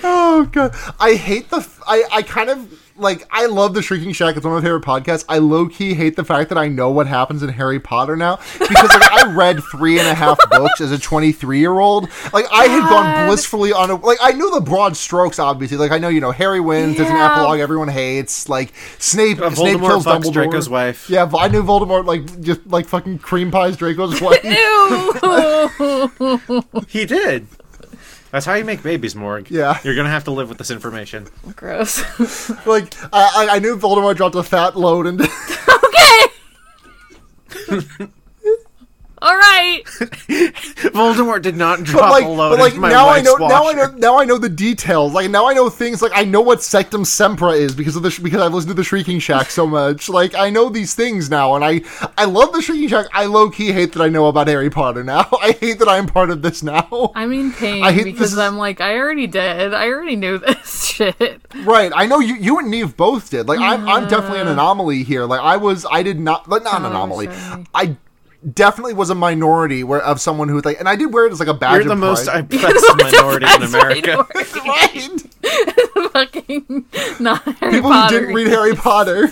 Oh 0.03 0.49
god, 0.51 0.75
I 0.99 1.15
hate 1.15 1.51
the. 1.51 1.59
f- 1.59 1.83
I 1.87 2.05
I 2.11 2.23
kind 2.23 2.49
of 2.49 2.73
like. 2.99 3.27
I 3.31 3.47
love 3.47 3.75
the 3.75 3.83
Shrieking 3.83 4.13
Shack. 4.13 4.37
It's 4.37 4.45
one 4.45 4.57
of 4.57 4.63
my 4.63 4.67
favorite 4.67 4.85
podcasts. 4.85 5.25
I 5.29 5.39
low 5.39 5.69
key 5.69 5.95
hate 5.95 6.17
the 6.17 6.25
fact 6.25 6.49
that 6.49 6.59
I 6.59 6.69
know 6.69 6.91
what 6.91 7.07
happens 7.07 7.43
in 7.43 7.49
Harry 7.51 7.79
Potter 7.81 8.17
now 8.17 8.37
because 8.59 8.89
like 8.91 9.11
I 9.13 9.33
read 9.35 9.63
three 9.71 9.99
and 9.99 10.09
a 10.09 10.15
half 10.15 10.39
books 10.51 10.81
as 10.81 10.93
a 10.93 10.99
twenty 10.99 11.33
three 11.33 11.59
year 11.61 11.79
old. 11.79 12.09
Like 12.33 12.47
I 12.53 12.67
had 12.67 12.89
gone 12.89 13.27
blissfully 13.27 13.73
on 13.73 13.91
a 13.91 13.95
like 13.97 14.19
I 14.21 14.33
knew 14.33 14.51
the 14.53 14.61
broad 14.61 14.97
strokes 14.97 15.39
obviously. 15.39 15.77
Like 15.77 15.93
I 15.93 15.99
know 15.99 16.09
you 16.09 16.21
know 16.21 16.31
Harry 16.33 16.61
wins. 16.61 16.97
There's 16.97 17.11
an 17.11 17.17
epilogue 17.17 17.61
everyone 17.61 17.89
hates. 17.89 18.49
Like 18.49 18.73
Snape. 18.99 19.41
Uh, 19.41 19.51
Snape 19.51 19.79
Voldemort 19.79 19.89
kills 19.89 20.05
fucks 20.07 20.23
Dumbledore. 20.25 20.33
Draco's 20.33 20.69
wife. 20.69 21.11
Yeah, 21.11 21.31
I 21.37 21.49
knew 21.49 21.63
Voldemort 21.63 22.07
like 22.07 22.41
just 22.41 22.67
like 22.67 22.87
fucking 22.87 23.19
cream 23.19 23.51
pies 23.51 23.77
Draco's 23.77 24.21
wife. 24.23 24.43
ew. 24.45 25.13
He 26.89 27.05
did. 27.07 27.47
That's 28.31 28.45
how 28.45 28.55
you 28.55 28.65
make 28.65 28.83
babies, 28.83 29.15
Morg. 29.15 29.51
Yeah. 29.51 29.79
You're 29.85 29.95
gonna 29.95 30.11
have 30.11 30.25
to 30.25 30.31
live 30.31 30.49
with 30.49 30.59
this 30.59 30.71
information. 30.71 31.29
Gross. 31.55 32.03
like 32.67 32.95
I, 33.13 33.47
I 33.49 33.49
I 33.57 33.59
knew 33.59 33.77
Voldemort 33.77 34.17
dropped 34.17 34.35
a 34.35 34.43
fat 34.43 34.77
load 34.77 35.07
and. 35.07 35.21
okay. 37.89 38.07
All 39.23 39.35
right. 39.35 39.83
Voldemort 40.93 41.43
did 41.43 41.57
not 41.57 41.83
drop 41.85 42.03
But 42.03 42.11
like, 42.11 42.25
a 42.25 42.29
load 42.29 42.51
but 42.51 42.59
like 42.59 42.71
into 42.73 42.81
my 42.83 42.89
now 42.91 43.07
I 43.07 43.19
wife's 43.19 43.25
know 43.25 43.37
now 43.49 43.69
I 43.69 43.73
know 43.73 43.87
now 43.97 44.19
I 44.19 44.25
know 44.25 44.39
the 44.39 44.49
details. 44.49 45.13
Like 45.13 45.31
now 45.31 45.49
I 45.49 45.55
know 45.55 45.69
things. 45.71 46.03
Like 46.03 46.13
I 46.15 46.25
know 46.25 46.41
what 46.41 46.59
Sectumsempra 46.59 47.57
is 47.59 47.75
because 47.75 47.97
of 47.97 48.03
the 48.03 48.19
because 48.23 48.41
I've 48.43 48.53
listened 48.53 48.71
to 48.71 48.75
the 48.75 48.85
Shrieking 48.85 49.19
Shack 49.19 49.51
so 49.51 49.67
much. 49.67 50.09
Like 50.17 50.35
I 50.35 50.49
know 50.51 50.69
these 50.71 50.95
things 50.95 51.29
now, 51.29 51.55
and 51.57 51.65
I 51.65 51.83
I 52.17 52.25
love 52.25 52.53
the 52.53 52.63
Shrieking 52.63 52.89
Shack. 52.89 53.07
I 53.13 53.27
low 53.27 53.51
key 53.51 53.73
hate 53.73 53.93
that 53.93 54.03
I 54.03 54.09
know 54.09 54.27
about 54.29 54.49
Harry 54.49 54.71
Potter 54.71 55.05
now. 55.05 55.29
I 55.43 55.53
hate 55.53 55.79
that 55.81 55.89
I'm 55.89 56.07
part 56.07 56.31
of 56.31 56.41
this 56.43 56.63
now. 56.63 57.13
I'm 57.15 57.33
in 57.33 57.53
pain 57.53 57.83
I 57.85 57.93
hate 57.93 58.05
this 58.05 58.13
because 58.15 58.33
is- 58.35 58.39
I'm 58.39 58.57
like, 58.57 58.81
I 58.81 58.97
already 58.97 59.27
did. 59.27 59.75
I 59.75 59.89
already 59.89 60.17
knew 60.17 60.39
this 60.39 60.87
shit. 60.87 61.41
Right. 61.65 61.93
I 61.95 62.07
know 62.07 62.21
you 62.21 62.35
you 62.37 62.59
and 62.59 62.71
Neve 62.71 62.97
both 62.97 63.31
did. 63.31 63.47
Like 63.49 63.61
I'm 63.61 63.87
I'm 63.89 64.09
definitely 64.09 64.41
an 64.41 64.49
anomaly 64.49 65.03
here. 65.03 65.25
Like 65.25 65.41
I 65.41 65.57
was 65.59 65.85
I 65.91 66.03
did 66.03 66.19
not 66.19 66.49
like 66.49 66.65
not 66.65 66.79
an 66.81 66.85
Oh, 66.87 66.91
anomaly. 66.91 67.27
sorry. 67.27 67.67
I 67.75 67.97
definitely 68.53 68.95
was 68.95 69.11
a 69.11 69.15
minority 69.15 69.83
where 69.85 70.01
of 70.03 70.21
someone 70.21 70.49
who 70.49 70.61
like 70.61 70.79
and 70.79 70.89
I 70.89 70.95
did 70.97 71.13
wear 71.13 71.27
it 71.27 71.33
as 71.33 71.41
like 71.41 71.49
a 71.49 71.55
badge 71.55 71.77
You're 71.77 71.85
the 71.85 71.93
of 71.93 71.99
most 71.99 72.27
pride. 72.29 72.53
oppressed 72.53 72.97
minority 72.97 73.47
in 73.55 73.63
America. 73.63 74.27
right. 74.67 75.09
Fucking 76.13 76.87
not 77.21 77.43
Harry 77.59 77.73
People 77.75 77.91
Potter. 77.91 78.15
who 78.15 78.21
didn't 78.21 78.35
read 78.35 78.47
Harry 78.49 78.75
Potter. 78.75 79.27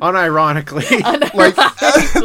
Unironically, 0.00 1.00
like 1.34 1.56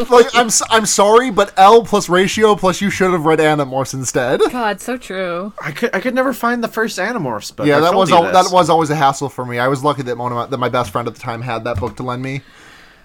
like 0.09 0.35
I'm 0.35 0.47
s- 0.47 0.61
I'm 0.69 0.85
sorry, 0.85 1.31
but 1.31 1.53
L 1.57 1.83
plus 1.83 2.09
ratio 2.09 2.55
plus 2.55 2.81
you 2.81 2.89
should 2.89 3.11
have 3.11 3.25
read 3.25 3.39
Animorphs 3.39 3.93
instead. 3.93 4.41
God, 4.51 4.79
so 4.81 4.97
true. 4.97 5.53
I 5.61 5.71
could 5.71 5.93
I 5.95 5.99
could 5.99 6.15
never 6.15 6.33
find 6.33 6.63
the 6.63 6.67
first 6.67 6.97
Animorphs 6.99 7.55
book. 7.55 7.65
Yeah, 7.67 7.77
I've 7.77 7.83
that 7.83 7.93
was 7.95 8.11
al- 8.11 8.23
that 8.31 8.49
was 8.51 8.69
always 8.69 8.89
a 8.89 8.95
hassle 8.95 9.29
for 9.29 9.45
me. 9.45 9.59
I 9.59 9.67
was 9.67 9.83
lucky 9.83 10.03
that 10.03 10.17
one 10.17 10.31
of 10.31 10.35
my, 10.37 10.45
that 10.47 10.57
my 10.57 10.69
best 10.69 10.91
friend 10.91 11.07
at 11.07 11.13
the 11.15 11.19
time 11.21 11.41
had 11.41 11.63
that 11.65 11.79
book 11.79 11.95
to 11.97 12.03
lend 12.03 12.21
me. 12.21 12.41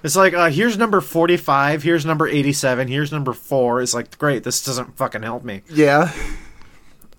It's 0.02 0.16
like 0.16 0.34
uh, 0.34 0.50
here's 0.50 0.76
number 0.78 1.00
forty 1.00 1.36
five, 1.36 1.82
here's 1.82 2.04
number 2.06 2.26
eighty 2.28 2.52
seven, 2.52 2.88
here's 2.88 3.10
number 3.12 3.32
four. 3.32 3.80
It's 3.82 3.94
like 3.94 4.16
great, 4.18 4.44
this 4.44 4.64
doesn't 4.64 4.96
fucking 4.96 5.22
help 5.22 5.42
me. 5.44 5.62
Yeah. 5.68 6.12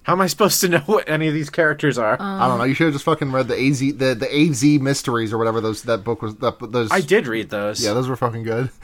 How 0.03 0.13
am 0.13 0.21
I 0.21 0.27
supposed 0.27 0.61
to 0.61 0.69
know 0.69 0.79
what 0.85 1.09
any 1.09 1.27
of 1.27 1.33
these 1.33 1.49
characters 1.49 1.97
are? 1.97 2.15
I 2.17 2.47
don't 2.47 2.57
know. 2.59 2.63
You 2.63 2.73
should 2.73 2.85
have 2.85 2.93
just 2.93 3.03
fucking 3.03 3.31
read 3.33 3.49
the 3.49 3.55
AZ 3.59 3.79
the 3.79 4.15
the 4.17 4.33
AZ 4.33 4.63
mysteries 4.63 5.33
or 5.33 5.37
whatever 5.37 5.59
those 5.59 5.81
that 5.83 6.05
book 6.05 6.21
was. 6.21 6.35
That 6.37 6.55
those 6.71 6.89
I 6.91 7.01
did 7.01 7.27
read 7.27 7.49
those. 7.49 7.83
yeah, 7.83 7.93
those 7.93 8.07
were 8.07 8.15
fucking 8.15 8.43
good. 8.43 8.69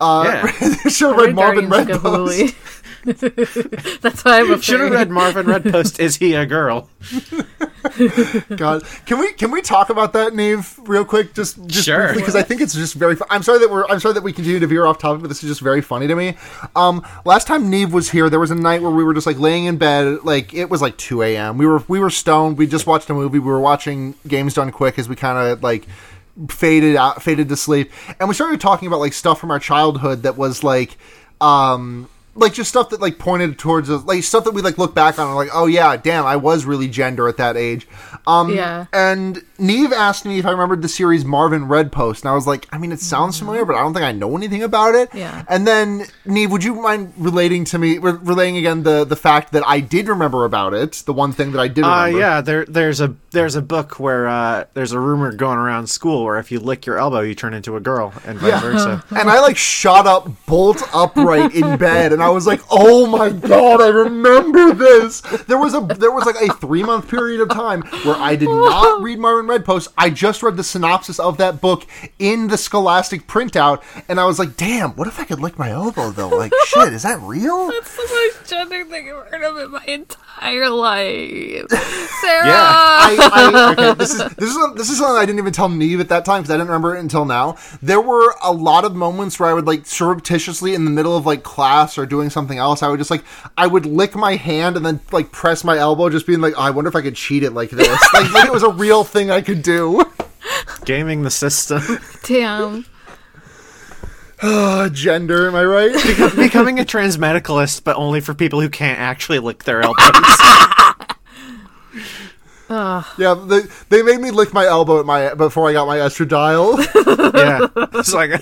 Uh, 0.00 0.24
Yeah. 0.24 0.46
should 0.88 1.08
have 1.10 1.16
read 1.16 1.34
Marvin 1.34 1.68
Red 1.68 1.88
Guardians 1.88 1.96
of 1.96 2.02
Post. 2.02 2.38
Gabooly. 2.40 2.81
That's 4.00 4.24
why 4.24 4.38
I'm 4.40 4.44
afraid. 4.52 4.64
Should 4.64 4.80
have 4.80 4.92
read 4.92 5.10
Marvin 5.10 5.46
Redpost. 5.46 5.98
Is 5.98 6.16
he 6.16 6.34
a 6.34 6.46
girl? 6.46 6.88
God, 8.56 8.84
can 9.06 9.18
we 9.18 9.32
can 9.32 9.50
we 9.50 9.60
talk 9.60 9.90
about 9.90 10.12
that, 10.12 10.34
Nave, 10.34 10.78
real 10.84 11.04
quick? 11.04 11.34
Just 11.34 11.64
just 11.66 11.84
Sure. 11.86 11.98
briefly, 12.06 12.20
because 12.22 12.36
I 12.36 12.42
think 12.42 12.60
it's 12.60 12.74
just 12.74 12.94
very. 12.94 13.16
Fu- 13.16 13.24
I'm 13.30 13.42
sorry 13.42 13.58
that 13.58 13.70
we're. 13.70 13.84
I'm 13.86 13.98
sorry 14.00 14.14
that 14.14 14.22
we 14.22 14.32
continue 14.32 14.60
to 14.60 14.66
veer 14.66 14.86
off 14.86 14.98
topic, 14.98 15.22
but 15.22 15.28
this 15.28 15.42
is 15.42 15.48
just 15.50 15.60
very 15.60 15.80
funny 15.80 16.06
to 16.06 16.14
me. 16.14 16.36
Um, 16.76 17.04
last 17.24 17.46
time 17.46 17.68
Neve 17.70 17.92
was 17.92 18.10
here, 18.10 18.30
there 18.30 18.40
was 18.40 18.50
a 18.50 18.54
night 18.54 18.82
where 18.82 18.90
we 18.90 19.02
were 19.04 19.14
just 19.14 19.26
like 19.26 19.38
laying 19.38 19.64
in 19.64 19.78
bed, 19.78 20.22
like 20.24 20.54
it 20.54 20.70
was 20.70 20.80
like 20.80 20.96
2 20.96 21.22
a.m. 21.22 21.58
We 21.58 21.66
were 21.66 21.82
we 21.88 21.98
were 21.98 22.10
stoned. 22.10 22.56
We 22.58 22.66
just 22.66 22.86
watched 22.86 23.10
a 23.10 23.14
movie. 23.14 23.38
We 23.40 23.50
were 23.50 23.60
watching 23.60 24.14
Games 24.28 24.54
Done 24.54 24.70
Quick 24.70 24.98
as 24.98 25.08
we 25.08 25.16
kind 25.16 25.36
of 25.38 25.62
like 25.62 25.86
faded 26.48 26.96
out, 26.96 27.22
faded 27.22 27.48
to 27.48 27.56
sleep, 27.56 27.90
and 28.20 28.28
we 28.28 28.34
started 28.34 28.60
talking 28.60 28.86
about 28.88 29.00
like 29.00 29.12
stuff 29.12 29.40
from 29.40 29.50
our 29.50 29.58
childhood 29.58 30.22
that 30.22 30.36
was 30.36 30.62
like, 30.62 30.96
um, 31.40 32.08
like 32.34 32.54
just 32.54 32.70
stuff 32.70 32.88
that 32.90 33.00
like 33.00 33.18
pointed 33.18 33.58
towards 33.58 33.90
us, 33.90 34.04
like 34.04 34.22
stuff 34.22 34.44
that 34.44 34.52
we 34.52 34.62
like 34.62 34.78
look 34.78 34.94
back 34.94 35.18
on 35.18 35.26
and 35.26 35.36
like, 35.36 35.50
oh 35.52 35.66
yeah, 35.66 35.96
damn, 35.96 36.24
I 36.24 36.36
was 36.36 36.64
really 36.64 36.88
gender 36.88 37.28
at 37.28 37.36
that 37.36 37.56
age. 37.56 37.86
Um, 38.26 38.54
Yeah. 38.54 38.86
And 38.92 39.42
Neve 39.58 39.92
asked 39.92 40.24
me 40.24 40.38
if 40.38 40.46
I 40.46 40.50
remembered 40.50 40.80
the 40.82 40.88
series 40.88 41.24
Marvin 41.24 41.66
Redpost, 41.68 42.20
and 42.22 42.30
I 42.30 42.34
was 42.34 42.46
like, 42.46 42.66
I 42.72 42.78
mean, 42.78 42.90
it 42.92 43.00
sounds 43.00 43.38
familiar, 43.38 43.64
but 43.64 43.74
I 43.76 43.80
don't 43.80 43.92
think 43.92 44.04
I 44.04 44.12
know 44.12 44.36
anything 44.36 44.62
about 44.62 44.94
it. 44.94 45.10
Yeah. 45.14 45.44
And 45.48 45.66
then 45.66 46.04
Neve, 46.24 46.50
would 46.52 46.64
you 46.64 46.74
mind 46.74 47.12
relating 47.18 47.64
to 47.66 47.78
me, 47.78 47.98
re- 47.98 48.12
relaying 48.12 48.56
again 48.56 48.82
the 48.82 49.04
the 49.04 49.16
fact 49.16 49.52
that 49.52 49.62
I 49.66 49.80
did 49.80 50.08
remember 50.08 50.44
about 50.44 50.72
it, 50.74 51.02
the 51.04 51.12
one 51.12 51.32
thing 51.32 51.52
that 51.52 51.60
I 51.60 51.68
did 51.68 51.84
Uh, 51.84 52.06
yeah, 52.12 52.40
there 52.40 52.64
there's 52.64 53.00
a 53.00 53.14
there's 53.32 53.56
a 53.56 53.62
book 53.62 53.98
where 54.00 54.26
uh, 54.28 54.64
there's 54.74 54.92
a 54.92 55.00
rumor 55.00 55.32
going 55.32 55.58
around 55.58 55.86
school 55.88 56.24
where 56.24 56.38
if 56.38 56.50
you 56.52 56.60
lick 56.60 56.86
your 56.86 56.98
elbow, 56.98 57.20
you 57.20 57.34
turn 57.34 57.52
into 57.54 57.76
a 57.76 57.80
girl, 57.80 58.12
and 58.26 58.38
vice 58.38 58.50
Yeah. 58.50 58.60
versa. 58.60 59.04
And 59.10 59.28
I 59.30 59.40
like 59.40 59.56
shot 59.56 60.06
up 60.06 60.28
bolt 60.46 60.82
upright 60.94 61.54
in 61.54 61.76
bed, 61.88 62.12
and 62.12 62.21
I 62.22 62.30
was 62.30 62.46
like, 62.46 62.60
"Oh 62.70 63.06
my 63.06 63.30
god, 63.30 63.80
I 63.80 63.88
remember 63.88 64.72
this." 64.72 65.20
There 65.46 65.58
was 65.58 65.74
a 65.74 65.80
there 65.80 66.12
was 66.12 66.24
like 66.24 66.36
a 66.36 66.52
three 66.54 66.82
month 66.82 67.08
period 67.08 67.40
of 67.40 67.48
time 67.48 67.82
where 68.04 68.16
I 68.16 68.36
did 68.36 68.48
not 68.48 69.02
read 69.02 69.18
Marvin 69.18 69.46
Redpost. 69.46 69.88
I 69.98 70.10
just 70.10 70.42
read 70.42 70.56
the 70.56 70.64
synopsis 70.64 71.18
of 71.18 71.36
that 71.38 71.60
book 71.60 71.86
in 72.18 72.48
the 72.48 72.56
Scholastic 72.56 73.26
printout, 73.26 73.82
and 74.08 74.20
I 74.20 74.24
was 74.24 74.38
like, 74.38 74.56
"Damn, 74.56 74.90
what 74.90 75.08
if 75.08 75.18
I 75.18 75.24
could 75.24 75.40
lick 75.40 75.58
my 75.58 75.70
elbow 75.70 76.10
though? 76.10 76.28
Like, 76.28 76.52
shit, 76.66 76.92
is 76.92 77.02
that 77.02 77.20
real?" 77.20 77.68
That's 77.70 77.96
the 77.96 78.08
most 78.36 78.50
gender 78.50 78.84
thing 78.84 79.10
I've 79.10 79.28
heard 79.28 79.42
of 79.42 79.58
in 79.58 79.70
my 79.70 79.84
entire 79.86 80.70
life. 80.70 81.68
Sarah! 82.22 82.46
Yeah, 82.46 82.54
I, 82.56 83.16
I, 83.32 83.72
okay, 83.72 83.94
this 83.98 84.14
is 84.14 84.34
this 84.34 84.50
is 84.50 84.74
this 84.74 84.90
is 84.90 84.98
something 84.98 85.16
I 85.16 85.26
didn't 85.26 85.38
even 85.38 85.52
tell 85.52 85.68
Neve 85.68 86.00
at 86.00 86.08
that 86.10 86.24
time 86.24 86.42
because 86.42 86.50
I 86.50 86.54
didn't 86.54 86.68
remember 86.68 86.96
it 86.96 87.00
until 87.00 87.24
now. 87.24 87.56
There 87.80 88.00
were 88.00 88.34
a 88.42 88.52
lot 88.52 88.84
of 88.84 88.94
moments 88.94 89.40
where 89.40 89.48
I 89.48 89.52
would 89.54 89.66
like 89.66 89.86
surreptitiously 89.86 90.74
in 90.74 90.84
the 90.84 90.90
middle 90.90 91.16
of 91.16 91.26
like 91.26 91.42
class 91.42 91.98
or 91.98 92.06
doing 92.12 92.28
something 92.28 92.58
else, 92.58 92.82
I 92.82 92.88
would 92.88 92.98
just 92.98 93.10
like 93.10 93.24
I 93.56 93.66
would 93.66 93.86
lick 93.86 94.14
my 94.14 94.36
hand 94.36 94.76
and 94.76 94.84
then 94.84 95.00
like 95.10 95.32
press 95.32 95.64
my 95.64 95.78
elbow, 95.78 96.10
just 96.10 96.26
being 96.26 96.42
like, 96.42 96.52
oh, 96.56 96.60
I 96.60 96.70
wonder 96.70 96.88
if 96.88 96.94
I 96.94 97.00
could 97.00 97.16
cheat 97.16 97.42
it 97.42 97.52
like 97.52 97.70
this, 97.70 97.88
like, 98.14 98.30
like 98.32 98.44
it 98.46 98.52
was 98.52 98.62
a 98.62 98.70
real 98.70 99.02
thing 99.02 99.30
I 99.30 99.40
could 99.40 99.62
do. 99.62 100.04
Gaming 100.84 101.22
the 101.22 101.30
system, 101.30 101.82
Damn. 102.24 102.84
Uh, 104.42 104.88
gender, 104.92 105.48
am 105.48 105.54
I 105.54 105.64
right? 105.64 105.92
becoming 106.36 106.78
a 106.78 106.84
transmedicalist, 106.84 107.82
but 107.82 107.96
only 107.96 108.20
for 108.20 108.34
people 108.34 108.60
who 108.60 108.68
can't 108.68 109.00
actually 109.00 109.38
lick 109.38 109.64
their 109.64 109.80
elbows. 109.80 109.96
yeah, 113.18 113.34
they, 113.34 113.60
they 113.88 114.02
made 114.02 114.20
me 114.20 114.30
lick 114.30 114.52
my 114.52 114.66
elbow 114.66 115.00
at 115.00 115.06
my 115.06 115.32
before 115.34 115.70
I 115.70 115.72
got 115.72 115.86
my 115.86 115.96
estradiol. 115.98 116.78
yeah, 117.34 117.68
it's 117.98 118.12
like 118.12 118.32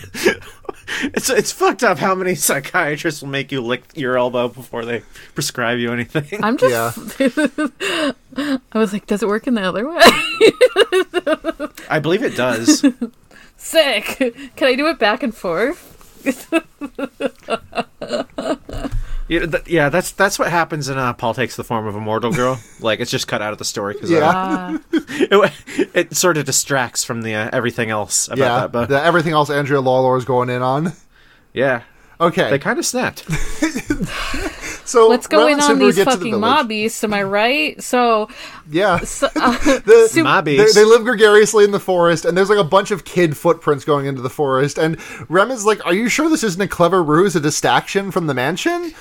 it's 1.03 1.31
it's 1.31 1.53
fucked 1.53 1.83
up 1.83 1.99
how 1.99 2.15
many 2.15 2.35
psychiatrists 2.35 3.23
will 3.23 3.29
make 3.29 3.53
you 3.53 3.61
lick 3.61 3.85
your 3.95 4.17
elbow 4.17 4.49
before 4.49 4.85
they 4.85 5.03
prescribe 5.35 5.79
you 5.79 5.93
anything. 5.93 6.43
I'm 6.43 6.57
just. 6.57 7.21
Yeah. 7.21 8.12
I 8.73 8.79
was 8.79 8.93
like, 8.93 9.07
does 9.07 9.23
it 9.23 9.29
work 9.29 9.47
in 9.47 9.55
the 9.55 9.62
other 9.62 9.89
way? 9.89 10.01
I 11.89 11.99
believe 12.01 12.23
it 12.23 12.37
does. 12.37 12.85
Sick. 13.57 14.35
Can 14.57 14.69
I 14.69 14.75
do 14.75 14.87
it 14.89 14.99
back 14.99 15.23
and 15.23 15.35
forth? 15.35 15.87
Yeah, 19.31 19.47
th- 19.47 19.69
yeah, 19.69 19.89
that's 19.90 20.11
that's 20.11 20.39
what 20.39 20.51
happens 20.51 20.89
in 20.89 20.98
uh, 20.98 21.12
Paul 21.12 21.35
takes 21.35 21.55
the 21.55 21.62
form 21.65 21.86
of 21.86 21.94
a 21.94 22.01
mortal 22.01 22.32
girl. 22.32 22.59
Like 22.81 22.98
it's 23.01 23.11
just 23.11 23.28
cut 23.28 23.40
out 23.43 23.52
of 23.52 23.59
the 23.59 23.65
story 23.65 23.94
because 23.94 24.11
Yeah. 24.11 24.28
Uh, 24.28 24.78
it, 24.93 25.90
it 25.94 26.16
sort 26.16 26.36
of 26.36 26.47
distracts 26.47 27.05
from 27.05 27.23
the 27.23 27.35
uh, 27.35 27.51
everything 27.52 27.90
else 27.90 28.27
about 28.28 28.39
yeah, 28.39 28.61
that 28.61 28.73
book. 28.73 28.89
the, 28.89 29.01
everything 29.02 29.32
else 29.32 29.48
Andrea 29.51 29.81
Lawlor 29.81 30.16
is 30.19 30.24
going 30.24 30.48
in 30.51 30.62
on. 30.62 30.93
yeah, 31.52 31.82
Okay, 32.20 32.51
they 32.51 32.59
kind 32.59 32.78
of 32.78 32.85
snapped. 32.85 33.20
so 34.85 35.09
let's 35.09 35.27
go 35.27 35.47
in 35.47 35.55
on 35.61 35.62
Super 35.62 35.78
these 35.78 35.97
get 35.97 36.05
to 36.05 36.11
the 36.11 36.16
fucking 36.16 36.40
village. 36.40 37.05
am 37.05 37.15
I 37.15 37.23
right? 37.23 37.82
So, 37.82 38.28
Yeah. 38.70 38.98
so 39.01 39.28
uh, 39.36 39.57
The- 39.81 40.09
Sup- 40.11 40.24
Mobbies. 40.24 40.74
They, 40.74 40.81
they 40.82 40.85
live 40.85 41.05
gregariously 41.05 41.65
in 41.65 41.70
the 41.70 41.81
forest, 41.81 42.24
and 42.24 42.36
there's 42.36 42.51
like 42.51 42.59
a 42.59 42.65
bunch 42.65 42.90
of 42.90 43.05
kid 43.05 43.36
footprints 43.36 43.85
going 43.85 44.07
into 44.07 44.20
the 44.23 44.31
forest. 44.31 44.78
And 44.78 44.98
Rem 45.28 45.51
is 45.51 45.65
like, 45.65 45.85
"Are 45.86 45.94
you 45.94 46.09
sure 46.09 46.28
this 46.28 46.44
isn't 46.44 46.61
a 46.61 46.69
clever 46.69 47.02
ruse, 47.02 47.36
a 47.36 47.40
distraction 47.40 48.11
from 48.11 48.27
the 48.27 48.35
mansion?" 48.35 48.93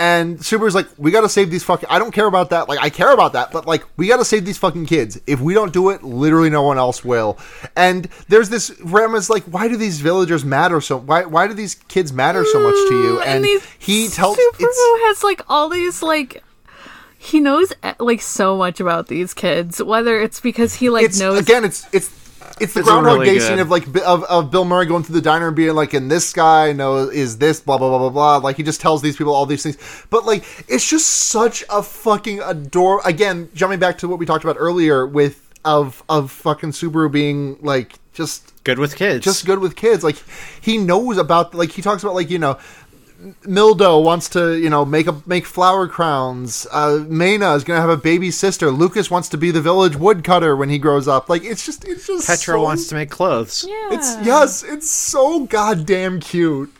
And 0.00 0.38
Subaru's 0.38 0.74
like, 0.74 0.88
"We 0.96 1.10
got 1.10 1.20
to 1.20 1.28
save 1.28 1.50
these 1.50 1.62
fucking. 1.62 1.86
I 1.90 1.98
don't 1.98 2.10
care 2.10 2.26
about 2.26 2.48
that. 2.50 2.70
Like, 2.70 2.78
I 2.80 2.88
care 2.88 3.12
about 3.12 3.34
that, 3.34 3.52
but 3.52 3.66
like, 3.66 3.84
we 3.98 4.08
got 4.08 4.16
to 4.16 4.24
save 4.24 4.46
these 4.46 4.56
fucking 4.56 4.86
kids. 4.86 5.20
If 5.26 5.40
we 5.42 5.52
don't 5.52 5.74
do 5.74 5.90
it, 5.90 6.02
literally 6.02 6.48
no 6.48 6.62
one 6.62 6.78
else 6.78 7.04
will." 7.04 7.38
And 7.76 8.08
there's 8.28 8.48
this 8.48 8.70
Rem 8.82 9.14
is 9.14 9.28
like, 9.28 9.44
"Why 9.44 9.68
do 9.68 9.76
these 9.76 10.00
villagers 10.00 10.42
matter 10.42 10.80
so? 10.80 10.96
Why 10.96 11.26
why 11.26 11.46
do 11.48 11.52
these 11.54 11.74
kids 11.74 12.14
matter 12.14 12.46
so 12.46 12.60
much 12.60 12.74
to 12.88 12.94
you?" 12.94 13.20
And, 13.20 13.44
these- 13.44 13.62
he 13.78 14.08
tells 14.08 14.38
Subaru 14.38 15.06
has 15.08 15.22
like 15.22 15.42
all 15.48 15.68
these 15.68 16.02
like. 16.02 16.42
He 17.22 17.38
knows 17.38 17.70
eh, 17.82 17.92
like 18.00 18.22
so 18.22 18.56
much 18.56 18.80
about 18.80 19.08
these 19.08 19.34
kids, 19.34 19.82
whether 19.82 20.18
it's 20.22 20.40
because 20.40 20.76
he 20.76 20.88
like 20.88 21.04
it's 21.04 21.20
knows 21.20 21.38
again 21.38 21.66
it's 21.66 21.86
it's 21.92 22.08
it's 22.60 22.74
the 22.74 22.82
groundhog 22.82 23.20
really 23.20 23.26
day 23.26 23.38
good. 23.38 23.48
scene 23.48 23.58
of 23.58 23.70
like 23.70 23.86
of, 24.04 24.24
of 24.24 24.50
bill 24.50 24.64
murray 24.64 24.86
going 24.86 25.02
through 25.02 25.14
the 25.14 25.20
diner 25.20 25.48
and 25.48 25.56
being 25.56 25.74
like 25.74 25.94
and 25.94 26.10
this 26.10 26.32
guy 26.32 26.72
no, 26.72 27.08
is 27.08 27.38
this 27.38 27.60
blah 27.60 27.78
blah 27.78 27.88
blah 27.88 27.98
blah 27.98 28.10
blah 28.10 28.36
like 28.36 28.56
he 28.56 28.62
just 28.62 28.80
tells 28.80 29.02
these 29.02 29.16
people 29.16 29.34
all 29.34 29.46
these 29.46 29.62
things 29.62 29.76
but 30.10 30.24
like 30.24 30.44
it's 30.68 30.88
just 30.88 31.06
such 31.06 31.64
a 31.70 31.82
fucking 31.82 32.40
adore 32.40 33.00
again 33.04 33.48
jumping 33.54 33.78
back 33.78 33.98
to 33.98 34.08
what 34.08 34.18
we 34.18 34.26
talked 34.26 34.44
about 34.44 34.56
earlier 34.58 35.06
with 35.06 35.48
of 35.64 36.02
of 36.08 36.30
fucking 36.30 36.70
subaru 36.70 37.10
being 37.10 37.58
like 37.60 37.98
just 38.12 38.52
Good 38.64 38.78
with 38.78 38.96
kids. 38.96 39.24
just 39.24 39.46
good 39.46 39.58
with 39.58 39.74
kids. 39.76 40.04
Like 40.04 40.22
he 40.60 40.78
knows 40.78 41.16
about 41.16 41.54
like 41.54 41.70
he 41.70 41.82
talks 41.82 42.02
about 42.02 42.14
like 42.14 42.30
you 42.30 42.38
know 42.38 42.58
Mildo 43.42 44.02
wants 44.02 44.28
to 44.30 44.54
you 44.56 44.70
know 44.70 44.84
make 44.84 45.06
a 45.06 45.20
make 45.26 45.44
flower 45.46 45.86
crowns. 45.88 46.66
Uh, 46.72 47.04
Meyna 47.08 47.54
is 47.54 47.64
gonna 47.64 47.80
have 47.80 47.90
a 47.90 47.96
baby 47.96 48.30
sister. 48.30 48.70
Lucas 48.70 49.10
wants 49.10 49.28
to 49.30 49.36
be 49.36 49.50
the 49.50 49.60
village 49.60 49.96
woodcutter 49.96 50.56
when 50.56 50.68
he 50.70 50.78
grows 50.78 51.06
up. 51.06 51.28
Like 51.28 51.44
it's 51.44 51.64
just 51.66 51.86
it's 51.86 52.06
just 52.06 52.26
Petra 52.26 52.54
so- 52.54 52.62
wants 52.62 52.86
to 52.88 52.94
make 52.94 53.10
clothes. 53.10 53.66
yeah. 53.68 53.88
It's 53.92 54.16
yes, 54.24 54.62
it's 54.62 54.90
so 54.90 55.40
goddamn 55.46 56.20
cute. 56.20 56.72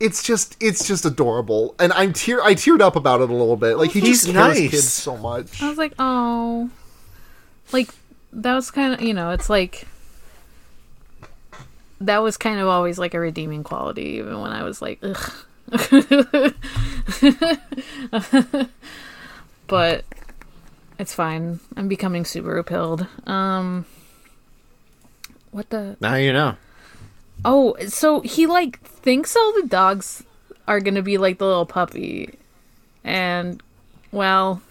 it's 0.00 0.22
just 0.22 0.56
it's 0.60 0.86
just 0.86 1.04
adorable, 1.04 1.74
and 1.78 1.92
I'm 1.92 2.12
tear 2.14 2.42
I 2.42 2.54
teared 2.54 2.80
up 2.80 2.96
about 2.96 3.20
it 3.20 3.28
a 3.28 3.32
little 3.34 3.56
bit. 3.56 3.76
Like 3.76 3.90
he 3.90 4.00
He's 4.00 4.22
just 4.22 4.32
cares 4.32 4.58
nice. 4.60 4.70
kids 4.70 4.92
so 4.92 5.16
much. 5.16 5.60
I 5.62 5.68
was 5.68 5.76
like, 5.76 5.92
oh, 5.98 6.70
like 7.72 7.90
that 8.32 8.54
was 8.54 8.70
kind 8.70 8.94
of 8.94 9.02
you 9.02 9.12
know, 9.12 9.30
it's 9.30 9.50
like 9.50 9.86
that 12.00 12.18
was 12.18 12.36
kind 12.36 12.60
of 12.60 12.68
always 12.68 12.98
like 12.98 13.14
a 13.14 13.20
redeeming 13.20 13.62
quality, 13.64 14.18
even 14.18 14.40
when 14.40 14.52
I 14.52 14.62
was 14.62 14.80
like, 14.82 15.00
ugh. 15.02 15.32
but 19.66 20.04
it's 20.98 21.14
fine. 21.14 21.60
I'm 21.76 21.88
becoming 21.88 22.24
Subaru 22.24 22.64
pilled. 22.64 23.06
Um, 23.26 23.84
what 25.50 25.70
the? 25.70 25.96
Now 26.00 26.14
you 26.14 26.32
know. 26.32 26.56
Oh, 27.44 27.76
so 27.86 28.20
he 28.20 28.46
like 28.46 28.80
thinks 28.80 29.36
all 29.36 29.52
the 29.60 29.66
dogs 29.68 30.24
are 30.66 30.80
gonna 30.80 31.02
be 31.02 31.18
like 31.18 31.38
the 31.38 31.46
little 31.46 31.66
puppy, 31.66 32.34
and 33.04 33.62
well, 34.12 34.62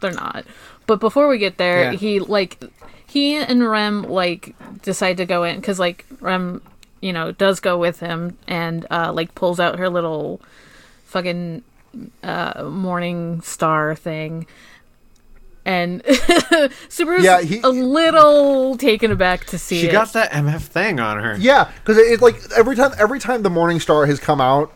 they're 0.00 0.12
not. 0.12 0.44
But 0.86 1.00
before 1.00 1.28
we 1.28 1.38
get 1.38 1.58
there, 1.58 1.92
Yeah. 1.92 1.98
he 1.98 2.20
like 2.20 2.62
he 3.06 3.36
and 3.36 3.68
Rem 3.68 4.02
like 4.04 4.54
decide 4.82 5.16
to 5.18 5.26
go 5.26 5.44
in 5.44 5.56
because 5.56 5.78
like 5.78 6.04
Rem, 6.20 6.62
you 7.04 7.12
know, 7.12 7.32
does 7.32 7.60
go 7.60 7.76
with 7.76 8.00
him 8.00 8.38
and 8.48 8.86
uh 8.90 9.12
like 9.12 9.34
pulls 9.34 9.60
out 9.60 9.78
her 9.78 9.88
little 9.90 10.40
fucking 11.04 11.62
uh 12.22 12.64
morning 12.64 13.40
star 13.42 13.94
thing. 13.94 14.46
And 15.66 16.02
Subaru's 16.88 17.24
Yeah, 17.24 17.40
he- 17.40 17.60
a 17.62 17.68
little 17.70 18.76
taken 18.76 19.10
aback 19.10 19.44
to 19.46 19.58
see 19.58 19.80
She 19.80 19.88
it. 19.88 19.92
got 19.92 20.12
that 20.12 20.30
MF 20.32 20.60
thing 20.62 21.00
on 21.00 21.22
her. 21.22 21.36
Yeah, 21.38 21.70
because 21.76 21.96
it's 21.98 22.20
it 22.20 22.22
like 22.22 22.36
every 22.56 22.76
time 22.76 22.92
every 22.98 23.18
time 23.18 23.42
the 23.42 23.50
Morning 23.50 23.80
Star 23.80 24.04
has 24.06 24.18
come 24.20 24.40
out, 24.40 24.72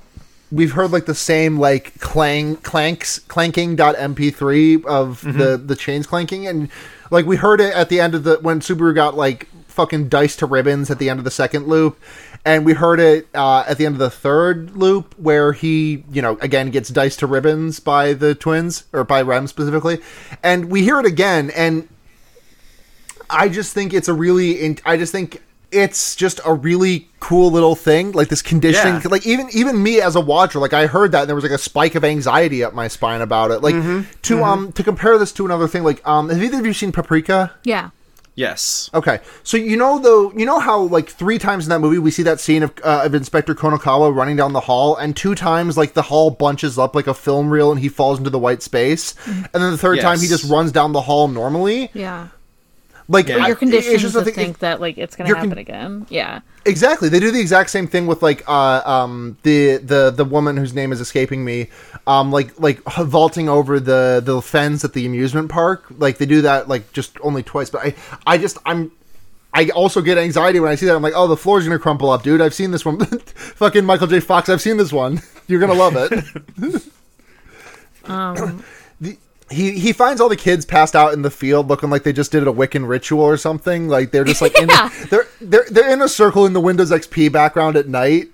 we've 0.51 0.73
heard 0.73 0.91
like 0.91 1.05
the 1.07 1.15
same 1.15 1.59
like 1.59 1.99
clang 2.01 2.57
clanks 2.57 3.19
clanking 3.21 3.77
dot 3.77 3.97
mp3 3.97 4.85
of 4.87 5.21
the 5.23 5.57
the 5.63 5.77
chains 5.77 6.07
clanking, 6.07 6.47
and 6.47 6.71
like 7.11 7.27
we 7.27 7.37
heard 7.37 7.61
it 7.61 7.75
at 7.75 7.89
the 7.91 8.01
end 8.01 8.15
of 8.15 8.25
the 8.25 8.37
when 8.41 8.61
Subaru 8.61 8.95
got 8.95 9.15
like 9.15 9.47
fucking 9.79 10.09
diced 10.09 10.41
to 10.41 10.47
ribbons 10.47 10.91
at 10.91 10.99
the 10.99 11.09
end 11.09 11.19
of 11.21 11.25
the 11.25 11.31
second 11.31 11.67
loop. 11.69 11.99
And 12.45 12.65
we 12.67 12.73
heard 12.75 13.01
it 13.01 13.29
uh, 13.35 13.65
at 13.67 13.79
the 13.79 13.87
end 13.87 13.95
of 13.95 13.99
the 13.99 14.11
third 14.11 14.77
loop, 14.77 15.15
where 15.19 15.53
he, 15.53 16.05
you 16.11 16.21
know, 16.23 16.37
again 16.41 16.71
gets 16.71 16.89
diced 16.89 17.19
to 17.21 17.27
ribbons 17.27 17.81
by 17.81 18.13
the 18.13 18.35
twins 18.35 18.85
or 18.93 19.05
by 19.05 19.23
Rem 19.23 19.47
specifically, 19.47 19.99
and 20.43 20.71
we 20.71 20.83
hear 20.83 20.99
it 21.01 21.07
again, 21.07 21.51
and 21.57 21.89
I 23.31 23.49
just 23.49 23.75
think 23.75 23.93
it's 23.93 24.09
a 24.09 24.15
really, 24.15 24.53
in, 24.53 24.79
I 24.87 24.97
just 24.97 25.13
think 25.13 25.43
it's 25.71 26.17
just 26.17 26.41
a 26.47 26.55
really 26.55 27.09
cool 27.21 27.51
little 27.51 27.75
thing, 27.75 28.13
like 28.13 28.29
this 28.29 28.41
conditioning. 28.41 28.95
Yeah. 29.03 29.09
Like 29.11 29.27
even 29.27 29.49
even 29.53 29.83
me 29.83 30.01
as 30.01 30.17
a 30.17 30.21
watcher, 30.21 30.59
like 30.61 30.73
I 30.73 30.87
heard 30.87 31.13
that 31.13 31.21
and 31.23 31.29
there 31.29 31.35
was 31.35 31.45
like 31.45 31.53
a 31.53 31.59
spike 31.59 31.95
of 31.95 32.05
anxiety 32.05 32.65
up 32.65 32.73
my 32.73 32.89
spine 32.89 33.21
about 33.21 33.51
it. 33.51 33.61
Like 33.63 33.75
Mm-hmm. 33.75 34.11
to 34.23 34.45
um 34.45 34.73
to 34.73 34.83
compare 34.83 35.19
this 35.19 35.33
to 35.33 35.45
another 35.45 35.69
thing, 35.69 35.85
like 35.85 36.01
um 36.09 36.31
have 36.31 36.43
either 36.43 36.59
of 36.59 36.65
you 36.65 36.73
seen 36.73 36.91
Paprika? 36.93 37.53
yeah. 37.65 37.91
Yes. 38.39 38.89
Okay, 38.95 39.19
so 39.43 39.57
you 39.57 39.77
know 39.77 39.99
though, 39.99 40.31
you 40.33 40.47
know 40.47 40.61
how 40.61 40.83
like 40.83 41.09
three 41.09 41.39
times 41.39 41.65
in 41.65 41.71
that 41.71 41.81
movie 41.81 41.99
we 41.99 42.13
see 42.13 42.23
that 42.23 42.39
scene 42.39 42.63
of, 42.63 42.73
uh, 42.85 43.03
of 43.05 43.13
Inspector 43.13 43.53
Konakawa 43.57 44.15
running 44.15 44.37
down 44.37 44.53
the 44.53 44.61
hall, 44.61 44.95
and 44.95 45.17
two 45.17 45.35
times 45.35 45.77
like 45.77 45.95
the 45.95 46.03
hall 46.03 46.31
bunches 46.31 46.79
up 46.79 46.95
like 46.95 47.09
a 47.09 47.15
film 47.15 47.51
reel 47.51 47.73
and 47.73 47.81
he 47.81 47.89
falls 47.89 48.17
into 48.19 48.31
the 48.31 48.39
white 48.39 48.63
space, 48.63 49.17
and 49.27 49.49
then 49.53 49.73
the 49.73 49.77
third 49.77 49.97
time 50.03 50.21
he 50.21 50.29
just 50.29 50.49
runs 50.49 50.71
down 50.71 50.93
the 50.93 51.01
hall 51.01 51.27
normally. 51.27 51.91
Yeah. 51.95 52.29
Like 53.11 53.29
Yeah. 53.29 53.37
I- 53.37 53.39
You're 53.39 53.51
it's 53.53 53.59
conditioned 53.59 53.99
just 54.01 54.15
to 54.15 54.23
thing- 54.25 54.35
think 54.35 54.59
that 54.59 54.81
like 54.81 54.99
it's 54.99 55.17
gonna 55.17 55.35
happen 55.35 55.51
con- 55.51 55.59
again. 55.59 56.07
Yeah. 56.11 56.41
Exactly. 56.67 57.09
They 57.09 57.21
do 57.21 57.31
the 57.31 57.41
exact 57.41 57.71
same 57.71 57.87
thing 57.87 58.07
with 58.07 58.23
like 58.23 58.43
uh 58.47 58.83
um 58.85 59.39
the 59.45 59.79
the 59.79 60.11
the 60.11 60.25
woman 60.25 60.57
whose 60.59 60.75
name 60.75 60.93
is 60.93 61.01
escaping 61.01 61.43
me 61.45 61.69
um 62.07 62.31
like 62.31 62.59
like 62.61 62.83
vaulting 62.85 63.49
over 63.49 63.81
the 63.81 64.21
the 64.25 64.43
fence 64.43 64.85
at 64.85 64.93
the 64.93 65.07
amusement 65.07 65.49
park. 65.51 65.85
Like 65.97 66.19
they 66.19 66.27
do 66.27 66.43
that 66.43 66.69
like 66.69 66.93
just 66.93 67.17
only 67.23 67.43
twice, 67.43 67.71
but 67.71 67.83
I 67.85 67.95
I 68.27 68.37
just 68.39 68.59
I'm 68.67 68.93
I 69.55 69.71
also 69.71 70.03
get 70.03 70.19
anxiety 70.19 70.61
when 70.61 70.71
I 70.71 70.75
see 70.75 70.85
that. 70.85 70.95
I'm 70.95 71.01
like, 71.03 71.15
"Oh, 71.17 71.27
the 71.27 71.37
floor's 71.37 71.65
going 71.67 71.77
to 71.77 71.83
crumple 71.83 72.11
up, 72.11 72.23
dude. 72.23 72.43
I've 72.43 72.53
seen 72.53 72.71
this 72.71 72.85
one. 72.85 72.99
Fucking 73.57 73.83
Michael 73.87 74.07
J. 74.07 74.21
Fox, 74.21 74.51
I've 74.51 74.61
seen 74.61 74.77
this 74.77 74.93
one. 74.93 75.23
You're 75.49 75.59
going 75.59 75.73
to 75.73 75.79
love 75.79 75.97
it." 75.97 76.83
Um 78.05 78.35
The- 78.35 78.65
he 79.51 79.73
he 79.79 79.93
finds 79.93 80.21
all 80.21 80.29
the 80.29 80.37
kids 80.37 80.65
passed 80.67 80.95
out 80.95 81.13
in 81.13 81.23
the 81.23 81.31
field 81.31 81.69
looking 81.69 81.91
like 81.91 82.03
they 82.03 82.13
just 82.13 82.33
did 82.33 82.47
a 82.47 82.53
Wiccan 82.53 82.87
ritual 82.89 83.23
or 83.23 83.37
something. 83.37 83.89
Like 83.89 84.11
they're 84.11 84.25
just 84.25 84.43
like 84.43 84.59
in 84.61 84.69
Yeah. 84.71 84.91
they're 85.11 85.27
they're 85.41 85.67
they're 85.71 85.91
in 85.91 86.03
a 86.03 86.09
circle 86.09 86.45
in 86.47 86.53
the 86.53 86.61
Windows 86.61 86.91
XP 86.91 87.33
background 87.33 87.77
at 87.77 87.89
night. 87.89 88.29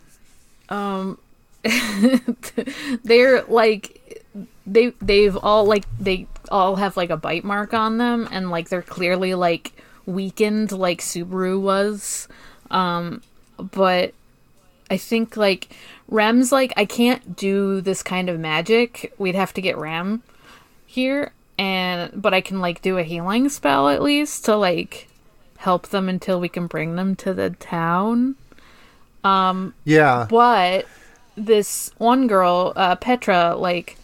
Um 0.68 1.18
they're 3.04 3.42
like 3.44 4.22
they 4.66 4.88
they've 5.00 5.36
all 5.36 5.64
like 5.64 5.84
they 6.00 6.26
all 6.50 6.76
have 6.76 6.96
like 6.96 7.10
a 7.10 7.16
bite 7.16 7.44
mark 7.44 7.72
on 7.74 7.98
them 7.98 8.28
and 8.30 8.50
like 8.50 8.68
they're 8.68 8.82
clearly 8.82 9.34
like 9.34 9.72
weakened 10.06 10.72
like 10.72 11.00
Subaru 11.00 11.60
was. 11.60 12.28
Um 12.70 13.22
but 13.58 14.14
I 14.90 14.96
think 14.96 15.36
like 15.36 15.74
Rem's 16.08 16.50
like 16.52 16.72
I 16.76 16.84
can't 16.84 17.36
do 17.36 17.80
this 17.80 18.02
kind 18.02 18.28
of 18.28 18.38
magic. 18.38 19.12
We'd 19.16 19.34
have 19.34 19.54
to 19.54 19.60
get 19.60 19.76
Rem 19.78 20.22
here 20.94 21.32
and 21.58 22.10
but 22.20 22.32
I 22.32 22.40
can 22.40 22.60
like 22.60 22.82
do 22.82 22.98
a 22.98 23.02
healing 23.02 23.48
spell 23.48 23.88
at 23.88 24.02
least 24.02 24.44
to 24.46 24.56
like 24.56 25.08
help 25.58 25.88
them 25.88 26.08
until 26.08 26.40
we 26.40 26.48
can 26.48 26.66
bring 26.66 26.96
them 26.96 27.16
to 27.16 27.34
the 27.34 27.50
town. 27.50 28.36
Um 29.22 29.74
yeah. 29.84 30.26
But 30.28 30.86
this 31.36 31.90
one 31.98 32.26
girl, 32.26 32.72
uh, 32.76 32.96
Petra, 32.96 33.56
like 33.56 33.96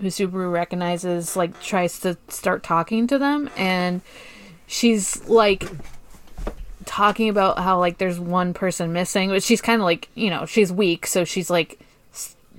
who 0.00 0.08
Subaru 0.08 0.52
recognizes, 0.52 1.36
like 1.36 1.60
tries 1.60 1.98
to 2.00 2.16
start 2.28 2.62
talking 2.62 3.06
to 3.06 3.18
them, 3.18 3.48
and 3.56 4.00
she's 4.66 5.26
like 5.28 5.68
talking 6.84 7.28
about 7.28 7.58
how 7.58 7.78
like 7.78 7.98
there's 7.98 8.18
one 8.20 8.52
person 8.54 8.92
missing, 8.92 9.30
but 9.30 9.42
she's 9.42 9.62
kind 9.62 9.80
of 9.80 9.84
like 9.84 10.08
you 10.14 10.30
know 10.30 10.46
she's 10.46 10.72
weak, 10.72 11.06
so 11.06 11.24
she's 11.24 11.48
like 11.48 11.80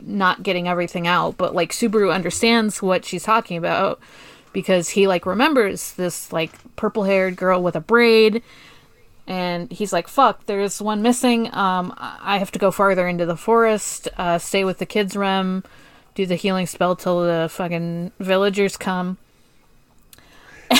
not 0.01 0.43
getting 0.43 0.67
everything 0.67 1.07
out. 1.07 1.37
But 1.37 1.55
like 1.55 1.71
Subaru 1.71 2.13
understands 2.13 2.81
what 2.81 3.05
she's 3.05 3.23
talking 3.23 3.57
about 3.57 3.99
because 4.53 4.89
he 4.89 5.07
like 5.07 5.25
remembers 5.25 5.93
this 5.93 6.31
like 6.31 6.51
purple 6.75 7.03
haired 7.03 7.35
girl 7.35 7.61
with 7.61 7.75
a 7.75 7.81
braid 7.81 8.41
and 9.27 9.69
he's 9.71 9.91
like 9.91 10.07
fuck 10.07 10.45
there's 10.45 10.81
one 10.81 11.01
missing. 11.01 11.53
Um 11.53 11.93
i 11.97 12.37
have 12.37 12.51
to 12.51 12.59
go 12.59 12.71
farther 12.71 13.07
into 13.07 13.25
the 13.25 13.37
forest. 13.37 14.07
Uh 14.17 14.37
stay 14.37 14.63
with 14.63 14.77
the 14.77 14.85
kids 14.85 15.15
rem. 15.15 15.63
Do 16.13 16.25
the 16.25 16.35
healing 16.35 16.67
spell 16.67 16.95
till 16.95 17.21
the 17.23 17.49
fucking 17.49 18.13
villagers 18.19 18.77
come 18.77 19.17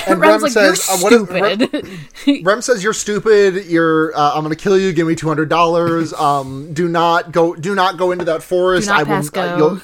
And 0.06 0.20
Rem's 0.20 0.20
Rem 0.20 0.40
like 0.42 0.52
says, 0.52 0.88
uh, 0.88 0.98
what 0.98 1.12
is- 1.12 1.28
you're 1.28 1.54
stupid 1.56 2.44
Rem 2.46 2.60
says 2.62 2.82
you're 2.82 2.92
stupid. 2.92 3.66
You're. 3.66 4.16
Uh, 4.16 4.32
I'm 4.34 4.42
going 4.44 4.54
to 4.54 4.60
kill 4.62 4.78
you. 4.78 4.92
Give 4.92 5.06
me 5.06 5.14
two 5.14 5.28
hundred 5.28 5.48
dollars. 5.48 6.12
Um. 6.18 6.72
Do 6.72 6.88
not 6.88 7.32
go. 7.32 7.54
Do 7.54 7.74
not 7.74 7.96
go 7.98 8.12
into 8.12 8.24
that 8.26 8.42
forest. 8.42 8.86
Do 8.88 8.92
not 8.94 9.00
I 9.00 9.02
will. 9.04 9.08
pass 9.08 9.30
go. 9.30 9.40
Uh, 9.42 9.56
you'll. 9.56 9.80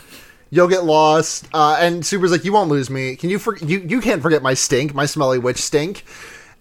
You'll 0.50 0.68
get 0.68 0.84
lost. 0.84 1.48
Uh, 1.54 1.78
and 1.80 2.04
Super's 2.04 2.30
like, 2.30 2.44
you 2.44 2.52
won't 2.52 2.68
lose 2.68 2.90
me. 2.90 3.16
Can 3.16 3.30
you? 3.30 3.38
For- 3.38 3.56
you 3.56 3.78
you 3.80 4.00
can't 4.00 4.20
forget 4.22 4.42
my 4.42 4.54
stink, 4.54 4.94
my 4.94 5.06
smelly 5.06 5.38
witch 5.38 5.58
stink. 5.58 6.04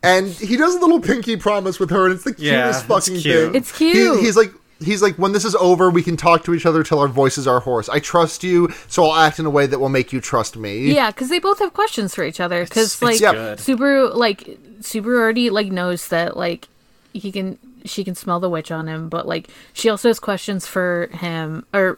And 0.04 0.30
he 0.30 0.56
does 0.58 0.76
a 0.76 0.80
little 0.80 1.00
pinky 1.00 1.36
promise 1.38 1.80
with 1.80 1.90
her, 1.92 2.06
and 2.06 2.16
it's 2.16 2.24
the 2.24 2.34
Yeah, 2.38 2.64
cutest 2.64 2.80
it's 2.80 2.88
fucking 2.88 3.22
cute. 3.22 3.52
thing. 3.52 3.56
It's 3.56 3.72
cute. 3.78 4.20
He- 4.20 4.26
he's 4.26 4.38
like. 4.38 4.52
He's 4.84 5.02
like, 5.02 5.16
when 5.18 5.32
this 5.32 5.46
is 5.46 5.54
over, 5.56 5.90
we 5.90 6.02
can 6.04 6.18
talk 6.18 6.44
to 6.46 6.54
each 6.54 6.66
other 6.66 6.84
till 6.84 7.00
our 7.00 7.08
voices 7.08 7.48
are 7.48 7.60
hoarse. 7.60 7.88
I 7.90 8.00
trust 8.00 8.44
you, 8.44 8.70
so 8.88 9.06
I'll 9.06 9.16
act 9.16 9.38
in 9.40 9.46
a 9.46 9.50
way 9.50 9.66
that 9.68 9.80
will 9.80 9.90
make 9.90 10.12
you 10.12 10.20
trust 10.20 10.58
me. 10.58 10.92
yeah 10.94 11.12
because 11.12 11.30
they 11.30 11.40
both 11.40 11.60
have 11.60 11.74
questions 11.74 12.16
for 12.16 12.24
each 12.24 12.40
other 12.40 12.64
because 12.64 13.02
like 13.02 13.14
it's 13.14 13.22
Yeah. 13.22 13.32
good. 13.34 13.58
subaru 13.60 14.16
like 14.16 14.58
subaru 14.82 15.18
already 15.20 15.50
like 15.50 15.72
knows 15.72 16.08
that 16.08 16.36
like 16.36 16.68
he 17.14 17.32
can 17.32 17.58
she 17.86 18.04
can 18.04 18.16
smell 18.16 18.40
the 18.40 18.50
witch 18.50 18.72
on 18.72 18.88
him 18.88 19.10
but 19.10 19.28
like 19.28 19.50
she 19.74 19.90
also 19.90 20.08
has 20.10 20.20
questions 20.20 20.66
for 20.68 21.08
him 21.14 21.66
or 21.74 21.98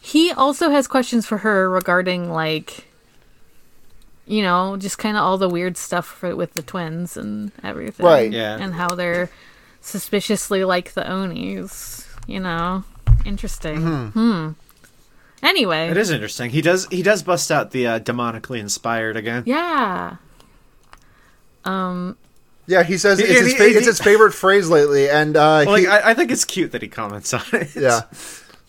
he 0.00 0.30
also 0.32 0.70
has 0.70 0.86
questions 0.86 1.26
for 1.26 1.38
her 1.38 1.68
regarding 1.70 2.30
like 2.30 2.86
you 4.26 4.42
know 4.42 4.76
just 4.76 4.98
kind 4.98 5.16
of 5.16 5.22
all 5.22 5.36
the 5.38 5.48
weird 5.48 5.76
stuff 5.76 6.06
for, 6.06 6.34
with 6.36 6.54
the 6.54 6.62
twins 6.62 7.16
and 7.16 7.50
everything 7.62 8.04
Right. 8.06 8.30
Yeah. 8.32 8.56
and 8.58 8.74
how 8.74 8.94
they're 8.94 9.30
suspiciously 9.80 10.64
like 10.64 10.92
the 10.92 11.08
onis 11.10 12.01
you 12.26 12.40
know 12.40 12.84
interesting 13.24 14.10
hmm 14.10 14.50
anyway 15.42 15.88
It 15.88 15.96
is 15.96 16.10
interesting. 16.10 16.50
He 16.50 16.60
does 16.62 16.86
he 16.90 17.02
does 17.02 17.22
bust 17.22 17.50
out 17.50 17.70
the 17.72 17.86
uh, 17.86 17.98
demonically 18.00 18.58
inspired 18.58 19.16
again. 19.16 19.42
yeah 19.46 20.16
um 21.64 22.16
Yeah, 22.66 22.82
he 22.84 22.96
says 22.98 23.18
He- 23.18 23.24
it's, 23.24 23.40
his 23.40 23.52
he- 23.52 23.58
fa- 23.58 23.68
he- 23.68 23.74
it's 23.74 23.86
his 23.86 24.00
favorite 24.00 24.32
phrase 24.32 24.68
lately, 24.70 25.08
and 25.10 25.36
uh, 25.36 25.64
Like 25.66 25.80
he, 25.80 25.86
I, 25.86 26.10
I 26.10 26.14
think 26.14 26.30
it's 26.30 26.44
cute 26.44 26.72
that 26.72 26.82
he 26.82 26.88
comments 26.88 27.32
on 27.34 27.42
it. 27.52 27.74
yeah. 27.76 28.02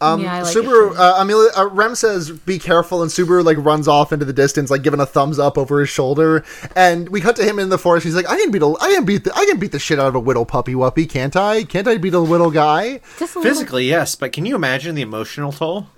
Um, 0.02 0.22
Yeah, 0.22 0.34
I 0.36 0.42
like 0.42 0.54
it 0.56 0.60
Subaru, 0.66 0.90
too. 0.92 0.96
uh, 0.98 1.18
Emilia, 1.22 1.50
uh, 1.56 1.68
Rem 1.70 1.96
says, 1.96 2.30
"Be 2.32 2.60
careful," 2.60 3.02
and 3.02 3.10
Subaru 3.10 3.44
like 3.44 3.58
runs 3.60 3.88
off 3.88 4.12
into 4.12 4.26
the 4.26 4.34
distance, 4.34 4.70
like 4.70 4.82
giving 4.82 5.00
a 5.00 5.06
thumbs 5.06 5.40
up 5.40 5.58
over 5.58 5.80
his 5.80 5.88
shoulder. 5.90 6.44
And 6.76 7.08
we 7.10 7.22
cut 7.22 7.36
to 7.38 7.44
him 7.46 7.58
in 7.58 7.70
the 7.70 7.78
forest. 7.78 8.04
He's 8.06 8.16
like, 8.16 8.30
"I 8.30 8.36
can 8.38 8.52
beat 8.52 8.62
a, 8.62 8.74
I 8.82 8.94
can 8.94 9.06
beat 9.06 9.24
the, 9.24 9.34
I 9.34 9.46
can 9.46 9.60
beat 9.60 9.72
the 9.72 9.80
shit 9.80 10.00
out 10.00 10.08
of 10.08 10.16
a 10.16 10.20
whittle 10.20 10.46
puppy 10.46 10.74
wuppy, 10.74 11.08
can't 11.10 11.36
I? 11.36 11.64
Can't 11.64 11.88
I 11.88 11.98
beat 11.98 12.14
a 12.14 12.22
whittle 12.22 12.52
guy?" 12.52 13.00
Just 13.18 13.36
a 13.36 13.40
little- 13.40 13.44
Physically, 13.54 13.86
yes, 13.88 14.16
but 14.16 14.34
can 14.34 14.46
you 14.46 14.56
imagine 14.56 14.96
the 14.96 15.02
emotional 15.04 15.52
toll? 15.54 15.88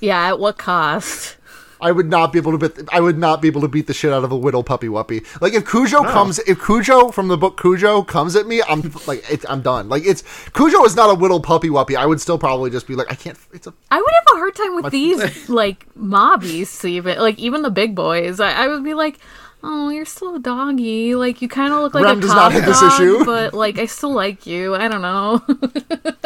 Yeah, 0.00 0.28
at 0.28 0.38
what 0.38 0.58
cost? 0.58 1.36
I 1.84 1.92
would 1.92 2.08
not 2.08 2.32
be 2.32 2.38
able 2.38 2.58
to 2.58 2.68
beat. 2.68 2.88
I 2.90 3.00
would 3.00 3.18
not 3.18 3.42
be 3.42 3.48
able 3.48 3.60
to 3.60 3.68
beat 3.68 3.86
the 3.86 3.92
shit 3.92 4.10
out 4.10 4.24
of 4.24 4.32
a 4.32 4.36
whittle 4.36 4.64
puppy 4.64 4.88
wuppy. 4.88 5.22
Like 5.42 5.52
if 5.52 5.68
Cujo 5.68 6.02
comes, 6.02 6.38
if 6.40 6.64
Cujo 6.64 7.10
from 7.10 7.28
the 7.28 7.36
book 7.36 7.60
Cujo 7.60 8.02
comes 8.02 8.34
at 8.36 8.46
me, 8.46 8.62
I'm 8.66 8.80
like, 9.06 9.22
it's, 9.30 9.44
I'm 9.50 9.60
done. 9.60 9.90
Like 9.90 10.06
it's 10.06 10.22
Cujo 10.54 10.82
is 10.84 10.96
not 10.96 11.10
a 11.10 11.14
whittle 11.14 11.40
puppy 11.40 11.68
wuppy. 11.68 11.94
I 11.94 12.06
would 12.06 12.22
still 12.22 12.38
probably 12.38 12.70
just 12.70 12.86
be 12.86 12.94
like, 12.94 13.12
I 13.12 13.14
can't. 13.14 13.38
It's 13.52 13.66
a 13.66 13.74
I 13.90 14.00
would 14.00 14.14
have 14.14 14.34
a 14.34 14.38
hard 14.38 14.54
time 14.56 14.76
with 14.76 14.92
these 14.92 15.48
like 15.50 15.86
mobbies 15.94 16.82
even 16.86 17.18
like 17.18 17.38
even 17.38 17.60
the 17.60 17.70
big 17.70 17.94
boys. 17.94 18.40
I, 18.40 18.64
I 18.64 18.68
would 18.68 18.82
be 18.82 18.94
like, 18.94 19.18
Oh, 19.62 19.90
you're 19.90 20.06
still 20.06 20.36
a 20.36 20.38
doggy. 20.38 21.14
Like 21.14 21.42
you 21.42 21.48
kinda 21.50 21.80
look 21.80 21.92
like 21.92 22.04
Rem 22.04 22.16
a 22.16 22.20
does 22.22 22.30
not 22.30 22.52
cop 22.52 22.62
have 22.62 22.64
this 22.64 22.82
issue. 22.82 23.26
But 23.26 23.52
like 23.52 23.78
I 23.78 23.84
still 23.84 24.14
like 24.14 24.46
you. 24.46 24.74
I 24.74 24.88
don't 24.88 25.02
know. 25.02 25.44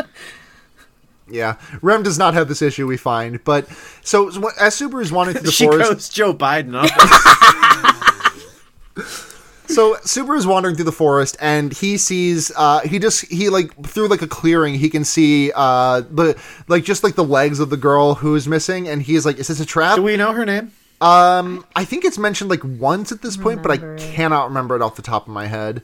yeah. 1.30 1.56
Rem 1.82 2.02
does 2.02 2.18
not 2.18 2.34
have 2.34 2.48
this 2.48 2.62
issue. 2.62 2.86
We 2.86 2.96
find, 2.96 3.42
but 3.44 3.68
so, 4.02 4.30
so 4.30 4.50
as 4.60 4.78
Subaru 4.78 5.02
is 5.02 5.12
wandering 5.12 5.36
through 5.36 5.46
the 5.46 5.52
she 5.52 5.66
forest, 5.66 5.90
goes 5.90 6.08
Joe 6.08 6.34
Biden 6.34 6.74
up. 6.74 6.90
So 9.70 9.96
Subaru's 9.96 10.46
wandering 10.46 10.76
through 10.76 10.86
the 10.86 10.92
forest 10.92 11.36
and 11.40 11.74
he 11.74 11.98
sees 11.98 12.50
uh 12.56 12.80
he 12.80 12.98
just 12.98 13.26
he 13.26 13.50
like 13.50 13.70
through 13.86 14.08
like 14.08 14.22
a 14.22 14.26
clearing 14.26 14.74
he 14.74 14.88
can 14.88 15.04
see 15.04 15.52
uh 15.54 16.00
the 16.00 16.40
like 16.68 16.84
just 16.84 17.04
like 17.04 17.16
the 17.16 17.22
legs 17.22 17.60
of 17.60 17.68
the 17.68 17.76
girl 17.76 18.14
who's 18.14 18.48
missing 18.48 18.88
and 18.88 19.02
he's 19.02 19.26
like 19.26 19.38
is 19.38 19.48
this 19.48 19.60
a 19.60 19.66
trap? 19.66 19.96
Do 19.96 20.02
we 20.02 20.16
know 20.16 20.32
her 20.32 20.46
name? 20.46 20.72
Um 21.02 21.66
I 21.76 21.84
think 21.84 22.06
it's 22.06 22.16
mentioned 22.16 22.48
like 22.48 22.64
once 22.64 23.12
at 23.12 23.20
this 23.20 23.36
point 23.36 23.62
but 23.62 23.70
I 23.70 23.76
cannot 23.98 24.48
remember 24.48 24.74
it 24.74 24.80
off 24.80 24.96
the 24.96 25.02
top 25.02 25.28
of 25.28 25.34
my 25.34 25.46
head. 25.46 25.82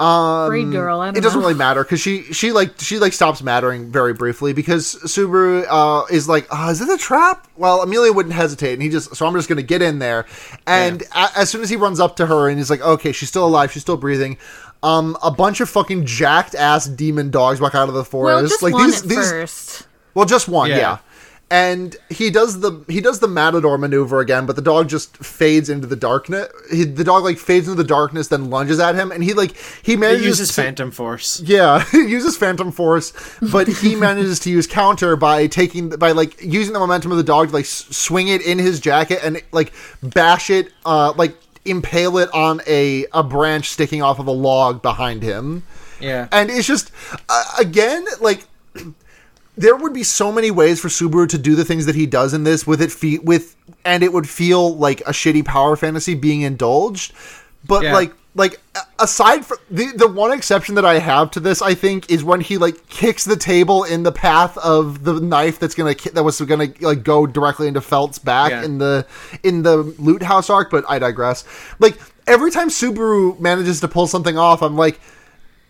Um, 0.00 0.48
Breed 0.48 0.70
girl. 0.72 1.00
I 1.00 1.06
don't 1.06 1.16
It 1.16 1.20
doesn't 1.22 1.40
know. 1.40 1.46
really 1.46 1.58
matter 1.58 1.84
because 1.84 2.00
she 2.00 2.22
she 2.32 2.50
like 2.52 2.72
she 2.78 2.98
like 2.98 3.12
stops 3.12 3.42
mattering 3.42 3.92
very 3.92 4.12
briefly 4.14 4.52
because 4.52 4.96
Subaru 5.04 5.64
uh, 5.68 6.04
is 6.10 6.28
like, 6.28 6.46
oh, 6.50 6.70
is 6.70 6.80
this 6.80 6.88
a 6.88 6.98
trap? 6.98 7.46
Well, 7.56 7.82
Emilia 7.82 8.12
wouldn't 8.12 8.34
hesitate, 8.34 8.72
and 8.74 8.82
he 8.82 8.88
just 8.88 9.14
so 9.14 9.26
I'm 9.26 9.34
just 9.34 9.48
gonna 9.48 9.62
get 9.62 9.80
in 9.82 9.98
there, 10.00 10.26
and 10.66 11.02
a- 11.14 11.38
as 11.38 11.50
soon 11.50 11.60
as 11.62 11.70
he 11.70 11.76
runs 11.76 12.00
up 12.00 12.16
to 12.16 12.26
her 12.26 12.48
and 12.48 12.58
he's 12.58 12.70
like, 12.70 12.80
okay, 12.80 13.12
she's 13.12 13.28
still 13.28 13.46
alive, 13.46 13.70
she's 13.70 13.82
still 13.82 13.96
breathing. 13.96 14.38
Um, 14.82 15.16
a 15.22 15.30
bunch 15.30 15.60
of 15.60 15.70
fucking 15.70 16.06
jacked 16.06 16.56
ass 16.56 16.86
demon 16.86 17.30
dogs 17.30 17.60
walk 17.60 17.74
out 17.76 17.88
of 17.88 17.94
the 17.94 18.04
forest. 18.04 18.34
well, 18.34 18.42
just 18.48 18.62
like 18.62 18.72
one 18.74 18.86
these 18.90 19.02
at 19.02 19.08
these 19.08 19.30
first. 19.30 19.86
well, 20.14 20.24
just 20.24 20.48
one, 20.48 20.70
yeah. 20.70 20.76
Yeah. 20.76 20.98
And 21.54 21.94
he 22.08 22.30
does 22.30 22.60
the 22.60 22.82
he 22.88 23.02
does 23.02 23.20
the 23.20 23.28
matador 23.28 23.76
maneuver 23.76 24.20
again, 24.20 24.46
but 24.46 24.56
the 24.56 24.62
dog 24.62 24.88
just 24.88 25.18
fades 25.18 25.68
into 25.68 25.86
the 25.86 25.96
darkness. 25.96 26.48
He, 26.70 26.84
the 26.84 27.04
dog 27.04 27.24
like 27.24 27.36
fades 27.36 27.68
into 27.68 27.76
the 27.82 27.86
darkness, 27.86 28.28
then 28.28 28.48
lunges 28.48 28.80
at 28.80 28.94
him, 28.94 29.12
and 29.12 29.22
he 29.22 29.34
like 29.34 29.54
he 29.82 29.92
It 29.92 29.98
manages 29.98 30.24
uses 30.26 30.48
to, 30.48 30.54
Phantom 30.62 30.90
Force. 30.90 31.40
yeah, 31.40 31.84
he 31.92 32.06
uses 32.08 32.38
Phantom 32.38 32.72
Force, 32.72 33.12
but 33.52 33.68
he 33.68 33.94
manages 34.06 34.40
to 34.40 34.50
use 34.50 34.66
counter 34.66 35.14
by 35.14 35.46
taking 35.46 35.90
by 35.90 36.12
like 36.12 36.40
using 36.42 36.72
the 36.72 36.78
momentum 36.80 37.10
of 37.10 37.18
the 37.18 37.22
dog 37.22 37.48
to 37.48 37.54
like 37.54 37.66
swing 37.66 38.28
it 38.28 38.40
in 38.40 38.58
his 38.58 38.80
jacket 38.80 39.20
and 39.22 39.42
like 39.52 39.74
bash 40.02 40.48
it, 40.48 40.72
uh, 40.86 41.12
like 41.18 41.36
impale 41.66 42.16
it 42.16 42.30
on 42.32 42.62
a 42.66 43.04
a 43.12 43.22
branch 43.22 43.68
sticking 43.68 44.00
off 44.00 44.18
of 44.18 44.26
a 44.26 44.32
log 44.32 44.80
behind 44.80 45.22
him 45.22 45.64
Yeah. 46.00 46.28
and 46.32 46.48
it's 46.50 46.66
just 46.66 46.90
uh, 47.28 47.44
again 47.58 48.06
like 48.22 48.46
there 49.56 49.76
would 49.76 49.92
be 49.92 50.02
so 50.02 50.32
many 50.32 50.50
ways 50.50 50.80
for 50.80 50.88
Subaru 50.88 51.28
to 51.28 51.38
do 51.38 51.54
the 51.54 51.64
things 51.64 51.86
that 51.86 51.94
he 51.94 52.06
does 52.06 52.32
in 52.34 52.44
this 52.44 52.66
with 52.66 52.80
it 52.80 52.90
fe- 52.92 53.18
with 53.18 53.54
and 53.84 54.02
it 54.02 54.12
would 54.12 54.28
feel 54.28 54.74
like 54.76 55.00
a 55.02 55.10
shitty 55.12 55.44
power 55.44 55.76
fantasy 55.76 56.14
being 56.14 56.40
indulged 56.42 57.12
but 57.66 57.82
Yeah. 57.82 57.92
like 57.94 58.12
like 58.34 58.58
aside 58.98 59.44
from 59.44 59.58
the 59.70 59.92
the 59.94 60.08
one 60.08 60.32
exception 60.32 60.74
that 60.76 60.86
I 60.86 60.98
have 61.00 61.30
to 61.32 61.40
this 61.40 61.60
I 61.60 61.74
think 61.74 62.10
is 62.10 62.24
when 62.24 62.40
he 62.40 62.56
like 62.56 62.88
kicks 62.88 63.24
the 63.26 63.36
table 63.36 63.84
in 63.84 64.04
the 64.04 64.12
path 64.12 64.56
of 64.58 65.04
the 65.04 65.20
knife 65.20 65.58
that's 65.58 65.74
going 65.74 65.94
to 65.94 66.10
that 66.14 66.22
was 66.24 66.40
going 66.40 66.72
to 66.72 66.86
like 66.86 67.02
go 67.04 67.26
directly 67.26 67.68
into 67.68 67.82
Felt's 67.82 68.18
back 68.18 68.52
Yeah. 68.52 68.64
in 68.64 68.78
the 68.78 69.06
in 69.42 69.62
the 69.64 69.76
loot 69.98 70.22
house 70.22 70.48
arc 70.48 70.70
but 70.70 70.82
I 70.88 70.98
digress 70.98 71.44
like 71.78 71.98
every 72.26 72.50
time 72.50 72.70
Subaru 72.70 73.38
manages 73.38 73.80
to 73.80 73.88
pull 73.88 74.06
something 74.06 74.38
off 74.38 74.62
I'm 74.62 74.76
like 74.78 74.98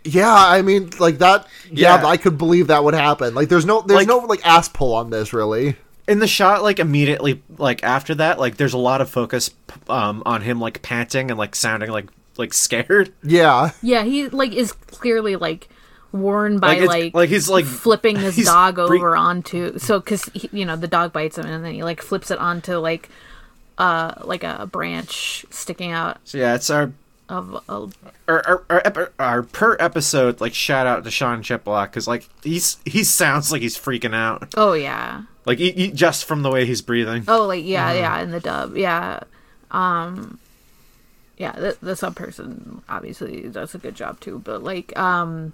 yeah, 0.04 0.32
I 0.34 0.62
mean, 0.62 0.90
like 0.98 1.18
that. 1.18 1.46
Yeah, 1.70 2.00
Yeah. 2.00 2.06
I 2.06 2.16
could 2.16 2.38
believe 2.38 2.66
that 2.68 2.82
would 2.84 2.94
happen. 2.94 3.34
Like, 3.34 3.48
there's 3.48 3.64
no, 3.66 3.82
there's 3.82 3.98
Like- 3.98 4.08
no 4.08 4.18
like 4.18 4.44
ass 4.46 4.68
pull 4.68 4.94
on 4.94 5.10
this, 5.10 5.32
really. 5.32 5.76
in 6.08 6.18
the 6.18 6.26
shot 6.26 6.64
like 6.64 6.80
immediately 6.80 7.40
like 7.58 7.82
after 7.84 8.12
that 8.16 8.36
like 8.40 8.56
there's 8.56 8.72
a 8.72 8.78
lot 8.78 9.00
of 9.00 9.08
focus 9.08 9.50
um 9.88 10.20
on 10.26 10.42
him 10.42 10.58
like 10.60 10.82
panting 10.82 11.30
and 11.30 11.38
like 11.38 11.54
sounding 11.54 11.90
like 11.90 12.08
like 12.36 12.52
scared 12.52 13.12
Yeah, 13.22 13.70
Yeah, 13.82 14.02
he 14.02 14.28
like 14.28 14.52
is 14.52 14.72
clearly 14.72 15.36
like 15.36 15.68
worn 16.10 16.58
by 16.58 16.80
like 16.80 16.88
like 16.88 17.14
like 17.14 17.28
he's 17.30 17.48
like 17.48 17.64
flipping 17.64 18.16
his 18.16 18.34
he's 18.40 18.46
dog 18.46 18.74
bre- 18.74 18.82
over 18.96 19.14
onto 19.16 19.78
so 19.78 20.00
because 20.00 20.28
you 20.50 20.64
know 20.64 20.74
the 20.74 20.88
dog 20.88 21.12
bites 21.12 21.38
him 21.38 21.46
and 21.46 21.64
then 21.64 21.72
he 21.72 21.84
like 21.84 22.02
flips 22.02 22.32
it 22.32 22.38
onto 22.40 22.76
like 22.78 23.08
uh 23.78 24.12
like 24.24 24.42
a 24.42 24.66
branch 24.70 25.46
sticking 25.50 25.92
out 25.92 26.18
so 26.24 26.36
yeah 26.36 26.56
it's 26.56 26.68
our 26.68 26.92
of 27.32 27.54
a 27.68 27.88
our, 28.30 28.46
our, 28.46 28.64
our, 28.68 28.82
ep- 28.84 29.14
our 29.18 29.42
per 29.42 29.76
episode 29.80 30.40
like 30.40 30.54
shout 30.54 30.86
out 30.86 31.02
to 31.04 31.10
Sean 31.10 31.42
Chiplock 31.42 31.86
because 31.86 32.06
like 32.06 32.28
he's 32.42 32.76
he 32.84 33.02
sounds 33.04 33.50
like 33.50 33.62
he's 33.62 33.76
freaking 33.76 34.14
out. 34.14 34.54
Oh 34.56 34.74
yeah. 34.74 35.22
Like 35.46 35.58
he, 35.58 35.72
he- 35.72 35.90
just 35.90 36.24
from 36.24 36.42
the 36.42 36.50
way 36.50 36.66
he's 36.66 36.82
breathing. 36.82 37.24
Oh 37.26 37.46
like 37.46 37.64
yeah 37.64 37.92
yeah 37.92 38.20
in 38.20 38.30
the 38.30 38.40
dub 38.40 38.76
yeah. 38.76 39.20
Um 39.70 40.38
yeah 41.38 41.52
the, 41.52 41.76
the 41.80 41.96
sub 41.96 42.14
person 42.14 42.82
obviously 42.88 43.42
does 43.48 43.74
a 43.74 43.78
good 43.78 43.94
job 43.94 44.20
too 44.20 44.38
but 44.44 44.62
like 44.62 44.96
um 44.98 45.52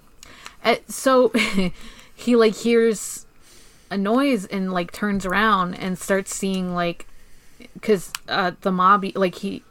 eh, 0.63 0.77
so 0.87 1.29
he 2.15 2.35
like 2.35 2.53
hears 2.55 3.25
a 3.89 3.97
noise 3.97 4.45
and 4.45 4.71
like 4.73 4.91
turns 4.91 5.25
around 5.25 5.73
and 5.75 5.97
starts 5.97 6.35
seeing 6.35 6.75
like 6.75 7.07
because 7.73 8.11
uh 8.27 8.51
the 8.61 8.71
mob 8.71 9.05
like 9.15 9.35
he 9.35 9.63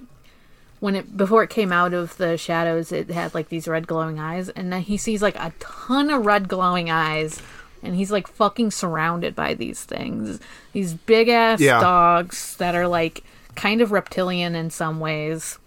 when 0.80 0.94
it 0.94 1.16
before 1.16 1.42
it 1.42 1.50
came 1.50 1.72
out 1.72 1.92
of 1.92 2.16
the 2.18 2.36
shadows 2.36 2.92
it 2.92 3.10
had 3.10 3.34
like 3.34 3.48
these 3.48 3.66
red 3.68 3.86
glowing 3.86 4.18
eyes 4.18 4.48
and 4.50 4.72
then 4.72 4.82
he 4.82 4.96
sees 4.96 5.20
like 5.22 5.36
a 5.36 5.52
ton 5.58 6.08
of 6.10 6.24
red 6.24 6.48
glowing 6.48 6.88
eyes 6.90 7.40
and 7.82 7.94
he's 7.96 8.10
like 8.10 8.26
fucking 8.28 8.70
surrounded 8.70 9.34
by 9.34 9.54
these 9.54 9.84
things 9.84 10.38
these 10.72 10.94
big 10.94 11.28
ass 11.28 11.60
Yeah. 11.60 11.80
dogs 11.80 12.56
that 12.56 12.74
are 12.74 12.86
like 12.88 13.24
kind 13.56 13.80
of 13.80 13.90
reptilian 13.92 14.54
in 14.54 14.70
some 14.70 15.00
ways 15.00 15.58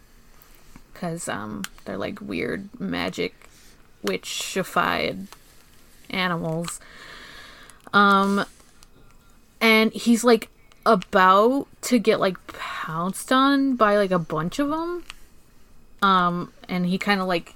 because 0.93 1.27
um 1.27 1.63
they're 1.85 1.97
like 1.97 2.21
weird 2.21 2.69
magic 2.79 3.33
witchified 4.05 5.27
animals 6.09 6.79
um 7.93 8.45
and 9.59 9.91
he's 9.93 10.23
like 10.23 10.49
about 10.85 11.67
to 11.81 11.99
get 11.99 12.19
like 12.19 12.35
pounced 12.47 13.31
on 13.31 13.75
by 13.75 13.97
like 13.97 14.11
a 14.11 14.19
bunch 14.19 14.57
of 14.59 14.69
them 14.69 15.03
um 16.01 16.51
and 16.67 16.85
he 16.87 16.97
kind 16.97 17.21
of 17.21 17.27
like 17.27 17.53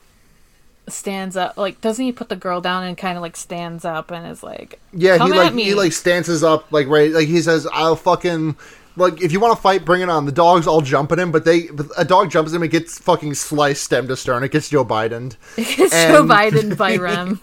stands 0.88 1.36
up 1.36 1.58
like 1.58 1.82
doesn't 1.82 2.06
he 2.06 2.12
put 2.12 2.30
the 2.30 2.36
girl 2.36 2.62
down 2.62 2.84
and 2.84 2.96
kind 2.98 3.18
of 3.18 3.24
like 3.24 3.36
stands 3.36 3.84
up 3.84 4.12
and 4.12 4.28
is 4.28 4.44
like 4.44 4.80
yeah. 4.94 5.18
He 5.18 5.34
like 5.34 5.54
he 5.54 5.74
like 5.74 5.92
stances 5.94 6.44
up, 6.44 6.72
like 6.72 6.88
right, 6.88 7.12
like 7.12 7.28
he 7.28 7.42
says, 7.42 7.68
"I'll 7.74 7.96
fucking." 7.96 8.56
Like 8.98 9.22
if 9.22 9.32
you 9.34 9.40
want 9.42 9.58
to 9.58 9.62
fight, 9.62 9.84
bring 9.84 10.02
it 10.04 10.10
on. 10.10 10.26
The 10.26 10.32
dogs 10.32 10.68
all 10.68 10.80
jump 10.82 11.12
at 11.12 11.20
him, 11.20 11.32
but 11.32 11.44
they 11.44 11.70
a 11.98 12.06
dog 12.06 12.30
jumps 12.32 12.54
at 12.54 12.56
him, 12.56 12.64
it 12.64 12.70
gets 12.70 12.98
fucking 13.00 13.34
sliced 13.34 13.84
stem 13.84 14.08
to 14.08 14.16
stern. 14.16 14.44
It 14.44 14.52
gets 14.52 14.70
Joe 14.70 14.86
Biden. 14.86 15.36
it's 15.58 15.92
Joe 15.92 16.22
And- 16.22 16.30
Biden 16.30 16.78
by 16.78 16.96
Rem. 16.98 17.42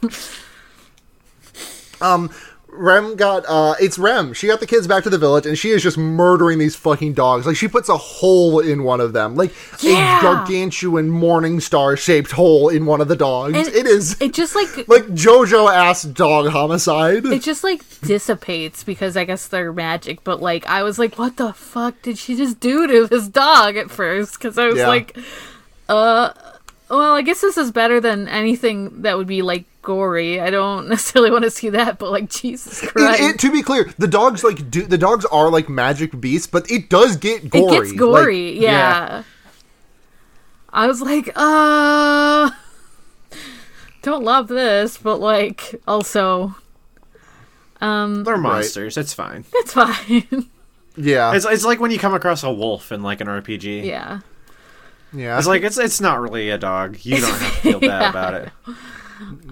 Rem 2.75 3.17
got 3.17 3.45
uh 3.47 3.75
it's 3.79 3.99
Rem. 3.99 4.33
She 4.33 4.47
got 4.47 4.61
the 4.61 4.67
kids 4.67 4.87
back 4.87 5.05
to 5.05 5.11
the 5.11 5.19
village 5.19 5.45
and 5.45 5.59
she 5.59 5.71
is 5.71 5.83
just 5.83 5.99
murdering 5.99 6.59
these 6.59 6.75
fucking 6.75 7.13
dogs. 7.13 7.47
Like 7.47 7.57
she 7.57 7.69
puts 7.69 7.91
a 7.91 7.97
hole 7.99 8.61
in 8.61 8.83
one 8.83 8.99
of 9.01 9.13
them. 9.13 9.37
Like 9.37 9.53
Yeah. 9.83 10.19
a 10.19 10.23
gargantuan 10.23 11.11
morning 11.11 11.61
star 11.61 11.97
shaped 11.99 12.31
hole 12.33 12.71
in 12.71 12.87
one 12.87 13.03
of 13.03 13.09
the 13.09 13.17
dogs. 13.17 13.55
And 13.57 13.69
it 13.69 13.87
is 13.87 14.17
It 14.23 14.33
just 14.33 14.55
like 14.55 14.69
like 14.89 15.05
JoJo 15.09 15.71
ass 15.71 16.03
dog 16.05 16.49
homicide. 16.49 17.27
it 17.27 17.43
just 17.43 17.63
like 17.63 17.83
dissipates 18.01 18.85
because 18.85 19.17
I 19.19 19.25
guess 19.27 19.47
they're 19.49 19.73
magic. 19.73 20.25
But 20.25 20.41
like 20.41 20.67
I 20.67 20.83
was 20.83 20.99
like, 20.99 21.19
what 21.19 21.37
the 21.37 21.53
fuck 21.53 22.01
did 22.01 22.17
she 22.17 22.35
just 22.37 22.59
do 22.59 22.87
to 22.87 23.07
this 23.07 23.29
dog 23.29 23.77
at 23.77 23.91
first? 23.91 24.35
Because 24.39 24.57
I 24.57 24.67
was 24.69 24.79
Yeah. 24.79 24.89
like, 24.89 25.17
uh, 25.91 26.31
well, 26.99 27.15
I 27.15 27.23
guess 27.23 27.41
this 27.41 27.57
is 27.57 27.73
better 27.73 28.01
than 28.01 28.29
anything 28.29 29.03
that 29.03 29.17
would 29.17 29.27
be 29.27 29.43
like 29.43 29.65
gory. 29.83 30.41
I 30.41 30.51
don't 30.51 30.89
necessarily 30.95 31.31
want 31.31 31.45
to 31.45 31.51
see 31.51 31.71
that, 31.71 31.99
but 31.99 32.11
like 32.11 32.29
Jesus 32.31 32.81
Christ, 32.81 33.21
it- 33.21 33.39
to 33.41 33.51
be 33.51 33.63
clear, 33.63 33.91
the 33.99 34.07
dogs 34.09 34.45
like 34.45 34.71
do 34.71 34.83
the 34.83 34.99
dogs 34.99 35.25
are 35.27 35.51
like 35.51 35.69
magic 35.69 36.21
beasts, 36.21 36.47
but 36.47 36.71
it 36.71 36.89
does 36.91 37.17
get 37.17 37.51
gory. 37.51 37.65
it 37.65 37.71
gets 37.81 37.91
Like, 37.91 37.99
gory. 37.99 38.61
yeah. 38.61 38.71
yeah. 38.71 39.23
I 40.75 40.87
was 40.87 41.01
like, 41.03 41.31
uh, 41.37 42.51
don't 44.03 44.25
love 44.25 44.49
this, 44.49 44.99
but 44.99 45.17
like 45.21 45.75
also. 45.87 46.55
Um 47.81 48.23
They're 48.25 48.37
monsters. 48.37 48.97
It's 48.97 49.13
fine. 49.13 49.45
It's 49.55 49.73
fine. 49.83 50.49
Yeah, 50.97 51.35
It's 51.35 51.45
it's 51.47 51.65
like 51.65 51.81
when 51.81 51.91
you 51.91 51.99
come 51.99 52.15
across 52.15 52.43
a 52.45 52.53
wolf 52.53 52.93
in 52.93 53.03
like 53.03 53.21
an 53.21 53.27
RPG. 53.27 53.85
yeah. 53.85 54.21
Yeah. 55.13 55.39
It's 55.39 55.47
like 55.47 55.63
it's 55.63 55.79
it's 55.79 56.01
not 56.01 56.21
really 56.21 56.51
a 56.51 56.59
dog. 56.59 56.99
You 57.03 57.21
don't 57.21 57.31
have 57.39 57.53
to 57.55 57.61
feel 57.61 57.81
bad 57.81 57.89
Yeah. 58.03 58.11
about 58.11 58.35
it. 58.35 58.49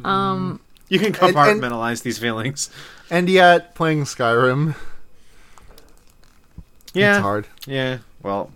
Um, 0.05 0.59
You 0.89 0.99
can 0.99 1.09
and- 1.09 1.15
compartmentalize 1.17 2.03
these 2.03 2.19
feelings. 2.19 2.71
and 3.11 3.29
yet 3.29 3.75
playing 3.77 4.03
Skyrim, 4.05 4.75
Yeah. 6.93 7.17
it's 7.17 7.23
hard. 7.23 7.47
Yeah. 7.67 7.99
Well, 8.23 8.51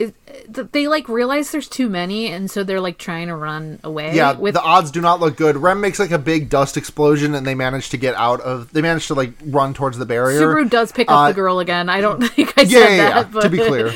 it, 0.00 0.72
they 0.72 0.88
like 0.88 1.08
realize 1.08 1.50
there's 1.52 1.68
too 1.68 1.88
many, 1.88 2.28
and 2.32 2.50
so 2.50 2.64
they're 2.64 2.80
like 2.80 2.96
trying 2.98 3.28
to 3.28 3.36
run 3.36 3.78
away. 3.84 4.14
Yeah, 4.16 4.32
with 4.32 4.54
the 4.54 4.62
odds 4.62 4.90
do 4.90 5.00
not 5.00 5.20
look 5.20 5.36
good. 5.36 5.56
Rem 5.56 5.80
makes 5.80 5.98
like 5.98 6.10
a 6.10 6.18
big 6.18 6.48
dust 6.48 6.76
explosion, 6.76 7.34
and 7.34 7.46
they 7.46 7.54
manage 7.54 7.90
to 7.90 7.96
get 7.98 8.14
out 8.14 8.40
of. 8.40 8.72
They 8.72 8.80
manage 8.80 9.06
to 9.08 9.14
like 9.14 9.32
run 9.44 9.74
towards 9.74 9.98
the 9.98 10.06
barrier. 10.06 10.40
Subaru 10.40 10.68
does 10.70 10.90
pick 10.92 11.10
up 11.10 11.16
Uh, 11.18 11.28
the 11.28 11.34
girl 11.34 11.58
again. 11.58 11.88
I 11.88 12.00
don't 12.00 12.20
think 12.26 12.54
I 12.56 12.62
Yeah, 12.62 12.68
said 12.68 12.96
yeah, 12.96 12.96
yeah, 12.96 13.22
that, 13.22 13.32
but 13.32 13.42
to 13.42 13.50
be 13.50 13.58
clear. 13.58 13.92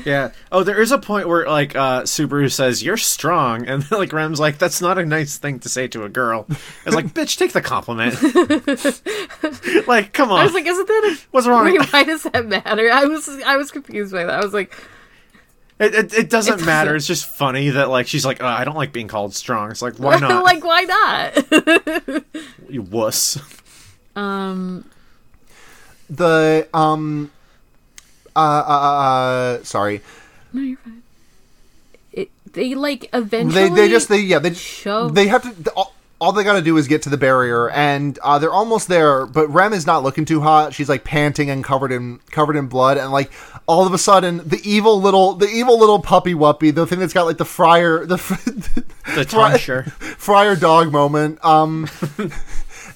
yeah. 0.04 0.30
Oh, 0.52 0.62
there 0.62 0.80
is 0.80 0.92
a 0.92 0.98
point 0.98 1.26
where 1.28 1.46
like 1.48 1.74
uh 1.74 2.02
Subaru 2.02 2.52
says 2.52 2.82
you're 2.82 2.96
strong, 2.98 3.66
and 3.66 3.90
like 3.90 4.12
Rem's 4.12 4.38
like 4.38 4.58
that's 4.58 4.80
not 4.82 4.98
a 4.98 5.06
nice 5.06 5.38
thing 5.38 5.58
to 5.60 5.68
say 5.68 5.88
to 5.88 6.04
a 6.04 6.08
girl. 6.08 6.46
It's 6.84 6.94
like 6.94 7.06
bitch, 7.14 7.38
take 7.38 7.52
the 7.52 7.62
compliment. 7.62 8.14
like, 9.88 10.12
come 10.12 10.30
on. 10.30 10.40
I 10.40 10.44
was 10.44 10.54
like, 10.54 10.66
isn't 10.66 10.86
that 10.86 11.04
a 11.04 11.18
What's 11.30 11.46
wrong? 11.46 11.64
Wait, 11.64 11.92
why 11.92 12.04
does 12.04 12.24
that 12.24 12.46
matter? 12.46 12.90
I 12.90 13.04
was 13.06 13.28
I 13.46 13.56
was 13.56 13.70
confused 13.70 14.12
by 14.12 14.24
that. 14.24 14.40
I 14.40 14.44
was 14.44 14.52
like, 14.54 14.74
It, 15.82 15.94
it, 15.94 16.14
it 16.14 16.30
doesn't 16.30 16.60
It 16.60 16.64
matter. 16.64 16.92
doesn't- 16.92 16.96
It's 16.96 17.06
just 17.06 17.26
funny 17.26 17.70
that 17.70 17.88
like 17.90 18.06
she's 18.06 18.24
like, 18.24 18.42
oh, 18.42 18.46
I 18.46 18.64
don't 18.64 18.76
like 18.76 18.92
being 18.92 19.08
called 19.08 19.34
strong. 19.34 19.70
It's 19.70 19.82
like, 19.82 19.96
why 19.98 20.16
not? 20.20 20.44
like 20.44 20.62
why 20.64 20.82
not? 20.82 22.24
you 22.70 22.82
wuss. 22.82 23.38
um, 24.16 24.84
The 26.08 26.68
um, 26.72 27.30
uh, 28.36 28.38
uh, 28.38 28.72
uh 29.58 29.62
sorry. 29.64 30.00
no, 30.52 30.62
you're 30.62 30.76
fine. 30.78 31.02
It, 32.12 32.30
they 32.52 32.74
like 32.74 33.08
eventually 33.12 33.68
They 33.70 33.74
they 33.74 33.88
just 33.88 34.08
they 34.08 34.20
yeah 34.20 34.38
they 34.38 34.52
show 34.54 35.08
they 35.08 35.26
have 35.28 35.42
to. 35.64 35.70
All, 35.72 35.94
all 36.22 36.30
they 36.32 36.44
got 36.44 36.54
to 36.54 36.62
do 36.62 36.76
is 36.76 36.86
get 36.86 37.02
to 37.02 37.10
the 37.10 37.16
barrier, 37.16 37.68
and 37.70 38.16
uh, 38.20 38.38
they're 38.38 38.52
almost 38.52 38.86
there. 38.86 39.26
But 39.26 39.48
Rem 39.48 39.72
is 39.72 39.86
not 39.86 40.02
looking 40.04 40.24
too 40.24 40.40
hot. 40.40 40.72
She's 40.72 40.88
like 40.88 41.02
panting 41.02 41.50
and 41.50 41.64
covered 41.64 41.90
in 41.90 42.20
covered 42.30 42.54
in 42.56 42.68
blood, 42.68 42.96
and 42.96 43.10
like 43.10 43.32
all 43.66 43.86
of 43.86 43.92
a 43.92 43.98
sudden, 43.98 44.38
the 44.48 44.60
evil 44.64 45.00
little 45.00 45.34
the 45.34 45.48
evil 45.48 45.78
little 45.78 45.98
puppy 45.98 46.34
wuppy, 46.34 46.72
the 46.72 46.86
thing 46.86 47.00
that's 47.00 47.12
got 47.12 47.26
like 47.26 47.38
the 47.38 47.44
friar 47.44 48.06
the 48.06 48.16
The 49.14 49.24
tonsure. 49.24 49.82
friar 50.16 50.54
dog 50.54 50.92
moment 50.92 51.44
um 51.44 51.88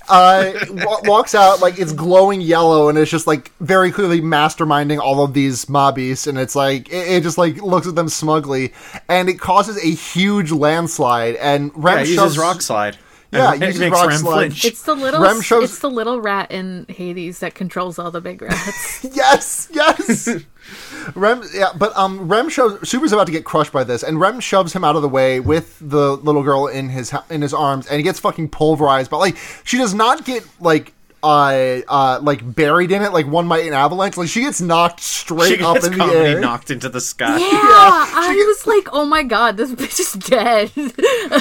uh 0.08 0.52
wa- 0.70 1.00
walks 1.04 1.34
out 1.34 1.60
like 1.60 1.78
it's 1.80 1.92
glowing 1.92 2.40
yellow 2.40 2.88
and 2.88 2.96
it's 2.96 3.10
just 3.10 3.26
like 3.26 3.50
very 3.58 3.90
clearly 3.90 4.20
masterminding 4.20 4.98
all 5.00 5.24
of 5.24 5.34
these 5.34 5.68
mobbies 5.68 6.28
and 6.28 6.38
it's 6.38 6.54
like 6.54 6.88
it, 6.90 7.08
it 7.08 7.22
just 7.24 7.38
like 7.38 7.60
looks 7.60 7.88
at 7.88 7.96
them 7.96 8.08
smugly 8.08 8.72
and 9.08 9.28
it 9.28 9.40
causes 9.40 9.76
a 9.84 9.88
huge 9.90 10.52
landslide 10.52 11.34
and 11.36 11.72
Rem 11.74 11.98
Yeah, 11.98 12.04
shoves 12.04 12.22
uses 12.22 12.38
rock 12.38 12.62
slide. 12.62 12.96
Yeah, 13.32 13.52
And 13.52 13.62
it 13.62 13.64
it 13.64 13.66
uses 13.68 13.80
makes 13.80 13.92
rock 13.94 14.08
Rem 14.08 14.18
slide. 14.18 14.32
flinch. 14.34 14.64
It's 14.64 14.82
the 14.82 14.94
little 14.94 15.20
Rem 15.20 15.40
shows- 15.40 15.64
it's 15.64 15.78
the 15.80 15.90
little 15.90 16.20
rat 16.20 16.50
in 16.52 16.86
Hades 16.88 17.40
that 17.40 17.54
controls 17.54 17.98
all 17.98 18.10
the 18.10 18.20
big 18.20 18.40
rats. 18.42 19.04
yes 19.12 19.68
yes 19.72 20.28
Rem 21.14 21.42
yeah 21.54 21.70
but 21.78 21.96
um 21.96 22.28
Rem 22.28 22.48
shows 22.48 22.88
Super's 22.88 23.12
about 23.12 23.26
to 23.26 23.32
get 23.32 23.44
crushed 23.44 23.72
by 23.72 23.84
this 23.84 24.02
and 24.02 24.18
Rem 24.20 24.40
shoves 24.40 24.72
him 24.72 24.84
out 24.84 24.96
of 24.96 25.02
the 25.02 25.08
way 25.08 25.38
with 25.40 25.76
the 25.80 26.16
little 26.16 26.42
girl 26.42 26.66
in 26.66 26.88
his 26.88 27.14
in 27.30 27.42
his 27.42 27.54
arms 27.54 27.86
and 27.86 27.96
he 27.98 28.02
gets 28.02 28.18
fucking 28.18 28.48
pulverized 28.48 29.10
but 29.10 29.18
like 29.18 29.36
she 29.64 29.76
does 29.78 29.94
not 29.94 30.24
get 30.24 30.44
like 30.60 30.92
uh, 31.26 31.80
uh, 31.88 32.20
like 32.22 32.54
buried 32.54 32.92
in 32.92 33.02
it, 33.02 33.12
like 33.12 33.26
one 33.26 33.46
might 33.46 33.66
in 33.66 33.72
avalanche. 33.72 34.16
Like 34.16 34.28
she 34.28 34.42
gets 34.42 34.60
knocked 34.60 35.00
straight 35.00 35.58
she 35.58 35.64
up 35.64 35.74
gets 35.74 35.86
in 35.86 35.92
the 35.92 35.98
comedy 35.98 36.18
air. 36.18 36.40
knocked 36.40 36.70
into 36.70 36.88
the 36.88 37.00
sky. 37.00 37.36
yeah, 37.38 37.46
I 37.50 38.44
was 38.46 38.66
like, 38.66 38.88
oh 38.92 39.04
my 39.04 39.22
god, 39.24 39.56
this 39.56 39.72
bitch 39.72 39.98
is 40.00 40.12
dead. 40.12 40.70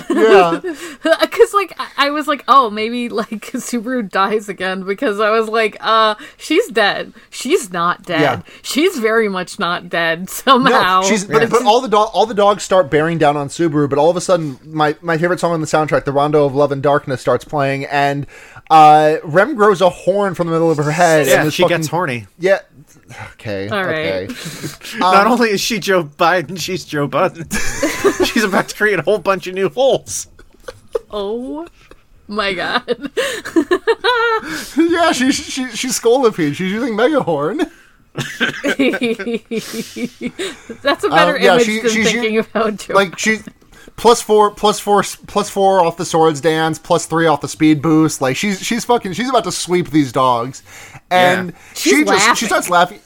Yeah, 0.10 0.60
Because 1.22 1.54
like 1.54 1.74
I- 1.80 1.92
I 2.08 2.10
was 2.12 2.28
like, 2.28 2.44
oh, 2.48 2.70
maybe 2.70 3.10
like 3.10 3.30
Subaru 3.52 4.10
dies 4.10 4.50
again 4.50 4.84
because 4.84 5.20
I 5.20 5.30
was 5.30 5.48
like, 5.50 5.78
uh, 5.82 6.16
she's 6.38 6.68
dead. 6.68 7.14
She's 7.30 7.72
not 7.72 8.04
dead. 8.04 8.22
Yeah. 8.22 8.42
She's 8.62 8.98
very 9.00 9.30
much 9.30 9.60
not 9.60 9.90
dead 9.90 10.30
somehow. 10.30 11.02
no, 11.02 11.08
she's 11.08 11.26
but, 11.26 11.50
but 11.50 11.64
all 11.64 11.82
the 11.82 11.88
dog 11.88 12.10
all 12.14 12.26
the 12.26 12.34
dogs 12.34 12.64
start 12.64 12.90
bearing 12.90 13.18
down 13.18 13.38
on 13.38 13.50
Subaru. 13.50 13.90
But 13.90 14.00
all 14.00 14.10
of 14.10 14.18
a 14.18 14.22
sudden, 14.22 14.60
my 14.66 14.96
my 15.02 15.18
favorite 15.18 15.40
song 15.40 15.54
on 15.54 15.62
the 15.62 15.68
soundtrack, 15.68 16.06
"The 16.06 16.12
Rondo 16.12 16.46
of 16.46 16.56
Love 16.56 16.72
and 16.72 16.82
Darkness," 16.82 17.22
starts 17.22 17.46
playing, 17.46 17.86
and 17.86 18.26
uh, 18.70 19.18
Rem 19.24 19.56
grows 19.56 19.82
a 19.82 19.90
horn 19.90 20.34
from 20.36 20.48
the 20.48 20.54
middle 20.54 20.72
of 20.72 20.78
her 20.78 20.92
head. 20.92 21.28
Yeah, 21.28 21.44
and 21.44 21.54
she 21.54 21.64
fucking- 21.64 21.78
gets 21.78 21.88
horny. 21.88 22.28
Yeah. 22.40 22.60
Okay. 23.34 23.70
All 23.70 23.84
right. 23.84 24.30
Okay. 24.30 24.34
Not 24.98 25.28
only 25.28 25.50
is 25.52 25.62
she 25.62 25.80
Joe 25.80 26.04
Biden, 26.06 26.60
she's 26.60 26.84
Joe 26.86 27.08
Budden. 27.08 27.48
she's 28.26 28.44
about 28.44 28.70
to 28.70 28.76
create 28.76 28.98
a 29.00 29.04
whole 29.04 29.20
bunch 29.20 29.46
of 29.48 29.54
new 29.54 29.70
holes. 29.70 30.28
oh 31.12 31.68
my 32.28 32.54
god. 32.54 32.84
yeah, 34.78 35.12
she, 35.12 35.32
she 35.32 35.70
she's 35.70 36.00
Scolipede. 36.00 36.56
She's 36.56 36.72
using 36.72 36.96
Megahorn. 36.96 37.70
That's 40.82 41.04
a 41.04 41.10
better 41.10 41.36
Um, 41.36 41.42
yeah, 41.42 41.54
image 41.54 41.66
she- 41.66 41.82
than 41.82 41.92
she's- 41.92 42.12
thinking 42.12 42.38
about 42.40 42.78
Joe. 42.78 42.94
Like 42.96 43.20
she 43.20 43.40
plus 43.98 44.22
four, 44.22 44.52
plus 44.52 44.80
four, 44.80 45.04
plus 45.28 45.50
four 45.50 45.84
off 45.84 45.98
the 45.98 46.06
swords 46.06 46.42
dance, 46.42 46.80
plus 46.80 47.06
three 47.06 47.28
off 47.28 47.42
the 47.42 47.48
speed 47.48 47.82
boost. 47.82 48.22
Like 48.22 48.36
she's 48.36 48.62
she's 48.62 48.86
fucking 48.86 49.14
she's 49.14 49.30
about 49.30 49.44
to 49.46 49.52
sweep 49.52 49.90
these 49.90 50.12
dogs, 50.12 50.64
and 51.10 51.50
Yeah. 51.50 51.58
she 51.74 51.90
She's 51.92 52.06
just 52.08 52.38
she 52.40 52.46
starts 52.46 52.70
laughing. 52.70 53.00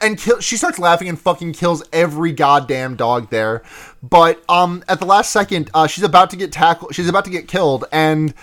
And 0.00 0.18
kill, 0.18 0.40
she 0.40 0.56
starts 0.56 0.80
laughing 0.80 1.08
and 1.08 1.16
fucking 1.16 1.52
kills 1.52 1.80
every 1.92 2.32
goddamn 2.32 2.96
dog 2.96 3.30
there. 3.30 3.62
But 4.02 4.42
um, 4.48 4.82
at 4.88 4.98
the 4.98 5.06
last 5.06 5.30
second, 5.30 5.70
uh, 5.74 5.86
she's 5.86 6.02
about 6.02 6.30
to 6.30 6.36
get 6.36 6.50
tackled. 6.50 6.92
She's 6.92 7.08
about 7.08 7.24
to 7.26 7.30
get 7.30 7.46
killed, 7.46 7.84
and 7.92 8.34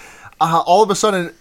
uh, 0.41 0.63
all 0.65 0.81
of 0.83 0.89
a 0.89 0.95
sudden, 0.95 1.33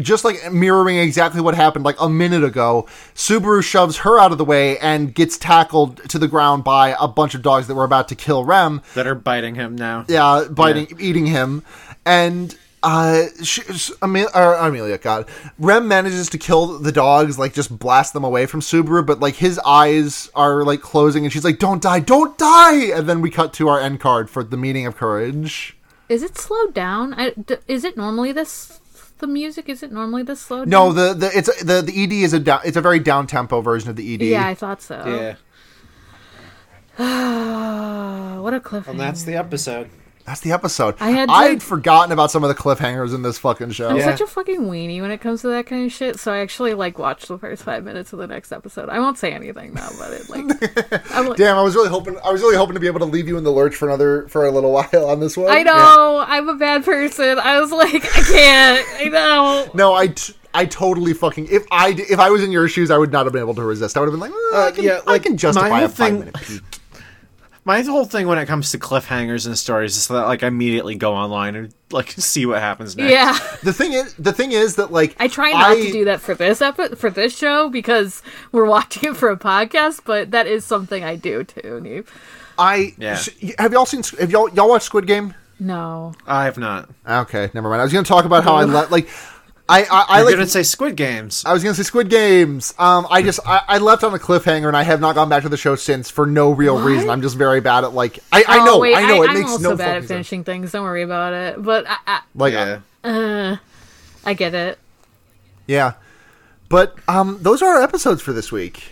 just 0.00 0.24
like 0.24 0.52
mirroring 0.52 0.96
exactly 0.96 1.40
what 1.40 1.54
happened 1.54 1.84
like 1.84 2.00
a 2.00 2.08
minute 2.08 2.44
ago, 2.44 2.86
Subaru 3.14 3.62
shoves 3.62 3.98
her 3.98 4.18
out 4.18 4.32
of 4.32 4.38
the 4.38 4.44
way 4.44 4.78
and 4.78 5.14
gets 5.14 5.36
tackled 5.36 6.08
to 6.08 6.18
the 6.18 6.28
ground 6.28 6.64
by 6.64 6.96
a 6.98 7.06
bunch 7.06 7.34
of 7.34 7.42
dogs 7.42 7.66
that 7.66 7.74
were 7.74 7.84
about 7.84 8.08
to 8.08 8.14
kill 8.14 8.44
Rem. 8.44 8.82
That 8.94 9.06
are 9.06 9.14
biting 9.14 9.54
him 9.56 9.76
now. 9.76 10.04
Yeah, 10.08 10.46
biting, 10.50 10.88
eating 10.98 11.26
him, 11.26 11.64
and 12.04 12.56
uh, 12.82 13.24
she, 13.42 13.62
Emilia, 14.00 14.30
Emilia, 14.34 14.98
God, 14.98 15.28
Rem 15.58 15.88
manages 15.88 16.28
to 16.30 16.38
kill 16.38 16.78
the 16.78 16.92
dogs, 16.92 17.38
like 17.38 17.52
just 17.52 17.76
blast 17.76 18.12
them 18.12 18.24
away 18.24 18.46
from 18.46 18.60
Subaru, 18.60 19.04
but 19.04 19.20
like 19.20 19.34
his 19.34 19.58
eyes 19.66 20.30
are 20.34 20.64
like 20.64 20.80
closing, 20.80 21.24
and 21.24 21.32
she's 21.32 21.44
like, 21.44 21.58
"Don't 21.58 21.82
die, 21.82 22.00
don't 22.00 22.38
die!" 22.38 22.92
And 22.94 23.08
then 23.08 23.20
we 23.20 23.30
cut 23.30 23.52
to 23.54 23.68
our 23.68 23.80
end 23.80 24.00
card 24.00 24.30
for 24.30 24.44
the 24.44 24.56
meaning 24.56 24.86
of 24.86 24.96
courage. 24.96 25.75
Is 26.08 26.22
it 26.22 26.36
slowed 26.38 26.74
down? 26.74 27.14
I, 27.14 27.30
d- 27.30 27.56
is 27.68 27.84
it 27.84 27.96
normally 27.96 28.32
this? 28.32 28.80
The 29.18 29.26
music 29.26 29.68
is 29.70 29.82
it 29.82 29.90
normally 29.92 30.22
this 30.24 30.40
slowed 30.42 30.68
No, 30.68 30.86
down? 30.86 30.94
the 30.96 31.14
the 31.14 31.38
it's 31.38 31.62
the 31.64 31.80
the 31.82 32.02
ED 32.02 32.12
is 32.12 32.32
a 32.34 32.38
down, 32.38 32.60
it's 32.64 32.76
a 32.76 32.82
very 32.82 32.98
down 33.00 33.26
tempo 33.26 33.60
version 33.62 33.88
of 33.90 33.96
the 33.96 34.14
ED. 34.14 34.22
Yeah, 34.22 34.46
I 34.46 34.54
thought 34.54 34.82
so. 34.82 35.02
Yeah. 35.06 35.36
What 38.46 38.54
a 38.54 38.60
cliffhanger. 38.60 38.88
And 38.88 39.00
that's 39.00 39.24
the 39.24 39.34
episode. 39.34 39.90
That's 40.26 40.40
the 40.40 40.50
episode. 40.52 40.96
I 40.98 41.10
had 41.10 41.28
to- 41.28 41.34
I'd 41.34 41.62
forgotten 41.62 42.10
about 42.10 42.30
some 42.32 42.42
of 42.42 42.48
the 42.48 42.54
cliffhangers 42.54 43.14
in 43.14 43.22
this 43.22 43.38
fucking 43.38 43.70
show. 43.70 43.88
I'm 43.90 43.96
Yeah. 43.96 44.06
such 44.06 44.20
a 44.20 44.26
fucking 44.26 44.62
weenie 44.62 45.00
when 45.00 45.10
it 45.12 45.20
comes 45.20 45.42
to 45.42 45.48
that 45.48 45.66
kind 45.66 45.86
of 45.86 45.92
shit. 45.92 46.18
So 46.18 46.32
I 46.32 46.38
actually 46.38 46.74
like 46.74 46.98
watched 46.98 47.28
the 47.28 47.38
first 47.38 47.62
five 47.62 47.84
minutes 47.84 48.12
of 48.12 48.18
the 48.18 48.26
next 48.26 48.50
episode. 48.50 48.88
I 48.88 48.98
won't 48.98 49.18
say 49.18 49.30
anything 49.32 49.72
now, 49.74 49.88
but 49.98 50.10
it 50.12 50.28
like 50.28 51.10
I'm 51.14 51.28
like, 51.28 51.36
Damn, 51.38 51.56
I 51.56 51.62
was 51.62 51.74
really 51.76 51.88
hoping 51.88 52.16
I 52.24 52.32
was 52.32 52.42
really 52.42 52.56
hoping 52.56 52.74
to 52.74 52.80
be 52.80 52.88
able 52.88 52.98
to 53.00 53.04
leave 53.06 53.28
you 53.28 53.38
in 53.38 53.44
the 53.44 53.52
lurch 53.52 53.76
for 53.76 53.86
another 53.88 54.26
for 54.28 54.44
a 54.46 54.50
little 54.50 54.72
while 54.72 55.06
on 55.08 55.20
this 55.20 55.36
one. 55.36 55.48
I 55.48 55.62
know 55.62 56.24
I'm 56.26 56.48
a 56.48 56.54
bad 56.56 56.84
person. 56.84 57.38
I 57.38 57.60
was 57.60 57.70
like, 57.70 58.04
I 58.04 58.22
can't. 58.22 58.86
I 59.00 59.04
know. 59.04 59.70
No, 59.74 59.94
I, 59.94 60.08
t- 60.08 60.34
I 60.54 60.64
totally 60.64 61.12
fucking 61.14 61.48
if 61.50 61.66
I 61.70 61.92
d- 61.92 62.04
if 62.08 62.18
I 62.18 62.30
was 62.30 62.42
in 62.42 62.50
your 62.50 62.66
shoes, 62.66 62.90
I 62.90 62.98
would 62.98 63.12
not 63.12 63.26
have 63.26 63.32
been 63.32 63.42
able 63.42 63.54
to 63.54 63.62
resist. 63.62 63.96
I 63.96 64.00
would 64.00 64.06
have 64.10 64.18
been 64.18 64.20
like, 64.20 64.30
"Eh, 64.30 64.56
I 64.56 64.58
Uh, 64.58 64.70
can, 64.72 64.84
yeah, 64.84 65.00
I 65.06 65.18
can 65.18 65.36
justify 65.36 65.80
a 65.82 65.88
five 65.88 65.92
thing- 65.94 66.18
minute 66.20 66.34
peek. 66.34 66.62
My 67.66 67.82
whole 67.82 68.04
thing 68.04 68.28
when 68.28 68.38
it 68.38 68.46
comes 68.46 68.70
to 68.70 68.78
cliffhangers 68.78 69.44
and 69.44 69.58
stories 69.58 69.96
is 69.96 70.06
that 70.06 70.22
like 70.26 70.44
I 70.44 70.46
immediately 70.46 70.94
go 70.94 71.14
online 71.14 71.56
and 71.56 71.74
like 71.90 72.10
see 72.16 72.46
what 72.46 72.60
happens 72.60 72.96
next. 72.96 73.10
Yeah, 73.10 73.36
The 73.64 73.72
thing 73.72 73.92
is, 73.92 74.14
the 74.14 74.32
thing 74.32 74.52
is 74.52 74.76
that 74.76 74.92
like 74.92 75.16
I 75.18 75.26
try 75.26 75.50
not 75.50 75.74
to 75.74 75.92
do 75.92 76.04
that 76.04 76.20
for 76.20 76.34
this 76.36 76.62
epi- 76.62 76.94
for 76.94 77.10
this 77.10 77.36
show 77.36 77.68
because 77.68 78.22
we're 78.52 78.64
watching 78.76 79.10
it 79.10 79.16
for 79.16 79.30
a 79.30 79.36
podcast. 79.36 80.02
But 80.04 80.30
that 80.30 80.46
is 80.46 80.64
something 80.64 81.02
I 81.02 81.16
do 81.16 81.42
too. 81.42 81.80
Neve. 81.80 82.08
I 82.56 82.94
Yeah. 82.98 83.16
sh- 83.16 83.52
have 83.58 83.72
y'all 83.72 83.84
seen 83.84 84.04
have 84.20 84.30
y'all 84.30 84.48
y'all 84.50 84.68
watched 84.68 84.86
Squid 84.86 85.08
Game? 85.08 85.34
No, 85.58 86.14
I 86.26 86.44
have 86.44 86.58
not. 86.58 86.88
Okay, 87.08 87.50
never 87.52 87.68
mind. 87.68 87.80
I 87.80 87.84
was 87.84 87.92
gonna 87.92 88.04
talk 88.04 88.24
about 88.26 88.44
how 88.44 88.54
I 88.54 88.64
let 88.64 88.92
like 88.92 89.08
I 89.68 89.82
I, 89.82 89.86
I 90.08 90.16
You're 90.18 90.26
like 90.26 90.34
gonna 90.36 90.46
say 90.46 90.62
Squid 90.62 90.96
Games. 90.96 91.44
I 91.44 91.52
was 91.52 91.62
gonna 91.62 91.74
say 91.74 91.82
Squid 91.82 92.08
Games. 92.08 92.72
Um, 92.78 93.06
I 93.10 93.22
just 93.22 93.40
I, 93.46 93.62
I 93.66 93.78
left 93.78 94.04
on 94.04 94.14
a 94.14 94.18
cliffhanger 94.18 94.68
and 94.68 94.76
I 94.76 94.84
have 94.84 95.00
not 95.00 95.14
gone 95.16 95.28
back 95.28 95.42
to 95.42 95.48
the 95.48 95.56
show 95.56 95.74
since 95.74 96.08
for 96.10 96.24
no 96.26 96.52
real 96.52 96.74
What? 96.76 96.84
reason. 96.84 97.10
I'm 97.10 97.20
just 97.22 97.36
very 97.36 97.60
bad 97.60 97.82
at 97.84 97.92
like 97.92 98.20
I, 98.32 98.44
I 98.46 98.58
Oh, 98.60 98.64
know 98.64 98.78
wait, 98.78 98.94
I 98.96 99.06
know 99.08 99.22
it 99.24 99.30
I'm 99.30 99.34
makes 99.34 99.50
also 99.50 99.70
no 99.70 99.76
bad 99.76 99.84
fucking 99.84 99.94
at 99.96 100.00
sense. 100.02 100.08
finishing 100.08 100.44
things. 100.44 100.72
Don't 100.72 100.84
worry 100.84 101.02
about 101.02 101.32
it. 101.32 101.62
But 101.62 101.84
I, 101.88 101.96
I, 102.06 102.20
Like 102.34 102.52
yeah. 102.52 102.80
uh, 103.02 103.56
I 104.24 104.34
get 104.34 104.54
it. 104.54 104.78
Yeah. 105.66 105.94
But 106.68 106.96
um, 107.08 107.38
those 107.42 107.60
are 107.62 107.76
our 107.76 107.82
episodes 107.82 108.22
for 108.22 108.32
this 108.32 108.50
week. 108.52 108.84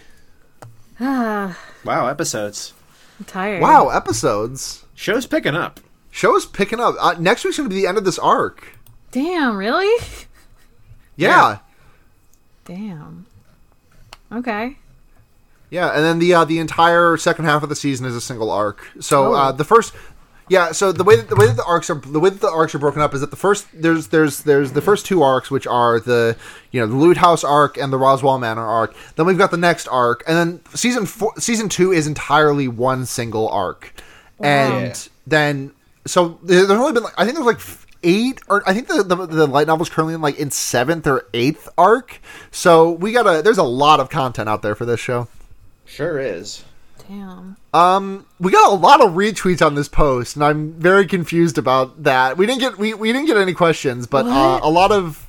Ah, 1.01 1.57
Wow, 1.85 2.07
episodes. 2.09 2.73
I'm 3.21 3.27
tired. 3.27 3.61
Wow, 3.63 3.91
episodes. 3.91 4.85
Show's 4.95 5.27
picking 5.27 5.55
up. 5.55 5.79
Show's 6.11 6.47
picking 6.47 6.81
up. 6.81 6.95
Uh, 7.01 7.15
next 7.19 7.45
week's 7.45 7.59
going 7.59 7.69
to 7.69 7.75
be 7.75 7.81
the 7.81 7.87
end 7.87 7.99
of 7.99 8.05
this 8.05 8.19
arc. 8.19 8.77
Damn, 9.13 9.57
really? 9.57 10.05
Yeah. 11.17 11.59
Damn. 12.65 13.27
Okay. 14.33 14.77
Yeah, 15.71 15.89
and 15.89 16.05
then 16.05 16.19
the 16.19 16.35
uh, 16.35 16.45
the 16.45 16.59
entire 16.59 17.17
second 17.17 17.45
half 17.47 17.63
of 17.63 17.69
the 17.69 17.77
season 17.77 18.07
is 18.07 18.15
a 18.15 18.21
single 18.21 18.51
arc. 18.51 18.87
So 19.01 19.33
Oh. 19.33 19.35
uh, 19.35 19.53
the 19.53 19.65
first, 19.65 19.93
yeah. 20.49 20.71
So 20.73 20.93
the 20.93 21.03
way 21.03 21.17
that, 21.17 21.29
the 21.29 21.35
way 21.37 21.47
that 21.47 21.57
the 21.57 21.65
arcs 21.65 21.91
are 21.91 21.97
the 21.97 22.21
way 22.21 22.31
that 22.31 22.41
the 22.41 22.51
arcs 22.51 22.75
are 22.75 22.79
broken 22.79 23.03
up 23.03 23.13
is 23.13 23.21
that 23.21 23.31
the 23.31 23.37
first 23.37 23.67
there's 23.75 24.09
there's 24.09 24.43
there's 24.43 24.73
the 24.73 24.81
first 24.81 25.05
two 25.05 25.23
arcs 25.23 25.51
which 25.51 25.67
are 25.67 25.99
the 25.99 26.37
you 26.71 26.81
know 26.81 26.87
the 26.87 26.95
Loot 26.95 27.17
House 27.17 27.43
arc 27.43 27.77
and 27.77 27.93
the 27.93 27.99
Roswaal 27.99 28.39
Manor 28.39 28.65
arc. 28.67 28.95
Then 29.17 29.27
we've 29.27 29.39
got 29.39 29.51
the 29.51 29.57
next 29.57 29.89
arc, 29.89 30.23
and 30.29 30.37
then 30.37 30.61
season 30.75 31.07
four, 31.07 31.33
season 31.39 31.69
two 31.69 31.91
is 31.93 32.07
entirely 32.07 32.69
one 32.69 33.05
single 33.05 33.49
arc, 33.49 33.93
and 34.41 34.85
Yeah. 34.89 34.95
then 35.27 35.73
so 36.07 36.39
there's 36.43 36.71
only 36.71 36.93
been 36.93 37.03
like 37.03 37.15
I 37.19 37.25
think 37.25 37.35
there's 37.37 37.47
like 37.47 37.57
f- 37.57 37.84
eight 38.05 38.41
or 38.49 38.63
I 38.69 38.75
think 38.75 38.87
the, 38.89 39.03
the 39.03 39.27
the 39.27 39.47
light 39.47 39.67
novel's 39.67 39.89
currently 39.89 40.15
in 40.15 40.21
like 40.21 40.39
in 40.39 40.51
seventh 40.53 41.07
or 41.07 41.27
eighth 41.35 41.69
arc. 41.77 42.21
So 42.53 42.91
we 42.93 43.11
gotta 43.13 43.43
there's 43.43 43.59
a 43.59 43.63
lot 43.65 43.99
of 43.99 44.11
content 44.11 44.49
out 44.49 44.63
there 44.63 44.75
for 44.77 44.85
this 44.85 45.01
show. 45.01 45.27
Sure 45.87 46.19
is. 46.21 46.65
Damn. 47.09 47.57
Um, 47.75 48.25
we 48.41 48.51
got 48.51 48.73
a 48.73 48.75
lot 48.77 49.03
of 49.03 49.13
retweets 49.13 49.65
on 49.65 49.75
this 49.75 49.89
post, 49.89 50.37
and 50.37 50.45
I'm 50.45 50.73
very 50.73 51.07
confused 51.07 51.59
about 51.59 52.05
that. 52.05 52.39
We 52.39 52.47
didn't 52.47 52.61
get 52.61 52.79
we, 52.79 52.95
we 52.95 53.13
didn't 53.13 53.27
get 53.27 53.37
any 53.37 53.53
questions, 53.53 54.07
but 54.07 54.25
uh, 54.27 54.61
a 54.63 54.71
lot 54.71 54.91
of 54.93 55.27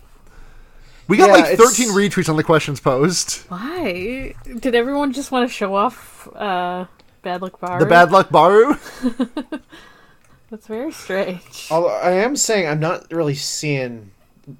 we 1.09 1.17
got 1.17 1.27
Yeah, 1.27 1.33
like 1.33 1.45
it's- 1.53 1.75
13 1.75 1.89
retweets 1.89 2.29
on 2.29 2.37
the 2.37 2.43
questions 2.43 2.79
post. 2.79 3.45
Why? 3.49 4.35
Did 4.59 4.73
everyone 4.75 5.11
just 5.11 5.31
want 5.31 5.49
to 5.49 5.53
show 5.53 5.75
off 5.75 6.27
uh, 6.35 6.85
Bad 7.23 7.41
Luck 7.41 7.59
Bar? 7.59 7.79
The 7.79 7.85
bad 7.85 8.11
luck 8.11 8.29
Baru. 8.29 8.75
That's 10.55 10.67
very 10.67 10.93
strange. 10.93 11.67
Although 11.69 11.89
I 11.89 12.11
am 12.11 12.37
saying 12.37 12.65
I'm 12.65 12.79
not 12.79 13.11
really 13.11 13.35
seeing 13.35 14.11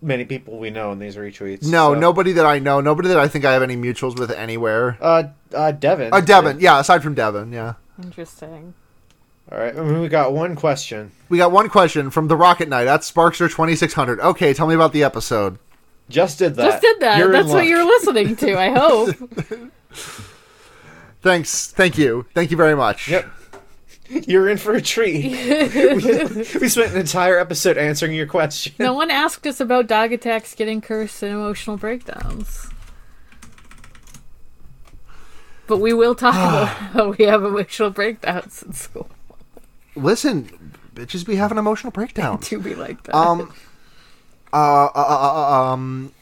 many 0.02 0.26
people 0.26 0.60
we 0.60 0.70
know 0.70 0.92
in 0.92 1.00
these 1.00 1.16
retweets. 1.16 1.64
No, 1.64 1.94
so- 1.94 2.00
nobody 2.02 2.34
that 2.34 2.46
I 2.46 2.60
know, 2.60 2.82
nobody 2.82 3.08
that 3.08 3.18
I 3.18 3.30
think 3.30 3.46
I 3.46 3.54
have 3.54 3.64
any 3.64 3.78
mutuals 3.78 4.20
with 4.20 4.30
anywhere. 4.30 4.98
Uh, 5.00 5.24
uh, 5.54 5.72
Devin. 5.72 6.14
Uh, 6.14 6.20
Devin, 6.20 6.60
yeah. 6.60 6.82
Aside 6.82 7.02
from 7.02 7.14
Devin, 7.14 7.54
yeah. 7.54 7.76
Interesting. 8.04 8.74
All 9.50 9.58
right, 9.58 9.74
I 9.74 9.82
mean, 9.84 10.02
we 10.02 10.10
got 10.10 10.34
one 10.34 10.58
question. 10.58 11.14
We 11.30 11.38
got 11.38 11.54
one 11.54 11.70
question 11.70 12.10
from 12.10 12.28
the 12.28 12.36
Rocket 12.36 12.68
Knight. 12.68 12.88
at 12.88 13.00
Sparkster 13.02 13.50
2600. 13.50 14.20
Okay, 14.20 14.54
tell 14.54 14.68
me 14.68 14.76
about 14.76 14.92
the 14.92 15.06
episode. 15.06 15.60
Just 16.10 16.40
did 16.40 16.56
that. 16.56 16.72
Just 16.72 16.82
did 16.82 17.00
that. 17.00 17.20
You're 17.20 17.32
That's 17.32 17.48
what 17.48 17.60
luck. 17.60 17.68
you're 17.68 17.86
listening 17.86 18.36
to, 18.36 18.60
I 18.60 18.72
hope. 18.72 19.16
Thanks, 21.22 21.72
thank 21.72 21.98
you, 21.98 22.26
thank 22.36 22.52
you 22.52 22.58
very 22.58 22.76
much. 22.76 23.08
Yep. 23.08 23.28
You're 24.10 24.50
in 24.50 24.58
for 24.58 24.74
a 24.74 24.82
treat. 24.82 25.26
we, 26.62 26.70
spent 26.70 26.94
an 26.94 27.00
entire 27.00 27.40
episode 27.40 27.78
answering 27.78 28.14
your 28.14 28.28
question. 28.28 28.74
no 28.78 28.94
one 28.94 29.10
asked 29.10 29.48
us 29.48 29.60
about 29.60 29.88
dog 29.88 30.12
attacks, 30.12 30.54
getting 30.54 30.80
cursed, 30.80 31.24
and 31.24 31.34
emotional 31.34 31.78
breakdowns. 31.78 32.70
But 35.68 35.78
we 35.78 35.94
will 35.94 36.16
talk 36.16 36.36
about 36.36 36.68
how 36.68 37.10
we 37.18 37.26
have 37.26 37.44
emotional 37.44 37.90
breakdowns 37.90 38.62
in 38.64 38.74
school. 38.74 39.10
Listen, 39.96 40.74
bitches 40.94 41.26
be 41.26 41.36
having 41.36 41.58
emotional 41.58 41.92
breakdowns. 41.92 42.48
To 42.50 42.60
be 42.60 42.76
like 42.76 43.02
that. 43.04 43.16
Um, 43.16 43.54
uh, 44.54 44.86
uh, 44.86 44.90
uh, 44.96 45.34
uh, 45.34 45.74
um, 45.74 46.14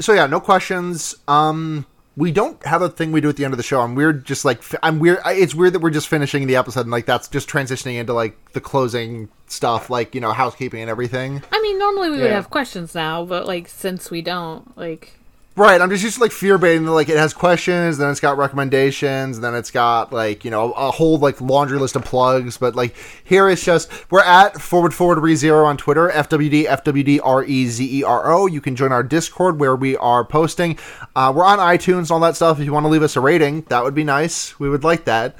so 0.00 0.12
yeah, 0.12 0.26
no 0.26 0.40
questions. 0.40 1.14
Um, 1.26 1.86
we 2.18 2.32
don't 2.32 2.60
have 2.66 2.82
a 2.82 2.88
thing 2.88 3.12
we 3.12 3.20
do 3.20 3.28
at 3.28 3.36
the 3.36 3.44
end 3.44 3.54
of 3.54 3.58
the 3.58 3.62
show. 3.62 3.80
I'm 3.80 3.94
weird, 3.94 4.24
just 4.24 4.44
like 4.44 4.60
I'm 4.82 4.98
weird. 4.98 5.20
It's 5.24 5.54
weird 5.54 5.72
that 5.74 5.78
we're 5.78 5.90
just 5.90 6.08
finishing 6.08 6.48
the 6.48 6.56
episode 6.56 6.80
and 6.80 6.90
like 6.90 7.06
that's 7.06 7.28
just 7.28 7.48
transitioning 7.48 7.94
into 7.94 8.12
like 8.12 8.52
the 8.52 8.60
closing 8.60 9.28
stuff, 9.46 9.88
like 9.88 10.16
you 10.16 10.20
know 10.20 10.32
housekeeping 10.32 10.80
and 10.80 10.90
everything. 10.90 11.42
I 11.52 11.62
mean, 11.62 11.78
normally 11.78 12.10
we 12.10 12.18
would 12.18 12.32
have 12.32 12.50
questions 12.50 12.92
now, 12.92 13.24
but 13.24 13.46
like 13.46 13.68
since 13.68 14.10
we 14.10 14.20
don't, 14.20 14.76
like 14.76 15.17
Right, 15.58 15.80
I'm 15.80 15.90
just 15.90 16.04
used 16.04 16.18
to 16.18 16.20
like 16.20 16.30
fear 16.30 16.56
baiting. 16.56 16.86
Like 16.86 17.08
it 17.08 17.16
has 17.16 17.34
questions, 17.34 17.98
then 17.98 18.12
it's 18.12 18.20
got 18.20 18.38
recommendations, 18.38 19.40
then 19.40 19.56
it's 19.56 19.72
got 19.72 20.12
like 20.12 20.44
you 20.44 20.52
know 20.52 20.70
a 20.70 20.92
whole 20.92 21.18
like 21.18 21.40
laundry 21.40 21.80
list 21.80 21.96
of 21.96 22.04
plugs. 22.04 22.56
But 22.56 22.76
like 22.76 22.94
here 23.24 23.48
it's 23.48 23.64
just 23.64 23.90
we're 24.08 24.22
at 24.22 24.60
forward 24.60 24.94
forward 24.94 25.18
re 25.18 25.34
zero 25.34 25.64
on 25.64 25.76
Twitter, 25.76 26.10
FWD 26.10 26.66
FWD 26.66 27.18
R 27.24 27.42
E 27.42 27.66
Z 27.66 27.98
E 27.98 28.04
R 28.04 28.32
O. 28.32 28.46
You 28.46 28.60
can 28.60 28.76
join 28.76 28.92
our 28.92 29.02
Discord 29.02 29.58
where 29.58 29.74
we 29.74 29.96
are 29.96 30.24
posting. 30.24 30.78
Uh, 31.16 31.32
we're 31.34 31.44
on 31.44 31.58
iTunes 31.58 32.12
all 32.12 32.20
that 32.20 32.36
stuff. 32.36 32.60
If 32.60 32.64
you 32.64 32.72
want 32.72 32.84
to 32.84 32.90
leave 32.90 33.02
us 33.02 33.16
a 33.16 33.20
rating, 33.20 33.62
that 33.62 33.82
would 33.82 33.96
be 33.96 34.04
nice. 34.04 34.60
We 34.60 34.68
would 34.68 34.84
like 34.84 35.06
that. 35.06 35.34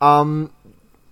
Um, 0.00 0.52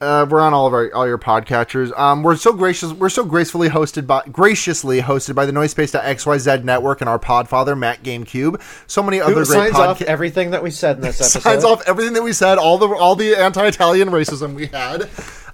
uh, 0.03 0.27
we're 0.29 0.41
on 0.41 0.53
all 0.53 0.67
of 0.67 0.75
our 0.75 0.93
all 0.95 1.07
your 1.07 1.19
podcatchers. 1.19 1.97
Um, 1.99 2.23
we're 2.23 2.37
so 2.37 2.53
gracious. 2.53 2.93
We're 2.93 3.09
so 3.09 3.25
gracefully 3.25 3.69
hosted 3.69 4.07
by 4.07 4.23
graciously 4.31 5.01
hosted 5.01 5.35
by 5.35 5.47
the 5.47 5.53
Noisespace.xyz 5.53 6.65
network 6.65 7.01
and 7.01 7.09
our 7.09 7.19
podfather 7.19 7.79
Matt 7.79 8.03
GameCube. 8.03 8.61
So 8.87 9.03
many 9.03 9.19
Who 9.19 9.25
other 9.25 9.45
great 9.45 9.47
signs 9.47 9.77
off 9.77 10.03
everything 10.03 10.51
that 10.51 10.63
we 10.63 10.71
said 10.71 10.97
in 10.97 11.03
this 11.03 11.21
episode? 11.21 11.41
Signs 11.41 11.65
off 11.65 11.83
everything 11.87 12.15
that 12.15 12.23
we 12.23 12.33
said, 12.33 12.59
all 12.59 12.79
the 12.79 12.89
all 12.89 13.15
the 13.15 13.37
anti-Italian 13.37 14.09
racism 14.09 14.55
we 14.55 14.67
had. 14.67 15.09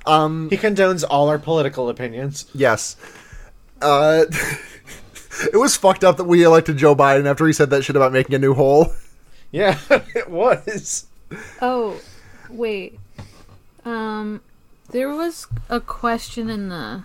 He 0.08 0.56
condones 0.56 1.04
all 1.08 1.28
our 1.28 1.38
political 1.38 1.90
opinions. 1.90 2.46
Yes. 2.54 2.96
Uh, 3.82 4.24
it 5.52 5.56
was 5.56 5.76
fucked 5.76 6.04
up 6.04 6.16
that 6.16 6.24
we 6.24 6.42
elected 6.42 6.78
Joe 6.78 6.96
Biden 6.96 7.26
after 7.26 7.46
he 7.46 7.52
said 7.52 7.70
that 7.70 7.84
shit 7.84 7.96
about 7.96 8.12
making 8.12 8.34
a 8.34 8.38
new 8.38 8.54
hole. 8.54 8.94
Yeah, 9.50 9.78
it 9.90 10.30
was. 10.30 11.06
oh 11.60 12.00
wait, 12.48 12.98
um, 13.84 14.40
there 14.90 15.08
was 15.08 15.46
a 15.68 15.80
question 15.80 16.50
in 16.50 16.68
the 16.68 17.04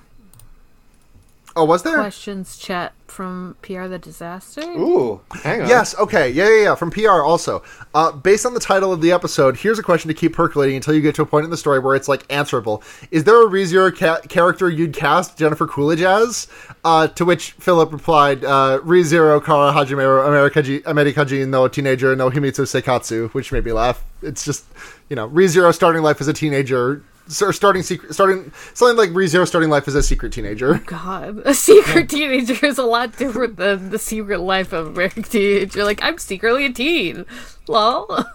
Oh, 1.55 1.65
was 1.65 1.83
there? 1.83 1.97
questions 1.97 2.57
chat 2.57 2.93
from 3.07 3.55
PR 3.61 3.85
the 3.85 3.99
disaster. 3.99 4.61
Ooh, 4.61 5.21
hang 5.43 5.61
on. 5.61 5.67
Yes. 5.69 5.95
Okay. 5.99 6.29
Yeah. 6.31 6.49
Yeah. 6.49 6.63
Yeah. 6.63 6.75
From 6.75 6.89
PR 6.89 7.21
also. 7.21 7.61
Uh, 7.93 8.11
based 8.11 8.43
on 8.45 8.55
the 8.55 8.59
title 8.59 8.91
of 8.91 9.01
the 9.01 9.11
episode, 9.11 9.57
here's 9.57 9.77
a 9.77 9.83
question 9.83 10.07
to 10.07 10.15
keep 10.15 10.33
percolating 10.33 10.75
until 10.75 10.95
you 10.95 11.01
get 11.01 11.13
to 11.15 11.21
a 11.21 11.25
point 11.25 11.45
in 11.45 11.51
the 11.51 11.57
story 11.57 11.77
where 11.77 11.95
it's 11.95 12.07
like 12.07 12.25
answerable. 12.33 12.81
Is 13.11 13.23
there 13.25 13.39
a 13.45 13.47
ReZero 13.47 13.95
ca- 13.95 14.21
character 14.21 14.67
you'd 14.67 14.93
cast 14.95 15.37
Jennifer 15.37 15.67
Coolidge 15.67 16.01
as? 16.01 16.47
Uh, 16.83 17.07
to 17.09 17.23
which 17.23 17.51
Philip 17.51 17.93
replied, 17.93 18.43
uh, 18.43 18.79
ReZero 18.83 19.43
Kara 19.43 19.71
Hajime 19.71 20.27
America 20.27 20.63
Amerikaji 20.63 21.47
no 21.47 21.67
teenager 21.67 22.15
no 22.15 22.31
Himitsu 22.31 22.63
Seikatsu, 22.65 23.31
which 23.33 23.51
made 23.51 23.63
me 23.63 23.73
laugh. 23.73 24.03
It's 24.23 24.43
just, 24.43 24.65
you 25.09 25.15
know, 25.15 25.29
ReZero 25.29 25.73
starting 25.73 26.01
life 26.01 26.19
as 26.19 26.27
a 26.27 26.33
teenager. 26.33 27.03
Or 27.41 27.53
starting 27.53 27.83
secret, 27.83 28.13
starting 28.13 28.51
something 28.73 28.97
like 28.97 29.09
ReZero 29.11 29.47
starting 29.47 29.69
life 29.69 29.87
as 29.87 29.95
a 29.95 30.03
secret 30.03 30.33
teenager. 30.33 30.79
God, 30.85 31.41
a 31.45 31.53
secret 31.53 32.09
teenager 32.09 32.65
is 32.65 32.77
a 32.77 32.83
lot 32.83 33.15
different 33.17 33.55
than 33.55 33.91
the 33.91 33.97
secret 33.99 34.39
life 34.41 34.73
of 34.73 34.87
American 34.87 35.23
teenager. 35.23 35.85
Like 35.85 36.03
I'm 36.03 36.17
secretly 36.17 36.65
a 36.65 36.73
teen. 36.73 37.25
Lol. 37.67 38.25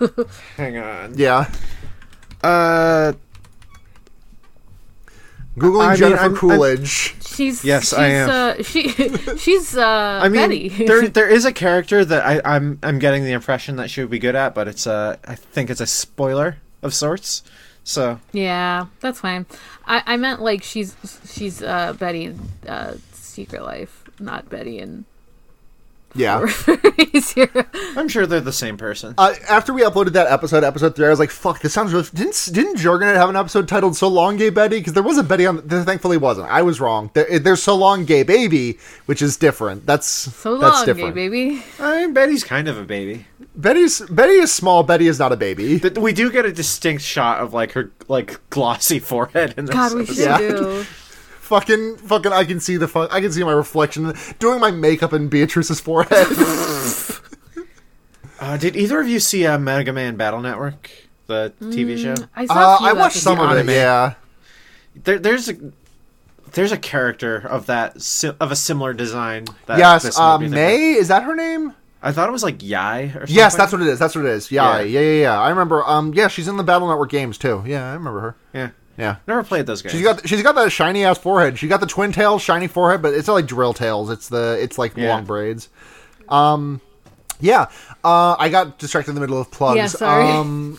Hang 0.56 0.78
on. 0.78 1.18
Yeah. 1.18 1.50
Uh, 2.42 3.12
Googling 5.58 5.84
I 5.86 5.88
mean, 5.90 5.96
Jennifer 5.98 6.22
I'm- 6.22 6.30
I'm- 6.30 6.36
Coolidge. 6.36 7.14
she's 7.26 7.64
Yes, 7.64 7.90
she's, 7.90 7.92
I 7.94 8.06
am. 8.08 8.30
Uh, 8.30 8.62
she 8.62 8.88
she's 9.38 9.76
uh 9.76 10.20
I 10.22 10.28
mean, 10.28 10.40
Betty. 10.40 10.68
there 10.86 11.08
there 11.08 11.28
is 11.28 11.44
a 11.44 11.52
character 11.52 12.04
that 12.04 12.24
I, 12.24 12.40
I'm 12.56 12.78
I'm 12.82 12.98
getting 12.98 13.24
the 13.24 13.32
impression 13.32 13.76
that 13.76 13.90
she 13.90 14.00
would 14.00 14.10
be 14.10 14.18
good 14.20 14.36
at, 14.36 14.54
but 14.54 14.68
it's 14.68 14.86
uh 14.86 15.16
I 15.26 15.34
think 15.34 15.68
it's 15.68 15.80
a 15.80 15.86
spoiler 15.86 16.58
of 16.82 16.94
sorts. 16.94 17.42
So 17.88 18.20
yeah, 18.32 18.88
that's 19.00 19.20
fine. 19.20 19.46
I 19.86 20.02
I 20.04 20.16
meant 20.18 20.42
like 20.42 20.62
she's 20.62 20.94
she's 21.26 21.62
uh 21.62 21.94
Betty 21.94 22.24
in 22.24 22.38
uh 22.68 22.96
Secret 23.12 23.62
Life, 23.62 24.04
not 24.20 24.50
Betty 24.50 24.78
in 24.78 25.06
Yeah. 26.18 26.40
I'm 27.96 28.08
sure 28.08 28.26
they're 28.26 28.40
the 28.40 28.52
same 28.52 28.76
person. 28.76 29.14
Uh, 29.16 29.34
after 29.48 29.72
we 29.72 29.82
uploaded 29.82 30.12
that 30.12 30.26
episode, 30.26 30.64
episode 30.64 30.96
three, 30.96 31.06
I 31.06 31.10
was 31.10 31.18
like, 31.18 31.30
"Fuck, 31.30 31.60
this 31.60 31.72
sounds 31.72 31.92
really." 31.92 32.06
Didn't 32.12 32.48
didn't 32.52 32.76
Jorgenet 32.76 33.14
have 33.14 33.28
an 33.28 33.36
episode 33.36 33.68
titled 33.68 33.96
"So 33.96 34.08
Long, 34.08 34.36
Gay 34.36 34.50
Betty"? 34.50 34.78
Because 34.78 34.92
there 34.94 35.02
was 35.02 35.16
a 35.18 35.22
Betty 35.22 35.46
on. 35.46 35.66
There 35.66 35.82
thankfully 35.84 36.16
wasn't. 36.16 36.48
I 36.48 36.62
was 36.62 36.80
wrong. 36.80 37.10
There, 37.14 37.38
there's 37.38 37.62
"So 37.62 37.76
Long, 37.76 38.04
Gay 38.04 38.22
Baby," 38.24 38.78
which 39.06 39.22
is 39.22 39.36
different. 39.36 39.86
That's 39.86 40.06
So 40.06 40.58
that's 40.58 40.86
long, 40.86 40.96
gay 40.96 41.10
baby. 41.10 41.62
I 41.78 42.00
mean, 42.02 42.14
Betty's 42.14 42.44
kind 42.44 42.68
of 42.68 42.76
a 42.78 42.84
baby. 42.84 43.26
Betty's 43.54 44.00
Betty 44.00 44.34
is 44.34 44.52
small. 44.52 44.82
Betty 44.82 45.06
is 45.06 45.18
not 45.18 45.32
a 45.32 45.36
baby. 45.36 45.78
But 45.78 45.98
we 45.98 46.12
do 46.12 46.30
get 46.30 46.44
a 46.44 46.52
distinct 46.52 47.02
shot 47.02 47.40
of 47.40 47.54
like 47.54 47.72
her 47.72 47.92
like 48.08 48.40
glossy 48.50 48.98
forehead 48.98 49.54
in 49.56 49.66
this. 49.66 49.74
God, 49.74 49.94
we 49.94 50.06
should. 50.06 50.18
Yeah. 50.18 50.38
do. 50.38 50.84
fucking 51.48 51.96
fucking. 51.98 52.32
I 52.32 52.44
can 52.44 52.60
see 52.60 52.76
the 52.76 52.86
fu- 52.88 53.08
I 53.10 53.20
can 53.20 53.32
see 53.32 53.42
my 53.42 53.52
reflection 53.52 54.14
doing 54.38 54.60
my 54.60 54.70
makeup 54.70 55.12
in 55.12 55.28
Beatrice's 55.28 55.80
forehead. 55.80 56.26
Uh, 58.40 58.56
did 58.56 58.76
either 58.76 59.00
of 59.00 59.08
you 59.08 59.18
see 59.18 59.44
uh, 59.44 59.58
Mega 59.58 59.92
Man 59.92 60.14
Battle 60.14 60.40
Network, 60.40 60.88
the 61.26 61.52
TV 61.60 61.98
show? 61.98 62.14
I 62.36 62.46
saw. 62.46 62.76
uh, 62.76 62.78
I 62.82 62.92
watched 62.92 63.16
some 63.16 63.40
of 63.40 63.50
it. 63.50 63.54
anime. 63.54 63.70
Yeah. 63.70 64.14
There, 65.02 65.18
there's 65.18 65.48
a 65.48 65.56
There's 66.52 66.70
a 66.70 66.78
character 66.78 67.36
of 67.38 67.66
that 67.66 68.00
si- 68.00 68.30
of 68.40 68.52
a 68.52 68.56
similar 68.56 68.92
design. 68.94 69.46
That 69.66 69.78
yes, 69.78 70.04
this 70.04 70.18
uh, 70.18 70.38
movie 70.38 70.50
that- 70.50 70.54
May 70.54 70.92
is 70.92 71.08
that 71.08 71.24
her 71.24 71.34
name? 71.34 71.74
I 72.00 72.12
thought 72.12 72.28
it 72.28 72.32
was 72.32 72.44
like 72.44 72.62
Yai 72.62 73.06
or 73.06 73.10
something. 73.12 73.34
Yes, 73.34 73.56
that's 73.56 73.72
what 73.72 73.80
it 73.82 73.88
is. 73.88 73.98
That's 73.98 74.14
what 74.14 74.24
it 74.24 74.30
is. 74.30 74.52
Yeah, 74.52 74.76
Yeah. 74.78 74.82
yeah, 74.84 75.00
yeah, 75.00 75.20
yeah. 75.22 75.40
I 75.40 75.48
remember. 75.50 75.82
Um, 75.84 76.14
yeah, 76.14 76.28
she's 76.28 76.46
in 76.46 76.56
the 76.56 76.62
Battle 76.62 76.86
Network 76.86 77.10
games 77.10 77.38
too. 77.38 77.64
Yeah, 77.66 77.90
I 77.90 77.94
remember 77.94 78.20
her. 78.20 78.36
Yeah. 78.54 78.70
Yeah. 78.98 79.16
Never 79.26 79.42
played 79.44 79.66
those 79.66 79.80
games. 79.80 79.92
She's 79.92 80.02
got 80.02 80.28
she's 80.28 80.42
got 80.42 80.54
that 80.56 80.70
shiny 80.72 81.04
ass 81.04 81.16
forehead. 81.18 81.58
She 81.58 81.68
got 81.68 81.80
the 81.80 81.86
twin 81.86 82.12
tails, 82.12 82.42
shiny 82.42 82.66
forehead, 82.66 83.00
but 83.00 83.14
it's 83.14 83.28
not 83.28 83.34
like 83.34 83.46
drill 83.46 83.72
tails. 83.72 84.10
It's 84.10 84.28
the 84.28 84.58
it's 84.60 84.76
like 84.76 84.96
Yeah. 84.96 85.10
long 85.14 85.24
braids. 85.24 85.68
Um, 86.28 86.80
yeah. 87.40 87.66
Uh, 88.04 88.34
I 88.38 88.48
got 88.48 88.78
distracted 88.78 89.12
in 89.12 89.14
the 89.14 89.20
middle 89.20 89.40
of 89.40 89.50
plugs. 89.52 89.76
Yeah, 89.76 89.86
sorry. 89.86 90.24
Um, 90.28 90.78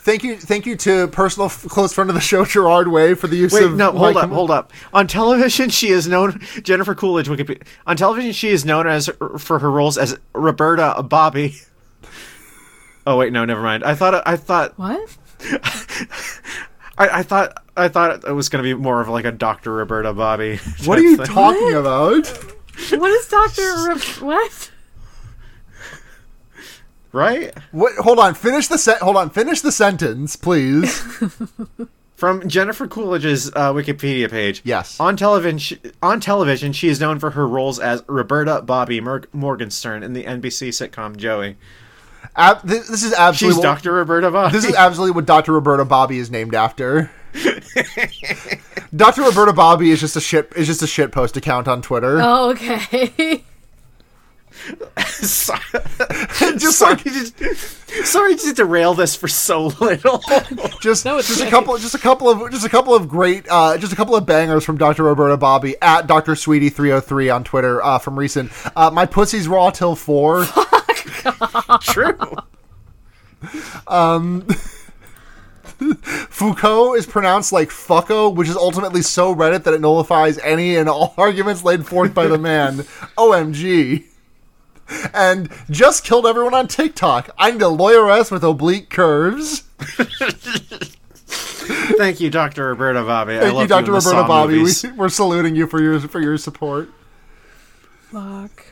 thank 0.00 0.24
you, 0.24 0.36
thank 0.36 0.66
you 0.66 0.74
to 0.78 1.06
personal 1.08 1.46
f- 1.46 1.62
close 1.68 1.92
friend 1.92 2.10
of 2.10 2.14
the 2.14 2.20
show 2.20 2.44
Gerard 2.44 2.88
Way 2.88 3.14
for 3.14 3.28
the 3.28 3.36
use 3.36 3.52
Wait, 3.52 3.62
of 3.62 3.76
no, 3.76 3.92
hold 3.92 4.16
my- 4.16 4.22
up, 4.22 4.30
hold 4.30 4.50
up. 4.50 4.72
On 4.92 5.06
television, 5.06 5.70
she 5.70 5.90
is 5.90 6.08
known 6.08 6.40
Jennifer 6.64 6.94
Coolidge. 6.96 7.28
Wikipedia. 7.28 7.62
On 7.86 7.96
television, 7.96 8.32
she 8.32 8.48
is 8.48 8.64
known 8.64 8.88
as 8.88 9.08
for 9.38 9.60
her 9.60 9.70
roles 9.70 9.96
as 9.96 10.18
Roberta 10.34 11.00
Bobby. 11.04 11.54
Oh 13.04 13.16
wait, 13.16 13.32
no, 13.32 13.44
never 13.44 13.60
mind. 13.62 13.82
I 13.82 13.96
thought 13.96 14.22
I 14.28 14.36
thought 14.36 14.78
What? 14.78 15.16
I, 16.98 17.20
I 17.20 17.22
thought 17.22 17.62
I 17.76 17.88
thought 17.88 18.24
it 18.24 18.32
was 18.32 18.48
going 18.48 18.62
to 18.62 18.68
be 18.76 18.80
more 18.80 19.00
of 19.00 19.08
like 19.08 19.24
a 19.24 19.32
Doctor 19.32 19.72
Roberta 19.72 20.12
Bobby. 20.12 20.58
What 20.84 20.98
are 20.98 21.02
you 21.02 21.16
thing. 21.16 21.26
talking 21.26 21.74
about? 21.74 22.26
What 22.90 23.10
is 23.10 23.28
Doctor? 23.28 23.62
Rip- 23.88 24.22
what? 24.22 24.70
Right 27.12 27.52
What? 27.72 27.94
Hold 27.96 28.18
on. 28.18 28.34
Finish 28.34 28.68
the 28.68 28.78
set. 28.78 28.98
Hold 29.00 29.16
on. 29.16 29.30
Finish 29.30 29.60
the 29.60 29.72
sentence, 29.72 30.36
please. 30.36 30.98
from 32.16 32.48
Jennifer 32.48 32.86
Coolidge's 32.86 33.48
uh, 33.48 33.72
Wikipedia 33.72 34.30
page. 34.30 34.62
Yes. 34.64 34.98
On 35.00 35.16
television, 35.16 35.58
she, 35.58 35.78
on 36.00 36.20
television, 36.20 36.72
she 36.72 36.88
is 36.88 37.00
known 37.00 37.18
for 37.18 37.30
her 37.32 37.46
roles 37.46 37.78
as 37.80 38.02
Roberta 38.06 38.62
Bobby 38.62 39.00
Mor- 39.00 39.24
Morgenstern 39.32 40.02
in 40.02 40.12
the 40.12 40.24
NBC 40.24 40.68
sitcom 40.68 41.16
Joey. 41.16 41.56
Ab- 42.34 42.62
this, 42.62 42.88
this 42.88 43.02
is 43.02 43.12
absolutely. 43.12 43.58
what- 43.58 43.62
Doctor 43.62 43.92
Roberta 43.92 44.30
Bobby. 44.30 44.52
This 44.52 44.64
is 44.64 44.74
absolutely 44.74 45.14
what 45.14 45.26
Dr. 45.26 45.52
Roberta 45.52 45.84
Bobby 45.84 46.18
is 46.18 46.30
named 46.30 46.54
after. 46.54 47.10
Dr. 48.94 49.22
Roberta 49.22 49.52
Bobby 49.52 49.90
is 49.90 50.00
just 50.00 50.16
a 50.16 50.20
shit 50.20 50.52
is 50.54 50.66
just 50.66 50.82
a 50.82 50.86
shit 50.86 51.12
post 51.12 51.36
account 51.36 51.66
on 51.68 51.80
Twitter. 51.82 52.18
Oh, 52.20 52.50
okay. 52.50 53.42
sorry, 55.06 55.60
just 56.58 56.78
sorry, 56.78 56.94
like 56.96 57.04
just, 57.04 58.06
sorry 58.06 58.36
to 58.36 58.52
derail 58.52 58.92
this 58.94 59.16
for 59.16 59.28
so 59.28 59.66
little. 59.80 60.20
just 60.80 61.04
No, 61.06 61.16
it's 61.18 61.28
just 61.28 61.40
a 61.40 61.44
okay. 61.44 61.50
couple 61.50 61.76
just 61.78 61.94
a 61.94 61.98
couple 61.98 62.28
of 62.28 62.50
just 62.50 62.66
a 62.66 62.68
couple 62.68 62.94
of 62.94 63.08
great 63.08 63.46
uh, 63.48 63.78
just 63.78 63.92
a 63.94 63.96
couple 63.96 64.14
of 64.14 64.26
bangers 64.26 64.64
from 64.64 64.76
Dr. 64.76 65.04
Roberta 65.04 65.36
Bobby 65.38 65.74
at 65.80 66.06
Dr. 66.06 66.34
Sweetie 66.36 66.68
303 66.68 67.30
on 67.30 67.44
Twitter 67.44 67.82
uh, 67.82 67.98
from 67.98 68.18
recent. 68.18 68.52
Uh, 68.76 68.90
my 68.90 69.06
pussy's 69.06 69.48
raw 69.48 69.70
till 69.70 69.96
4. 69.96 70.44
True. 71.82 72.36
Um, 73.86 74.46
Foucault 76.30 76.94
is 76.94 77.06
pronounced 77.06 77.52
like 77.52 77.68
fucko, 77.68 78.34
which 78.34 78.48
is 78.48 78.56
ultimately 78.56 79.02
so 79.02 79.34
Reddit 79.34 79.64
that 79.64 79.74
it 79.74 79.80
nullifies 79.80 80.38
any 80.38 80.76
and 80.76 80.88
all 80.88 81.14
arguments 81.18 81.64
laid 81.64 81.86
forth 81.86 82.14
by 82.14 82.26
the 82.26 82.38
man. 82.38 82.78
OMG. 83.18 84.04
And 85.14 85.50
just 85.70 86.04
killed 86.04 86.26
everyone 86.26 86.54
on 86.54 86.68
TikTok. 86.68 87.30
I 87.38 87.50
need 87.50 87.62
a 87.62 87.66
lawyeress 87.66 88.30
with 88.30 88.44
oblique 88.44 88.90
curves. 88.90 89.60
Thank 91.96 92.20
you, 92.20 92.28
Doctor 92.30 92.66
Roberta 92.68 93.02
Bobby. 93.02 93.36
I 93.36 93.40
Thank 93.40 93.54
love 93.54 93.62
you, 93.62 93.68
Dr. 93.68 93.78
in 93.86 93.92
the 93.92 93.98
Roberta 93.98 94.28
Bobby. 94.28 94.54
We, 94.54 94.58
movies. 94.60 94.84
we're 94.96 95.08
saluting 95.08 95.56
you 95.56 95.66
for 95.66 95.80
your 95.80 96.00
for 96.00 96.20
your 96.20 96.36
support. 96.36 96.90
Fuck. 98.10 98.66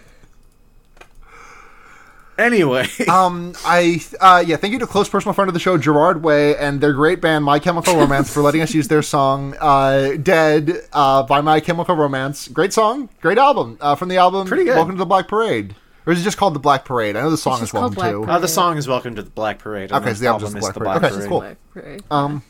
Anyway, 2.40 2.86
Um, 3.08 3.52
I 3.66 4.00
uh, 4.18 4.42
yeah, 4.46 4.56
thank 4.56 4.72
you 4.72 4.78
to 4.78 4.86
close 4.86 5.08
personal 5.10 5.34
friend 5.34 5.48
of 5.48 5.54
the 5.54 5.60
show, 5.60 5.76
Gerard 5.76 6.22
Way, 6.22 6.56
and 6.56 6.80
their 6.80 6.94
great 6.94 7.20
band, 7.20 7.44
My 7.44 7.58
Chemical 7.58 7.94
Romance, 7.96 8.32
for 8.32 8.40
letting 8.40 8.62
us 8.62 8.72
use 8.72 8.88
their 8.88 9.02
song 9.02 9.54
uh, 9.60 10.16
"Dead" 10.22 10.86
uh, 10.92 11.22
by 11.24 11.42
My 11.42 11.60
Chemical 11.60 11.94
Romance. 11.94 12.48
Great 12.48 12.72
song, 12.72 13.10
great 13.20 13.36
album 13.36 13.76
uh, 13.80 13.94
from 13.94 14.08
the 14.08 14.16
album. 14.16 14.46
Pretty 14.46 14.64
good. 14.64 14.74
Welcome 14.76 14.94
to 14.94 14.98
the 14.98 15.06
Black 15.06 15.28
Parade, 15.28 15.74
or 16.06 16.14
is 16.14 16.20
it 16.20 16.24
just 16.24 16.38
called 16.38 16.54
the 16.54 16.60
Black 16.60 16.86
Parade? 16.86 17.14
I 17.14 17.20
know 17.20 17.30
the 17.30 17.36
song 17.36 17.54
is 17.54 17.60
just 17.60 17.72
called 17.72 17.94
Welcome 17.94 18.20
Black 18.20 18.28
to. 18.28 18.32
uh, 18.32 18.38
the 18.38 18.48
song 18.48 18.78
is 18.78 18.88
"Welcome 18.88 19.16
to 19.16 19.22
the 19.22 19.30
Black 19.30 19.58
Parade." 19.58 19.92
Okay, 19.92 20.14
so 20.14 20.20
the 20.20 20.26
album's 20.28 20.54
album 20.54 20.60
just 20.62 20.70
is 20.70 20.78
Black 20.78 21.00
Parade. 21.00 21.04
Okay, 21.04 21.14
that's 21.14 21.28
cool. 21.28 21.40
Black 21.40 21.56
Parade. 21.74 22.02
Um, 22.10 22.42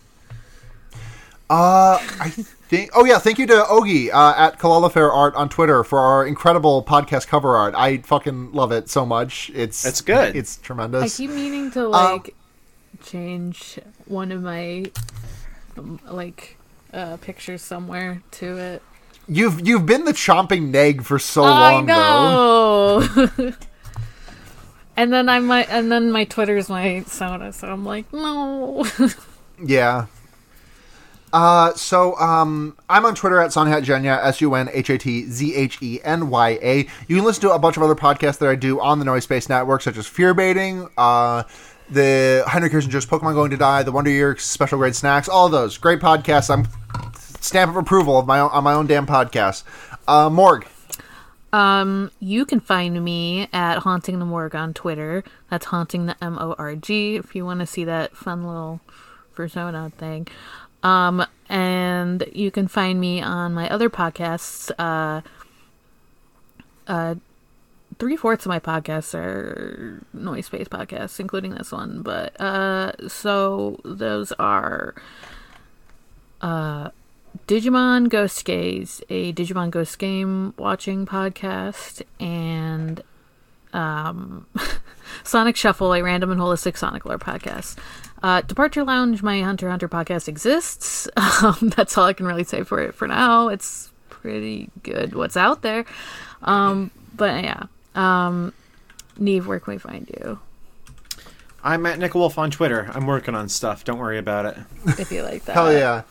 uh, 1.50 1.98
I 2.20 2.30
think. 2.30 2.90
Oh 2.94 3.04
yeah, 3.04 3.18
thank 3.18 3.38
you 3.38 3.46
to 3.48 3.54
Ogie 3.68 4.10
uh, 4.12 4.34
at 4.36 4.58
Kaloliferart 4.58 5.34
on 5.34 5.48
Twitter 5.48 5.82
for 5.84 5.98
our 5.98 6.24
incredible 6.26 6.82
podcast 6.84 7.26
cover 7.26 7.56
art. 7.56 7.74
I 7.76 7.98
fucking 7.98 8.52
love 8.52 8.72
it 8.72 8.88
so 8.88 9.04
much. 9.04 9.50
It's 9.54 9.84
It's 9.84 10.00
good. 10.00 10.36
It's 10.36 10.56
tremendous. 10.58 11.02
I 11.02 11.08
tremendous. 11.08 11.16
keep 11.16 11.30
meaning 11.30 11.70
to 11.72 11.88
like 11.88 12.34
change 13.02 13.78
one 14.06 14.30
of 14.32 14.42
my 14.42 14.84
um, 15.76 15.98
like 16.04 16.56
uh 16.92 17.16
pictures 17.18 17.62
somewhere 17.62 18.22
to 18.32 18.56
it. 18.56 18.82
You've 19.28 19.66
you've 19.66 19.86
been 19.86 20.04
the 20.04 20.12
chomping 20.12 20.70
neg 20.70 21.02
for 21.02 21.18
so 21.18 21.42
I 21.44 21.72
long 21.72 21.86
though. 21.86 23.00
know. 23.00 23.52
and 24.96 25.12
then 25.12 25.28
I 25.28 25.38
might, 25.40 25.68
and 25.70 25.90
then 25.90 26.10
my 26.10 26.24
Twitter's 26.24 26.68
my 26.68 27.02
Sona, 27.06 27.52
so 27.52 27.68
I'm 27.68 27.84
like, 27.84 28.12
no. 28.12 28.84
Yeah. 29.62 30.06
Uh, 31.32 31.72
so 31.74 32.16
um, 32.18 32.76
I'm 32.88 33.04
on 33.06 33.14
Twitter 33.14 33.38
at 33.40 33.50
Sunhatzhenya, 33.50 34.18
S 34.24 34.40
U 34.40 34.54
N 34.54 34.68
H 34.72 34.90
A 34.90 34.98
T 34.98 35.26
Z 35.26 35.54
H 35.54 35.78
E 35.80 36.00
N 36.02 36.28
Y 36.28 36.58
A. 36.62 36.76
You 37.06 37.16
can 37.16 37.24
listen 37.24 37.42
to 37.42 37.52
a 37.52 37.58
bunch 37.58 37.76
of 37.76 37.82
other 37.82 37.94
podcasts 37.94 38.38
that 38.38 38.48
I 38.48 38.56
do 38.56 38.80
on 38.80 38.98
the 38.98 39.04
Noise 39.04 39.24
Space 39.24 39.48
Network, 39.48 39.82
such 39.82 39.96
as 39.96 40.06
Fear 40.06 40.34
Baiting, 40.34 40.88
uh, 40.98 41.44
the 41.88 42.44
Henry 42.48 42.68
Kissinger's 42.68 43.06
Pokemon 43.06 43.34
Going 43.34 43.50
to 43.52 43.56
Die, 43.56 43.82
the 43.84 43.92
Wonder 43.92 44.10
Year 44.10 44.36
Special 44.38 44.78
Grade 44.78 44.96
Snacks, 44.96 45.28
all 45.28 45.48
those 45.48 45.78
great 45.78 46.00
podcasts. 46.00 46.50
I'm 46.50 46.66
stamp 47.40 47.70
of 47.70 47.76
approval 47.76 48.18
of 48.18 48.26
my 48.26 48.40
own, 48.40 48.50
on 48.50 48.64
my 48.64 48.74
own 48.74 48.86
damn 48.86 49.06
podcast. 49.06 49.62
Uh, 50.08 50.28
Morg, 50.28 50.66
Um, 51.52 52.10
you 52.20 52.44
can 52.44 52.60
find 52.60 53.02
me 53.04 53.48
at 53.52 53.78
Haunting 53.78 54.18
the 54.18 54.24
Morg 54.24 54.54
on 54.54 54.74
Twitter. 54.74 55.24
That's 55.48 55.66
Haunting 55.66 56.06
the 56.06 56.16
M 56.22 56.38
O 56.38 56.54
R 56.58 56.74
G. 56.74 57.16
If 57.16 57.34
you 57.34 57.44
want 57.44 57.60
to 57.60 57.66
see 57.66 57.84
that 57.84 58.16
fun 58.16 58.44
little 58.46 58.80
persona 59.34 59.90
thing. 59.96 60.26
Um, 60.82 61.24
and 61.48 62.24
you 62.32 62.50
can 62.50 62.68
find 62.68 63.00
me 63.00 63.20
on 63.20 63.52
my 63.54 63.68
other 63.68 63.90
podcasts. 63.90 64.70
Uh, 64.78 65.20
uh, 66.86 67.16
three 67.98 68.16
fourths 68.16 68.46
of 68.46 68.48
my 68.48 68.60
podcasts 68.60 69.14
are 69.14 70.02
noise 70.12 70.46
space 70.46 70.68
podcasts, 70.68 71.20
including 71.20 71.54
this 71.54 71.70
one. 71.72 72.02
But 72.02 72.40
uh, 72.40 73.08
so 73.08 73.80
those 73.84 74.32
are 74.32 74.94
uh, 76.40 76.90
Digimon 77.46 78.08
Ghost 78.08 78.44
Gaze, 78.44 79.02
a 79.10 79.32
Digimon 79.32 79.70
Ghost 79.70 79.98
game 79.98 80.54
watching 80.56 81.04
podcast, 81.06 82.02
and 82.18 83.02
um, 83.72 84.46
Sonic 85.24 85.56
Shuffle, 85.56 85.92
a 85.92 86.02
random 86.02 86.30
and 86.30 86.40
holistic 86.40 86.76
Sonic 86.76 87.04
lore 87.04 87.18
podcast. 87.18 87.76
Uh, 88.22 88.42
Departure 88.42 88.84
Lounge, 88.84 89.22
my 89.22 89.40
Hunter 89.40 89.70
Hunter 89.70 89.88
podcast 89.88 90.28
exists. 90.28 91.08
Um, 91.42 91.72
that's 91.74 91.96
all 91.96 92.04
I 92.04 92.12
can 92.12 92.26
really 92.26 92.44
say 92.44 92.64
for 92.64 92.80
it 92.82 92.94
for 92.94 93.08
now. 93.08 93.48
It's 93.48 93.90
pretty 94.10 94.68
good 94.82 95.14
what's 95.14 95.38
out 95.38 95.62
there. 95.62 95.86
Um, 96.42 96.90
but 97.16 97.42
yeah. 97.42 97.62
Um, 97.94 98.52
Neve, 99.16 99.46
where 99.46 99.58
can 99.58 99.72
we 99.74 99.78
find 99.78 100.08
you 100.08 100.38
I'm 101.62 101.84
at 101.86 101.98
Nick 101.98 102.14
Wolf 102.14 102.38
on 102.38 102.50
Twitter. 102.50 102.90
I'm 102.94 103.06
working 103.06 103.34
on 103.34 103.48
stuff. 103.48 103.84
Don't 103.84 103.98
worry 103.98 104.18
about 104.18 104.46
it. 104.46 104.56
if 104.98 105.12
you 105.12 105.22
like 105.22 105.44
that? 105.44 105.52
hell 105.52 105.72
yeah. 105.72 106.02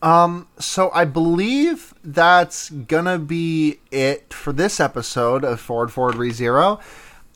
Um, 0.00 0.46
so 0.58 0.90
I 0.92 1.04
believe 1.04 1.92
that's 2.04 2.70
gonna 2.70 3.18
be 3.18 3.80
it 3.90 4.32
for 4.32 4.52
this 4.52 4.78
episode 4.78 5.44
of 5.44 5.60
Forward 5.60 5.90
Forward 5.92 6.14
Rezero. 6.14 6.32
Zero. 6.32 6.80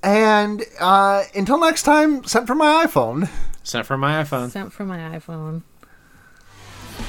And 0.02 0.64
uh, 0.80 1.24
until 1.34 1.60
next 1.60 1.84
time, 1.84 2.24
sent 2.24 2.46
from 2.46 2.58
my 2.58 2.84
iPhone. 2.86 3.28
Sent 3.62 3.86
from 3.86 4.00
my 4.00 4.22
iPhone. 4.22 4.50
Sent 4.50 4.72
from 4.72 4.88
my 4.88 4.98
iPhone. 4.98 5.62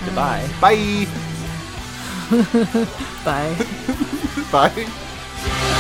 Goodbye. 0.06 0.50
Bye. 0.62 1.08
Bye. 3.26 3.66
Bye. 4.52 5.80